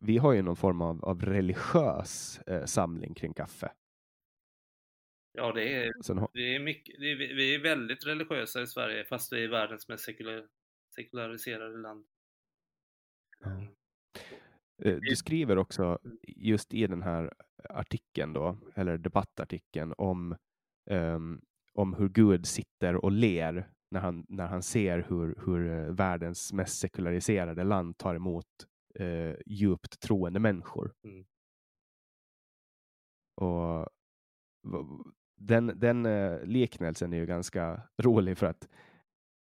vi 0.02 0.18
har 0.18 0.34
ju 0.34 0.42
någon 0.42 0.56
form 0.56 0.82
av, 0.82 1.06
av 1.06 1.26
religiös 1.26 2.40
eh, 2.40 2.66
samling 2.66 3.14
kring 3.14 3.34
kaffe. 3.34 3.72
Ja, 5.32 5.52
det 5.52 5.74
är, 5.74 5.94
Sen, 6.04 6.28
det 6.34 6.56
är 6.56 6.60
mycket, 6.60 6.96
det 7.00 7.12
är, 7.12 7.16
vi 7.16 7.56
är 7.56 7.60
väldigt 7.60 8.06
religiösa 8.06 8.62
i 8.62 8.68
Sverige, 8.68 9.06
fast 9.06 9.34
vi 9.34 9.44
är 9.44 9.48
världens 9.48 9.88
mest 9.88 10.04
sekular, 10.04 10.48
sekulariserade 10.96 11.78
land. 11.78 12.06
Ja. 13.40 13.68
Eh, 14.82 14.96
du 14.96 15.16
skriver 15.16 15.58
också 15.58 15.84
mm. 15.84 16.18
just 16.26 16.74
i 16.74 16.88
den 16.88 17.02
här 17.02 17.34
artikeln 17.70 18.34
då, 18.34 18.58
eller 18.76 18.98
debattartikeln 18.98 19.94
om, 19.98 20.36
um, 20.90 21.42
om 21.74 21.94
hur 21.94 22.10
Gud 22.10 22.46
sitter 22.46 22.96
och 22.96 23.12
ler 23.12 23.70
när 23.92 24.00
han, 24.00 24.26
när 24.30 24.48
han 24.48 24.64
ser 24.64 25.06
hur, 25.10 25.36
hur 25.46 25.72
eh, 25.72 25.94
världens 25.94 26.54
mest 26.54 26.80
sekulariserade 26.80 27.64
land 27.64 27.98
tar 27.98 28.16
emot 28.16 28.46
uh, 29.00 29.34
djupt 29.46 30.00
troende 30.00 30.40
människor. 30.40 30.94
Mm. 31.04 31.26
Och 33.36 33.90
den, 35.38 35.80
den 35.80 36.06
uh, 36.06 36.46
liknelsen 36.46 37.14
är 37.14 37.18
ju 37.18 37.26
ganska 37.26 37.82
rolig 38.02 38.38
för 38.38 38.48
att 38.48 38.68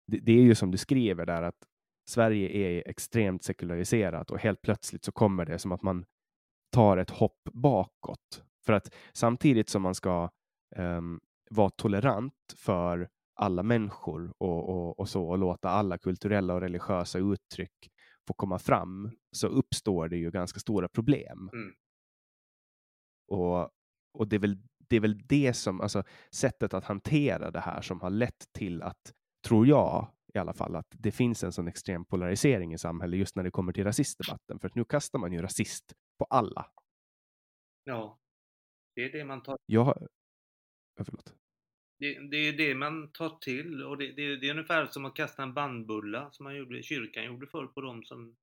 det, 0.07 0.19
det, 0.19 0.31
är 0.31 0.41
ju 0.41 0.55
som 0.55 0.71
du 0.71 0.77
skriver 0.77 1.25
där 1.25 1.43
att 1.43 1.67
Sverige 2.07 2.49
är 2.49 2.89
extremt 2.89 3.43
sekulariserat 3.43 4.31
och 4.31 4.39
helt 4.39 4.61
plötsligt 4.61 5.05
så 5.05 5.11
kommer 5.11 5.45
det 5.45 5.59
som 5.59 5.71
att 5.71 5.81
man 5.81 6.05
tar 6.71 6.97
ett 6.97 7.09
hopp 7.09 7.43
bakåt. 7.53 8.43
För 8.65 8.73
att 8.73 8.95
samtidigt 9.13 9.69
som 9.69 9.81
man 9.81 9.95
ska 9.95 10.29
um, 10.75 11.19
vara 11.49 11.69
tolerant 11.69 12.53
för 12.55 13.09
alla 13.35 13.63
människor 13.63 14.33
och, 14.37 14.69
och, 14.69 14.99
och, 14.99 15.09
så 15.09 15.29
och 15.29 15.37
låta 15.37 15.69
alla 15.69 15.97
kulturella 15.97 16.53
och 16.53 16.61
religiösa 16.61 17.19
uttryck 17.19 17.91
få 18.27 18.33
komma 18.33 18.59
fram 18.59 19.11
så 19.31 19.47
uppstår 19.47 20.09
det 20.09 20.17
ju 20.17 20.31
ganska 20.31 20.59
stora 20.59 20.87
problem. 20.87 21.49
Mm. 21.53 21.73
Och, 23.27 23.69
och 24.13 24.27
det, 24.27 24.35
är 24.35 24.39
väl, 24.39 24.57
det 24.89 24.95
är 24.95 24.99
väl 24.99 25.21
det 25.27 25.53
som, 25.53 25.81
alltså 25.81 26.03
sättet 26.31 26.73
att 26.73 26.85
hantera 26.85 27.51
det 27.51 27.59
här 27.59 27.81
som 27.81 28.01
har 28.01 28.09
lett 28.09 28.53
till 28.53 28.81
att, 28.81 29.13
tror 29.47 29.67
jag, 29.67 30.07
i 30.35 30.39
alla 30.39 30.53
fall 30.53 30.75
att 30.75 30.87
det 30.89 31.11
finns 31.11 31.43
en 31.43 31.51
sån 31.51 31.67
extrem 31.67 32.05
polarisering 32.05 32.73
i 32.73 32.77
samhället 32.77 33.19
just 33.19 33.35
när 33.35 33.43
det 33.43 33.51
kommer 33.51 33.73
till 33.73 33.83
rasistdebatten. 33.83 34.59
För 34.59 34.67
att 34.67 34.75
nu 34.75 34.85
kastar 34.85 35.19
man 35.19 35.33
ju 35.33 35.41
rasist 35.41 35.93
på 36.17 36.25
alla. 36.25 36.71
Ja, 37.83 38.19
det 38.95 39.01
är 39.01 39.11
det 39.11 39.25
man 39.25 39.43
tar. 39.43 39.57
Jag 39.65 40.07
förlåt. 41.03 41.33
Det, 41.99 42.19
det 42.19 42.37
är 42.37 42.53
det 42.53 42.75
man 42.75 43.11
tar 43.11 43.29
till 43.29 43.83
och 43.83 43.97
det, 43.97 44.11
det, 44.11 44.35
det, 44.35 44.47
är 44.47 44.51
ungefär 44.51 44.87
som 44.87 45.05
att 45.05 45.15
kasta 45.15 45.43
en 45.43 45.53
bandbulla 45.53 46.31
som 46.31 46.43
man 46.43 46.55
gjorde, 46.55 46.83
kyrkan 46.83 47.25
gjorde 47.25 47.47
förr 47.47 47.67
på 47.67 47.81
dem 47.81 48.03
som 48.03 48.35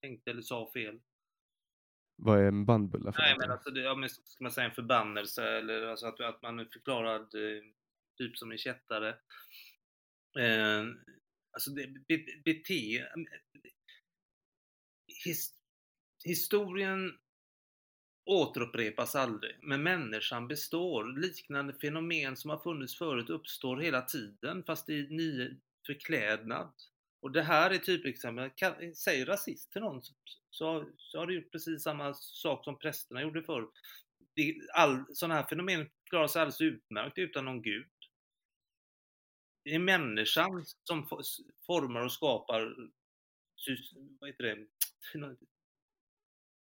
tänkte 0.00 0.30
eller 0.30 0.42
sa 0.42 0.70
fel. 0.72 1.00
Vad 2.16 2.40
är 2.40 2.44
en 2.44 2.66
bandbulla 2.66 3.12
för 3.12 3.22
Nej, 3.22 3.36
men 3.38 3.50
alltså, 3.50 3.70
det, 3.70 3.80
ja, 3.80 3.94
men 3.94 4.08
ska 4.08 4.44
man 4.44 4.52
säga 4.52 4.68
en 4.68 4.74
förbannelse 4.74 5.58
eller 5.58 5.86
alltså 5.86 6.06
att, 6.06 6.20
att 6.20 6.42
man 6.42 6.58
är 6.58 6.64
förklarad 6.64 7.22
eh, 7.22 7.62
typ 8.18 8.38
som 8.38 8.52
en 8.52 8.58
kättare. 8.58 9.14
Eh, 10.38 10.84
alltså 11.52 11.70
det, 11.70 11.86
be, 11.86 12.18
bete... 12.44 12.98
Eh, 12.98 13.06
his, 15.24 15.54
historien 16.24 17.18
återupprepas 18.26 19.14
aldrig, 19.14 19.56
men 19.62 19.82
människan 19.82 20.48
består. 20.48 21.20
Liknande 21.20 21.74
fenomen 21.74 22.36
som 22.36 22.50
har 22.50 22.58
funnits 22.58 22.98
förut 22.98 23.30
uppstår 23.30 23.76
hela 23.76 24.02
tiden, 24.02 24.64
fast 24.66 24.88
i 24.88 25.06
ny 25.10 25.56
förklädnad. 25.86 26.72
Och 27.20 27.32
det 27.32 27.42
här 27.42 27.70
är 27.70 27.78
typexempel. 27.78 28.50
Säg 28.94 29.24
rasist 29.24 29.72
till 29.72 29.80
någon 29.82 30.02
så, 30.50 30.90
så 30.96 31.18
har 31.18 31.26
du 31.26 31.34
gjort 31.34 31.52
precis 31.52 31.82
samma 31.82 32.14
sak 32.14 32.64
som 32.64 32.78
prästerna 32.78 33.22
gjorde 33.22 33.42
förr. 33.42 33.68
All, 34.74 35.04
sådana 35.12 35.34
här 35.34 35.46
fenomen 35.46 35.88
klarar 36.10 36.28
sig 36.28 36.40
alldeles 36.42 36.60
utmärkt 36.60 37.18
utan 37.18 37.44
någon 37.44 37.62
gud. 37.62 37.86
Det 39.66 39.74
är 39.74 39.78
människan 39.78 40.64
som 40.84 41.08
formar 41.66 42.04
och 42.04 42.12
skapar 42.12 42.76
vad 44.20 44.28
heter 44.28 44.44
det? 44.44 45.36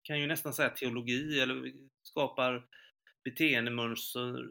kan 0.02 0.20
ju 0.20 0.26
nästan 0.26 0.54
säga 0.54 0.70
teologi 0.70 1.40
eller 1.40 1.72
skapar 2.02 2.68
beteendemönster, 3.24 4.48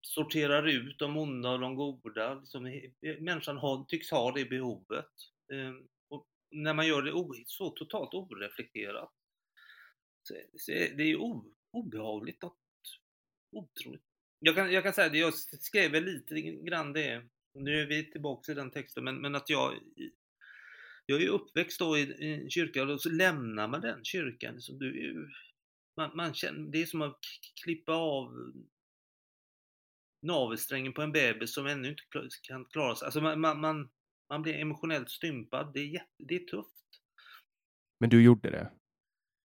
sorterar 0.00 0.68
ut 0.68 0.98
de 0.98 1.16
onda 1.16 1.50
och 1.50 1.60
de 1.60 1.76
goda. 1.76 2.34
Liksom, 2.34 2.62
människan 3.20 3.56
har, 3.56 3.84
tycks 3.84 4.10
ha 4.10 4.32
det 4.32 4.44
behovet. 4.44 5.12
Ehm, 5.52 5.88
och 6.08 6.26
när 6.50 6.74
man 6.74 6.86
gör 6.86 7.02
det 7.02 7.44
så 7.46 7.70
totalt 7.70 8.14
oreflekterat. 8.14 9.12
Så 10.22 10.34
det 10.72 11.02
är 11.02 11.16
obehagligt 11.70 12.44
att 12.44 12.56
otroligt 13.52 14.13
jag 14.44 14.54
kan, 14.54 14.72
jag 14.72 14.82
kan 14.82 14.92
säga 14.92 15.08
det, 15.08 15.18
jag 15.18 15.34
skrev 15.34 15.90
väl 15.90 16.04
lite 16.04 16.40
grann 16.40 16.92
det, 16.92 17.22
nu 17.54 17.80
är 17.80 17.86
vi 17.86 18.10
tillbaka 18.10 18.52
i 18.52 18.54
den 18.54 18.70
texten, 18.70 19.04
men, 19.04 19.20
men 19.20 19.34
att 19.34 19.50
jag 19.50 19.74
jag 21.06 21.22
är 21.22 21.28
uppväxt 21.28 21.78
då 21.78 21.98
i, 21.98 22.00
i 22.00 22.34
en 22.34 22.50
kyrka 22.50 22.82
och 22.82 23.00
så 23.00 23.10
lämnar 23.10 23.68
man 23.68 23.80
den 23.80 24.04
kyrkan. 24.04 24.60
Så 24.60 24.72
du, 24.72 25.30
man, 25.96 26.16
man 26.16 26.34
känner, 26.34 26.72
det 26.72 26.82
är 26.82 26.86
som 26.86 27.02
att 27.02 27.20
klippa 27.64 27.92
av 27.92 28.52
navelsträngen 30.22 30.92
på 30.92 31.02
en 31.02 31.12
bebis 31.12 31.54
som 31.54 31.66
ännu 31.66 31.88
inte 31.88 32.02
kan 32.42 32.64
klara 32.64 32.96
sig. 32.96 33.06
Alltså 33.06 33.20
man, 33.20 33.40
man, 33.40 33.60
man, 33.60 33.90
man 34.28 34.42
blir 34.42 34.54
emotionellt 34.54 35.10
stympad. 35.10 35.72
Det 35.74 35.80
är, 35.80 35.86
jätte, 35.86 36.12
det 36.18 36.34
är 36.34 36.46
tufft. 36.46 36.70
Men 38.00 38.10
du 38.10 38.22
gjorde 38.22 38.50
det? 38.50 38.72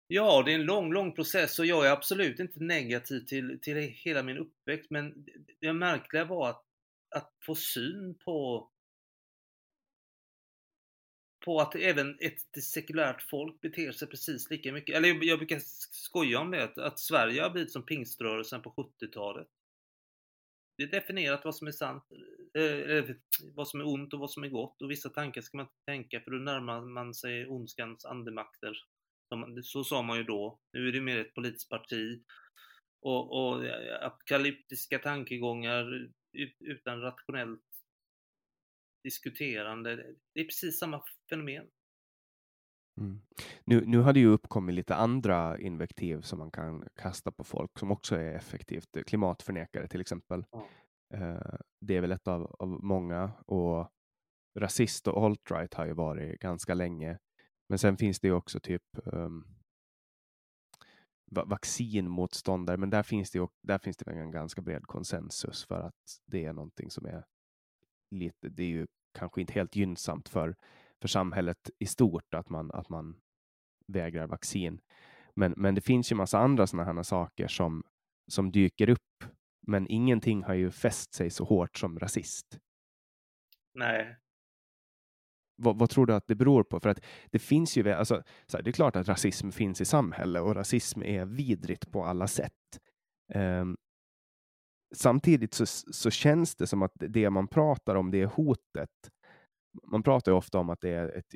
Ja, 0.08 0.42
det 0.42 0.52
är 0.52 0.54
en 0.54 0.66
lång, 0.66 0.92
lång 0.92 1.12
process 1.12 1.58
och 1.58 1.66
jag 1.66 1.86
är 1.86 1.90
absolut 1.90 2.40
inte 2.40 2.60
negativ 2.60 3.20
till, 3.20 3.58
till 3.62 3.76
hela 3.76 4.22
min 4.22 4.38
uppväxt, 4.38 4.90
men 4.90 5.26
det 5.60 5.72
märkliga 5.72 6.24
var 6.24 6.50
att, 6.50 6.64
att 7.10 7.32
få 7.46 7.54
syn 7.54 8.14
på 8.14 8.70
på 11.46 11.60
att 11.60 11.74
även 11.74 12.16
ett 12.20 12.64
sekulärt 12.64 13.22
folk 13.22 13.60
beter 13.60 13.92
sig 13.92 14.08
precis 14.08 14.50
lika 14.50 14.72
mycket. 14.72 14.96
Eller 14.96 15.24
jag 15.24 15.38
brukar 15.38 15.60
skoja 15.90 16.40
om 16.40 16.50
det, 16.50 16.76
att 16.76 16.98
Sverige 16.98 17.42
har 17.42 17.50
blivit 17.50 17.72
som 17.72 17.86
pingströrelsen 17.86 18.62
på 18.62 18.70
70-talet. 19.00 19.48
Det 20.76 20.82
är 20.82 20.86
definierat 20.86 21.44
vad 21.44 21.56
som 21.56 21.66
är 21.66 21.72
sant, 21.72 22.04
eh, 22.58 23.16
vad 23.54 23.68
som 23.68 23.80
är 23.80 23.86
ont 23.86 24.14
och 24.14 24.20
vad 24.20 24.30
som 24.30 24.44
är 24.44 24.48
gott 24.48 24.82
och 24.82 24.90
vissa 24.90 25.08
tankar 25.08 25.40
ska 25.40 25.56
man 25.56 25.66
inte 25.66 25.84
tänka 25.86 26.20
för 26.20 26.30
då 26.30 26.36
närmar 26.36 26.80
man 26.80 27.14
sig 27.14 27.46
ondskans 27.46 28.04
andemakter. 28.04 28.72
Så 29.62 29.84
sa 29.84 30.02
man 30.02 30.18
ju 30.18 30.24
då. 30.24 30.60
Nu 30.72 30.88
är 30.88 30.92
det 30.92 31.00
mer 31.00 31.18
ett 31.18 31.34
politiskt 31.34 31.70
parti 31.70 32.22
och, 33.00 33.32
och 33.32 33.64
apokalyptiska 34.02 34.98
tankegångar 34.98 36.08
utan 36.60 37.00
rationellt 37.00 37.60
diskuterande. 39.04 39.96
Det 40.34 40.40
är 40.40 40.44
precis 40.44 40.78
samma 40.78 41.02
fenomen. 41.30 41.66
Mm. 43.00 43.20
Nu, 43.64 43.86
nu 43.86 43.98
har 43.98 44.12
det 44.12 44.20
ju 44.20 44.26
uppkommit 44.26 44.74
lite 44.74 44.94
andra 44.94 45.58
invektiv 45.58 46.20
som 46.20 46.38
man 46.38 46.50
kan 46.50 46.88
kasta 46.94 47.32
på 47.32 47.44
folk 47.44 47.78
som 47.78 47.90
också 47.90 48.16
är 48.16 48.34
effektivt. 48.34 49.06
Klimatförnekare 49.06 49.88
till 49.88 50.00
exempel. 50.00 50.44
Ja. 50.50 50.68
Uh, 51.14 51.58
det 51.80 51.96
är 51.96 52.00
väl 52.00 52.12
ett 52.12 52.28
av, 52.28 52.56
av 52.58 52.68
många 52.68 53.32
och 53.46 53.90
rasist 54.58 55.08
och 55.08 55.22
alt-right 55.22 55.74
har 55.74 55.86
ju 55.86 55.92
varit 55.92 56.40
ganska 56.40 56.74
länge. 56.74 57.18
Men 57.68 57.78
sen 57.78 57.96
finns 57.96 58.20
det 58.20 58.28
ju 58.28 58.34
också 58.34 58.60
typ 58.60 58.82
um, 59.04 59.44
vaccinmotståndare, 61.30 62.76
men 62.76 62.90
där 62.90 63.02
finns 63.02 63.30
det, 63.30 63.38
ju, 63.38 63.48
där 63.62 63.78
finns 63.78 63.96
det 63.96 64.10
en 64.10 64.30
ganska 64.30 64.62
bred 64.62 64.86
konsensus 64.86 65.64
för 65.64 65.80
att 65.80 66.20
det 66.26 66.44
är 66.44 66.52
någonting 66.52 66.90
som 66.90 67.06
är 67.06 67.24
lite, 68.10 68.48
det 68.48 68.62
är 68.62 68.68
ju 68.68 68.86
kanske 69.18 69.40
inte 69.40 69.52
helt 69.52 69.76
gynnsamt 69.76 70.28
för, 70.28 70.56
för 71.00 71.08
samhället 71.08 71.70
i 71.78 71.86
stort 71.86 72.34
att 72.34 72.48
man, 72.48 72.70
att 72.70 72.88
man 72.88 73.20
vägrar 73.86 74.26
vaccin. 74.26 74.80
Men, 75.34 75.54
men 75.56 75.74
det 75.74 75.80
finns 75.80 76.12
ju 76.12 76.16
massa 76.16 76.38
andra 76.38 76.66
sådana 76.66 76.92
här 76.92 77.02
saker 77.02 77.48
som, 77.48 77.84
som 78.32 78.52
dyker 78.52 78.88
upp. 78.88 79.24
Men 79.66 79.86
ingenting 79.88 80.42
har 80.42 80.54
ju 80.54 80.70
fäst 80.70 81.14
sig 81.14 81.30
så 81.30 81.44
hårt 81.44 81.78
som 81.78 81.98
rasist. 81.98 82.58
Nej. 83.74 84.16
Vad, 85.56 85.78
vad, 85.78 85.90
tror 85.90 86.06
du 86.06 86.14
att 86.14 86.26
det 86.26 86.34
beror 86.34 86.64
på? 86.64 86.80
För 86.80 86.88
att 86.88 87.00
det 87.30 87.38
finns 87.38 87.76
ju, 87.76 87.90
alltså, 87.90 88.22
så 88.46 88.56
här, 88.56 88.64
det 88.64 88.70
är 88.70 88.72
klart 88.72 88.96
att 88.96 89.08
rasism 89.08 89.50
finns 89.50 89.80
i 89.80 89.84
samhället 89.84 90.42
och 90.42 90.54
rasism 90.54 91.02
är 91.02 91.24
vidrigt 91.24 91.90
på 91.92 92.04
alla 92.04 92.26
sätt. 92.26 92.52
Um, 93.34 93.76
samtidigt 94.94 95.54
så, 95.54 95.66
så 95.66 96.10
känns 96.10 96.56
det 96.56 96.66
som 96.66 96.82
att 96.82 96.92
det 96.94 97.30
man 97.30 97.48
pratar 97.48 97.94
om, 97.94 98.10
det 98.10 98.20
är 98.22 98.26
hotet. 98.26 98.90
Man 99.90 100.02
pratar 100.02 100.32
ju 100.32 100.38
ofta 100.38 100.58
om 100.58 100.70
att 100.70 100.80
det 100.80 100.90
är 100.90 101.18
ett, 101.18 101.34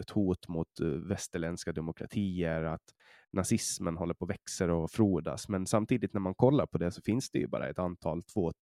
ett 0.00 0.10
hot 0.10 0.48
mot 0.48 0.80
eh, 0.80 0.88
västerländska 0.88 1.72
demokratier, 1.72 2.62
att 2.62 2.94
nazismen 3.32 3.96
håller 3.96 4.14
på 4.14 4.24
att 4.24 4.30
växa 4.30 4.72
och 4.72 4.90
frodas. 4.90 5.48
Men 5.48 5.66
samtidigt 5.66 6.12
när 6.12 6.20
man 6.20 6.34
kollar 6.34 6.66
på 6.66 6.78
det 6.78 6.90
så 6.90 7.02
finns 7.02 7.30
det 7.30 7.38
ju 7.38 7.46
bara 7.46 7.68
ett 7.68 7.78
antal 7.78 8.22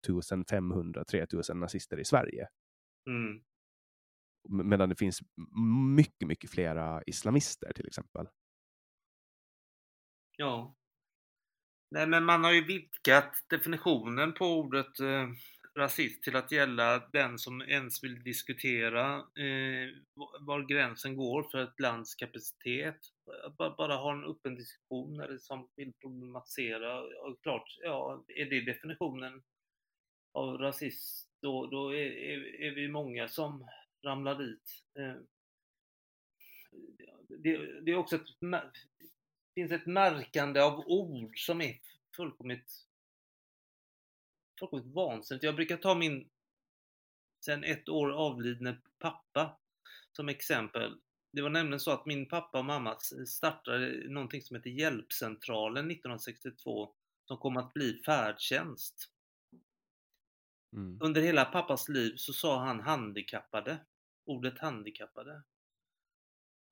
2500-3000 0.09 1.55
nazister 1.55 2.01
i 2.01 2.05
Sverige. 2.05 2.48
Mm. 3.09 3.40
Medan 4.48 4.88
det 4.88 4.96
finns 4.96 5.22
mycket, 5.96 6.28
mycket 6.28 6.50
flera 6.50 7.02
islamister 7.06 7.72
till 7.72 7.86
exempel. 7.86 8.26
Ja, 10.36 10.74
Nej, 11.94 12.06
men 12.06 12.24
man 12.24 12.44
har 12.44 12.52
ju 12.52 12.64
vidgat 12.64 13.32
definitionen 13.50 14.32
på 14.32 14.46
ordet 14.46 15.00
eh, 15.00 15.28
rasist 15.78 16.22
till 16.22 16.36
att 16.36 16.52
gälla 16.52 17.08
den 17.12 17.38
som 17.38 17.62
ens 17.62 18.04
vill 18.04 18.22
diskutera 18.22 19.16
eh, 19.16 19.88
var 20.40 20.68
gränsen 20.68 21.16
går 21.16 21.42
för 21.50 21.58
ett 21.58 21.80
lands 21.80 22.14
kapacitet. 22.14 22.98
Bara, 23.58 23.74
bara 23.76 23.96
ha 23.96 24.12
en 24.12 24.24
öppen 24.24 24.54
diskussion 24.54 25.20
eller 25.20 25.38
som 25.38 25.68
vill 25.76 25.92
problematisera. 26.00 27.00
Och 27.00 27.42
klart, 27.42 27.78
ja, 27.82 28.24
är 28.28 28.44
det 28.50 28.60
definitionen 28.60 29.42
av 30.32 30.58
rasist, 30.58 31.28
då, 31.42 31.66
då 31.66 31.94
är, 31.94 32.06
är, 32.06 32.60
är 32.60 32.74
vi 32.74 32.88
många 32.88 33.28
som 33.28 33.68
ramlar 34.05 34.39
dit. 34.39 34.85
Eh, 34.98 35.14
det, 37.28 37.81
det, 37.81 37.93
är 37.93 37.97
också 37.97 38.16
ett 38.16 38.28
finns 39.55 39.72
ett 39.72 39.86
märkande 39.86 40.60
av 40.60 40.85
ord 40.86 41.39
som 41.39 41.60
är 41.60 41.81
fullkomligt, 42.16 42.72
fullkomligt 44.59 44.94
vansinnigt. 44.94 45.44
Jag 45.44 45.56
brukar 45.56 45.76
ta 45.76 45.94
min 45.94 46.28
sen 47.44 47.64
ett 47.64 47.89
år 47.89 48.12
avlidne 48.12 48.76
pappa 48.98 49.59
som 50.12 50.28
exempel. 50.28 51.01
Det 51.32 51.43
var 51.43 51.51
nämligen 51.51 51.81
så 51.81 51.90
att 51.90 52.06
min 52.06 52.28
pappa 52.28 52.59
och 52.59 52.64
mamma 52.64 52.98
startade 53.26 54.09
någonting 54.09 54.43
som 54.43 54.56
heter 54.56 54.70
Hjälpcentralen 54.70 55.90
1962 55.90 56.94
som 57.24 57.39
kom 57.39 57.56
att 57.56 57.72
bli 57.72 58.02
färdtjänst. 58.06 59.10
Mm. 60.72 60.98
Under 61.01 61.22
hela 61.22 61.44
pappas 61.44 61.89
liv 61.89 62.16
så 62.16 62.32
sa 62.32 62.64
han 62.64 62.81
handikappade, 62.81 63.78
ordet 64.24 64.59
handikappade. 64.59 65.42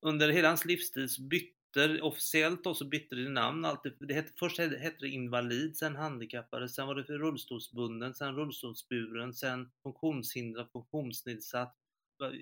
Under 0.01 0.29
hela 0.29 0.49
hans 0.49 0.65
livstid 0.65 1.11
bytte 1.31 1.63
bytte, 1.73 2.03
officiellt 2.03 2.65
då 2.65 2.75
så 2.75 2.85
bytte 2.85 3.15
det 3.15 3.29
namn 3.29 3.65
alltid. 3.65 3.97
Det 4.01 4.15
hette, 4.15 4.33
först 4.37 4.59
hette 4.59 4.97
det 5.01 5.09
invalid, 5.09 5.77
sen 5.77 5.97
handikappade, 5.97 6.69
sen 6.69 6.87
var 6.87 6.95
det 6.95 7.05
för 7.05 7.19
rullstolsbunden, 7.19 8.15
sen 8.15 8.35
rullstolsburen, 8.35 9.35
sen 9.35 9.71
funktionshindrad, 9.83 10.71
funktionsnedsatt, 10.73 11.77
vad 12.19 12.35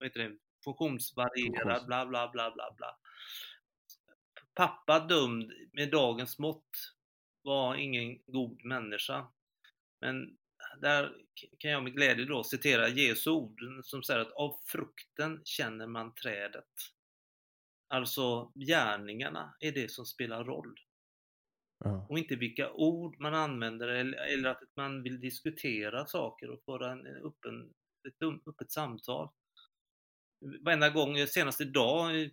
heter 0.00 0.20
det, 0.20 0.36
funktionsvarierad, 0.64 1.86
bla 1.86 2.06
bla 2.06 2.28
bla 2.28 2.50
bla 2.50 2.74
bla. 2.76 2.96
Pappa 4.54 5.00
dömd 5.00 5.52
med 5.72 5.90
dagens 5.90 6.38
mått 6.38 6.94
var 7.42 7.76
ingen 7.76 8.18
god 8.26 8.64
människa. 8.64 9.26
Men 10.00 10.36
där 10.80 11.16
kan 11.58 11.70
jag 11.70 11.82
med 11.82 11.94
glädje 11.94 12.24
då 12.24 12.44
citera 12.44 12.88
Jesu 12.88 13.30
ord 13.30 13.60
som 13.84 14.02
säger 14.02 14.20
att 14.20 14.32
av 14.32 14.56
frukten 14.64 15.40
känner 15.44 15.86
man 15.86 16.14
trädet. 16.14 16.64
Alltså 17.88 18.52
gärningarna 18.54 19.56
är 19.60 19.72
det 19.72 19.90
som 19.90 20.06
spelar 20.06 20.44
roll. 20.44 20.80
Ja. 21.84 22.06
Och 22.08 22.18
inte 22.18 22.36
vilka 22.36 22.72
ord 22.72 23.20
man 23.20 23.34
använder 23.34 23.88
eller, 23.88 24.48
att 24.48 24.62
man 24.76 25.02
vill 25.02 25.20
diskutera 25.20 26.06
saker 26.06 26.50
och 26.50 26.62
föra 26.64 26.92
en 26.92 27.06
öppen, 27.06 27.74
ett 28.08 28.46
öppet 28.46 28.72
samtal. 28.72 29.28
Varenda 30.60 30.90
gång, 30.90 31.26
senast 31.26 31.60
idag, 31.60 32.30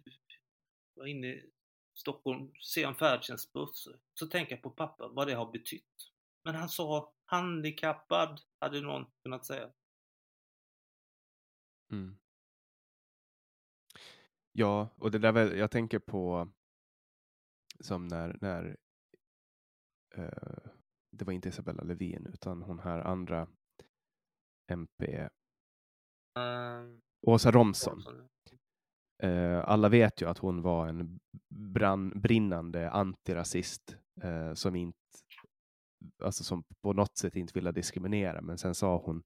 var 0.94 1.06
inne 1.06 1.28
i 1.28 1.50
Stockholm, 1.94 2.52
ser 2.74 2.88
en 2.88 2.96
färdtjänstbuss, 2.96 3.88
så 4.14 4.28
tänker 4.28 4.56
jag 4.56 4.62
på 4.62 4.70
pappa, 4.70 5.08
vad 5.08 5.28
det 5.28 5.34
har 5.34 5.52
betytt. 5.52 6.12
Men 6.46 6.56
han 6.56 6.70
sa 6.70 7.14
handikappad, 7.26 8.42
hade 8.60 8.82
någon 8.82 9.06
kunnat 9.24 9.46
säga. 9.46 9.72
Mm. 11.92 12.18
Ja, 14.52 14.90
och 14.96 15.12
det 15.12 15.20
där 15.20 15.56
jag 15.56 15.72
tänker 15.72 16.00
på 16.00 16.50
som 17.80 18.08
när, 18.08 18.38
när 18.42 18.78
uh, 20.18 20.72
det 21.12 21.26
var 21.26 21.34
inte 21.34 21.50
Isabella 21.50 21.84
Lövin 21.84 22.26
utan 22.34 22.62
hon 22.62 22.80
här 22.80 23.00
andra 23.00 23.48
MP 24.72 25.22
uh, 25.22 25.28
ehm, 26.44 27.02
Åsa 27.28 27.52
Romson. 27.52 28.04
Uh, 29.24 29.60
alla 29.66 29.90
vet 29.90 30.22
ju 30.22 30.30
att 30.30 30.38
hon 30.38 30.62
var 30.62 30.88
en 30.88 31.20
brann, 31.50 32.22
brinnande 32.22 32.92
antirasist 32.92 33.98
som 34.54 34.76
inte 34.76 34.98
alltså 36.24 36.44
som 36.44 36.64
på 36.82 36.94
något 36.94 37.18
sätt 37.18 37.36
inte 37.36 37.54
ville 37.54 37.72
diskriminera, 37.72 38.42
men 38.42 38.58
sen 38.58 38.76
sa 38.76 38.98
hon 38.98 39.24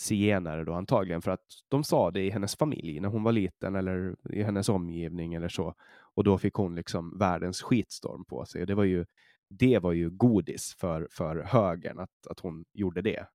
zigenare 0.00 0.64
då 0.64 0.72
antagligen 0.72 1.22
för 1.22 1.30
att 1.30 1.46
de 1.68 1.84
sa 1.84 2.10
det 2.10 2.20
i 2.20 2.30
hennes 2.30 2.56
familj 2.56 3.00
när 3.00 3.08
hon 3.08 3.22
var 3.22 3.32
liten 3.32 3.74
eller 3.74 4.16
i 4.30 4.42
hennes 4.42 4.68
omgivning 4.68 5.34
eller 5.34 5.48
så. 5.48 5.74
Och 6.14 6.24
då 6.24 6.38
fick 6.38 6.54
hon 6.54 6.74
liksom 6.74 7.18
världens 7.18 7.62
skitstorm 7.62 8.24
på 8.24 8.44
sig. 8.44 8.60
Och 8.60 8.66
det 8.66 8.74
var 8.74 8.84
ju, 8.84 9.06
det 9.48 9.78
var 9.78 9.92
ju 9.92 10.10
godis 10.10 10.74
för, 10.74 11.08
för 11.10 11.36
högern 11.36 11.98
att, 11.98 12.26
att 12.30 12.40
hon 12.40 12.64
gjorde 12.72 13.02
det. 13.02 13.26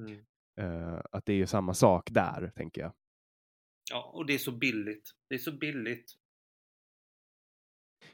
Mm. 0.00 0.20
Uh, 0.60 1.00
att 1.10 1.24
det 1.24 1.32
är 1.32 1.36
ju 1.36 1.46
samma 1.46 1.74
sak 1.74 2.10
där, 2.10 2.52
tänker 2.56 2.80
jag. 2.80 2.92
Ja, 3.90 4.10
och 4.14 4.26
det 4.26 4.34
är 4.34 4.38
så 4.38 4.52
billigt. 4.52 5.10
Det 5.28 5.34
är 5.34 5.38
så 5.38 5.52
billigt. 5.52 6.12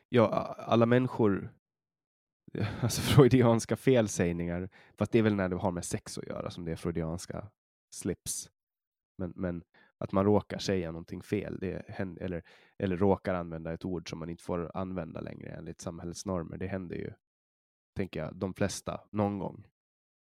Ja, 0.08 0.28
alla 0.58 0.86
människor 0.86 1.52
alltså 2.82 3.00
freudianska 3.00 3.76
felsägningar, 3.76 4.68
fast 4.98 5.12
det 5.12 5.18
är 5.18 5.22
väl 5.22 5.34
när 5.34 5.48
det 5.48 5.56
har 5.56 5.70
med 5.70 5.84
sex 5.84 6.18
att 6.18 6.26
göra 6.26 6.50
som 6.50 6.64
det 6.64 6.72
är 6.72 6.76
freudianska 6.76 7.50
slips. 7.94 8.50
Men, 9.18 9.32
men 9.36 9.64
att 9.98 10.12
man 10.12 10.24
råkar 10.24 10.58
säga 10.58 10.92
någonting 10.92 11.22
fel, 11.22 11.58
det 11.60 11.84
händer, 11.88 12.22
eller, 12.22 12.42
eller 12.78 12.96
råkar 12.96 13.34
använda 13.34 13.72
ett 13.72 13.84
ord 13.84 14.10
som 14.10 14.18
man 14.18 14.30
inte 14.30 14.42
får 14.42 14.76
använda 14.76 15.20
längre 15.20 15.50
enligt 15.50 15.80
samhällets 15.80 16.26
normer. 16.26 16.56
Det 16.56 16.66
händer 16.66 16.96
ju, 16.96 17.12
tänker 17.96 18.20
jag, 18.20 18.36
de 18.36 18.54
flesta 18.54 19.00
någon 19.10 19.38
gång. 19.38 19.66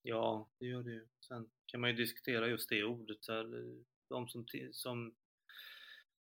Ja, 0.01 0.49
det 0.59 0.65
gör 0.65 0.83
det 0.83 0.91
ju. 0.91 1.07
Sen 1.27 1.49
kan 1.65 1.81
man 1.81 1.89
ju 1.89 1.95
diskutera 1.95 2.47
just 2.47 2.69
det 2.69 2.83
ordet. 2.83 3.17
De 4.09 4.27
som, 4.27 4.45
som 4.71 5.15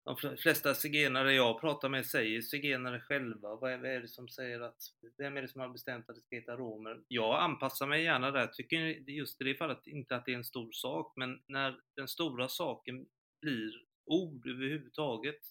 de 0.03 0.37
flesta 0.37 0.73
zigenare 0.75 1.33
jag 1.33 1.61
pratar 1.61 1.89
med 1.89 2.05
säger 2.05 2.41
zigenare 2.41 3.01
själva. 3.01 3.55
Vad 3.55 3.71
är, 3.71 3.77
vad 3.77 3.89
är, 3.89 4.01
det 4.01 4.07
som 4.07 4.29
säger 4.29 4.61
att, 4.61 4.77
vem 5.17 5.37
är 5.37 5.41
det 5.41 5.47
som 5.47 5.61
har 5.61 5.69
bestämt 5.69 6.09
att 6.09 6.15
det 6.15 6.21
ska 6.21 6.35
heta 6.35 6.57
romer? 6.57 7.01
Jag 7.07 7.41
anpassar 7.41 7.87
mig 7.87 8.03
gärna 8.03 8.31
där, 8.31 8.47
tycker 8.47 8.77
just 9.09 9.41
i 9.41 9.43
det 9.43 9.55
fallet 9.55 9.87
inte 9.87 10.15
att 10.15 10.25
det 10.25 10.31
är 10.31 10.37
en 10.37 10.43
stor 10.43 10.71
sak, 10.71 11.13
men 11.15 11.41
när 11.47 11.81
den 11.95 12.07
stora 12.07 12.47
saken 12.47 13.05
blir 13.41 13.85
ord 14.05 14.47
överhuvudtaget 14.47 15.41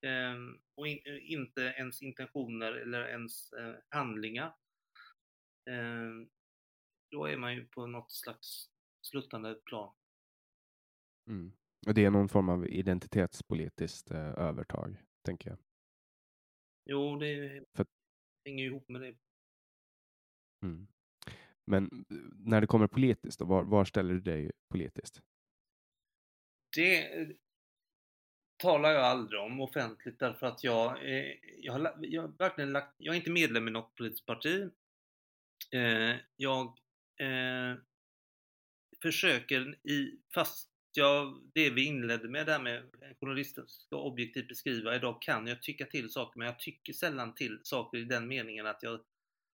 eh, 0.00 0.34
och 0.74 0.88
in, 0.88 1.00
inte 1.20 1.60
ens 1.60 2.02
intentioner 2.02 2.72
eller 2.72 3.08
ens 3.08 3.52
eh, 3.52 3.74
handlingar, 3.88 4.54
eh, 5.70 6.26
då 7.10 7.26
är 7.26 7.36
man 7.36 7.54
ju 7.54 7.64
på 7.66 7.86
något 7.86 8.12
slags 8.12 8.70
sluttande 9.02 9.54
plan. 9.54 9.94
Mm. 11.28 11.52
Och 11.86 11.94
det 11.94 12.04
är 12.04 12.10
någon 12.10 12.28
form 12.28 12.48
av 12.48 12.68
identitetspolitiskt 12.68 14.10
eh, 14.10 14.38
övertag, 14.38 15.02
tänker 15.24 15.50
jag. 15.50 15.58
Jo, 16.90 17.16
det 17.16 17.64
För... 17.74 17.86
hänger 18.44 18.64
ihop 18.64 18.88
med 18.88 19.00
det. 19.00 19.16
Mm. 20.64 20.86
Men 21.64 21.84
eh, 21.84 22.16
när 22.32 22.60
det 22.60 22.66
kommer 22.66 22.86
politiskt, 22.86 23.38
då, 23.38 23.44
var, 23.44 23.64
var 23.64 23.84
ställer 23.84 24.14
du 24.14 24.20
dig 24.20 24.52
politiskt? 24.68 25.22
Det 26.76 27.20
eh, 27.20 27.28
talar 28.56 28.90
jag 28.90 29.04
aldrig 29.04 29.40
om 29.40 29.60
offentligt 29.60 30.18
därför 30.18 30.46
att 30.46 30.64
jag, 30.64 31.10
eh, 31.10 31.32
jag, 31.58 31.72
har, 31.72 31.96
jag 32.00 32.22
har 32.22 32.28
verkligen 32.28 32.72
lagt, 32.72 32.94
jag 32.98 33.14
är 33.14 33.18
inte 33.18 33.30
medlem 33.30 33.68
i 33.68 33.70
något 33.70 33.94
politiskt 33.94 34.26
parti. 34.26 34.70
Eh, 35.72 36.16
jag 36.36 36.66
eh, 37.20 37.76
försöker 39.02 39.88
i, 39.88 40.20
fast 40.34 40.75
jag, 40.96 41.40
det 41.54 41.70
vi 41.70 41.84
inledde 41.84 42.28
med 42.28 42.46
där 42.46 42.58
med 42.58 42.82
journalisten 43.20 43.64
ska 43.68 43.96
objektivt 43.96 44.48
beskriva, 44.48 44.96
idag 44.96 45.22
kan 45.22 45.46
jag 45.46 45.62
tycka 45.62 45.86
till 45.86 46.10
saker, 46.10 46.38
men 46.38 46.46
jag 46.46 46.58
tycker 46.58 46.92
sällan 46.92 47.34
till 47.34 47.60
saker 47.62 47.98
i 47.98 48.04
den 48.04 48.28
meningen 48.28 48.66
att 48.66 48.82
jag 48.82 49.00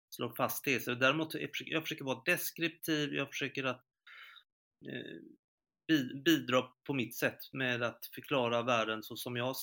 slår 0.10 0.30
fast 0.30 0.64
teser. 0.64 0.96
Däremot 0.96 1.34
jag 1.34 1.50
försöker 1.50 1.72
jag 1.72 1.84
försöker 1.84 2.06
vara 2.06 2.22
deskriptiv, 2.26 3.14
jag 3.14 3.30
försöker 3.30 3.64
att 3.64 3.86
eh, 4.88 5.22
bidra 6.26 6.62
på 6.84 6.94
mitt 6.94 7.16
sätt 7.16 7.54
med 7.54 7.84
att 7.84 8.06
förklara 8.06 8.62
världen 8.62 9.04
så 9.04 9.16
som 9.16 9.36
jag 9.36 9.56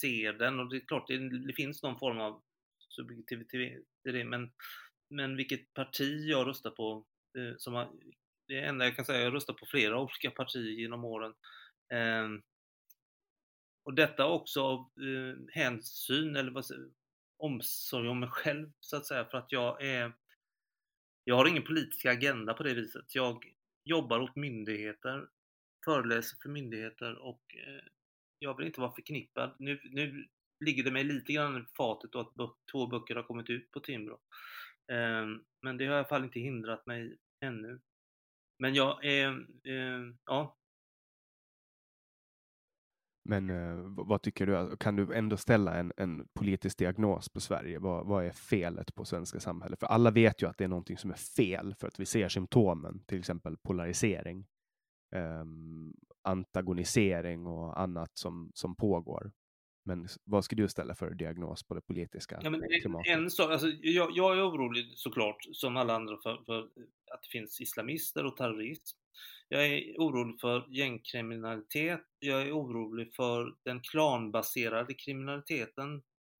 ser 0.00 0.32
den. 0.32 0.60
Och 0.60 0.68
det 0.68 0.76
är 0.76 0.80
klart, 0.80 1.08
det, 1.08 1.46
det 1.46 1.52
finns 1.52 1.82
någon 1.82 1.98
form 1.98 2.20
av 2.20 2.42
subjektivitet 2.88 3.84
i 4.08 4.12
det, 4.12 4.24
men, 4.24 4.50
men 5.10 5.36
vilket 5.36 5.74
parti 5.74 6.28
jag 6.28 6.46
röstar 6.46 6.70
på 6.70 7.06
eh, 7.38 7.56
som 7.58 7.74
har 7.74 7.90
det 8.50 8.60
enda 8.60 8.84
jag 8.84 8.96
kan 8.96 9.04
säga, 9.04 9.20
jag 9.20 9.34
röstat 9.34 9.56
på 9.56 9.66
flera 9.66 10.00
olika 10.00 10.30
partier 10.30 10.80
genom 10.80 11.04
åren. 11.04 11.34
Eh, 11.92 12.28
och 13.82 13.94
detta 13.94 14.26
också 14.26 14.62
av 14.62 14.80
eh, 14.80 15.36
hänsyn, 15.52 16.36
eller 16.36 16.50
vad 16.50 16.66
säger, 16.66 16.90
omsorg 17.36 18.08
om 18.08 18.20
mig 18.20 18.28
själv, 18.28 18.72
så 18.80 18.96
att 18.96 19.06
säga, 19.06 19.24
för 19.24 19.38
att 19.38 19.52
jag 19.52 19.82
är 19.82 20.12
jag 21.24 21.36
har 21.36 21.48
ingen 21.48 21.62
politisk 21.62 22.06
agenda 22.06 22.54
på 22.54 22.62
det 22.62 22.74
viset. 22.74 23.14
Jag 23.14 23.44
jobbar 23.84 24.20
åt 24.20 24.36
myndigheter, 24.36 25.28
föreläser 25.84 26.36
för 26.42 26.48
myndigheter 26.48 27.18
och 27.18 27.42
eh, 27.54 27.84
jag 28.38 28.56
vill 28.56 28.66
inte 28.66 28.80
vara 28.80 28.94
förknippad. 28.94 29.56
Nu, 29.58 29.80
nu 29.84 30.26
ligger 30.64 30.84
det 30.84 30.90
mig 30.90 31.04
lite 31.04 31.32
grann 31.32 31.62
i 31.62 31.66
fatet 31.76 32.14
att 32.14 32.34
två 32.72 32.86
böcker 32.86 33.16
har 33.16 33.22
kommit 33.22 33.50
ut 33.50 33.70
på 33.70 33.80
Timbro. 33.80 34.20
Eh, 34.92 35.26
men 35.62 35.76
det 35.76 35.86
har 35.86 35.94
i 35.94 35.98
alla 35.98 36.08
fall 36.08 36.24
inte 36.24 36.40
hindrat 36.40 36.86
mig 36.86 37.16
ännu. 37.44 37.80
Men 38.60 38.74
jag 38.74 39.04
är, 39.04 39.28
eh, 39.64 40.14
ja. 40.26 40.56
Men 43.24 43.50
eh, 43.50 43.76
vad 44.06 44.22
tycker 44.22 44.46
du? 44.46 44.56
Alltså, 44.56 44.76
kan 44.76 44.96
du 44.96 45.14
ändå 45.14 45.36
ställa 45.36 45.74
en, 45.74 45.92
en 45.96 46.28
politisk 46.34 46.78
diagnos 46.78 47.28
på 47.28 47.40
Sverige? 47.40 47.78
Vad, 47.78 48.06
vad 48.06 48.24
är 48.24 48.30
felet 48.30 48.94
på 48.94 49.04
svenska 49.04 49.40
samhället? 49.40 49.80
För 49.80 49.86
alla 49.86 50.10
vet 50.10 50.42
ju 50.42 50.48
att 50.48 50.58
det 50.58 50.64
är 50.64 50.68
någonting 50.68 50.98
som 50.98 51.10
är 51.10 51.36
fel 51.36 51.74
för 51.74 51.88
att 51.88 52.00
vi 52.00 52.06
ser 52.06 52.28
symptomen, 52.28 53.02
till 53.06 53.18
exempel 53.18 53.56
polarisering, 53.56 54.46
eh, 55.14 55.44
antagonisering 56.22 57.46
och 57.46 57.80
annat 57.80 58.10
som, 58.14 58.50
som 58.54 58.76
pågår. 58.76 59.32
Men 59.84 60.08
vad 60.24 60.44
ska 60.44 60.56
du 60.56 60.68
ställa 60.68 60.94
för 60.94 61.10
diagnos 61.10 61.62
på 61.62 61.74
det 61.74 61.80
politiska 61.80 62.40
ja, 62.42 62.50
men 62.50 62.62
klimatet? 62.80 63.12
En 63.12 63.30
sak, 63.30 63.50
alltså, 63.50 63.68
jag, 63.68 64.10
jag, 64.14 64.38
är 64.38 64.48
orolig 64.48 64.92
såklart, 64.94 65.36
som 65.52 65.76
alla 65.76 65.94
andra, 65.94 66.16
för, 66.22 66.42
för, 66.46 66.60
att 67.10 67.22
det 67.22 67.28
finns 67.32 67.60
islamister 67.60 68.24
och 68.24 68.36
terrorism. 68.36 68.98
Jag 69.48 69.66
är 69.66 69.94
orolig 69.98 70.40
för 70.40 70.66
gängkriminalitet. 70.68 72.04
Jag 72.18 72.42
är 72.42 72.52
orolig 72.52 73.14
för 73.14 73.54
den 73.62 73.80
klanbaserade 73.80 74.94
kriminaliteten 74.94 75.94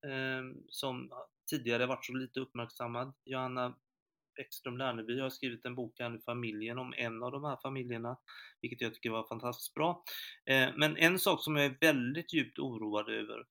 eh, 0.06 0.60
som 0.68 1.10
tidigare 1.50 1.86
varit 1.86 2.04
så 2.04 2.12
lite 2.12 2.40
uppmärksammad. 2.40 3.12
Johanna 3.24 3.74
Bäckström 4.40 4.76
Lerneby 4.76 5.20
har 5.20 5.30
skrivit 5.30 5.64
en 5.64 5.74
bok 5.74 5.98
här 5.98 6.08
nu, 6.08 6.20
Familjen, 6.20 6.78
om 6.78 6.94
en 6.96 7.22
av 7.22 7.32
de 7.32 7.44
här 7.44 7.58
familjerna, 7.62 8.18
vilket 8.60 8.80
jag 8.80 8.94
tycker 8.94 9.10
var 9.10 9.28
fantastiskt 9.28 9.74
bra. 9.74 10.04
Eh, 10.46 10.70
men 10.76 10.96
en 10.96 11.18
sak 11.18 11.44
som 11.44 11.56
jag 11.56 11.66
är 11.66 11.76
väldigt 11.80 12.32
djupt 12.32 12.58
oroad 12.58 13.08
över, 13.08 13.46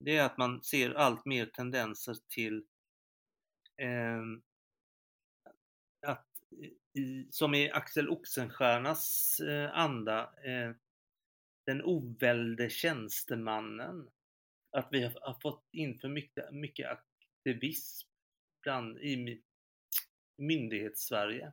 det 0.00 0.16
är 0.16 0.24
att 0.24 0.38
man 0.38 0.62
ser 0.62 0.94
allt 0.94 1.26
mer 1.26 1.46
tendenser 1.46 2.16
till 2.28 2.64
eh, 3.76 4.22
att, 6.06 6.26
i, 6.94 7.26
som 7.30 7.54
i 7.54 7.70
Axel 7.70 8.08
Oxenstiernas 8.08 9.40
eh, 9.40 9.78
anda, 9.78 10.20
eh, 10.22 10.74
den 11.66 11.82
ovälde 11.82 12.70
tjänstemannen. 12.70 14.08
Att 14.76 14.88
vi 14.90 15.02
har, 15.02 15.18
har 15.20 15.38
fått 15.42 15.68
in 15.72 15.98
för 15.98 16.08
mycket, 16.08 16.52
mycket 16.52 16.90
aktivism 16.90 18.08
bland, 18.62 18.98
i 18.98 19.42
myndighets-Sverige. 20.42 21.52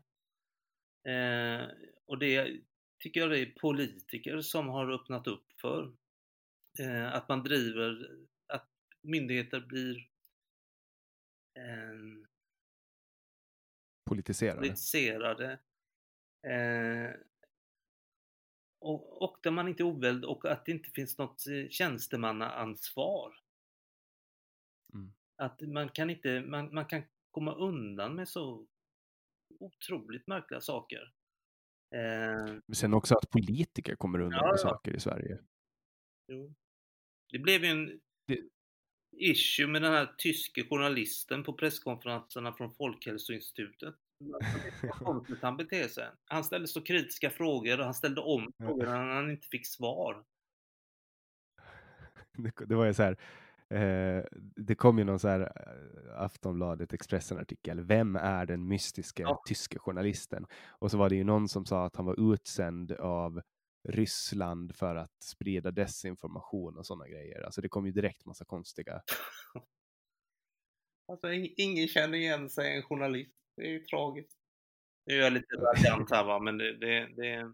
Eh, 1.03 1.68
och 2.06 2.20
det 2.20 2.61
tycker 2.99 3.20
jag 3.20 3.30
det 3.30 3.40
är 3.40 3.60
politiker 3.60 4.41
som 4.41 4.68
har 4.68 4.91
öppnat 4.91 5.28
upp 5.28 5.53
för. 5.61 5.94
Eh, 6.80 7.14
att 7.14 7.30
man 7.30 7.44
driver, 7.44 8.18
att 8.48 8.70
myndigheter 9.02 9.60
blir 9.60 9.98
eh, 11.56 12.30
politiserade. 14.06 14.60
politiserade. 14.60 15.60
Eh, 16.48 17.11
och, 18.80 19.22
och 19.22 19.40
där 19.44 19.52
man 19.52 19.68
inte 19.68 19.84
är 19.84 19.86
oväld 19.86 20.26
och 20.26 20.45
att 20.45 20.66
det 20.66 20.72
inte 20.72 20.90
finns 20.90 21.18
något 21.18 21.48
eh, 21.48 21.70
tjänstemannaansvar. 21.70 23.34
Mm. 24.94 25.14
Att 25.36 25.61
man 25.61 25.90
kan 25.90 26.10
inte, 26.10 26.41
man, 26.41 26.74
man 26.74 26.86
kan 26.86 27.03
komma 27.32 27.56
undan 27.56 28.16
med 28.16 28.28
så 28.28 28.68
otroligt 29.60 30.27
märkliga 30.27 30.61
saker. 30.61 31.14
Eh, 31.95 32.53
Men 32.65 32.76
sen 32.76 32.94
också 32.94 33.15
att 33.15 33.30
politiker 33.30 33.95
kommer 33.95 34.19
undan 34.19 34.40
ja, 34.44 34.52
med 34.52 34.60
saker 34.60 34.95
i 34.95 34.99
Sverige. 34.99 35.40
Jo. 36.27 36.53
Det 37.31 37.40
blev 37.40 37.64
ju 37.64 37.69
en 37.69 37.99
det... 38.27 38.40
issue 39.11 39.68
med 39.68 39.81
den 39.81 39.94
här 39.94 40.15
tyske 40.18 40.64
journalisten 40.64 41.44
på 41.44 41.53
presskonferenserna 41.53 42.53
från 42.53 42.72
Folkhälsoinstitutet. 42.72 43.95
han 45.41 45.57
beter 45.57 45.88
sig. 45.88 46.07
Han 46.26 46.44
ställde 46.44 46.68
så 46.68 46.81
kritiska 46.81 47.30
frågor 47.30 47.80
och 47.80 47.86
han 47.86 47.94
ställde 47.94 48.22
om 48.22 48.53
frågorna 48.57 49.06
när 49.06 49.15
han 49.15 49.31
inte 49.31 49.48
fick 49.48 49.68
svar. 49.68 50.26
Det, 52.38 52.65
det 52.65 52.76
var 52.76 52.86
ju 52.86 52.94
så 52.94 53.03
här, 53.03 53.18
Eh, 53.73 54.23
det 54.55 54.75
kom 54.75 54.97
ju 54.97 55.03
någon 55.03 55.19
så 55.19 55.27
här 55.27 55.41
eh, 55.41 56.21
Aftonbladet 56.21 56.93
Expressen-artikel. 56.93 57.81
Vem 57.81 58.15
är 58.15 58.45
den 58.45 58.67
mystiska 58.67 59.23
ja. 59.23 59.43
tyske 59.47 59.79
journalisten? 59.79 60.45
Och 60.69 60.91
så 60.91 60.97
var 60.97 61.09
det 61.09 61.15
ju 61.15 61.23
någon 61.23 61.49
som 61.49 61.65
sa 61.65 61.85
att 61.85 61.95
han 61.95 62.05
var 62.05 62.33
utsänd 62.33 62.91
av 62.91 63.41
Ryssland 63.87 64.75
för 64.75 64.95
att 64.95 65.23
sprida 65.23 65.71
desinformation 65.71 66.77
och 66.77 66.85
sådana 66.85 67.07
grejer. 67.07 67.41
Alltså 67.41 67.61
det 67.61 67.69
kom 67.69 67.85
ju 67.85 67.91
direkt 67.91 68.25
massa 68.25 68.45
konstiga. 68.45 69.01
Alltså 71.11 71.33
ingen 71.33 71.87
känner 71.87 72.17
igen 72.17 72.49
sig 72.49 72.75
en 72.75 72.83
journalist. 72.83 73.35
Det 73.55 73.61
är 73.61 73.69
ju 73.69 73.79
tragiskt. 73.79 74.37
Nu 75.05 75.15
är 75.15 75.23
jag 75.23 75.33
lite 75.33 75.55
raljant 75.55 76.11
här 76.11 76.23
va, 76.23 76.39
men 76.39 76.57
det, 76.57 76.77
det, 76.77 77.07
det, 77.15 77.53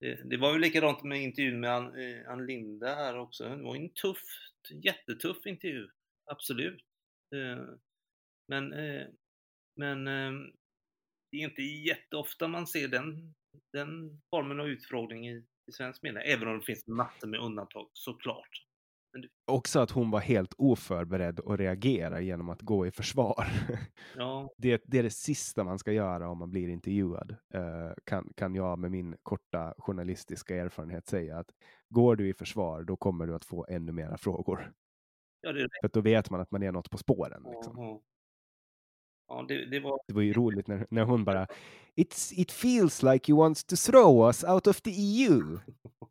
det, 0.00 0.30
det 0.30 0.36
var 0.36 0.52
ju 0.52 0.58
likadant 0.58 1.02
med 1.02 1.22
intervjun 1.22 1.60
med 1.60 1.70
Ann, 1.70 2.00
eh, 2.00 2.30
Ann 2.30 2.46
Linde 2.46 2.88
här 2.88 3.18
också. 3.18 3.44
Det 3.44 3.62
var 3.62 3.76
en 3.76 3.88
tuff 3.88 4.22
jättetuff 4.70 5.46
intervju, 5.46 5.88
absolut. 6.30 6.84
Eh, 7.34 7.64
men, 8.48 8.72
eh, 8.72 9.06
men 9.76 10.06
eh, 10.06 10.32
det 11.30 11.36
är 11.36 11.44
inte 11.44 11.62
jätteofta 11.62 12.48
man 12.48 12.66
ser 12.66 12.88
den 12.88 13.34
den 13.72 14.22
formen 14.30 14.60
av 14.60 14.68
utfrågning 14.68 15.28
i, 15.28 15.44
i 15.66 15.72
svensk 15.72 16.02
media, 16.02 16.22
även 16.22 16.48
om 16.48 16.58
det 16.58 16.64
finns 16.64 16.86
massor 16.86 17.28
med 17.28 17.40
undantag 17.40 17.90
såklart. 17.92 18.65
Också 19.46 19.80
att 19.80 19.90
hon 19.90 20.10
var 20.10 20.20
helt 20.20 20.54
oförberedd 20.58 21.40
att 21.40 21.60
reagera 21.60 22.20
genom 22.20 22.48
att 22.50 22.62
gå 22.62 22.86
i 22.86 22.90
försvar. 22.90 23.46
Ja. 24.16 24.50
Det, 24.58 24.82
det 24.86 24.98
är 24.98 25.02
det 25.02 25.10
sista 25.10 25.64
man 25.64 25.78
ska 25.78 25.92
göra 25.92 26.28
om 26.28 26.38
man 26.38 26.50
blir 26.50 26.68
intervjuad, 26.68 27.36
uh, 27.54 27.92
kan, 28.04 28.32
kan 28.36 28.54
jag 28.54 28.78
med 28.78 28.90
min 28.90 29.16
korta 29.22 29.74
journalistiska 29.78 30.56
erfarenhet 30.56 31.06
säga 31.06 31.38
att 31.38 31.50
går 31.88 32.16
du 32.16 32.28
i 32.28 32.34
försvar, 32.34 32.82
då 32.82 32.96
kommer 32.96 33.26
du 33.26 33.34
att 33.34 33.44
få 33.44 33.66
ännu 33.68 33.92
mera 33.92 34.18
frågor. 34.18 34.72
Ja, 35.40 35.52
det, 35.52 35.68
För 35.80 35.90
då 35.92 36.00
vet 36.00 36.30
man 36.30 36.40
att 36.40 36.50
man 36.50 36.62
är 36.62 36.72
något 36.72 36.90
på 36.90 36.98
spåren. 36.98 37.42
Liksom. 37.54 37.74
ja, 37.76 38.00
ja 39.28 39.44
det, 39.48 39.66
det 39.70 39.80
var... 39.80 40.00
Det 40.06 40.14
var 40.14 40.22
ju 40.22 40.32
roligt 40.42 40.66
när, 40.66 40.86
när 40.90 41.04
hon 41.04 41.24
bara 41.24 41.46
It's, 41.96 42.32
It 42.36 42.52
feels 42.52 43.02
like 43.02 43.32
you 43.32 43.38
want 43.38 43.66
to 43.66 43.76
throw 43.76 44.26
us 44.26 44.44
out 44.44 44.66
of 44.66 44.80
the 44.82 44.90
EU. 44.90 45.58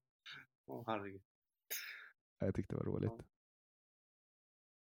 Åh, 0.68 0.84
herregud. 0.88 1.22
Jag 2.40 2.56
tyckte 2.56 2.76
det 2.76 2.78
var 2.78 2.86
roligt. 2.86 3.26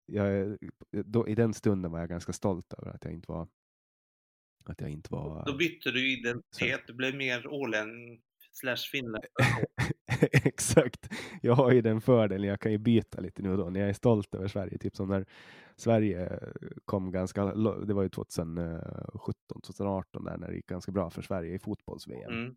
Jag, 0.05 0.57
då, 0.91 1.27
I 1.27 1.35
den 1.35 1.53
stunden 1.53 1.91
var 1.91 1.99
jag 1.99 2.09
ganska 2.09 2.33
stolt 2.33 2.73
över 2.73 2.91
att 2.91 3.03
jag 3.03 3.13
inte 3.13 3.31
var 3.31 3.47
att 4.65 4.81
jag 4.81 4.89
inte 4.89 5.13
var... 5.13 5.43
Då 5.45 5.57
bytte 5.57 5.91
du 5.91 6.13
identitet, 6.13 6.81
du 6.87 6.93
blev 6.93 7.15
mer 7.15 7.47
ålänning 7.47 8.21
slash 8.51 8.89
finländare. 8.91 9.27
Exakt. 10.31 11.09
Jag 11.41 11.53
har 11.53 11.71
ju 11.71 11.81
den 11.81 12.01
fördelen, 12.01 12.49
jag 12.49 12.59
kan 12.59 12.71
ju 12.71 12.77
byta 12.77 13.21
lite 13.21 13.41
nu 13.41 13.51
och 13.51 13.57
då 13.57 13.69
när 13.69 13.79
jag 13.79 13.89
är 13.89 13.93
stolt 13.93 14.35
över 14.35 14.47
Sverige. 14.47 14.77
Typ 14.77 14.95
som 14.95 15.09
när 15.09 15.25
Sverige 15.75 16.39
kom 16.85 17.11
ganska, 17.11 17.45
det 17.85 17.93
var 17.93 18.03
ju 18.03 18.09
2017, 18.09 19.61
2018 19.61 20.23
där 20.23 20.37
när 20.37 20.47
det 20.47 20.55
gick 20.55 20.67
ganska 20.67 20.91
bra 20.91 21.09
för 21.09 21.21
Sverige 21.21 21.55
i 21.55 21.59
fotbolls-VM. 21.59 22.31
Mm. 22.31 22.55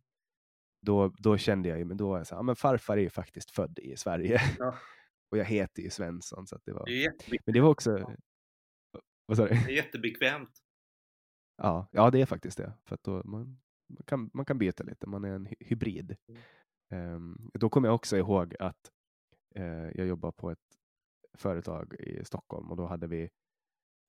Då, 0.87 1.09
då 1.19 1.37
kände 1.37 1.69
jag 1.69 1.79
ju, 1.79 1.85
men 1.85 1.97
då 1.97 2.09
var 2.09 2.19
jag 2.19 2.27
så 2.27 2.35
här, 2.35 2.43
men 2.43 2.57
farfar 2.57 2.97
är 2.97 3.01
ju 3.01 3.11
faktiskt 3.11 3.51
född 3.51 3.79
i 3.79 3.97
Sverige. 3.97 4.41
Ja. 4.59 4.75
och 5.31 5.39
jag 5.39 5.45
heter 5.45 5.83
ju 5.83 5.91
Svensson. 5.91 6.47
Så 6.47 6.59
det 6.65 6.73
var... 6.73 6.87
Det. 6.87 7.41
Men 7.47 7.53
det 7.55 7.61
var 7.61 7.71
också... 7.71 8.17
Vad 9.27 9.37
sa 9.37 9.43
du? 9.47 9.49
Det 9.49 9.55
är 9.55 9.69
jättebekvämt. 9.69 10.51
Ja, 11.63 11.89
ja, 11.93 12.11
det 12.11 12.21
är 12.21 12.27
faktiskt 12.27 12.59
det. 12.59 12.73
För 12.85 12.99
då 13.03 13.23
man, 13.25 13.59
man, 13.89 14.03
kan, 14.05 14.31
man 14.35 14.45
kan 14.45 14.59
byta 14.59 14.85
lite, 14.85 15.07
man 15.07 15.25
är 15.25 15.33
en 15.33 15.47
hy- 15.47 15.57
hybrid. 15.61 16.17
Um, 16.95 17.51
då 17.55 17.69
kommer 17.69 17.89
jag 17.89 17.95
också 17.95 18.17
ihåg 18.17 18.55
att 18.59 18.91
eh, 19.55 19.91
jag 19.95 20.07
jobbar 20.07 20.33
på 20.33 20.51
ett 20.51 20.79
företag 21.39 21.95
i 21.95 22.25
Stockholm 22.25 22.71
och 22.71 22.77
då 22.77 22.87
hade 22.87 23.07
vi 23.07 23.31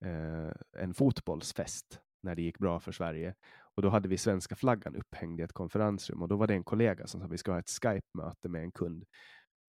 eh, 0.05 0.51
en 0.77 0.93
fotbollsfest 0.93 2.01
när 2.23 2.35
det 2.35 2.41
gick 2.41 2.59
bra 2.59 2.79
för 2.79 2.91
Sverige. 2.91 3.35
Och 3.77 3.83
då 3.83 3.89
hade 3.89 4.09
vi 4.09 4.17
svenska 4.17 4.55
flaggan 4.55 4.95
upphängd 4.95 5.39
i 5.39 5.43
ett 5.43 5.53
konferensrum 5.53 6.21
och 6.21 6.27
då 6.27 6.35
var 6.35 6.47
det 6.47 6.53
en 6.53 6.63
kollega 6.63 7.07
som 7.07 7.19
sa 7.19 7.25
att 7.25 7.31
vi 7.31 7.37
ska 7.37 7.51
ha 7.51 7.59
ett 7.59 7.69
Skype-möte 7.69 8.49
med 8.49 8.61
en 8.61 8.71
kund. 8.71 9.05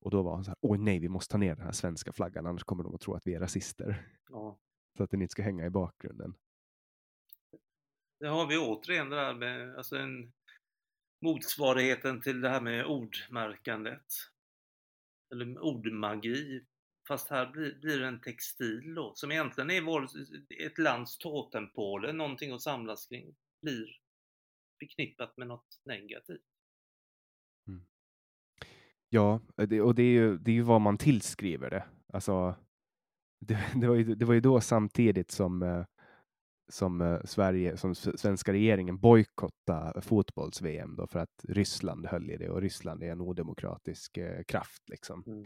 Och 0.01 0.11
då 0.11 0.23
var 0.23 0.35
han 0.35 0.45
så 0.45 0.51
här, 0.51 0.59
oj 0.61 0.79
nej, 0.79 0.99
vi 0.99 1.09
måste 1.09 1.33
ta 1.33 1.39
ner 1.39 1.55
den 1.55 1.65
här 1.65 1.73
svenska 1.73 2.13
flaggan, 2.13 2.47
annars 2.47 2.65
kommer 2.65 2.85
de 2.85 2.95
att 2.95 3.01
tro 3.01 3.15
att 3.15 3.27
vi 3.27 3.35
är 3.35 3.41
rasister. 3.41 4.07
Ja. 4.29 4.59
Så 4.97 5.05
att 5.05 5.11
den 5.11 5.23
inte 5.23 5.33
ska 5.33 5.43
hänga 5.43 5.67
i 5.67 5.71
bakgrunden. 5.71 6.35
Det 8.21 8.29
har 8.29 8.47
vi 8.47 8.59
återigen 8.59 9.11
det 9.11 9.17
där 9.17 9.35
med 9.35 9.77
alltså 9.77 9.97
en, 9.97 10.33
motsvarigheten 11.25 12.21
till 12.21 12.41
det 12.41 12.49
här 12.49 12.61
med 12.61 12.87
ordmärkandet. 12.87 14.07
Eller 15.33 15.59
ordmagi. 15.59 16.67
Fast 17.09 17.29
här 17.29 17.47
blir, 17.47 17.81
blir 17.81 18.01
det 18.01 18.07
en 18.07 18.21
textil 18.21 18.95
då, 18.95 19.13
som 19.15 19.33
egentligen 19.33 19.71
är 19.71 19.81
vår, 19.81 20.09
ett 20.61 20.79
lands 20.79 21.19
totempåle, 21.19 22.13
någonting 22.13 22.53
att 22.53 22.63
samlas 22.63 23.07
kring, 23.07 23.37
blir 23.63 23.98
förknippat 24.79 25.37
med 25.37 25.47
något 25.49 25.81
negativt. 25.85 26.43
Ja, 29.11 29.41
det, 29.57 29.81
och 29.81 29.95
det 29.95 30.03
är, 30.03 30.13
ju, 30.13 30.39
det 30.39 30.51
är 30.51 30.55
ju 30.55 30.63
vad 30.63 30.81
man 30.81 30.99
tillskriver 30.99 31.71
det. 31.71 31.85
Alltså, 32.13 32.55
det, 33.41 33.59
det, 33.81 33.89
var, 33.89 33.95
ju, 33.95 34.15
det 34.15 34.25
var 34.25 34.35
ju 34.35 34.41
då 34.41 34.61
samtidigt 34.61 35.31
som, 35.31 35.63
eh, 35.63 35.85
som 36.73 37.01
eh, 37.01 37.21
Sverige, 37.25 37.77
som 37.77 37.95
svenska 37.95 38.53
regeringen 38.53 38.99
bojkottade 38.99 40.01
fotbolls-VM 40.01 40.97
då 40.97 41.07
för 41.07 41.19
att 41.19 41.45
Ryssland 41.49 42.07
höll 42.07 42.31
i 42.31 42.37
det 42.37 42.51
och 42.51 42.61
Ryssland 42.61 43.03
är 43.03 43.13
en 43.13 43.21
odemokratisk 43.21 44.17
eh, 44.17 44.43
kraft. 44.45 44.89
Liksom. 44.89 45.25
Mm. 45.27 45.45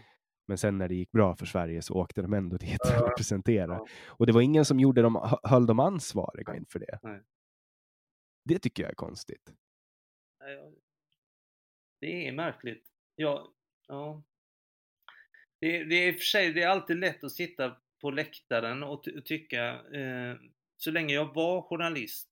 Men 0.48 0.58
sen 0.58 0.78
när 0.78 0.88
det 0.88 0.94
gick 0.94 1.12
bra 1.12 1.36
för 1.36 1.46
Sverige 1.46 1.82
så 1.82 1.94
åkte 1.94 2.22
de 2.22 2.32
ändå 2.32 2.56
dit 2.56 2.78
för 2.86 2.92
Ja. 2.94 3.04
att 3.04 3.10
representera. 3.10 3.72
Ja. 3.74 3.86
Och 4.06 4.26
det 4.26 4.32
var 4.32 4.40
ingen 4.40 4.64
som 4.64 4.80
gjorde 4.80 5.02
dem, 5.02 5.14
hö- 5.14 5.36
höll 5.50 5.66
dem 5.66 5.80
ansvariga 5.80 6.56
inför 6.56 6.78
det. 6.78 6.98
Nej. 7.02 7.22
Det 8.44 8.58
tycker 8.58 8.82
jag 8.82 8.90
är 8.90 8.94
konstigt. 8.94 9.54
Det 12.00 12.28
är 12.28 12.32
märkligt. 12.32 12.86
Ja, 13.14 13.52
ja. 13.88 14.22
Det, 15.58 15.84
det 15.84 15.94
är 15.94 16.08
i 16.08 16.10
och 16.12 16.18
för 16.18 16.24
sig, 16.24 16.52
det 16.52 16.62
är 16.62 16.68
alltid 16.68 16.96
lätt 16.96 17.24
att 17.24 17.32
sitta 17.32 17.76
på 18.00 18.10
läktaren 18.10 18.82
och 18.82 19.04
ty- 19.04 19.20
tycka, 19.22 19.64
eh, 19.90 20.36
så 20.76 20.90
länge 20.90 21.14
jag 21.14 21.34
var 21.34 21.62
journalist 21.62 22.30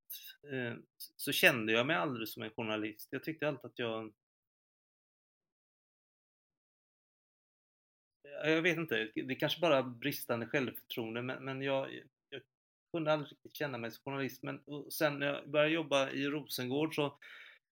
eh, 0.53 0.75
så 1.17 1.33
kände 1.33 1.73
jag 1.73 1.87
mig 1.87 1.97
aldrig 1.97 2.29
som 2.29 2.43
en 2.43 2.51
journalist. 2.51 3.09
Jag 3.11 3.25
tyckte 3.25 3.49
alltid 3.49 3.65
att 3.71 3.79
jag 3.79 4.13
Jag 8.23 8.63
vet 8.63 8.79
inte, 8.79 9.11
det 9.15 9.35
är 9.35 9.39
kanske 9.39 9.61
bara 9.61 9.83
bristande 9.83 10.47
självförtroende 10.47 11.23
men, 11.23 11.45
men 11.45 11.63
jag 11.63 12.03
kunde 12.93 13.13
aldrig 13.13 13.33
riktigt 13.33 13.57
känna 13.57 13.79
mig 13.79 13.91
som 13.91 14.03
journalist. 14.05 14.43
Men 14.43 14.61
sen 14.91 15.19
när 15.19 15.27
jag 15.27 15.51
började 15.51 15.75
jobba 15.75 16.11
i 16.11 16.27
Rosengård 16.27 16.95
så 16.95 17.19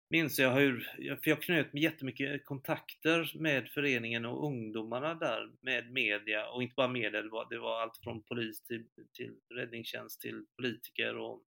minns 0.09 0.39
jag 0.39 0.51
hur, 0.51 0.79
för 1.23 1.29
jag 1.29 1.41
knöt 1.41 1.73
jättemycket 1.73 2.45
kontakter 2.45 3.31
med 3.35 3.69
föreningen 3.69 4.25
och 4.25 4.45
ungdomarna 4.45 5.13
där 5.13 5.51
med 5.61 5.91
media 5.91 6.49
och 6.49 6.63
inte 6.63 6.73
bara 6.75 6.87
media, 6.87 7.21
det 7.21 7.29
var, 7.29 7.49
det 7.49 7.59
var 7.59 7.81
allt 7.81 7.97
från 8.03 8.23
polis 8.23 8.63
till, 8.63 8.85
till 9.13 9.35
räddningstjänst 9.55 10.21
till 10.21 10.45
politiker 10.55 11.17
och 11.17 11.43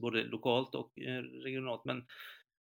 både 0.00 0.22
lokalt 0.22 0.74
och 0.74 0.98
eh, 0.98 1.22
regionalt. 1.22 1.84
Men 1.84 1.98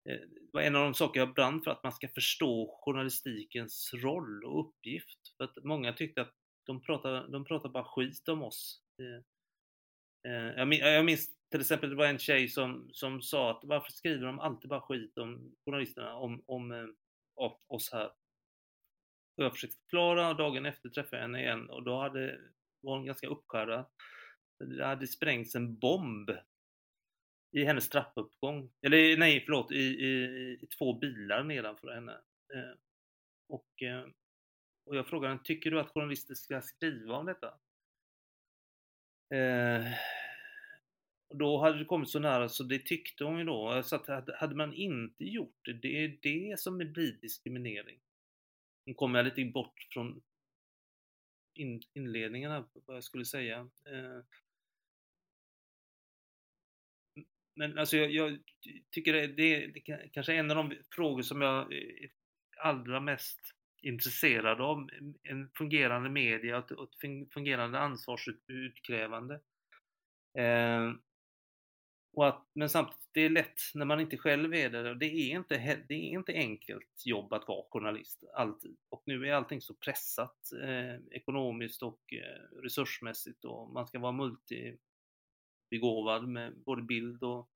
eh, 0.09 0.21
det 0.21 0.53
var 0.53 0.63
en 0.63 0.77
av 0.77 0.85
de 0.85 0.95
saker 0.95 1.21
jag 1.21 1.35
brann 1.35 1.63
för, 1.63 1.71
att 1.71 1.83
man 1.83 1.93
ska 1.93 2.09
förstå 2.09 2.79
journalistikens 2.83 3.95
roll 3.95 4.45
och 4.45 4.61
uppgift. 4.61 5.37
För 5.37 5.45
att 5.45 5.65
många 5.65 5.93
tyckte 5.93 6.21
att 6.21 6.35
de 6.67 6.83
pratade, 6.83 7.33
de 7.33 7.45
pratar 7.45 7.69
bara 7.69 7.85
skit 7.85 8.29
om 8.29 8.43
oss. 8.43 8.83
Eh, 8.99 9.25
Eh, 10.27 10.33
jag 10.33 10.75
jag 10.75 11.05
minns 11.05 11.39
till 11.51 11.61
exempel, 11.61 11.91
det 11.91 11.97
var 11.97 12.07
en 12.07 12.19
tjej 12.19 12.49
som, 12.49 12.89
som 12.93 13.23
sa 13.23 13.51
att 13.51 13.61
varför 13.65 13.93
skriver 13.93 14.27
de 14.27 14.41
alltid 14.41 14.71
bara 14.71 14.81
skit 14.81 15.19
om 15.19 15.57
journalisterna, 15.65 16.15
om, 16.15 16.43
om 16.47 16.73
eh, 16.73 16.87
om 17.35 17.57
oss 17.67 17.93
här? 17.93 18.07
Och 19.37 19.45
jag 19.45 19.53
försökte 19.53 19.77
förklara 19.77 20.29
och 20.29 20.37
dagen 20.37 20.67
efter 20.67 20.89
träffade 20.89 21.17
jag 21.17 21.23
henne 21.23 21.41
igen 21.41 21.71
och 21.71 21.83
då 21.83 22.01
hade, 22.01 22.41
var 22.81 22.97
hon 22.97 23.07
ganska 23.07 23.29
uppskärrad. 23.29 23.85
Det 24.59 24.87
hade 24.87 25.07
sprängts 25.07 25.55
en 25.55 25.79
bomb 25.79 26.31
i 27.53 27.65
hennes 27.65 27.89
trappuppgång. 27.89 28.71
Eller 28.83 29.17
nej, 29.17 29.43
förlåt, 29.45 29.73
i, 29.73 29.85
i, 29.85 30.25
i 30.63 30.67
två 30.79 30.93
bilar 30.93 31.45
nedanför 31.45 31.95
henne. 31.95 32.13
Eh, 32.55 32.79
och, 33.49 33.83
eh, 33.83 34.07
och 34.85 34.97
jag 34.97 35.07
frågade 35.07 35.35
henne, 35.35 35.45
tycker 35.45 35.71
du 35.71 35.81
att 35.81 35.91
journalister 35.91 36.35
ska 36.35 36.61
skriva 36.61 37.17
om 37.17 37.27
detta? 37.27 37.55
Eh, 39.31 39.93
då 41.35 41.59
hade 41.59 41.79
det 41.79 41.85
kommit 41.85 42.09
så 42.09 42.19
nära 42.19 42.49
så 42.49 42.65
det 42.65 42.79
tyckte 42.79 43.25
hon 43.25 43.39
ju 43.39 43.45
då. 43.45 43.83
Så 43.83 43.97
att 43.97 44.29
hade, 44.41 44.55
man 44.55 44.75
inte 44.75 45.25
gjort 45.25 45.61
det, 45.65 45.73
det 45.73 46.05
är 46.05 46.19
det 46.23 46.61
som 46.61 46.79
blir 46.79 47.13
diskriminering. 47.13 48.01
Nu 48.85 48.95
kommer 48.95 49.19
jag 49.19 49.25
lite 49.25 49.45
bort 49.45 49.87
från 49.91 50.23
in, 51.55 51.83
inledningen 51.95 52.51
här, 52.51 52.65
vad 52.87 52.97
jag 52.97 53.05
skulle 53.05 53.25
säga. 53.25 53.59
Eh, 53.59 54.25
men 57.55 57.79
alltså 57.79 57.97
jag, 57.97 58.11
jag 58.11 58.39
tycker 58.91 59.13
det, 59.13 59.27
det, 59.27 59.67
det 59.67 59.81
kanske 60.13 60.35
är 60.35 60.39
en 60.39 60.51
av 60.51 60.57
de 60.57 60.77
frågor 60.91 61.23
som 61.23 61.43
jag 61.43 61.73
eh, 61.73 62.11
allra 62.59 63.01
mest 63.01 63.41
intresserade 63.83 64.63
av. 64.63 64.89
En 65.23 65.51
fungerande 65.59 66.11
media 66.11 66.59
och 66.59 66.83
ett, 66.83 67.33
fungerande 67.33 67.79
ansvarsutkrävande. 67.79 69.35
Eh, 70.39 70.93
och 72.13 72.29
att, 72.29 72.47
men 72.55 72.69
samtidigt, 72.69 73.09
det 73.13 73.21
är 73.21 73.31
lätt 73.31 73.61
när 73.75 73.85
man 73.85 74.01
inte 74.01 74.17
själv 74.17 74.55
är 74.55 74.71
det. 74.71 74.95
Det 74.95 75.07
är 75.07 75.37
inte, 75.37 75.85
det 75.89 75.95
är 75.95 76.11
inte 76.11 76.33
enkelt 76.33 77.07
jobb 77.07 77.33
att 77.33 77.49
vara 77.49 77.65
journalist, 77.71 78.25
alltid. 78.35 78.77
Och 78.89 79.03
nu 79.07 79.29
är 79.29 79.33
allting 79.33 79.61
så 79.61 79.75
pressat 79.75 80.53
eh, 80.63 80.95
ekonomiskt 81.11 81.83
och 81.83 82.01
eh, 82.13 82.61
resursmässigt 82.63 83.45
och 83.45 83.73
man 83.73 83.87
ska 83.87 83.99
vara 83.99 84.13
multibegåvad 84.13 86.29
med 86.29 86.59
både 86.65 86.83
bild 86.83 87.23
och 87.23 87.51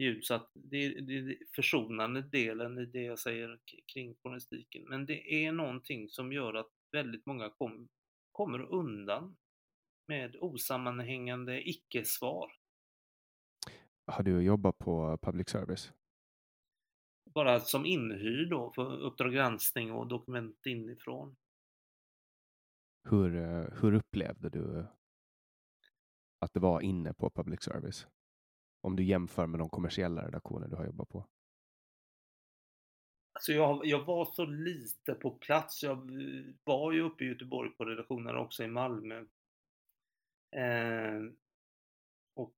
ljud. 0.00 0.24
Så 0.24 0.34
att 0.34 0.50
det 0.54 0.76
är 0.76 1.00
den 1.00 1.36
försonande 1.54 2.22
delen 2.22 2.78
i 2.78 2.86
det 2.86 3.02
jag 3.02 3.18
säger 3.18 3.58
kring 3.92 4.14
journalistiken. 4.14 4.82
Men 4.88 5.06
det 5.06 5.44
är 5.44 5.52
någonting 5.52 6.08
som 6.08 6.32
gör 6.32 6.54
att 6.54 6.70
väldigt 6.92 7.26
många 7.26 7.50
kom, 7.50 7.88
kommer 8.32 8.74
undan 8.74 9.36
med 10.08 10.36
osammanhängande 10.40 11.68
icke-svar. 11.68 12.52
Har 14.06 14.22
du 14.22 14.42
jobbat 14.42 14.78
på 14.78 15.18
public 15.22 15.48
service? 15.48 15.92
bara 17.34 17.60
som 17.60 17.86
inhyrd 17.86 18.50
då 18.50 18.72
för 18.74 19.00
Uppdrag 19.00 19.32
granskning 19.32 19.92
och 19.92 20.06
Dokument 20.06 20.66
inifrån. 20.66 21.36
Hur, 23.08 23.36
eh, 23.36 23.80
hur 23.80 23.94
upplevde 23.94 24.50
du 24.50 24.86
att 26.38 26.52
det 26.52 26.60
var 26.60 26.80
inne 26.80 27.14
på 27.14 27.30
public 27.30 27.62
service? 27.62 28.06
Om 28.80 28.96
du 28.96 29.04
jämför 29.04 29.46
med 29.46 29.60
de 29.60 29.68
kommersiella 29.68 30.26
redaktioner 30.26 30.68
du 30.68 30.76
har 30.76 30.86
jobbat 30.86 31.08
på. 31.08 31.26
Alltså 33.32 33.52
jag, 33.52 33.86
jag 33.86 34.04
var 34.04 34.24
så 34.24 34.44
lite 34.44 35.14
på 35.14 35.30
plats. 35.30 35.82
Jag 35.82 36.10
var 36.64 36.92
ju 36.92 37.00
uppe 37.00 37.24
i 37.24 37.28
Göteborg 37.28 37.70
på 37.70 37.84
redaktionen 37.84 38.36
också 38.36 38.64
i 38.64 38.68
Malmö. 38.68 39.24
Eh, 40.56 41.20
och 42.34 42.54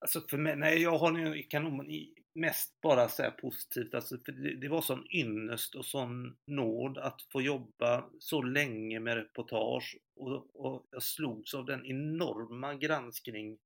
alltså 0.00 0.20
för 0.20 0.38
mig, 0.38 0.56
nej 0.56 0.82
jag 0.82 0.98
har 0.98 1.12
nu 1.12 1.42
kanon, 1.42 1.86
mest 2.34 2.80
bara 2.80 3.08
säga 3.08 3.30
positivt. 3.30 3.94
Alltså 3.94 4.18
för 4.18 4.32
det, 4.32 4.56
det 4.56 4.68
var 4.68 4.82
sån 4.82 5.06
ynnest 5.10 5.74
och 5.74 5.86
sån 5.86 6.36
nåd 6.46 6.98
att 6.98 7.22
få 7.22 7.42
jobba 7.42 8.10
så 8.18 8.42
länge 8.42 9.00
med 9.00 9.16
reportage 9.16 9.98
och, 10.16 10.56
och 10.56 10.86
jag 10.90 11.02
slogs 11.02 11.54
av 11.54 11.64
den 11.64 11.86
enorma 11.86 12.74
granskning 12.74 13.58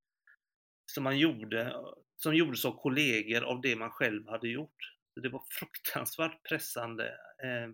som 0.86 1.04
man 1.04 1.18
gjorde, 1.18 1.76
som 2.16 2.34
gjordes 2.34 2.64
av 2.64 2.72
kollegor 2.72 3.42
av 3.42 3.60
det 3.60 3.76
man 3.76 3.90
själv 3.90 4.28
hade 4.28 4.48
gjort. 4.48 4.94
Det 5.22 5.28
var 5.28 5.42
fruktansvärt 5.50 6.48
pressande 6.48 7.08
eh, 7.44 7.70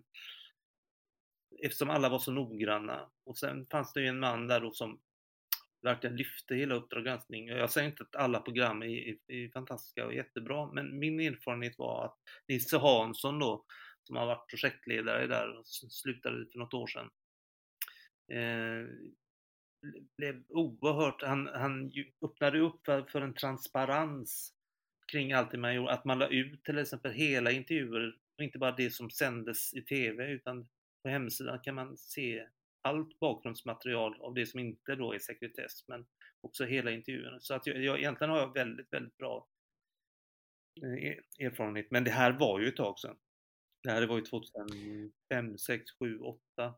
eftersom 1.63 1.89
alla 1.89 2.09
var 2.09 2.19
så 2.19 2.31
noggranna. 2.31 3.11
Och 3.23 3.37
sen 3.37 3.67
fanns 3.71 3.93
det 3.93 4.01
ju 4.01 4.07
en 4.07 4.19
man 4.19 4.47
där 4.47 4.61
då 4.61 4.71
som 4.71 4.99
verkligen 5.81 6.15
lyfte 6.15 6.55
hela 6.55 6.75
Uppdrag 6.75 7.05
granskning. 7.05 7.47
Jag 7.47 7.71
säger 7.71 7.89
inte 7.89 8.03
att 8.03 8.15
alla 8.15 8.39
program 8.39 8.81
är, 8.81 8.87
är, 8.87 9.17
är, 9.27 9.49
fantastiska 9.49 10.05
och 10.05 10.13
jättebra, 10.13 10.71
men 10.73 10.99
min 10.99 11.19
erfarenhet 11.19 11.77
var 11.77 12.05
att 12.05 12.17
Nisse 12.47 12.77
Hansson 12.77 13.39
då, 13.39 13.65
som 14.03 14.15
har 14.15 14.25
varit 14.25 14.49
projektledare 14.49 15.27
där 15.27 15.57
och 15.57 15.67
slutade 15.67 16.45
för 16.51 16.59
något 16.59 16.73
år 16.73 16.87
sedan, 16.87 17.09
eh, 18.31 18.87
blev 20.17 20.43
oerhört, 20.49 21.21
han, 21.21 21.47
han 21.47 21.91
öppnade 22.21 22.59
upp 22.59 22.85
för, 22.85 23.03
för 23.03 23.21
en 23.21 23.33
transparens 23.33 24.53
kring 25.11 25.33
allt 25.33 25.51
det 25.51 25.57
man 25.57 25.75
gjorde, 25.75 25.91
att 25.91 26.05
man 26.05 26.19
la 26.19 26.27
ut 26.27 26.63
till 26.63 26.77
exempel 26.77 27.11
hela 27.11 27.51
intervjuer 27.51 28.17
och 28.37 28.43
inte 28.43 28.57
bara 28.57 28.71
det 28.71 28.91
som 28.91 29.09
sändes 29.09 29.73
i 29.73 29.81
TV 29.81 30.31
utan 30.31 30.67
på 31.03 31.09
hemsidan 31.09 31.59
kan 31.59 31.75
man 31.75 31.97
se 31.97 32.47
allt 32.81 33.19
bakgrundsmaterial 33.19 34.21
av 34.21 34.33
det 34.33 34.45
som 34.45 34.59
inte 34.59 34.95
då 34.95 35.13
är 35.13 35.19
sekretess 35.19 35.87
men 35.87 36.05
också 36.41 36.65
hela 36.65 36.91
intervjuerna. 36.91 37.39
Så 37.39 37.53
att 37.53 37.67
jag, 37.67 37.83
jag, 37.83 37.99
egentligen 37.99 38.31
har 38.31 38.39
jag 38.39 38.53
väldigt, 38.53 38.93
väldigt 38.93 39.17
bra 39.17 39.47
eh, 40.81 41.45
erfarenhet. 41.45 41.91
Men 41.91 42.03
det 42.03 42.11
här 42.11 42.31
var 42.31 42.59
ju 42.59 42.67
ett 42.67 42.75
tag 42.75 42.99
sedan. 42.99 43.17
Det 43.83 43.91
här 43.91 44.07
var 44.07 44.17
ju 44.17 44.25
2005, 44.25 45.57
6, 45.57 45.91
7, 45.99 46.19
8. 46.19 46.75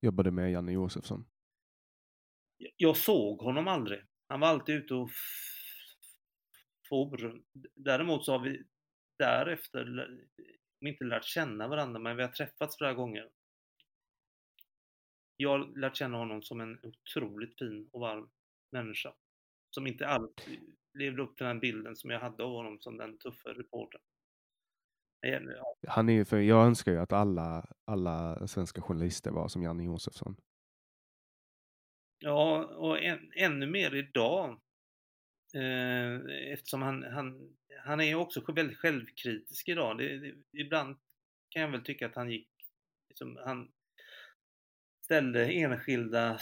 Jobbade 0.00 0.30
med 0.30 0.52
Janne 0.52 0.72
Josefsson? 0.72 1.24
Jag 2.76 2.96
såg 2.96 3.40
honom 3.40 3.68
aldrig. 3.68 4.00
Han 4.28 4.40
var 4.40 4.48
alltid 4.48 4.74
ute 4.74 4.94
och 4.94 5.10
for. 6.88 7.42
Däremot 7.74 8.24
så 8.24 8.32
har 8.32 8.38
vi 8.38 8.62
därefter 9.18 10.08
inte 10.80 11.04
lärt 11.04 11.24
känna 11.24 11.68
varandra, 11.68 12.00
men 12.00 12.16
vi 12.16 12.22
har 12.22 12.30
träffats 12.30 12.76
flera 12.76 12.94
gånger. 12.94 13.30
Jag 15.36 15.50
har 15.50 15.80
lärt 15.80 15.96
känna 15.96 16.18
honom 16.18 16.42
som 16.42 16.60
en 16.60 16.78
otroligt 16.82 17.58
fin 17.58 17.88
och 17.92 18.00
varm 18.00 18.30
människa. 18.72 19.14
Som 19.70 19.86
inte 19.86 20.06
alls 20.06 20.30
levde 20.98 21.22
upp 21.22 21.36
till 21.36 21.46
den 21.46 21.60
bilden 21.60 21.96
som 21.96 22.10
jag 22.10 22.20
hade 22.20 22.44
av 22.44 22.50
honom 22.50 22.80
som 22.80 22.96
den 22.96 23.18
tuffa 23.18 23.48
reportern. 23.48 24.00
Han 25.88 26.08
är 26.08 26.12
ju 26.12 26.24
för, 26.24 26.38
jag 26.38 26.66
önskar 26.66 26.92
ju 26.92 26.98
att 26.98 27.12
alla, 27.12 27.66
alla 27.84 28.46
svenska 28.46 28.82
journalister 28.82 29.30
var 29.30 29.48
som 29.48 29.62
Janne 29.62 29.84
Josefsson. 29.84 30.36
Ja, 32.24 32.64
och 32.64 33.02
än, 33.02 33.32
ännu 33.36 33.66
mer 33.66 33.94
idag. 33.94 34.60
Eh, 35.54 36.14
eftersom 36.52 36.82
han, 36.82 37.02
han, 37.02 37.56
han 37.84 38.00
är 38.00 38.14
också 38.14 38.52
väldigt 38.52 38.78
självkritisk 38.78 39.68
idag. 39.68 39.98
Det, 39.98 40.18
det, 40.18 40.34
ibland 40.52 40.96
kan 41.48 41.62
jag 41.62 41.68
väl 41.68 41.84
tycka 41.84 42.06
att 42.06 42.14
han 42.14 42.30
gick, 42.30 42.48
liksom, 43.08 43.38
han 43.44 43.72
ställde 45.04 45.46
enskilda 45.46 46.38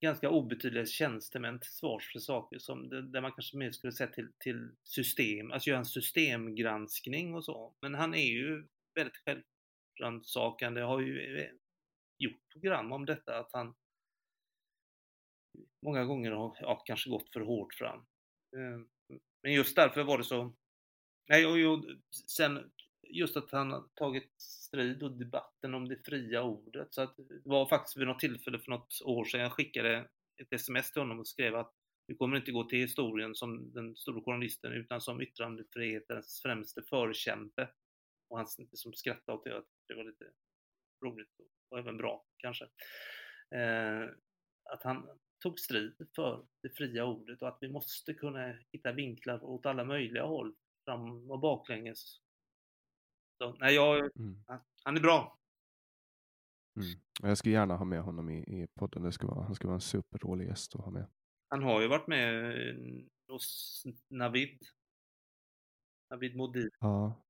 ganska 0.00 0.30
obetydliga 0.30 0.86
tjänstemän 0.86 1.60
till 1.60 1.72
svars 1.72 2.12
för 2.12 2.18
saker 2.18 2.58
som 2.58 2.88
där 2.88 3.20
man 3.20 3.32
kanske 3.32 3.56
mer 3.56 3.72
skulle 3.72 3.92
sett 3.92 4.12
till, 4.12 4.28
till 4.38 4.70
system, 4.84 5.52
alltså 5.52 5.70
göra 5.70 5.78
en 5.78 5.86
systemgranskning 5.86 7.34
och 7.34 7.44
så. 7.44 7.74
Men 7.80 7.94
han 7.94 8.14
är 8.14 8.32
ju 8.32 8.66
väldigt 8.94 9.22
självrannsakande, 9.96 10.80
har 10.80 11.00
ju 11.00 11.38
eh, 11.38 11.50
gjort 12.18 12.48
program 12.52 12.92
om 12.92 13.06
detta 13.06 13.38
att 13.38 13.50
han 13.52 13.74
många 15.82 16.04
gånger 16.04 16.30
har 16.30 16.56
ja, 16.60 16.82
kanske 16.86 17.10
gått 17.10 17.32
för 17.32 17.40
hårt 17.40 17.74
fram. 17.74 18.06
Ehm, 18.56 18.88
men 19.42 19.52
just 19.52 19.76
därför 19.76 20.02
var 20.02 20.18
det 20.18 20.24
så... 20.24 20.54
Nej, 21.28 21.46
och, 21.46 21.78
och 21.78 21.84
sen 22.28 22.72
just 23.02 23.36
att 23.36 23.50
han 23.50 23.70
har 23.70 23.84
tagit 23.94 24.40
strid 24.40 25.02
och 25.02 25.12
debatten 25.12 25.74
om 25.74 25.88
det 25.88 26.04
fria 26.04 26.42
ordet. 26.42 26.94
Så 26.94 27.02
att 27.02 27.16
det 27.16 27.40
var 27.44 27.66
faktiskt 27.66 27.96
vid 27.96 28.06
något 28.06 28.18
tillfälle 28.18 28.58
för 28.58 28.70
något 28.70 29.02
år 29.04 29.24
sedan 29.24 29.40
jag 29.40 29.52
skickade 29.52 30.08
ett 30.42 30.52
sms 30.52 30.92
till 30.92 31.02
honom 31.02 31.20
och 31.20 31.28
skrev 31.28 31.56
att 31.56 31.74
du 32.06 32.16
kommer 32.16 32.36
inte 32.36 32.52
gå 32.52 32.64
till 32.64 32.78
historien 32.78 33.34
som 33.34 33.72
den 33.72 33.96
stora 33.96 34.22
journalisten 34.22 34.72
utan 34.72 35.00
som 35.00 35.22
yttrandefrihetens 35.22 36.40
främste 36.42 36.82
förkämpe. 36.82 37.68
Och 38.28 38.38
han 38.38 38.46
liksom 38.58 38.92
skrattade 38.92 39.38
åt 39.38 39.44
det, 39.44 39.58
att 39.58 39.68
det 39.88 39.94
var 39.94 40.04
lite 40.04 40.24
roligt 41.04 41.28
och 41.70 41.78
även 41.78 41.96
bra 41.96 42.24
kanske. 42.36 42.64
Eh, 43.54 44.08
att 44.64 44.82
han 44.82 45.08
tog 45.42 45.60
strid 45.60 46.08
för 46.14 46.46
det 46.62 46.70
fria 46.70 47.04
ordet 47.04 47.42
och 47.42 47.48
att 47.48 47.58
vi 47.60 47.68
måste 47.68 48.14
kunna 48.14 48.54
hitta 48.72 48.92
vinklar 48.92 49.44
åt 49.44 49.66
alla 49.66 49.84
möjliga 49.84 50.24
håll, 50.24 50.54
fram 50.84 51.30
och 51.30 51.40
baklänges. 51.40 52.20
Så, 53.38 53.56
nej, 53.60 53.74
jag, 53.74 54.16
mm. 54.16 54.44
han 54.82 54.96
är 54.96 55.00
bra. 55.00 55.38
Mm. 56.76 57.00
Jag 57.22 57.38
skulle 57.38 57.54
gärna 57.54 57.76
ha 57.76 57.84
med 57.84 58.02
honom 58.02 58.30
i, 58.30 58.38
i 58.38 58.66
podden. 58.74 59.02
Det 59.02 59.12
skulle 59.12 59.32
vara, 59.32 59.44
han 59.44 59.54
skulle 59.54 59.68
vara 59.68 59.76
en 59.76 59.80
superrolig 59.80 60.46
gäst 60.48 60.74
att 60.74 60.80
ha 60.84 60.90
med. 60.90 61.06
Han 61.48 61.62
har 61.62 61.80
ju 61.80 61.88
varit 61.88 62.06
med 62.06 62.54
hos 63.28 63.82
Navid. 64.08 64.62
Navid 66.10 66.36
Modin. 66.36 66.70
Ja. 66.80 67.22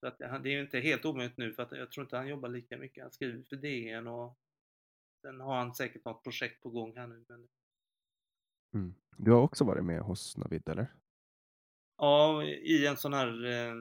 Så 0.00 0.06
att, 0.06 0.18
det 0.18 0.24
är 0.24 0.46
ju 0.46 0.60
inte 0.60 0.80
helt 0.80 1.04
omöjligt 1.04 1.38
nu 1.38 1.52
för 1.52 1.62
att 1.62 1.72
jag 1.72 1.90
tror 1.90 2.04
inte 2.04 2.16
han 2.16 2.28
jobbar 2.28 2.48
lika 2.48 2.78
mycket. 2.78 3.02
Han 3.02 3.12
skriver 3.12 3.42
för 3.42 3.56
DN 3.56 4.06
och 4.06 4.38
Sen 5.24 5.40
har 5.40 5.56
han 5.56 5.74
säkert 5.74 6.04
något 6.04 6.22
projekt 6.22 6.62
på 6.62 6.70
gång 6.70 6.96
här 6.96 7.06
nu. 7.06 7.24
Men... 7.28 7.48
Mm. 8.74 8.94
Du 9.16 9.30
har 9.30 9.40
också 9.40 9.64
varit 9.64 9.84
med 9.84 10.00
hos 10.00 10.36
Navid, 10.36 10.68
eller? 10.68 10.94
Ja, 11.96 12.44
i 12.44 12.86
en 12.86 12.96
sån 12.96 13.12
här 13.12 13.44
eh, 13.44 13.74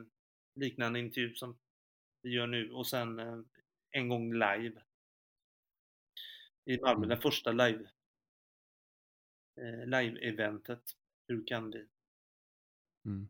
liknande 0.56 0.99
intervju 0.99 1.34
som 1.34 1.57
vi 2.22 2.30
gör 2.30 2.48
nu 2.48 2.72
och 2.72 2.88
sen 2.88 3.20
eh, 3.20 3.40
en 3.91 4.10
gång 4.10 4.34
live. 4.34 4.82
I 6.65 6.82
Malmö, 6.82 6.98
mm. 6.98 7.10
den 7.10 7.22
första 7.22 7.52
live 7.52 7.90
eh, 9.61 9.86
live-eventet. 9.86 10.84
Hur 11.28 11.48
kan 11.48 11.72
vi? 11.72 11.88
Mm. 13.06 13.30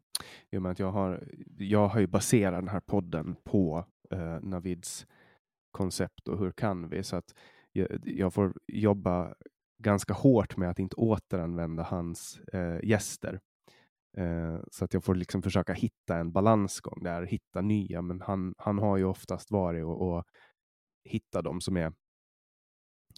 I 0.49 0.57
och 0.57 0.61
med 0.61 0.71
att 0.71 0.79
jag 0.79 0.91
har, 0.91 1.29
jag 1.57 1.87
har 1.87 1.99
ju 1.99 2.07
baserat 2.07 2.61
den 2.61 2.69
här 2.69 2.79
podden 2.79 3.35
på 3.35 3.85
eh, 4.09 4.39
Navids 4.41 5.07
koncept 5.71 6.27
och 6.27 6.39
hur 6.39 6.51
kan 6.51 6.89
vi? 6.89 7.03
Så 7.03 7.15
att 7.15 7.35
jag, 8.03 8.33
får 8.33 8.53
jobba 8.67 9.35
ganska 9.77 10.13
hårt 10.13 10.57
med 10.57 10.69
att 10.69 10.79
inte 10.79 10.95
återanvända 10.95 11.83
hans 11.83 12.39
eh, 12.39 12.79
gäster. 12.83 13.39
Eh, 14.17 14.59
så 14.71 14.85
att 14.85 14.93
jag 14.93 15.03
får 15.03 15.15
liksom 15.15 15.41
försöka 15.41 15.73
hitta 15.73 16.17
en 16.17 16.31
balansgång 16.31 17.03
där, 17.03 17.23
hitta 17.23 17.61
nya, 17.61 18.01
men 18.01 18.21
han, 18.21 18.55
han 18.57 18.79
har 18.79 18.97
ju 18.97 19.03
oftast 19.03 19.51
varit 19.51 19.83
och, 19.83 20.01
och 20.01 20.23
hitta 21.03 21.41
de 21.41 21.61
som 21.61 21.77
är 21.77 21.93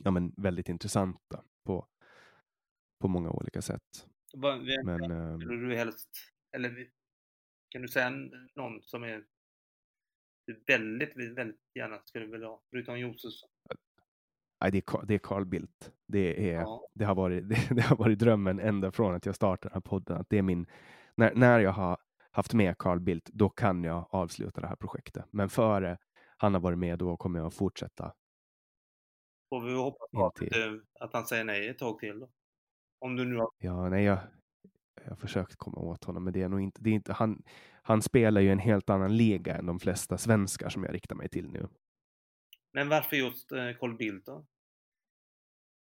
ja, 0.04 0.12
men 0.12 0.34
väldigt 0.38 0.70
intressanta 0.70 1.44
på, 1.66 1.88
på 3.02 3.08
många 3.08 3.32
olika 3.32 3.62
sätt. 3.62 4.08
Vad, 4.34 4.62
men, 4.86 5.12
äh, 5.12 5.38
du 5.38 5.76
helst, 5.76 6.10
eller 6.56 6.90
kan 7.70 7.82
du 7.82 7.88
säga 7.88 8.10
någon 8.56 8.82
som 8.82 9.04
är 9.04 9.26
du 10.48 10.64
väldigt, 10.68 11.18
väldigt 11.18 11.62
gärna 11.74 12.02
skulle 12.06 12.26
vilja 12.26 12.48
ha, 12.48 12.64
förutom 12.70 13.00
Josefsson? 13.00 13.50
Nej, 14.62 14.72
det, 14.72 14.78
är, 14.78 15.06
det 15.06 15.14
är 15.14 15.20
Carl 15.20 15.46
Bildt. 15.46 15.92
Det, 16.08 16.52
är, 16.52 16.62
ja. 16.62 16.88
det, 16.94 17.06
har 17.06 17.16
varit, 17.16 17.50
det, 17.50 17.68
det, 17.72 17.82
har 17.82 17.96
varit 17.96 18.20
drömmen 18.20 18.60
ända 18.60 18.92
från 18.92 19.16
att 19.16 19.26
jag 19.26 19.36
startade 19.36 19.70
den 19.70 19.74
här 19.74 19.82
podden. 19.90 20.18
Att 20.18 20.30
det 20.30 20.38
är 20.38 20.42
min, 20.42 20.68
när, 21.16 21.36
när 21.36 21.60
jag 21.60 21.72
har 21.72 21.98
haft 22.32 22.54
med 22.54 22.78
Carl 22.78 23.00
Bildt, 23.00 23.30
då 23.34 23.50
kan 23.50 23.84
jag 23.84 24.08
avsluta 24.10 24.62
det 24.62 24.68
här 24.68 24.76
projektet. 24.76 25.26
Men 25.32 25.50
före 25.50 25.98
han 26.38 26.54
har 26.54 26.62
varit 26.62 26.80
med, 26.80 27.00
då 27.00 27.18
kommer 27.18 27.40
jag 27.40 27.48
att 27.48 27.54
fortsätta. 27.54 28.14
Får 29.50 29.62
vi 29.62 29.74
hoppas 29.74 30.12
på 30.12 30.26
att, 30.26 30.42
att 31.00 31.14
han 31.14 31.26
säger 31.26 31.44
nej 31.44 31.68
ett 31.68 31.78
tag 31.78 32.00
till 32.00 32.20
då? 32.20 32.30
Om 33.00 33.16
du 33.16 33.26
nu 33.26 33.38
har... 33.38 33.50
Ja, 33.58 33.90
nej, 33.90 34.04
jag, 34.04 34.18
Jag 35.04 35.10
har 35.10 35.16
försökt 35.16 35.56
komma 35.56 35.78
åt 35.78 36.04
honom, 36.04 36.24
men 36.24 36.34
det 36.34 36.42
är 36.42 36.50
nog 36.50 36.62
inte, 36.62 36.82
det 36.82 36.90
är 36.90 36.94
inte 36.94 37.14
han, 37.14 37.44
han 37.84 38.02
spelar 38.02 38.42
ju 38.42 38.52
en 38.52 38.60
helt 38.60 38.90
annan 38.90 39.18
liga 39.18 39.56
än 39.56 39.66
de 39.66 39.80
flesta 39.80 40.18
svenskar 40.18 40.70
som 40.70 40.84
jag 40.84 40.94
riktar 40.94 41.16
mig 41.16 41.30
till 41.30 41.52
nu. 41.52 41.68
Men 42.76 42.90
varför 42.90 43.16
just 43.16 43.52
eh, 43.52 43.72
Carl 43.80 43.98
Bildt 43.98 44.26
då? 44.26 44.46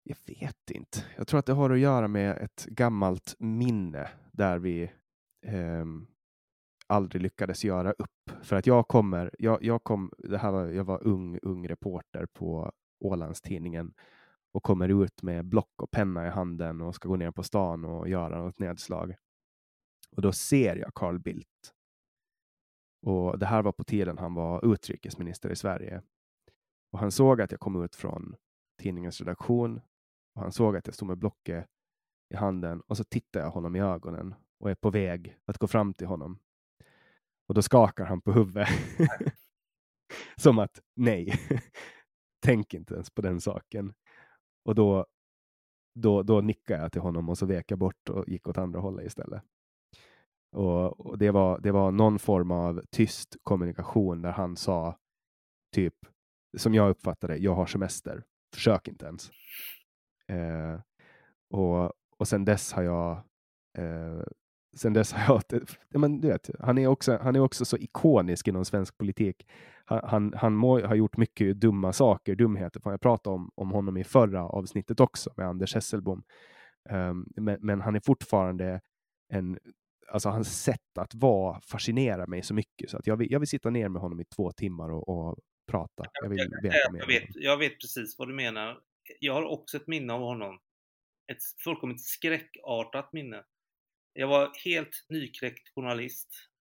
Jag 0.04 0.18
vet 0.26 0.72
inte. 0.72 1.06
Jag 1.18 1.28
tror 1.28 1.40
att 1.40 1.46
det 1.46 1.54
har 1.54 1.70
att 1.70 1.80
göra 1.80 2.08
med 2.08 2.38
ett 2.38 2.66
gammalt 2.66 3.36
minne 3.40 4.10
där 4.32 4.60
vi 4.60 4.84
eh, 5.46 5.86
aldrig 6.88 7.22
lyckades 7.22 7.64
göra 7.64 7.92
upp. 7.92 8.32
För 8.44 8.56
att 8.56 8.68
jag 8.68 8.88
kommer, 8.88 9.36
jag, 9.40 9.64
jag 9.64 9.84
kom, 9.84 10.12
det 10.18 10.38
här 10.38 10.52
var, 10.52 10.66
jag 10.68 10.84
var 10.84 11.08
ung, 11.08 11.40
ung 11.42 11.68
reporter 11.68 12.26
på 12.26 12.72
Ålandstidningen 13.00 13.94
och 14.52 14.64
kommer 14.64 15.04
ut 15.04 15.22
med 15.22 15.46
block 15.46 15.82
och 15.82 15.92
penna 15.92 16.28
i 16.28 16.30
handen 16.30 16.82
och 16.82 16.96
ska 16.96 17.10
gå 17.10 17.16
ner 17.16 17.32
på 17.32 17.44
stan 17.44 17.86
och 17.86 18.10
göra 18.10 18.42
något 18.42 18.60
nedslag. 18.60 19.16
Och 20.16 20.22
då 20.22 20.32
ser 20.32 20.76
jag 20.76 20.94
Carl 20.94 21.20
Bildt. 21.20 21.74
Och 23.02 23.40
det 23.40 23.46
här 23.46 23.62
var 23.62 23.72
på 23.72 23.84
tiden 23.84 24.18
han 24.18 24.34
var 24.34 24.74
utrikesminister 24.74 25.50
i 25.50 25.56
Sverige. 25.56 26.02
Och 26.92 27.00
han 27.00 27.12
såg 27.12 27.42
att 27.42 27.52
jag 27.52 27.60
kom 27.60 27.84
ut 27.84 27.96
från 27.96 28.36
tidningens 28.82 29.22
redaktion 29.22 29.82
och 30.36 30.42
han 30.42 30.52
såg 30.52 30.78
att 30.78 30.88
jag 30.88 30.96
stod 30.96 31.08
med 31.08 31.18
blocket 31.18 31.66
i 32.34 32.36
handen 32.36 32.82
och 32.82 32.98
så 32.98 33.04
tittar 33.04 33.40
jag 33.40 33.50
honom 33.50 33.76
i 33.76 33.80
ögonen 33.80 34.36
och 34.60 34.72
är 34.72 34.76
på 34.76 34.90
väg 34.90 35.38
att 35.46 35.58
gå 35.58 35.68
fram 35.68 35.94
till 35.94 36.08
honom. 36.08 36.40
Och 37.48 37.56
då 37.56 37.62
skakar 37.62 38.06
han 38.06 38.22
på 38.22 38.32
huvudet. 38.32 38.68
Som 40.36 40.60
att 40.60 40.82
nej, 40.96 41.34
tänk 42.46 42.74
inte 42.74 42.94
ens 42.94 43.10
på 43.10 43.22
den 43.22 43.42
saken. 43.42 43.94
Och 44.66 44.76
då, 44.76 45.06
då, 46.00 46.24
då 46.24 46.42
nickade 46.42 46.82
jag 46.82 46.92
till 46.92 47.02
honom 47.02 47.30
och 47.30 47.38
så 47.38 47.46
vek 47.46 47.72
jag 47.72 47.80
bort 47.80 48.10
och 48.10 48.30
gick 48.30 48.48
åt 48.48 48.58
andra 48.58 48.80
hållet 48.80 49.06
istället. 49.06 49.44
Och, 50.52 51.00
och, 51.00 51.18
det, 51.18 51.32
var, 51.32 51.60
det 51.60 51.72
var 51.72 51.92
någon 51.92 52.20
form 52.20 52.52
av 52.52 52.82
tyst 52.92 53.38
kommunikation 53.44 54.22
där 54.22 54.32
han 54.32 54.56
sa 54.56 54.98
typ, 55.76 55.96
som 56.58 56.74
jag 56.74 56.90
uppfattar 56.90 57.28
det, 57.28 57.38
jag 57.38 57.56
har 57.56 57.66
semester, 57.66 58.24
försök 58.54 58.88
inte 58.88 59.06
ens. 59.06 59.32
Eh, 60.28 60.80
och, 61.50 61.94
och 62.18 62.28
sen 62.28 62.46
dess 62.46 62.74
har 62.74 62.84
jag 62.84 63.12
eh, 63.78 64.24
sen 64.78 64.94
dess 64.94 65.14
har 65.14 65.42
jag, 65.50 65.62
men 66.00 66.22
du 66.22 66.28
vet, 66.28 66.50
han 66.60 66.78
är 66.78 66.88
också, 66.88 67.20
han 67.22 67.36
är 67.36 67.40
också 67.40 67.66
så 67.66 67.78
ikonisk 67.78 68.48
inom 68.48 68.66
svensk 68.66 68.98
politik. 68.98 69.48
Han, 69.86 70.02
han, 70.04 70.34
han 70.38 70.54
må 70.54 70.86
har 70.86 70.96
gjort 70.96 71.18
mycket 71.18 71.60
dumma 71.60 71.94
saker, 71.94 72.36
dumheter, 72.36 72.82
jag 72.84 73.02
pratade 73.02 73.36
om, 73.36 73.52
om 73.56 73.72
honom 73.72 73.98
i 73.98 74.04
förra 74.04 74.44
avsnittet 74.44 75.00
också 75.00 75.34
med 75.38 75.48
Anders 75.48 75.76
Hesselbom. 75.76 76.24
Um, 76.90 77.28
men, 77.36 77.58
men, 77.62 77.82
han 77.82 77.96
är 77.96 78.00
fortfarande 78.00 78.82
en, 79.34 79.60
alltså 80.12 80.30
hans 80.30 80.64
sätt 80.64 80.98
att 81.00 81.16
vara 81.16 81.62
fascinerar 81.62 82.28
mig 82.28 82.44
så 82.44 82.54
mycket 82.54 82.90
så 82.90 82.98
att 82.98 83.08
jag 83.08 83.18
vill, 83.18 83.32
jag 83.32 83.40
vill 83.40 83.50
sitta 83.50 83.70
ner 83.70 83.90
med 83.90 84.02
honom 84.02 84.20
i 84.20 84.26
två 84.26 84.52
timmar 84.52 84.90
och, 84.90 85.10
och 85.10 85.38
prata. 85.72 86.04
Jag 86.14 86.30
vill 86.30 86.40
jag, 86.40 86.62
veta 86.62 86.78
jag, 86.78 86.94
mer. 86.94 87.00
Jag 87.00 87.08
vet, 87.08 87.30
jag 87.36 87.58
vet 87.58 87.80
precis 87.80 88.20
vad 88.20 88.28
du 88.28 88.34
menar. 88.34 88.80
Jag 89.20 89.34
har 89.34 89.44
också 89.44 89.78
ett 89.78 89.88
minne 89.88 90.14
av 90.14 90.22
honom. 90.22 90.60
Ett 91.32 91.44
fullkomligt 91.64 92.02
skräckartat 92.02 93.14
minne. 93.14 93.44
Jag 94.14 94.28
var 94.28 94.52
helt 94.66 95.06
nykläckt 95.10 95.70
journalist. 95.76 96.30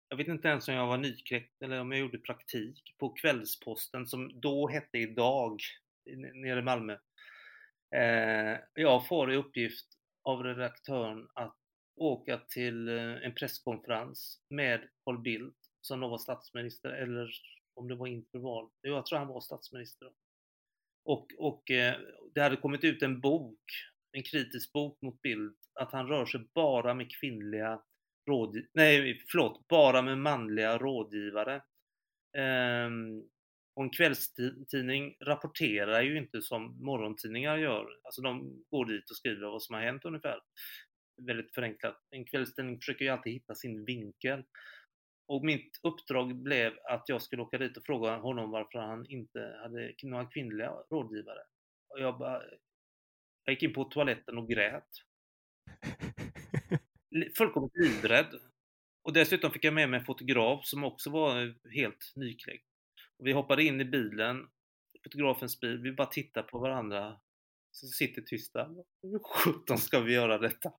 Jag 0.08 0.16
vet 0.16 0.28
inte 0.28 0.48
ens 0.48 0.68
om 0.68 0.74
jag 0.74 0.86
var 0.86 0.98
nykläckt 0.98 1.62
eller 1.62 1.80
om 1.80 1.92
jag 1.92 2.00
gjorde 2.00 2.18
praktik 2.18 2.94
på 2.98 3.08
Kvällsposten 3.08 4.06
som 4.06 4.40
då 4.40 4.68
hette 4.68 4.98
Idag 4.98 5.60
nere 6.34 6.58
i 6.58 6.62
Malmö. 6.62 6.98
Eh, 7.94 8.58
jag 8.74 9.06
får 9.06 9.32
i 9.32 9.36
uppgift 9.36 9.86
av 10.22 10.42
redaktören 10.42 11.28
att 11.34 11.56
åka 11.96 12.38
till 12.38 12.88
eh, 12.88 13.14
en 13.24 13.34
presskonferens 13.34 14.40
med 14.48 14.88
Carl 15.04 15.18
Bildt 15.22 15.56
som 15.80 16.00
då 16.00 16.08
var 16.08 16.18
statsminister 16.18 16.90
eller 16.90 17.30
om 17.78 17.88
det 17.88 17.94
var 17.94 18.06
inför 18.06 18.38
val. 18.38 18.70
Jag 18.80 19.06
tror 19.06 19.18
han 19.18 19.28
var 19.28 19.40
statsminister. 19.40 20.10
Och, 21.04 21.26
och 21.38 21.70
eh, 21.70 21.96
det 22.34 22.40
hade 22.40 22.56
kommit 22.56 22.84
ut 22.84 23.02
en 23.02 23.20
bok, 23.20 23.60
en 24.12 24.22
kritisk 24.22 24.72
bok 24.72 25.02
mot 25.02 25.22
Bild, 25.22 25.56
att 25.74 25.92
han 25.92 26.08
rör 26.08 26.26
sig 26.26 26.40
bara 26.54 26.94
med 26.94 27.12
kvinnliga 27.20 27.82
rådgivare, 28.28 28.68
nej 28.74 29.24
förlåt, 29.28 29.68
bara 29.68 30.02
med 30.02 30.18
manliga 30.18 30.78
rådgivare. 30.78 31.62
Ehm, 32.36 33.22
och 33.74 33.84
en 33.84 33.90
kvällstidning 33.90 35.16
rapporterar 35.20 36.02
ju 36.02 36.18
inte 36.18 36.42
som 36.42 36.84
morgontidningar 36.84 37.56
gör. 37.56 37.86
Alltså 38.02 38.22
de 38.22 38.64
går 38.70 38.86
dit 38.86 39.10
och 39.10 39.16
skriver 39.16 39.46
vad 39.46 39.62
som 39.62 39.74
har 39.74 39.82
hänt 39.82 40.04
ungefär. 40.04 40.40
Väldigt 41.26 41.54
förenklat. 41.54 42.06
En 42.10 42.24
kvällstidning 42.24 42.78
försöker 42.78 43.04
ju 43.04 43.10
alltid 43.10 43.32
hitta 43.32 43.54
sin 43.54 43.84
vinkel. 43.84 44.44
Och 45.28 45.44
mitt 45.44 45.80
uppdrag 45.82 46.36
blev 46.36 46.72
att 46.84 47.04
jag 47.06 47.22
skulle 47.22 47.42
åka 47.42 47.58
dit 47.58 47.76
och 47.76 47.84
fråga 47.86 48.16
honom 48.16 48.50
varför 48.50 48.78
han 48.78 49.06
inte 49.06 49.58
hade 49.62 49.94
några 50.02 50.26
kvinnliga 50.26 50.70
rådgivare. 50.90 51.42
Och 51.88 52.00
jag, 52.00 52.18
bara, 52.18 52.42
jag 53.44 53.52
gick 53.52 53.62
in 53.62 53.72
på 53.72 53.84
toaletten 53.84 54.38
och 54.38 54.48
grät 54.48 54.88
fullkomligt 57.36 57.76
livrädd. 57.76 58.40
Och 59.02 59.12
dessutom 59.12 59.50
fick 59.50 59.64
jag 59.64 59.74
med 59.74 59.90
mig 59.90 60.00
en 60.00 60.06
fotograf 60.06 60.66
som 60.66 60.84
också 60.84 61.10
var 61.10 61.42
eh, 61.42 61.52
helt 61.74 62.12
nykläckt. 62.16 62.66
vi 63.18 63.32
hoppade 63.32 63.64
in 63.64 63.80
i 63.80 63.84
bilen, 63.84 64.48
fotografens 65.04 65.60
bil, 65.60 65.78
vi 65.78 65.92
bara 65.92 66.06
tittar 66.06 66.42
på 66.42 66.58
varandra. 66.58 67.20
Så 67.70 67.86
sitter 67.86 68.22
tysta. 68.22 68.68
Hur 69.02 69.18
sjutton 69.18 69.78
ska 69.78 70.00
vi 70.00 70.14
göra 70.14 70.38
detta? 70.38 70.72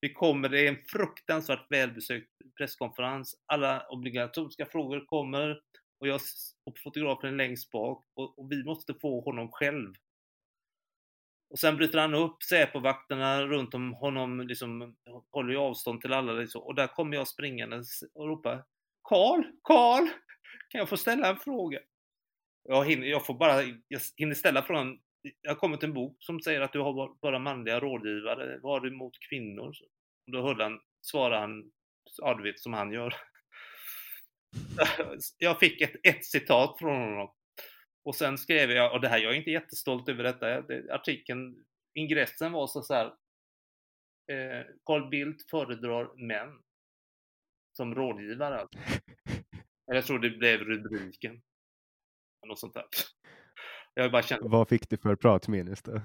Vi 0.00 0.12
kommer, 0.12 0.48
det 0.48 0.60
är 0.60 0.68
en 0.68 0.84
fruktansvärt 0.92 1.66
välbesökt 1.70 2.30
presskonferens. 2.58 3.34
Alla 3.46 3.86
obligatoriska 3.88 4.66
frågor 4.66 5.04
kommer 5.06 5.60
och 6.00 6.08
jag 6.08 6.20
och 6.64 6.78
fotografen 6.78 7.30
är 7.30 7.36
längst 7.36 7.70
bak 7.70 8.06
och, 8.14 8.38
och 8.38 8.52
vi 8.52 8.64
måste 8.64 8.94
få 8.94 9.20
honom 9.20 9.48
själv 9.52 9.94
och 11.50 11.58
sen 11.58 11.76
bryter 11.76 11.98
han 11.98 12.14
upp 12.14 12.42
Säpo-vakterna 12.42 13.42
runt 13.42 13.74
om 13.74 13.92
honom, 13.92 14.40
liksom, 14.40 14.96
håller 15.30 15.52
ju 15.52 15.58
avstånd 15.58 16.00
till 16.00 16.12
alla. 16.12 16.32
Liksom. 16.32 16.62
Och 16.62 16.74
där 16.74 16.86
kommer 16.86 17.16
jag 17.16 17.28
springande 17.28 17.82
och 18.14 18.28
ropar 18.28 18.64
Karl, 19.02 19.42
Karl, 19.62 20.06
kan 20.68 20.78
jag 20.78 20.88
få 20.88 20.96
ställa 20.96 21.28
en 21.28 21.36
fråga? 21.36 21.78
Jag, 22.62 22.84
hinner, 22.84 23.06
jag 23.06 23.26
får 23.26 23.34
bara, 23.34 23.62
jag 23.88 24.00
hinner 24.16 24.34
ställa 24.34 24.62
frågan. 24.62 24.98
Jag 25.22 25.50
har 25.50 25.56
kommit 25.56 25.82
en 25.82 25.94
bok 25.94 26.16
som 26.20 26.40
säger 26.40 26.60
att 26.60 26.72
du 26.72 26.80
har 26.80 27.20
bara 27.20 27.38
manliga 27.38 27.80
rådgivare. 27.80 28.58
Vad 28.62 28.72
har 28.72 28.80
du 28.80 28.88
emot 28.88 29.18
kvinnor? 29.28 29.74
Och 30.26 30.32
då 30.32 30.42
hörde 30.42 30.62
han, 30.62 30.80
svarade 31.00 31.40
han, 31.40 31.72
ja 32.16 32.34
du 32.34 32.42
vet 32.42 32.60
som 32.60 32.72
han 32.72 32.92
gör. 32.92 33.14
Jag 35.38 35.58
fick 35.58 35.80
ett, 35.80 35.96
ett 36.02 36.24
citat 36.24 36.78
från 36.78 37.00
honom. 37.00 37.34
Och 38.02 38.14
sen 38.14 38.38
skrev 38.38 38.70
jag, 38.70 38.92
och 38.92 39.00
det 39.00 39.08
här, 39.08 39.18
jag 39.18 39.32
är 39.32 39.36
inte 39.36 39.50
jättestolt 39.50 40.08
över 40.08 40.24
detta, 40.24 40.60
det, 40.60 40.94
artikeln, 40.94 41.64
ingressen 41.94 42.52
var 42.52 42.66
så, 42.66 42.82
så 42.82 42.94
här, 42.94 43.06
eh, 44.32 44.66
Carl 44.84 45.08
Bildt 45.08 45.50
föredrar 45.50 46.26
män 46.26 46.62
som 47.76 47.94
rådgivare. 47.94 48.60
Alltså. 48.60 48.78
Jag 49.86 50.06
tror 50.06 50.18
det 50.18 50.30
blev 50.30 50.60
rubriken. 50.60 51.42
Något 52.46 52.58
sånt 52.58 52.74
där. 52.74 52.84
Jag 54.02 54.12
bara 54.12 54.22
känt... 54.22 54.42
Vad 54.44 54.68
fick 54.68 54.90
du 54.90 54.96
för 54.96 55.16
pratminus 55.16 55.82
då? 55.82 56.00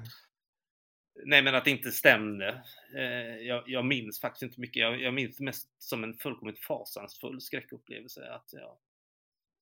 Nej, 1.26 1.42
men 1.42 1.56
att 1.56 1.66
det 1.66 1.72
inte 1.72 1.92
stämde. 1.92 2.64
Eh, 2.96 3.38
jag, 3.48 3.64
jag, 3.68 3.86
minns 3.86 4.20
faktiskt 4.20 4.44
inte 4.44 4.62
mycket. 4.62 4.82
Jag, 4.82 5.02
jag 5.02 5.14
minns 5.14 5.40
mest 5.40 5.84
som 5.84 6.04
en 6.04 6.14
fullkomligt 6.14 6.60
fasansfull 6.60 7.42
skräckupplevelse. 7.42 8.32
Att 8.32 8.50
jag 8.54 8.78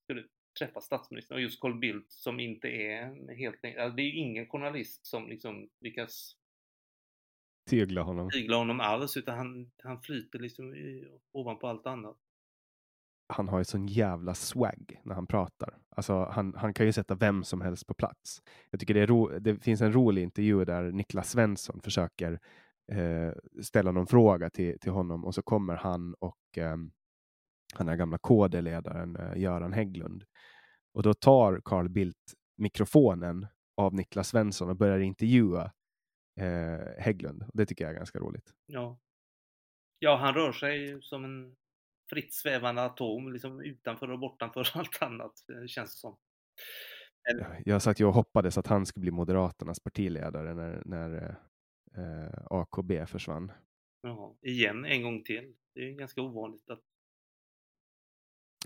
skulle 0.04 0.24
träffa 0.60 0.82
statsministern 0.82 1.36
och 1.36 1.42
just 1.42 1.62
Carl 1.62 1.80
Bildt 1.80 2.12
som 2.12 2.40
inte 2.40 2.68
är 2.68 3.36
helt 3.36 3.66
alltså 3.66 3.96
det 3.96 4.02
är 4.02 4.06
ju 4.06 4.16
ingen 4.16 4.48
journalist 4.48 5.06
som 5.06 5.30
liksom 5.30 5.70
lyckas 5.80 6.36
tygla 7.70 8.02
honom. 8.02 8.30
Tygla 8.30 8.58
honom 8.58 8.80
alls 8.80 9.18
utan 9.18 9.38
han, 9.38 9.72
han 9.84 10.02
flyter 10.02 10.40
liksom 10.40 10.76
ovanpå 11.32 11.68
allt 11.68 11.88
annat. 11.88 12.18
Han 13.28 13.48
har 13.48 13.58
ju 13.58 13.64
sån 13.64 13.88
jävla 13.88 14.34
swag 14.34 15.02
när 15.04 15.16
han 15.16 15.28
pratar. 15.28 15.78
Alltså 15.96 16.26
han, 16.32 16.54
han 16.58 16.74
kan 16.74 16.86
ju 16.86 16.92
sätta 16.92 17.16
vem 17.16 17.44
som 17.44 17.62
helst 17.62 17.88
på 17.88 17.94
plats. 17.94 18.42
Jag 18.70 18.80
tycker 18.80 18.94
det, 18.94 19.02
är 19.02 19.08
ro, 19.08 19.40
det 19.40 19.64
finns 19.64 19.82
en 19.82 19.94
rolig 19.94 20.24
intervju 20.24 20.66
där 20.66 20.92
Niklas 20.92 21.30
Svensson 21.30 21.82
försöker 21.82 22.40
eh, 22.92 23.32
ställa 23.62 23.92
någon 23.92 24.08
fråga 24.08 24.50
till, 24.50 24.80
till 24.80 24.92
honom 24.92 25.26
och 25.26 25.36
så 25.36 25.42
kommer 25.42 25.76
han 25.76 26.14
och 26.14 26.58
eh, 26.58 26.78
han 27.74 27.90
är 27.90 27.96
gamla 27.96 28.18
KD-ledaren 28.18 29.16
eh, 29.16 29.38
Göran 29.38 29.74
Hägglund. 29.74 30.24
Och 30.94 31.04
då 31.04 31.14
tar 31.14 31.62
Carl 31.66 31.90
Bildt 31.90 32.34
mikrofonen 32.58 33.48
av 33.78 33.94
Niklas 33.94 34.28
Svensson 34.28 34.70
och 34.70 34.76
börjar 34.76 35.00
intervjua 35.00 35.72
eh, 36.40 37.02
Hägglund. 37.04 37.46
Det 37.54 37.66
tycker 37.66 37.84
jag 37.84 37.92
är 37.92 37.98
ganska 37.98 38.20
roligt. 38.20 38.54
Ja. 38.66 39.00
ja, 40.00 40.16
han 40.16 40.34
rör 40.34 40.52
sig 40.52 41.02
som 41.02 41.26
en 41.26 41.56
fritt 42.10 42.34
svävande 42.34 42.84
atom, 42.84 43.34
liksom 43.34 43.62
utanför 43.62 44.12
och 44.12 44.20
bortanför 44.20 44.68
allt 44.74 45.02
annat, 45.02 45.34
eh, 45.50 45.66
känns 45.68 45.96
det 45.96 46.00
som. 46.00 46.18
Eller... 47.32 47.62
Jag 47.66 47.82
satt 47.82 48.00
ju 48.00 48.06
och 48.06 48.14
hoppades 48.14 48.58
att 48.58 48.68
han 48.68 48.86
skulle 48.86 49.02
bli 49.02 49.12
Moderaternas 49.12 49.80
partiledare 49.80 50.54
när, 50.54 50.82
när 50.86 51.38
eh, 51.98 52.46
AKB 52.50 53.06
försvann. 53.06 53.52
Jaha, 54.02 54.36
igen 54.42 54.86
en 54.86 55.04
gång 55.04 55.24
till. 55.24 55.56
Det 55.74 55.82
är 55.82 55.86
ju 55.86 55.96
ganska 55.96 56.22
ovanligt 56.22 56.70
att... 56.70 56.82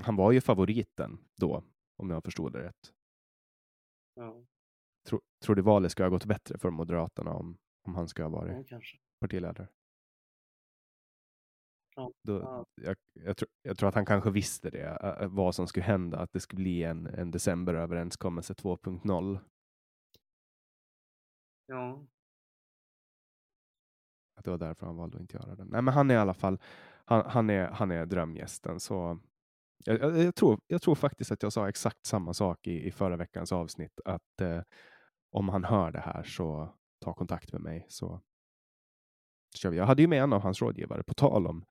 Han 0.01 0.15
var 0.15 0.31
ju 0.31 0.41
favoriten 0.41 1.17
då, 1.35 1.63
om 1.97 2.09
jag 2.09 2.23
förstod 2.23 2.53
det 2.53 2.63
rätt. 2.63 2.93
Ja, 4.15 4.45
Tror, 5.07 5.21
tror 5.43 5.55
du 5.55 5.61
valet 5.61 5.91
ska 5.91 6.03
ha 6.03 6.09
gått 6.09 6.25
bättre 6.25 6.57
för 6.57 6.69
Moderaterna 6.69 7.33
om, 7.33 7.57
om 7.83 7.95
han 7.95 8.07
ska 8.07 8.23
ha 8.23 8.29
varit 8.29 8.71
ja 8.71 8.79
partiledare? 9.19 9.67
Då, 11.97 12.13
ja. 12.41 12.65
jag, 12.75 12.95
jag, 13.13 13.37
tror, 13.37 13.49
jag 13.61 13.77
tror 13.77 13.89
att 13.89 13.95
han 13.95 14.05
kanske 14.05 14.31
visste 14.31 14.69
det, 14.69 15.27
vad 15.29 15.55
som 15.55 15.67
skulle 15.67 15.85
hända, 15.85 16.17
att 16.19 16.33
det 16.33 16.39
skulle 16.39 16.61
bli 16.61 16.83
en, 16.83 17.07
en 17.07 17.31
decemberöverenskommelse 17.31 18.53
2.0. 18.53 19.39
ja. 21.67 22.05
Att 24.35 24.45
det 24.45 24.51
var 24.51 24.57
därför 24.57 24.85
han 24.85 24.97
valde 24.97 25.17
att 25.17 25.21
inte 25.21 25.37
göra 25.37 25.55
den. 25.55 25.67
Nej, 25.67 25.81
men 25.81 25.93
han 25.93 26.11
är 26.11 26.15
i 26.15 26.17
alla 26.17 26.33
fall, 26.33 26.59
han, 27.05 27.23
han, 27.25 27.49
är, 27.49 27.67
han 27.67 27.91
är 27.91 28.05
drömgästen. 28.05 28.79
Så 28.79 29.19
jag, 29.85 30.17
jag, 30.17 30.35
tror, 30.35 30.59
jag 30.67 30.81
tror 30.81 30.95
faktiskt 30.95 31.31
att 31.31 31.43
jag 31.43 31.53
sa 31.53 31.69
exakt 31.69 32.05
samma 32.05 32.33
sak 32.33 32.67
i, 32.67 32.87
i 32.87 32.91
förra 32.91 33.17
veckans 33.17 33.51
avsnitt. 33.51 33.99
Att 34.05 34.41
eh, 34.41 34.61
om 35.31 35.49
han 35.49 35.63
hör 35.63 35.91
det 35.91 35.99
här 35.99 36.23
så 36.23 36.69
ta 36.99 37.13
kontakt 37.13 37.53
med 37.53 37.61
mig. 37.61 37.85
Så. 37.89 38.21
Jag 39.63 39.85
hade 39.85 40.01
ju 40.01 40.07
med 40.07 40.23
en 40.23 40.33
av 40.33 40.41
hans 40.41 40.61
rådgivare, 40.61 41.03
på 41.03 41.13
tal 41.13 41.47
om, 41.47 41.65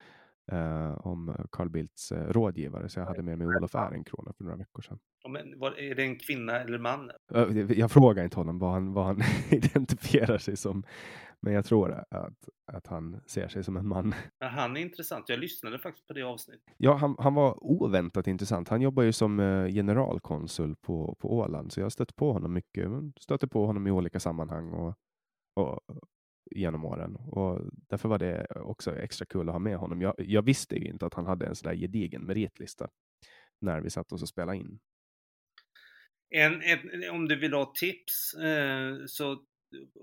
eh, 0.53 0.91
om 1.07 1.47
Carl 1.53 1.69
Bildts 1.69 2.13
eh, 2.13 2.29
rådgivare. 2.33 2.89
Så 2.89 3.01
jag 3.01 3.07
hade 3.07 3.23
med 3.23 3.39
mig 3.39 3.47
Olof 3.47 3.75
Ehrenkrona 3.75 4.33
för 4.37 4.45
några 4.45 4.57
veckor 4.57 4.83
sedan. 4.83 4.99
Ja, 5.23 5.29
Men 5.31 5.59
var, 5.59 5.79
är 5.81 5.95
det 5.95 6.03
en 6.03 6.19
kvinna 6.19 6.61
eller 6.61 6.79
man? 6.79 7.11
Eh, 7.35 7.73
Jag 7.73 7.91
frågar 7.91 8.25
inte 8.25 8.37
honom 8.37 8.59
vad 8.59 8.73
han, 8.73 8.93
vad 8.93 9.05
han 9.05 9.21
identifierar 9.51 10.39
sig 10.39 10.57
som. 10.57 10.85
Men 11.41 11.53
jag 11.53 11.65
tror 11.65 11.93
att, 12.11 12.49
att 12.73 12.87
han 12.87 13.21
ser 13.27 13.49
sig 13.49 13.65
som 13.65 13.77
en 13.77 13.89
man. 13.89 14.15
Ja, 14.39 14.47
han 14.47 14.77
är 14.77 14.81
intressant. 14.81 15.29
Jag 15.29 15.39
lyssnade 15.39 15.79
faktiskt 15.79 16.07
på 16.07 16.13
det 16.13 16.23
avsnittet. 16.23 16.63
Ja, 16.77 16.95
han, 16.95 17.17
han 17.19 17.35
var 17.35 17.65
oväntat 17.65 18.27
intressant. 18.27 18.69
Han 18.69 18.81
jobbar 18.83 19.03
ju 19.03 19.13
som 19.13 19.41
eh, 19.41 19.67
generalkonsul 19.67 20.77
på, 20.77 21.17
på 21.19 21.37
Åland, 21.39 21.73
så 21.73 21.81
jag 21.81 21.85
har 21.85 21.91
stött 21.91 22.17
på 22.17 22.33
honom 22.33 22.53
mycket. 22.53 22.89
Stöter 23.21 23.47
på 23.47 23.67
honom 23.67 23.87
i 23.87 23.91
olika 23.91 24.21
sammanhang 24.21 24.73
och, 24.73 24.95
och 25.57 25.81
genom 26.51 26.85
åren. 26.85 27.17
Och 27.17 27.61
därför 27.73 28.09
var 28.09 28.19
det 28.19 28.47
också 28.51 28.97
extra 28.97 29.27
kul 29.27 29.49
att 29.49 29.55
ha 29.55 29.59
med 29.59 29.77
honom. 29.77 30.01
Jag, 30.01 30.15
jag 30.19 30.43
visste 30.43 30.77
ju 30.77 30.85
inte 30.85 31.07
att 31.07 31.15
han 31.15 31.27
hade 31.27 31.47
en 31.47 31.57
sån 31.57 31.71
där 31.71 31.77
gedigen 31.77 32.23
meritlista 32.23 32.89
när 33.61 33.81
vi 33.81 33.91
satt 33.91 34.13
oss 34.13 34.23
och 34.23 34.29
spelade 34.29 34.59
in. 34.59 34.79
En, 36.31 36.63
en, 36.63 37.11
om 37.11 37.29
du 37.29 37.37
vill 37.37 37.53
ha 37.53 37.73
tips 37.77 38.35
eh, 38.35 39.07
så 39.07 39.45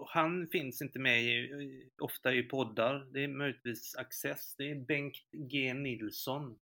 han 0.07 0.47
finns 0.47 0.81
inte 0.81 0.99
med 0.99 1.23
i, 1.23 1.89
ofta 2.01 2.33
i 2.33 2.43
poddar. 2.43 3.07
Det 3.13 3.23
är 3.23 3.27
möjligtvis 3.27 3.95
Access. 3.95 4.55
Det 4.55 4.71
är 4.71 4.75
Bengt 4.75 5.17
G 5.31 5.73
Nilsson. 5.73 6.59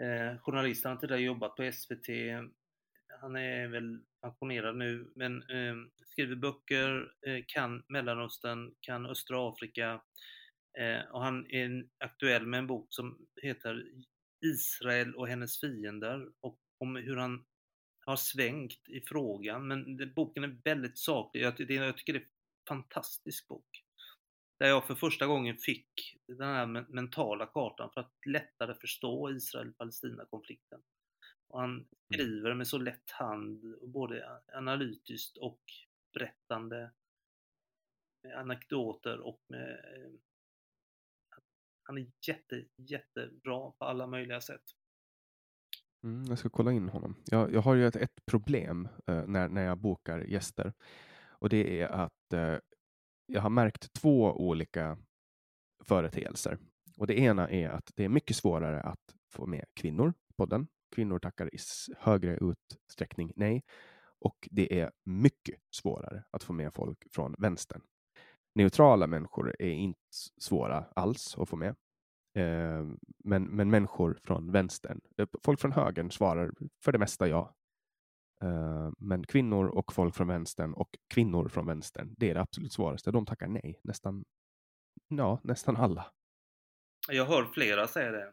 Eh, 0.00 0.38
journalist, 0.38 0.84
han 0.84 0.92
har 0.92 1.00
tidigare 1.00 1.22
jobbat 1.22 1.56
på 1.56 1.72
SVT. 1.72 2.08
Han 3.20 3.36
är 3.36 3.68
väl 3.68 4.00
pensionerad 4.22 4.76
nu, 4.76 5.12
men 5.14 5.42
eh, 5.42 5.74
skriver 6.04 6.36
böcker, 6.36 7.12
eh, 7.26 7.44
kan 7.46 7.82
Mellanöstern, 7.88 8.74
kan 8.80 9.06
östra 9.06 9.48
Afrika. 9.48 10.00
Eh, 10.78 11.10
och 11.10 11.22
han 11.22 11.50
är 11.50 11.86
aktuell 11.98 12.46
med 12.46 12.58
en 12.58 12.66
bok 12.66 12.86
som 12.90 13.26
heter 13.42 13.84
Israel 14.44 15.14
och 15.14 15.28
hennes 15.28 15.60
fiender 15.60 16.28
och 16.40 16.58
om 16.78 16.96
hur 16.96 17.16
han 17.16 17.44
har 18.06 18.16
svängt 18.16 18.88
i 18.88 19.00
frågan. 19.00 19.68
Men 19.68 19.96
det, 19.96 20.06
boken 20.06 20.44
är 20.44 20.60
väldigt 20.64 20.98
saklig. 20.98 21.42
Jag, 21.42 21.54
det, 21.56 21.74
jag 21.74 21.96
tycker 21.96 22.12
det 22.12 22.18
är 22.18 22.22
en 22.22 22.28
fantastisk 22.68 23.48
bok. 23.48 23.84
Där 24.58 24.68
jag 24.68 24.86
för 24.86 24.94
första 24.94 25.26
gången 25.26 25.56
fick 25.56 26.16
den 26.26 26.48
här 26.48 26.66
mentala 26.66 27.46
kartan 27.46 27.90
för 27.94 28.00
att 28.00 28.12
lättare 28.26 28.74
förstå 28.74 29.30
Israel-Palestina-konflikten. 29.30 30.80
Och 31.50 31.60
han 31.60 31.86
skriver 32.06 32.54
med 32.54 32.66
så 32.66 32.78
lätt 32.78 33.10
hand, 33.10 33.74
både 33.82 34.40
analytiskt 34.52 35.36
och 35.36 35.60
berättande, 36.14 36.90
med 38.22 38.38
anekdoter 38.38 39.20
och 39.20 39.40
med... 39.48 39.70
eh, 39.70 40.10
Han 41.82 41.98
är 41.98 42.06
jätte, 42.26 42.64
jättebra 42.76 43.70
på 43.70 43.84
alla 43.84 44.06
möjliga 44.06 44.40
sätt. 44.40 44.62
Mm, 46.02 46.24
jag 46.24 46.38
ska 46.38 46.48
kolla 46.48 46.72
in 46.72 46.88
honom. 46.88 47.16
Jag, 47.24 47.52
jag 47.52 47.60
har 47.60 47.74
ju 47.74 47.86
ett, 47.86 47.96
ett 47.96 48.26
problem 48.26 48.88
eh, 49.06 49.26
när, 49.26 49.48
när 49.48 49.62
jag 49.62 49.78
bokar 49.78 50.20
gäster. 50.20 50.72
Och 51.28 51.48
det 51.48 51.80
är 51.80 51.88
att 51.88 52.32
eh, 52.32 52.58
jag 53.26 53.40
har 53.40 53.50
märkt 53.50 53.92
två 53.92 54.32
olika 54.32 54.98
företeelser. 55.84 56.58
Och 56.96 57.06
det 57.06 57.18
ena 57.18 57.50
är 57.50 57.68
att 57.68 57.90
det 57.96 58.04
är 58.04 58.08
mycket 58.08 58.36
svårare 58.36 58.80
att 58.80 59.14
få 59.32 59.46
med 59.46 59.64
kvinnor 59.74 60.14
i 60.30 60.32
podden. 60.32 60.68
Kvinnor 60.90 61.18
tackar 61.18 61.54
i 61.54 61.58
högre 61.98 62.38
utsträckning 62.40 63.32
nej. 63.36 63.62
Och 64.20 64.48
det 64.50 64.80
är 64.80 64.90
mycket 65.04 65.60
svårare 65.70 66.24
att 66.30 66.42
få 66.42 66.52
med 66.52 66.74
folk 66.74 67.12
från 67.12 67.34
vänstern. 67.38 67.82
Neutrala 68.54 69.06
människor 69.06 69.56
är 69.58 69.70
inte 69.70 70.00
svåra 70.40 70.84
alls 70.94 71.38
att 71.38 71.48
få 71.48 71.56
med. 71.56 71.76
Eh, 72.34 72.86
men, 73.24 73.44
men 73.44 73.70
människor 73.70 74.18
från 74.24 74.52
vänstern, 74.52 75.00
eh, 75.18 75.28
folk 75.44 75.60
från 75.60 75.72
högern 75.72 76.10
svarar 76.10 76.52
för 76.84 76.92
det 76.92 76.98
mesta 76.98 77.28
ja. 77.28 77.54
Eh, 78.42 78.90
men 78.98 79.26
kvinnor 79.26 79.66
och 79.66 79.92
folk 79.92 80.14
från 80.14 80.28
vänstern 80.28 80.74
och 80.74 80.88
kvinnor 81.14 81.48
från 81.48 81.66
vänstern, 81.66 82.14
det 82.18 82.30
är 82.30 82.34
det 82.34 82.40
absolut 82.40 82.72
svåraste. 82.72 83.10
De 83.10 83.26
tackar 83.26 83.48
nej, 83.48 83.80
nästan, 83.84 84.24
ja, 85.08 85.40
nästan 85.44 85.76
alla. 85.76 86.06
Jag 87.08 87.24
hör 87.24 87.44
flera 87.44 87.86
säga 87.86 88.10
det. 88.10 88.32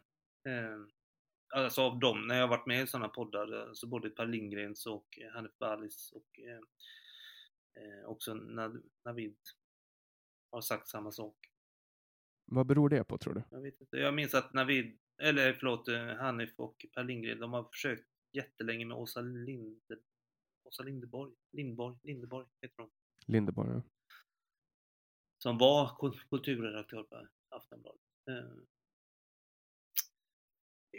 Eh, 0.49 0.96
Alltså 1.49 1.81
av 1.81 1.99
dem, 1.99 2.27
när 2.27 2.35
jag 2.35 2.43
har 2.43 2.57
varit 2.57 2.65
med 2.67 2.83
i 2.83 2.87
sådana 2.87 3.09
poddar, 3.09 3.73
så 3.73 3.87
både 3.87 4.09
Per 4.09 4.25
Lindgrens 4.25 4.85
och 4.85 5.19
eh, 5.19 5.31
Hanif 5.31 5.57
Balis 5.57 6.11
och 6.11 6.39
eh, 6.39 6.59
eh, 7.83 8.05
också 8.05 8.33
Navid 9.03 9.37
har 10.51 10.61
sagt 10.61 10.87
samma 10.87 11.11
sak. 11.11 11.35
Vad 12.45 12.67
beror 12.67 12.89
det 12.89 13.03
på 13.03 13.17
tror 13.17 13.33
du? 13.33 13.43
Jag 13.51 13.61
vet 13.61 13.81
inte. 13.81 13.97
Jag 13.97 14.13
minns 14.13 14.33
att 14.33 14.53
Navid, 14.53 14.99
eller 15.21 15.53
förlåt, 15.53 15.87
eh, 15.87 16.05
Hanif 16.07 16.59
och 16.59 16.85
Per 16.93 17.03
Lindgren, 17.03 17.39
de 17.39 17.53
har 17.53 17.63
försökt 17.63 18.07
jättelänge 18.31 18.85
med 18.85 18.97
Åsa 18.97 19.21
Linde, 19.21 19.97
Åsa 20.63 20.83
Lindeborg, 20.83 21.33
Lindborg, 21.51 21.97
Lindeborg 22.03 22.47
heter 22.61 22.81
hon. 22.83 22.91
Lindeborg? 23.25 23.69
ja. 23.71 23.81
Som 25.37 25.57
var 25.57 25.97
kul- 25.99 26.21
kulturredaktör 26.29 27.03
på 27.03 27.27
Aftonbladet. 27.49 28.01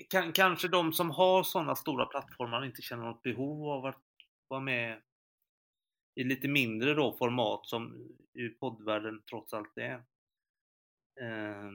Kan, 0.08 0.32
kanske 0.32 0.68
de 0.68 0.92
som 0.92 1.10
har 1.10 1.42
sådana 1.42 1.76
stora 1.76 2.06
plattformar 2.06 2.64
inte 2.64 2.82
känner 2.82 3.04
något 3.04 3.22
behov 3.22 3.68
av 3.68 3.86
att 3.86 4.02
vara 4.48 4.60
med 4.60 5.02
i 6.14 6.24
lite 6.24 6.48
mindre 6.48 6.94
då 6.94 7.16
format 7.16 7.66
som 7.66 8.08
ju 8.34 8.50
poddvärlden 8.54 9.22
trots 9.30 9.52
allt 9.54 9.78
är. 9.78 9.94
Eh, 11.20 11.70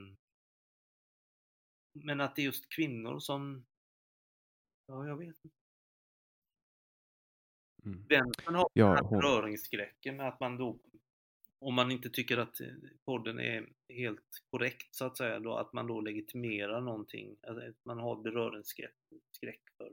Men 1.94 2.22
att 2.22 2.36
det 2.36 2.42
är 2.42 2.46
just 2.46 2.70
kvinnor 2.70 3.20
som, 3.20 3.66
ja 4.88 5.08
jag 5.08 5.18
vet 5.18 5.46
inte. 5.46 5.58
Mm. 7.86 8.06
Vänstern 8.08 8.56
har 8.56 8.70
Ja, 8.74 8.86
den 8.88 8.96
här 8.96 9.04
hon- 9.04 9.20
beröringsskräcken 9.20 10.18
med 10.18 10.28
att 10.28 10.40
man 10.40 10.58
då, 10.58 10.80
om 11.68 11.74
man 11.76 11.92
inte 11.92 12.10
tycker 12.10 12.38
att 12.38 12.60
eh, 12.62 12.68
podden 13.06 13.40
är 13.40 13.70
helt 13.90 14.44
korrekt 14.52 14.96
så 14.96 15.06
att 15.06 15.18
säga, 15.18 15.40
då 15.40 15.56
att 15.58 15.74
man 15.74 15.88
då 15.88 16.02
legitimerar 16.02 16.82
någonting. 16.82 17.36
Att 17.42 17.86
man 17.86 18.00
har 18.00 18.16
beröringsskräck 18.16 18.96
skräck 19.32 19.62
för. 19.78 19.92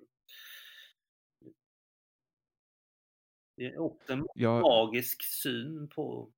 Det 3.56 3.66
är 3.66 3.78
också 3.78 4.12
en 4.12 4.26
Ja, 4.34 4.60
magisk 4.60 5.22
syn 5.22 5.88
på, 5.88 6.32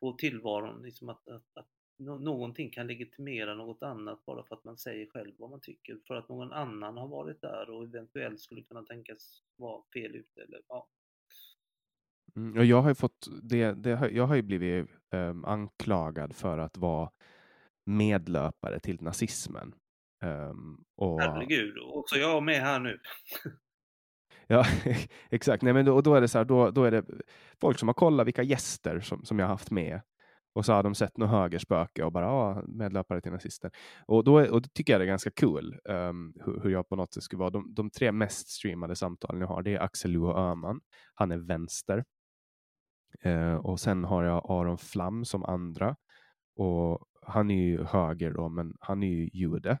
på 0.00 0.12
tillvaron, 0.12 0.82
liksom 0.82 1.08
att, 1.08 1.28
att, 1.28 1.44
att 1.54 1.68
nå- 1.96 2.18
någonting 2.18 2.70
kan 2.70 2.86
legitimera 2.86 3.54
något 3.54 3.82
annat 3.82 4.24
bara 4.24 4.44
för 4.44 4.54
att 4.54 4.64
man 4.64 4.78
säger 4.78 5.06
själv 5.06 5.34
vad 5.38 5.50
man 5.50 5.60
tycker, 5.60 5.98
för 6.06 6.14
att 6.14 6.28
någon 6.28 6.52
annan 6.52 6.96
har 6.96 7.08
varit 7.08 7.40
där 7.40 7.70
och 7.70 7.84
eventuellt 7.84 8.40
skulle 8.40 8.62
kunna 8.62 8.82
tänkas 8.82 9.42
vara 9.56 9.82
fel 9.94 10.14
ute. 10.16 10.42
Eller, 10.42 10.62
ja. 10.68 10.88
Mm, 12.36 12.58
och 12.58 12.64
jag 12.64 12.82
har 12.82 12.88
ju 12.88 12.94
fått 12.94 13.28
det, 13.42 13.72
det 13.72 13.94
har, 13.94 14.08
jag 14.08 14.26
har 14.26 14.34
ju 14.34 14.42
blivit 14.42 14.86
ehm, 15.14 15.44
anklagad 15.44 16.36
för 16.36 16.58
att 16.58 16.76
vara 16.76 17.10
medlöpare 17.86 18.80
till 18.80 19.02
nazismen. 19.02 19.74
Ehm, 20.24 20.76
och, 20.96 21.20
Herregud, 21.20 21.74
också 21.78 22.16
jag 22.16 22.42
med 22.42 22.60
här 22.60 22.80
nu. 22.80 22.98
Ja, 24.46 24.64
exakt. 25.30 25.62
Nej, 25.62 25.72
men 25.72 25.84
då, 25.84 26.00
då 26.00 26.14
är 26.14 26.20
det 26.20 26.28
så 26.28 26.38
här, 26.38 26.44
då, 26.44 26.70
då 26.70 26.84
är 26.84 26.90
det 26.90 27.04
folk 27.60 27.78
som 27.78 27.88
har 27.88 27.94
kollat 27.94 28.26
vilka 28.26 28.42
gäster 28.42 29.00
som, 29.00 29.24
som 29.24 29.38
jag 29.38 29.46
har 29.46 29.54
haft 29.54 29.70
med. 29.70 30.00
Och 30.52 30.64
så 30.64 30.72
har 30.72 30.82
de 30.82 30.94
sett 30.94 31.16
något 31.16 31.30
högerspöke 31.30 32.04
och 32.04 32.12
bara 32.12 32.32
ah, 32.32 32.62
medlöpare 32.66 33.20
till 33.20 33.32
nazister. 33.32 33.70
Och 34.06 34.24
då, 34.24 34.34
och 34.34 34.62
då 34.62 34.68
tycker 34.74 34.92
jag 34.92 35.00
det 35.00 35.04
är 35.04 35.06
ganska 35.06 35.30
kul 35.30 35.78
ehm, 35.88 36.34
hur, 36.44 36.60
hur 36.62 36.70
jag 36.70 36.88
på 36.88 36.96
något 36.96 37.14
sätt 37.14 37.22
skulle 37.22 37.40
vara. 37.40 37.50
De, 37.50 37.74
de 37.74 37.90
tre 37.90 38.12
mest 38.12 38.48
streamade 38.48 38.96
samtalen 38.96 39.40
jag 39.40 39.48
har, 39.48 39.62
det 39.62 39.74
är 39.74 39.80
Axel 39.80 40.10
Luo 40.10 40.36
Öhman. 40.36 40.80
Han 41.14 41.32
är 41.32 41.38
vänster. 41.38 42.04
Eh, 43.20 43.54
och 43.54 43.80
sen 43.80 44.04
har 44.04 44.24
jag 44.24 44.46
Aron 44.48 44.78
Flam 44.78 45.24
som 45.24 45.44
andra. 45.44 45.96
och 46.56 47.06
han 47.22 47.50
är 47.50 47.64
ju 47.64 47.84
höger 47.84 48.30
då, 48.30 48.48
men 48.48 48.74
han 48.80 49.02
är 49.02 49.08
ju 49.08 49.30
jude. 49.32 49.78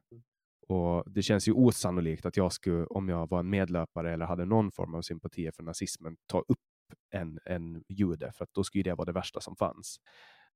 Och 0.68 1.12
det 1.12 1.22
känns 1.22 1.48
ju 1.48 1.52
osannolikt 1.52 2.26
att 2.26 2.36
jag 2.36 2.52
skulle, 2.52 2.84
om 2.84 3.08
jag 3.08 3.28
var 3.28 3.40
en 3.40 3.50
medlöpare 3.50 4.12
eller 4.12 4.26
hade 4.26 4.44
någon 4.44 4.72
form 4.72 4.94
av 4.94 5.02
sympati 5.02 5.50
för 5.52 5.62
nazismen, 5.62 6.16
ta 6.26 6.38
upp 6.38 6.58
en, 7.10 7.38
en 7.44 7.84
jude, 7.88 8.32
för 8.32 8.44
att 8.44 8.54
då 8.54 8.64
skulle 8.64 8.84
det 8.84 8.94
vara 8.94 9.04
det 9.04 9.12
värsta 9.12 9.40
som 9.40 9.56
fanns. 9.56 9.96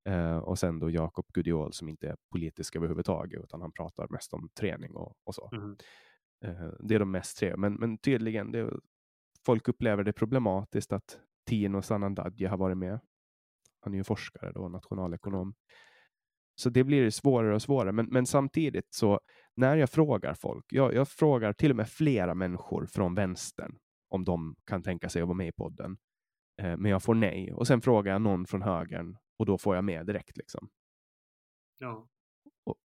Uh, 0.08 0.36
och 0.36 0.58
sen 0.58 0.78
då 0.78 0.90
Jakob 0.90 1.26
Gudiol 1.32 1.72
som 1.72 1.88
inte 1.88 2.08
är 2.08 2.16
politisk 2.32 2.76
överhuvudtaget, 2.76 3.44
utan 3.44 3.60
han 3.60 3.72
pratar 3.72 4.06
mest 4.10 4.32
om 4.32 4.48
träning 4.60 4.96
och, 4.96 5.16
och 5.24 5.34
så. 5.34 5.50
Mm. 5.52 5.76
Uh, 6.44 6.72
det 6.80 6.94
är 6.94 6.98
de 6.98 7.10
mest 7.10 7.38
tre, 7.38 7.56
men, 7.56 7.74
men 7.74 7.98
tydligen, 7.98 8.52
det, 8.52 8.70
folk 9.46 9.68
upplever 9.68 10.04
det 10.04 10.12
problematiskt 10.12 10.92
att 10.92 11.20
Tino 11.46 11.82
Sanandaji 11.82 12.44
har 12.44 12.56
varit 12.56 12.78
med. 12.78 13.00
Han 13.80 13.94
är 13.94 13.98
ju 13.98 14.04
forskare 14.04 14.52
då, 14.52 14.68
nationalekonom. 14.68 15.54
Så 16.54 16.70
det 16.70 16.84
blir 16.84 17.10
svårare 17.10 17.54
och 17.54 17.62
svårare. 17.62 17.92
Men, 17.92 18.06
men 18.06 18.26
samtidigt 18.26 18.94
så 18.94 19.20
när 19.54 19.76
jag 19.76 19.90
frågar 19.90 20.34
folk, 20.34 20.64
jag, 20.68 20.94
jag, 20.94 21.08
frågar 21.08 21.52
till 21.52 21.70
och 21.70 21.76
med 21.76 21.88
flera 21.88 22.34
människor 22.34 22.86
från 22.86 23.14
vänstern 23.14 23.78
om 24.08 24.24
de 24.24 24.56
kan 24.64 24.82
tänka 24.82 25.08
sig 25.08 25.22
att 25.22 25.28
vara 25.28 25.36
med 25.36 25.48
i 25.48 25.52
podden. 25.52 25.96
Eh, 26.62 26.76
men 26.76 26.90
jag 26.90 27.02
får 27.02 27.14
nej. 27.14 27.52
Och 27.52 27.66
sen 27.66 27.80
frågar 27.80 28.12
jag 28.12 28.22
någon 28.22 28.46
från 28.46 28.62
högern 28.62 29.16
och 29.38 29.46
då 29.46 29.58
får 29.58 29.74
jag 29.74 29.84
med 29.84 30.06
direkt. 30.06 30.36
Liksom. 30.36 30.68
Ja. 31.78 32.08
Och, 32.64 32.76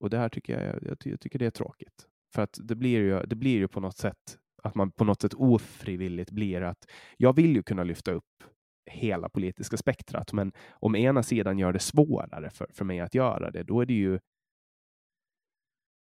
och 0.00 0.10
det 0.10 0.18
här 0.18 0.28
tycker 0.28 0.60
jag, 0.60 0.82
jag, 0.82 0.96
jag, 1.04 1.20
tycker 1.20 1.38
det 1.38 1.46
är 1.46 1.50
tråkigt. 1.50 2.06
För 2.34 2.42
att 2.42 2.58
det 2.62 2.76
blir 2.76 2.98
ju, 2.98 3.22
det 3.22 3.36
blir 3.36 3.56
ju 3.56 3.68
på 3.68 3.80
något 3.80 3.96
sätt 3.96 4.38
att 4.62 4.74
man 4.74 4.90
på 4.90 5.04
något 5.04 5.22
sätt 5.22 5.34
ofrivilligt 5.34 6.30
blir 6.30 6.60
att 6.60 6.90
jag 7.16 7.36
vill 7.36 7.56
ju 7.56 7.62
kunna 7.62 7.84
lyfta 7.84 8.12
upp 8.12 8.44
hela 8.90 9.28
politiska 9.28 9.76
spektrat, 9.76 10.32
men 10.32 10.52
om 10.70 10.96
ena 10.96 11.22
sidan 11.22 11.58
gör 11.58 11.72
det 11.72 11.78
svårare 11.78 12.50
för, 12.50 12.66
för 12.72 12.84
mig 12.84 13.00
att 13.00 13.14
göra 13.14 13.50
det, 13.50 13.62
då 13.62 13.80
är 13.80 13.86
det 13.86 13.94
ju 13.94 14.18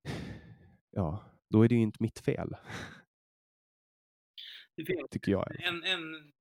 ja, 0.92 1.24
då 1.50 1.64
är 1.64 1.70
det 1.70 1.76
ju 1.76 1.82
inte 1.82 2.04
mitt 2.04 2.20
fel. 2.20 2.56
Det 4.76 5.08
Tycker 5.12 5.32
jag. 5.32 5.62
En, 5.62 5.84
en, 5.84 6.32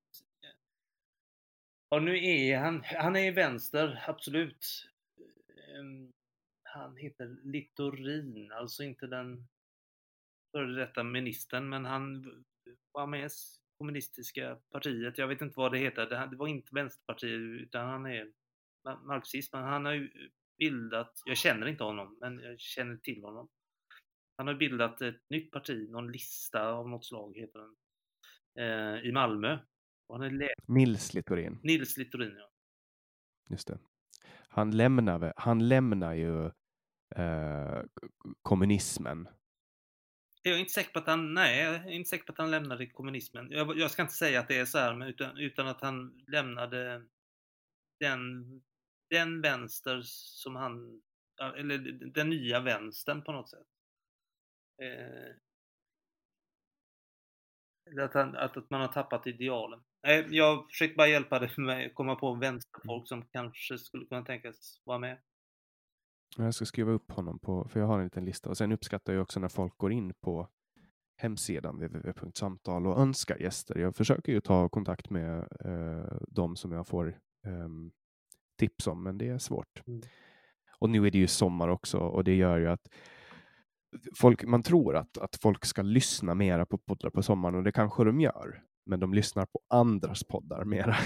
och 1.89 2.03
nu 2.03 2.25
är 2.25 2.59
han, 2.59 2.83
han 2.85 3.17
är 3.17 3.33
vänster, 3.33 4.05
absolut. 4.07 4.89
Ehm, 5.79 6.13
han 6.63 6.97
heter 6.97 7.37
Littorin, 7.43 8.53
alltså 8.53 8.83
inte 8.83 9.07
den 9.07 9.49
före 10.53 10.75
detta 10.81 11.03
ministern, 11.03 11.69
men 11.69 11.85
han 11.85 12.25
var 12.93 13.07
med 13.07 13.27
i 13.27 13.29
kommunistiska 13.79 14.59
partiet. 14.73 15.19
Jag 15.19 15.29
vet 15.29 15.41
inte 15.43 15.55
vad 15.57 15.73
det 15.73 15.79
heter. 15.79 16.27
Det 16.27 16.37
var 16.37 16.47
inte 16.47 16.75
Vänsterpartiet, 16.75 17.41
utan 17.41 17.89
han 17.89 18.07
är 18.07 18.33
marxist. 19.07 19.53
Men 19.53 19.63
han 19.63 19.85
har 19.85 19.93
ju 19.93 20.11
bildat, 20.59 21.23
jag 21.25 21.37
känner 21.37 21.67
inte 21.67 21.85
honom, 21.85 22.19
men 22.21 22.39
jag 22.39 22.61
känner 22.61 22.97
till 22.97 23.25
honom. 23.25 23.49
Han 24.37 24.47
har 24.47 24.55
bildat 24.55 25.03
ett 25.03 25.31
nytt 25.31 25.51
parti, 25.51 25.91
någon 25.91 26.13
lista 26.13 26.67
av 26.69 26.89
något 26.89 27.07
slag 27.07 27.37
heter 27.37 27.59
den, 27.59 27.77
eh, 28.59 29.09
i 29.09 29.13
Malmö. 29.13 29.59
Och 30.07 30.19
han 30.19 30.41
är 30.43 30.55
Nils 30.69 31.15
Littorin. 31.15 31.59
Nils 31.63 31.97
Littorin, 31.97 32.37
ja. 32.37 32.51
Just 33.51 33.69
det. 33.69 33.79
Han 34.49 34.71
lämnar, 34.71 35.33
han 35.37 35.69
lämnar 35.69 36.15
ju 36.15 36.47
eh, 37.17 37.83
kommunismen. 38.43 39.29
Jag 40.43 40.55
är 40.55 40.59
inte 40.59 40.73
säker 40.73 40.93
på 40.93 40.99
att 40.99 41.07
han, 41.07 41.35
nej, 41.35 41.63
jag 41.63 41.75
är 41.75 41.91
inte 41.91 42.11
säker 42.11 42.25
på 42.25 42.33
att 42.33 42.39
han 42.39 42.51
lämnade 42.51 42.87
kommunismen. 42.87 43.51
Jag, 43.51 43.79
jag 43.79 43.91
ska 43.91 44.03
inte 44.03 44.15
säga 44.15 44.41
att 44.41 44.49
det 44.49 44.59
är 44.59 44.65
så 44.65 44.79
här, 44.79 44.95
men 44.95 45.09
utan, 45.09 45.39
utan 45.39 45.69
att 45.69 45.81
han 45.81 46.25
lämnade 46.27 47.03
den, 48.01 48.45
den 49.11 49.41
vänster 49.41 50.01
som 50.05 50.57
han, 50.57 51.03
eller 51.57 51.79
den 52.13 52.31
nya 52.31 52.61
vänstern 52.61 53.23
på 53.23 53.33
något 53.33 53.51
sätt. 53.51 53.67
Eh, 54.83 55.35
att, 58.05 58.15
han, 58.15 58.37
att, 58.37 58.57
att 58.57 58.71
man 58.71 58.81
har 58.81 58.89
tappat 58.89 59.27
idealen. 59.27 59.83
Eh, 60.07 60.27
jag 60.31 60.71
försöker 60.71 60.97
bara 60.97 61.09
hjälpa 61.09 61.39
dig 61.39 61.51
med 61.57 61.87
att 61.87 61.95
komma 61.95 62.17
på 62.17 62.35
vänsterfolk 62.35 63.09
som 63.09 63.27
kanske 63.27 63.79
skulle 63.79 64.07
kunna 64.07 64.25
tänkas 64.25 64.81
vara 64.85 64.99
med. 64.99 65.19
Jag 66.37 66.55
ska 66.55 66.65
skriva 66.65 66.93
upp 66.93 67.11
honom 67.11 67.39
på, 67.39 67.69
för 67.69 67.81
jag 67.81 67.87
har 67.87 67.99
en 67.99 68.05
liten 68.05 68.25
lista. 68.25 68.51
Och 68.51 68.57
sen 68.57 68.73
uppskattar 68.73 69.13
jag 69.13 69.23
också 69.23 69.41
när 69.41 69.49
folk 69.49 69.79
går 69.79 69.93
in 69.93 70.15
på 70.21 70.49
hemsidan 71.17 71.77
www.samtal 71.77 72.87
och 72.87 72.99
önskar 72.99 73.39
gäster. 73.39 73.79
Jag 73.79 73.97
försöker 73.97 74.33
ju 74.33 74.41
ta 74.41 74.69
kontakt 74.69 75.11
med 75.11 75.39
eh, 75.65 76.19
de 76.29 76.57
som 76.57 76.73
jag 76.73 76.87
får 76.87 77.09
eh, 77.47 77.69
tips 78.59 78.87
om, 78.87 79.03
men 79.03 79.19
det 79.19 79.29
är 79.29 79.39
svårt. 79.39 79.83
Mm. 79.87 80.03
Och 80.79 80.91
nu 80.91 81.07
är 81.07 81.11
det 81.11 81.19
ju 81.19 81.27
sommar 81.27 81.69
också 81.69 81.99
och 81.99 82.25
det 82.25 82.35
gör 82.35 82.59
ju 82.59 82.69
att 82.69 82.89
folk, 84.17 84.45
man 84.45 84.63
tror 84.63 84.97
att, 84.97 85.19
att 85.19 85.37
folk 85.37 85.65
ska 85.65 85.83
lyssna 85.83 86.35
mera 86.35 86.67
på 86.67 86.79
poddar 86.79 87.11
på 87.11 87.23
sommaren 87.23 87.55
och 87.55 87.63
det 87.63 87.73
kanske 87.73 88.05
de 88.05 88.21
gör. 88.21 88.63
Men 88.87 89.01
de 89.01 89.15
lyssnar 89.15 89.47
på 89.47 89.61
andras 89.69 90.25
poddar 90.25 90.65
mera. 90.65 90.97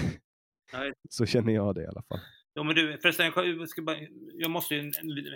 Så 1.09 1.25
känner 1.25 1.53
jag 1.53 1.75
det 1.75 1.83
i 1.83 1.87
alla 1.87 2.03
fall. 2.03 2.19
Ja, 2.57 2.63
men 2.63 2.75
du, 2.75 2.97
förresten, 2.97 3.31
jag, 3.35 3.69
ska 3.69 3.81
bara, 3.81 3.97
jag 4.33 4.51
måste 4.51 4.75
ju, 4.75 4.91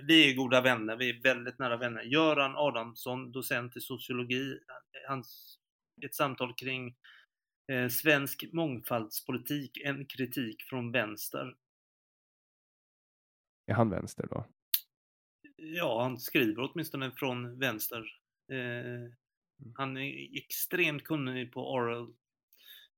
vi 0.07 0.31
är 0.31 0.35
goda 0.35 0.61
vänner, 0.61 0.95
vi 0.95 1.09
är 1.09 1.21
väldigt 1.21 1.59
nära 1.59 1.77
vänner. 1.77 2.01
Göran 2.03 2.55
Adamsson, 2.55 3.31
docent 3.31 3.77
i 3.77 3.81
sociologi, 3.81 4.59
hans, 5.07 5.59
ett 6.05 6.15
samtal 6.15 6.53
kring 6.53 6.95
eh, 7.71 7.87
svensk 7.87 8.45
mångfaldspolitik, 8.53 9.77
en 9.77 10.05
kritik 10.05 10.63
från 10.63 10.91
vänster. 10.91 11.55
Är 13.65 13.73
han 13.73 13.89
vänster 13.89 14.27
då? 14.29 14.45
Ja, 15.55 16.03
han 16.03 16.17
skriver 16.17 16.71
åtminstone 16.71 17.11
från 17.11 17.59
vänster. 17.59 18.03
Eh, 18.51 18.57
mm. 18.57 19.11
han 19.75 19.97
är 19.97 20.37
extremt 20.37 21.03
kunnig 21.03 21.53
på 21.53 21.73
Orwell, 21.73 22.13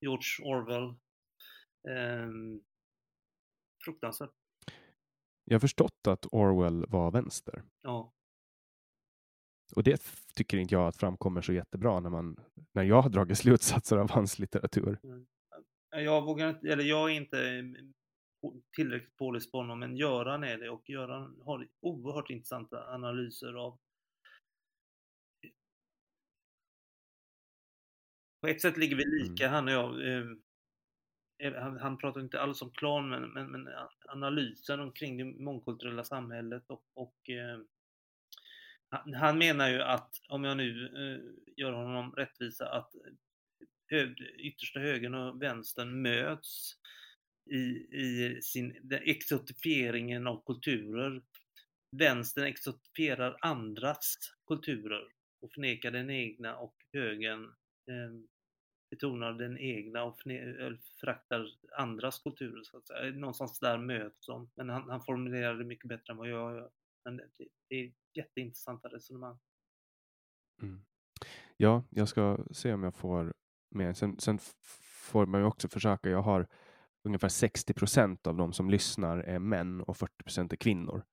George 0.02 0.44
Orwell. 0.44 0.90
Eh, 1.90 2.30
fruktansvärt. 3.84 4.32
Jag 5.44 5.56
har 5.56 5.60
förstått 5.60 6.08
att 6.08 6.26
Orwell 6.32 6.86
var 6.88 7.12
vänster. 7.12 7.64
Ja. 7.82 8.14
Och 9.76 9.84
det 9.84 10.02
tycker 10.36 10.58
inte 10.58 10.76
jag 10.76 10.88
att 10.88 10.98
framkommer 10.98 11.42
så 11.42 11.54
jättebra 11.54 12.00
när, 12.00 12.10
man, 12.10 12.40
när 12.72 12.84
jag 12.84 13.02
har 13.02 13.10
dragit 13.10 13.38
slutsatser 13.38 13.98
av 13.98 14.12
hans 14.12 14.40
litteratur. 14.40 15.00
Mm. 15.04 15.26
Jag 15.90 16.22
vågar 16.22 16.50
inte, 16.50 16.68
eller 16.68 16.84
jag 16.84 17.12
är 17.12 17.14
inte 17.14 17.64
tillräckligt 18.76 19.16
påläst 19.16 19.52
på 19.52 19.58
honom, 19.58 19.80
men 19.80 19.98
Göran 19.98 20.44
är 20.44 20.58
det 20.58 20.70
och 20.70 20.90
Göran 20.90 21.42
har 21.46 21.68
oerhört 21.82 22.30
intressanta 22.30 22.94
analyser 22.94 23.54
av 23.54 23.80
På 28.44 28.48
ett 28.48 28.62
sätt 28.62 28.78
ligger 28.78 28.96
vi 28.96 29.04
lika, 29.06 29.44
mm. 29.44 29.54
han 29.54 29.68
och 29.68 29.74
jag. 29.74 29.94
Eh, 31.38 31.54
han, 31.54 31.78
han, 31.78 31.98
pratar 31.98 32.22
inte 32.22 32.42
alls 32.42 32.62
om 32.62 32.72
klan, 32.72 33.10
men, 33.10 33.30
men, 33.30 33.52
men 33.52 33.70
analysen 34.08 34.80
omkring 34.80 35.18
det 35.18 35.44
mångkulturella 35.44 36.04
samhället 36.04 36.64
och, 36.70 36.84
och 36.94 37.30
eh, 37.30 37.60
han, 39.14 39.38
menar 39.38 39.70
ju 39.70 39.82
att, 39.82 40.10
om 40.30 40.44
jag 40.44 40.58
nu 40.58 40.86
eh, 40.86 41.54
gör 41.58 41.72
honom 41.72 42.12
rättvisa, 42.12 42.70
att 42.70 42.92
hög, 43.90 44.22
yttersta 44.38 44.80
högern 44.80 45.16
och 45.16 45.42
vänstern 45.42 46.02
möts 46.02 46.74
i, 47.52 47.58
i 47.98 48.40
sin, 48.42 48.92
exotifieringen 49.04 50.28
av 50.28 50.44
kulturer. 50.46 51.22
Vänstern 51.98 52.46
exotifierar 52.46 53.38
andras 53.42 54.16
kulturer 54.48 55.04
och 55.42 55.52
förnekar 55.54 55.92
den 55.92 56.10
egna 56.10 56.56
och 56.56 56.76
högern 56.94 57.44
eh, 57.90 58.33
betonar 58.94 59.34
den 59.34 59.58
egna 59.58 60.04
och 60.04 60.18
föraktar 61.00 61.48
andras 61.78 62.20
kulturer. 62.20 62.64
Så 62.64 62.78
att 62.78 62.88
säga. 62.88 63.14
Någonstans 63.14 63.60
där 63.60 63.78
möts 63.78 64.28
de. 64.28 64.50
Men 64.56 64.70
han, 64.70 64.90
han 64.90 65.02
formulerar 65.02 65.56
det 65.56 65.64
mycket 65.64 65.90
bättre 65.90 66.14
än 66.14 66.18
vad 66.18 66.30
jag 66.30 66.56
gör. 66.56 66.70
Men 67.06 67.18
det, 67.18 67.48
det 67.70 67.76
är 67.76 67.94
jätteintressanta 68.14 68.88
resonemang. 68.88 69.40
Mm. 70.62 70.86
Ja, 71.58 71.84
jag 71.90 72.08
ska 72.08 72.46
se 72.52 72.74
om 72.74 72.84
jag 72.84 72.96
får 72.96 73.34
med. 73.76 73.98
Sen, 73.98 74.20
sen 74.20 74.40
får 75.12 75.26
man 75.26 75.42
ju 75.42 75.48
också 75.48 75.68
försöka. 75.68 76.10
Jag 76.10 76.22
har 76.22 76.48
ungefär 77.04 77.30
60 77.30 77.74
procent 77.74 78.28
av 78.28 78.36
de 78.36 78.54
som 78.54 78.70
lyssnar 78.70 79.18
är 79.18 79.40
män 79.40 79.82
och 79.82 79.98
40 79.98 80.24
procent 80.24 80.54
är 80.54 80.58
kvinnor. 80.58 81.04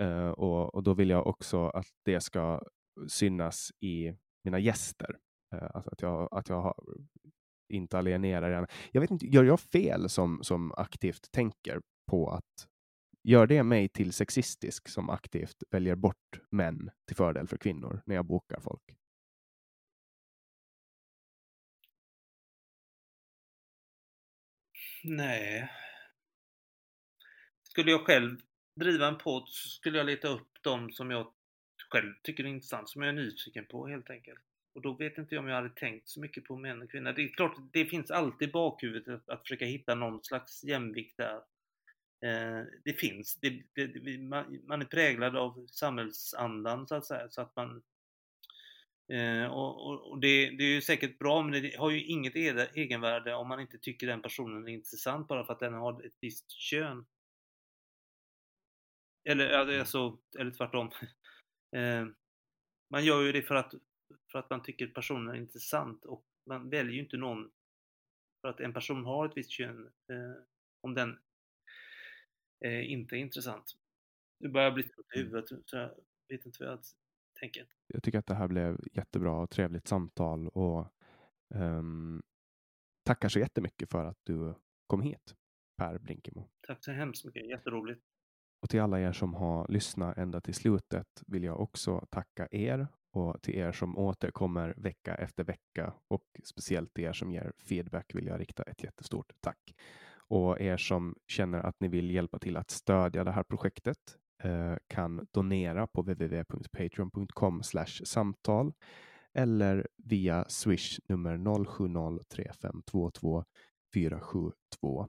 Uh, 0.00 0.30
och, 0.30 0.74
och, 0.74 0.82
då 0.82 0.94
vill 0.94 1.10
jag 1.10 1.26
också 1.26 1.68
att 1.68 1.86
det 2.04 2.20
ska 2.20 2.62
synas 3.08 3.72
i 3.80 4.14
mina 4.44 4.58
gäster. 4.58 5.18
Eh, 5.54 5.70
alltså 5.74 5.90
att 5.90 6.02
jag, 6.02 6.28
att 6.30 6.48
jag 6.48 6.60
har, 6.60 6.74
inte 7.68 7.98
alienerar 7.98 8.50
gärna. 8.50 8.68
Jag 8.92 9.00
vet 9.00 9.10
inte, 9.10 9.26
gör 9.26 9.44
jag 9.44 9.60
fel 9.60 10.08
som, 10.08 10.38
som 10.42 10.72
aktivt 10.72 11.30
tänker 11.32 11.80
på 12.10 12.30
att 12.30 12.68
Gör 13.28 13.46
det 13.46 13.62
mig 13.62 13.88
till 13.88 14.12
sexistisk 14.12 14.88
som 14.88 15.10
aktivt 15.10 15.62
väljer 15.70 15.96
bort 15.96 16.40
män 16.50 16.90
till 17.06 17.16
fördel 17.16 17.48
för 17.48 17.56
kvinnor 17.56 18.02
när 18.06 18.14
jag 18.14 18.26
bokar 18.26 18.60
folk? 18.60 18.96
Nej. 25.04 25.70
Skulle 27.62 27.90
jag 27.90 28.06
själv 28.06 28.40
driva 28.74 29.08
en 29.08 29.18
podd 29.18 29.48
så 29.48 29.68
skulle 29.68 29.98
jag 29.98 30.06
leta 30.06 30.28
upp 30.28 30.48
de 30.62 30.92
som 30.92 31.10
jag 31.10 31.34
själv 31.90 32.14
tycker 32.22 32.44
är 32.44 32.48
intressant, 32.48 32.88
som 32.88 33.02
jag 33.02 33.08
är 33.08 33.12
nyfiken 33.12 33.66
på 33.66 33.86
helt 33.86 34.10
enkelt. 34.10 34.47
Och 34.78 34.82
då 34.82 34.92
vet 34.92 35.18
inte 35.18 35.34
jag 35.34 35.42
om 35.42 35.48
jag 35.48 35.56
hade 35.56 35.70
tänkt 35.70 36.08
så 36.08 36.20
mycket 36.20 36.44
på 36.44 36.56
män 36.56 36.82
och 36.82 36.90
kvinnor. 36.90 37.12
Det 37.12 37.22
är 37.22 37.28
klart, 37.28 37.56
det 37.72 37.84
finns 37.84 38.10
alltid 38.10 38.48
i 38.48 38.52
bakhuvudet 38.52 39.14
att, 39.14 39.28
att 39.28 39.40
försöka 39.40 39.64
hitta 39.64 39.94
någon 39.94 40.24
slags 40.24 40.64
jämvikt 40.64 41.16
där. 41.16 41.36
Eh, 42.24 42.64
det 42.84 42.92
finns, 42.92 43.38
det, 43.40 43.62
det, 43.74 44.18
man, 44.18 44.60
man, 44.66 44.80
är 44.80 44.86
präglad 44.86 45.36
av 45.36 45.66
samhällsandan 45.66 46.86
så 46.88 46.94
att 46.94 47.06
säga, 47.06 47.30
så 47.30 47.40
att 47.40 47.56
man 47.56 47.82
eh, 49.12 49.46
och, 49.46 50.10
och, 50.10 50.20
det, 50.20 50.50
det, 50.50 50.64
är 50.64 50.74
ju 50.74 50.82
säkert 50.82 51.18
bra, 51.18 51.42
men 51.42 51.62
det 51.62 51.76
har 51.76 51.90
ju 51.90 52.04
inget 52.04 52.36
egenvärde 52.36 53.34
om 53.34 53.48
man 53.48 53.60
inte 53.60 53.78
tycker 53.78 54.06
den 54.06 54.22
personen 54.22 54.68
är 54.68 54.72
intressant 54.72 55.28
bara 55.28 55.44
för 55.44 55.52
att 55.52 55.60
den 55.60 55.74
har 55.74 56.06
ett 56.06 56.16
visst 56.20 56.50
kön. 56.50 57.06
Eller, 59.24 59.50
alltså, 59.50 60.18
eller 60.38 60.50
tvärtom. 60.50 60.90
Eh, 61.76 62.06
man 62.90 63.04
gör 63.04 63.22
ju 63.22 63.32
det 63.32 63.42
för 63.42 63.54
att, 63.54 63.74
för 64.32 64.38
att 64.38 64.50
man 64.50 64.62
tycker 64.62 64.86
personen 64.86 65.34
är 65.34 65.38
intressant 65.38 66.04
och 66.04 66.24
man 66.46 66.70
väljer 66.70 66.92
ju 66.92 67.00
inte 67.00 67.16
någon 67.16 67.50
för 68.40 68.48
att 68.48 68.60
en 68.60 68.72
person 68.72 69.04
har 69.04 69.26
ett 69.26 69.36
visst 69.36 69.50
kön 69.50 69.86
eh, 69.86 70.42
om 70.80 70.94
den 70.94 71.18
eh, 72.64 72.92
inte 72.92 73.16
är 73.16 73.18
intressant. 73.18 73.64
Nu 74.40 74.48
börjar 74.48 74.66
jag 74.66 74.74
bli 74.74 74.82
trött 74.82 75.06
i 75.16 75.18
mm. 75.18 75.30
huvudet 75.30 75.48
så 75.64 75.76
jag 75.76 75.90
vet 76.28 76.46
inte 76.46 76.64
vad 76.64 76.72
jag 76.72 76.80
tänker. 77.40 77.66
Jag 77.86 78.02
tycker 78.02 78.18
att 78.18 78.26
det 78.26 78.34
här 78.34 78.48
blev 78.48 78.80
jättebra 78.92 79.32
och 79.32 79.50
trevligt 79.50 79.88
samtal 79.88 80.48
och 80.48 80.92
um, 81.54 82.22
tackar 83.04 83.28
så 83.28 83.38
jättemycket 83.38 83.90
för 83.90 84.04
att 84.04 84.18
du 84.22 84.54
kom 84.86 85.02
hit, 85.02 85.34
Per 85.76 85.98
Blinkemo. 85.98 86.48
Tack 86.66 86.84
så 86.84 86.92
hemskt 86.92 87.24
mycket, 87.24 87.48
jätteroligt. 87.48 88.04
Och 88.60 88.70
till 88.70 88.80
alla 88.80 89.00
er 89.00 89.12
som 89.12 89.34
har 89.34 89.68
lyssnat 89.68 90.18
ända 90.18 90.40
till 90.40 90.54
slutet 90.54 91.22
vill 91.26 91.44
jag 91.44 91.60
också 91.60 92.06
tacka 92.10 92.48
er 92.50 92.88
och 93.10 93.42
till 93.42 93.54
er 93.54 93.72
som 93.72 93.98
återkommer 93.98 94.74
vecka 94.76 95.14
efter 95.14 95.44
vecka 95.44 95.92
och 96.08 96.22
speciellt 96.44 96.94
till 96.94 97.04
er 97.04 97.12
som 97.12 97.32
ger 97.32 97.52
feedback 97.58 98.14
vill 98.14 98.26
jag 98.26 98.40
rikta 98.40 98.62
ett 98.62 98.84
jättestort 98.84 99.32
tack. 99.40 99.74
Och 100.28 100.60
er 100.60 100.76
som 100.76 101.14
känner 101.26 101.60
att 101.60 101.80
ni 101.80 101.88
vill 101.88 102.10
hjälpa 102.10 102.38
till 102.38 102.56
att 102.56 102.70
stödja 102.70 103.24
det 103.24 103.32
här 103.32 103.42
projektet 103.42 103.98
eh, 104.42 104.74
kan 104.86 105.26
donera 105.30 105.86
på 105.86 106.02
www.patreon.com 106.02 107.62
samtal 108.04 108.72
eller 109.34 109.88
via 109.96 110.44
swish 110.48 110.98
nummer 111.08 111.36
0703522472 111.36 113.44
472. 113.94 115.08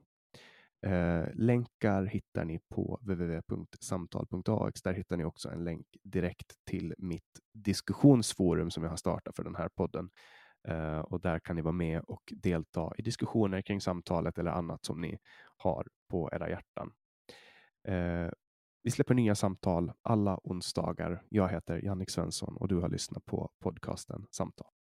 Eh, 0.82 1.28
länkar 1.34 2.04
hittar 2.04 2.44
ni 2.44 2.60
på 2.68 2.98
www.samtal.ax. 3.02 4.82
Där 4.82 4.92
hittar 4.92 5.16
ni 5.16 5.24
också 5.24 5.50
en 5.50 5.64
länk 5.64 5.86
direkt 6.02 6.54
till 6.64 6.94
mitt 6.98 7.40
diskussionsforum 7.52 8.70
som 8.70 8.82
jag 8.82 8.90
har 8.90 8.96
startat 8.96 9.36
för 9.36 9.44
den 9.44 9.54
här 9.54 9.68
podden. 9.68 10.10
Eh, 10.68 10.98
och 10.98 11.20
där 11.20 11.38
kan 11.38 11.56
ni 11.56 11.62
vara 11.62 11.72
med 11.72 12.00
och 12.00 12.32
delta 12.36 12.92
i 12.98 13.02
diskussioner 13.02 13.62
kring 13.62 13.80
samtalet 13.80 14.38
eller 14.38 14.50
annat 14.50 14.84
som 14.84 15.00
ni 15.00 15.18
har 15.56 15.86
på 16.10 16.30
era 16.32 16.50
hjärtan. 16.50 16.92
Eh, 17.88 18.30
vi 18.82 18.90
släpper 18.90 19.14
nya 19.14 19.34
samtal 19.34 19.92
alla 20.02 20.40
onsdagar. 20.42 21.22
Jag 21.28 21.48
heter 21.48 21.84
Jannik 21.84 22.10
Svensson 22.10 22.56
och 22.56 22.68
du 22.68 22.76
har 22.76 22.88
lyssnat 22.88 23.24
på 23.24 23.50
podcasten 23.62 24.26
Samtal. 24.30 24.79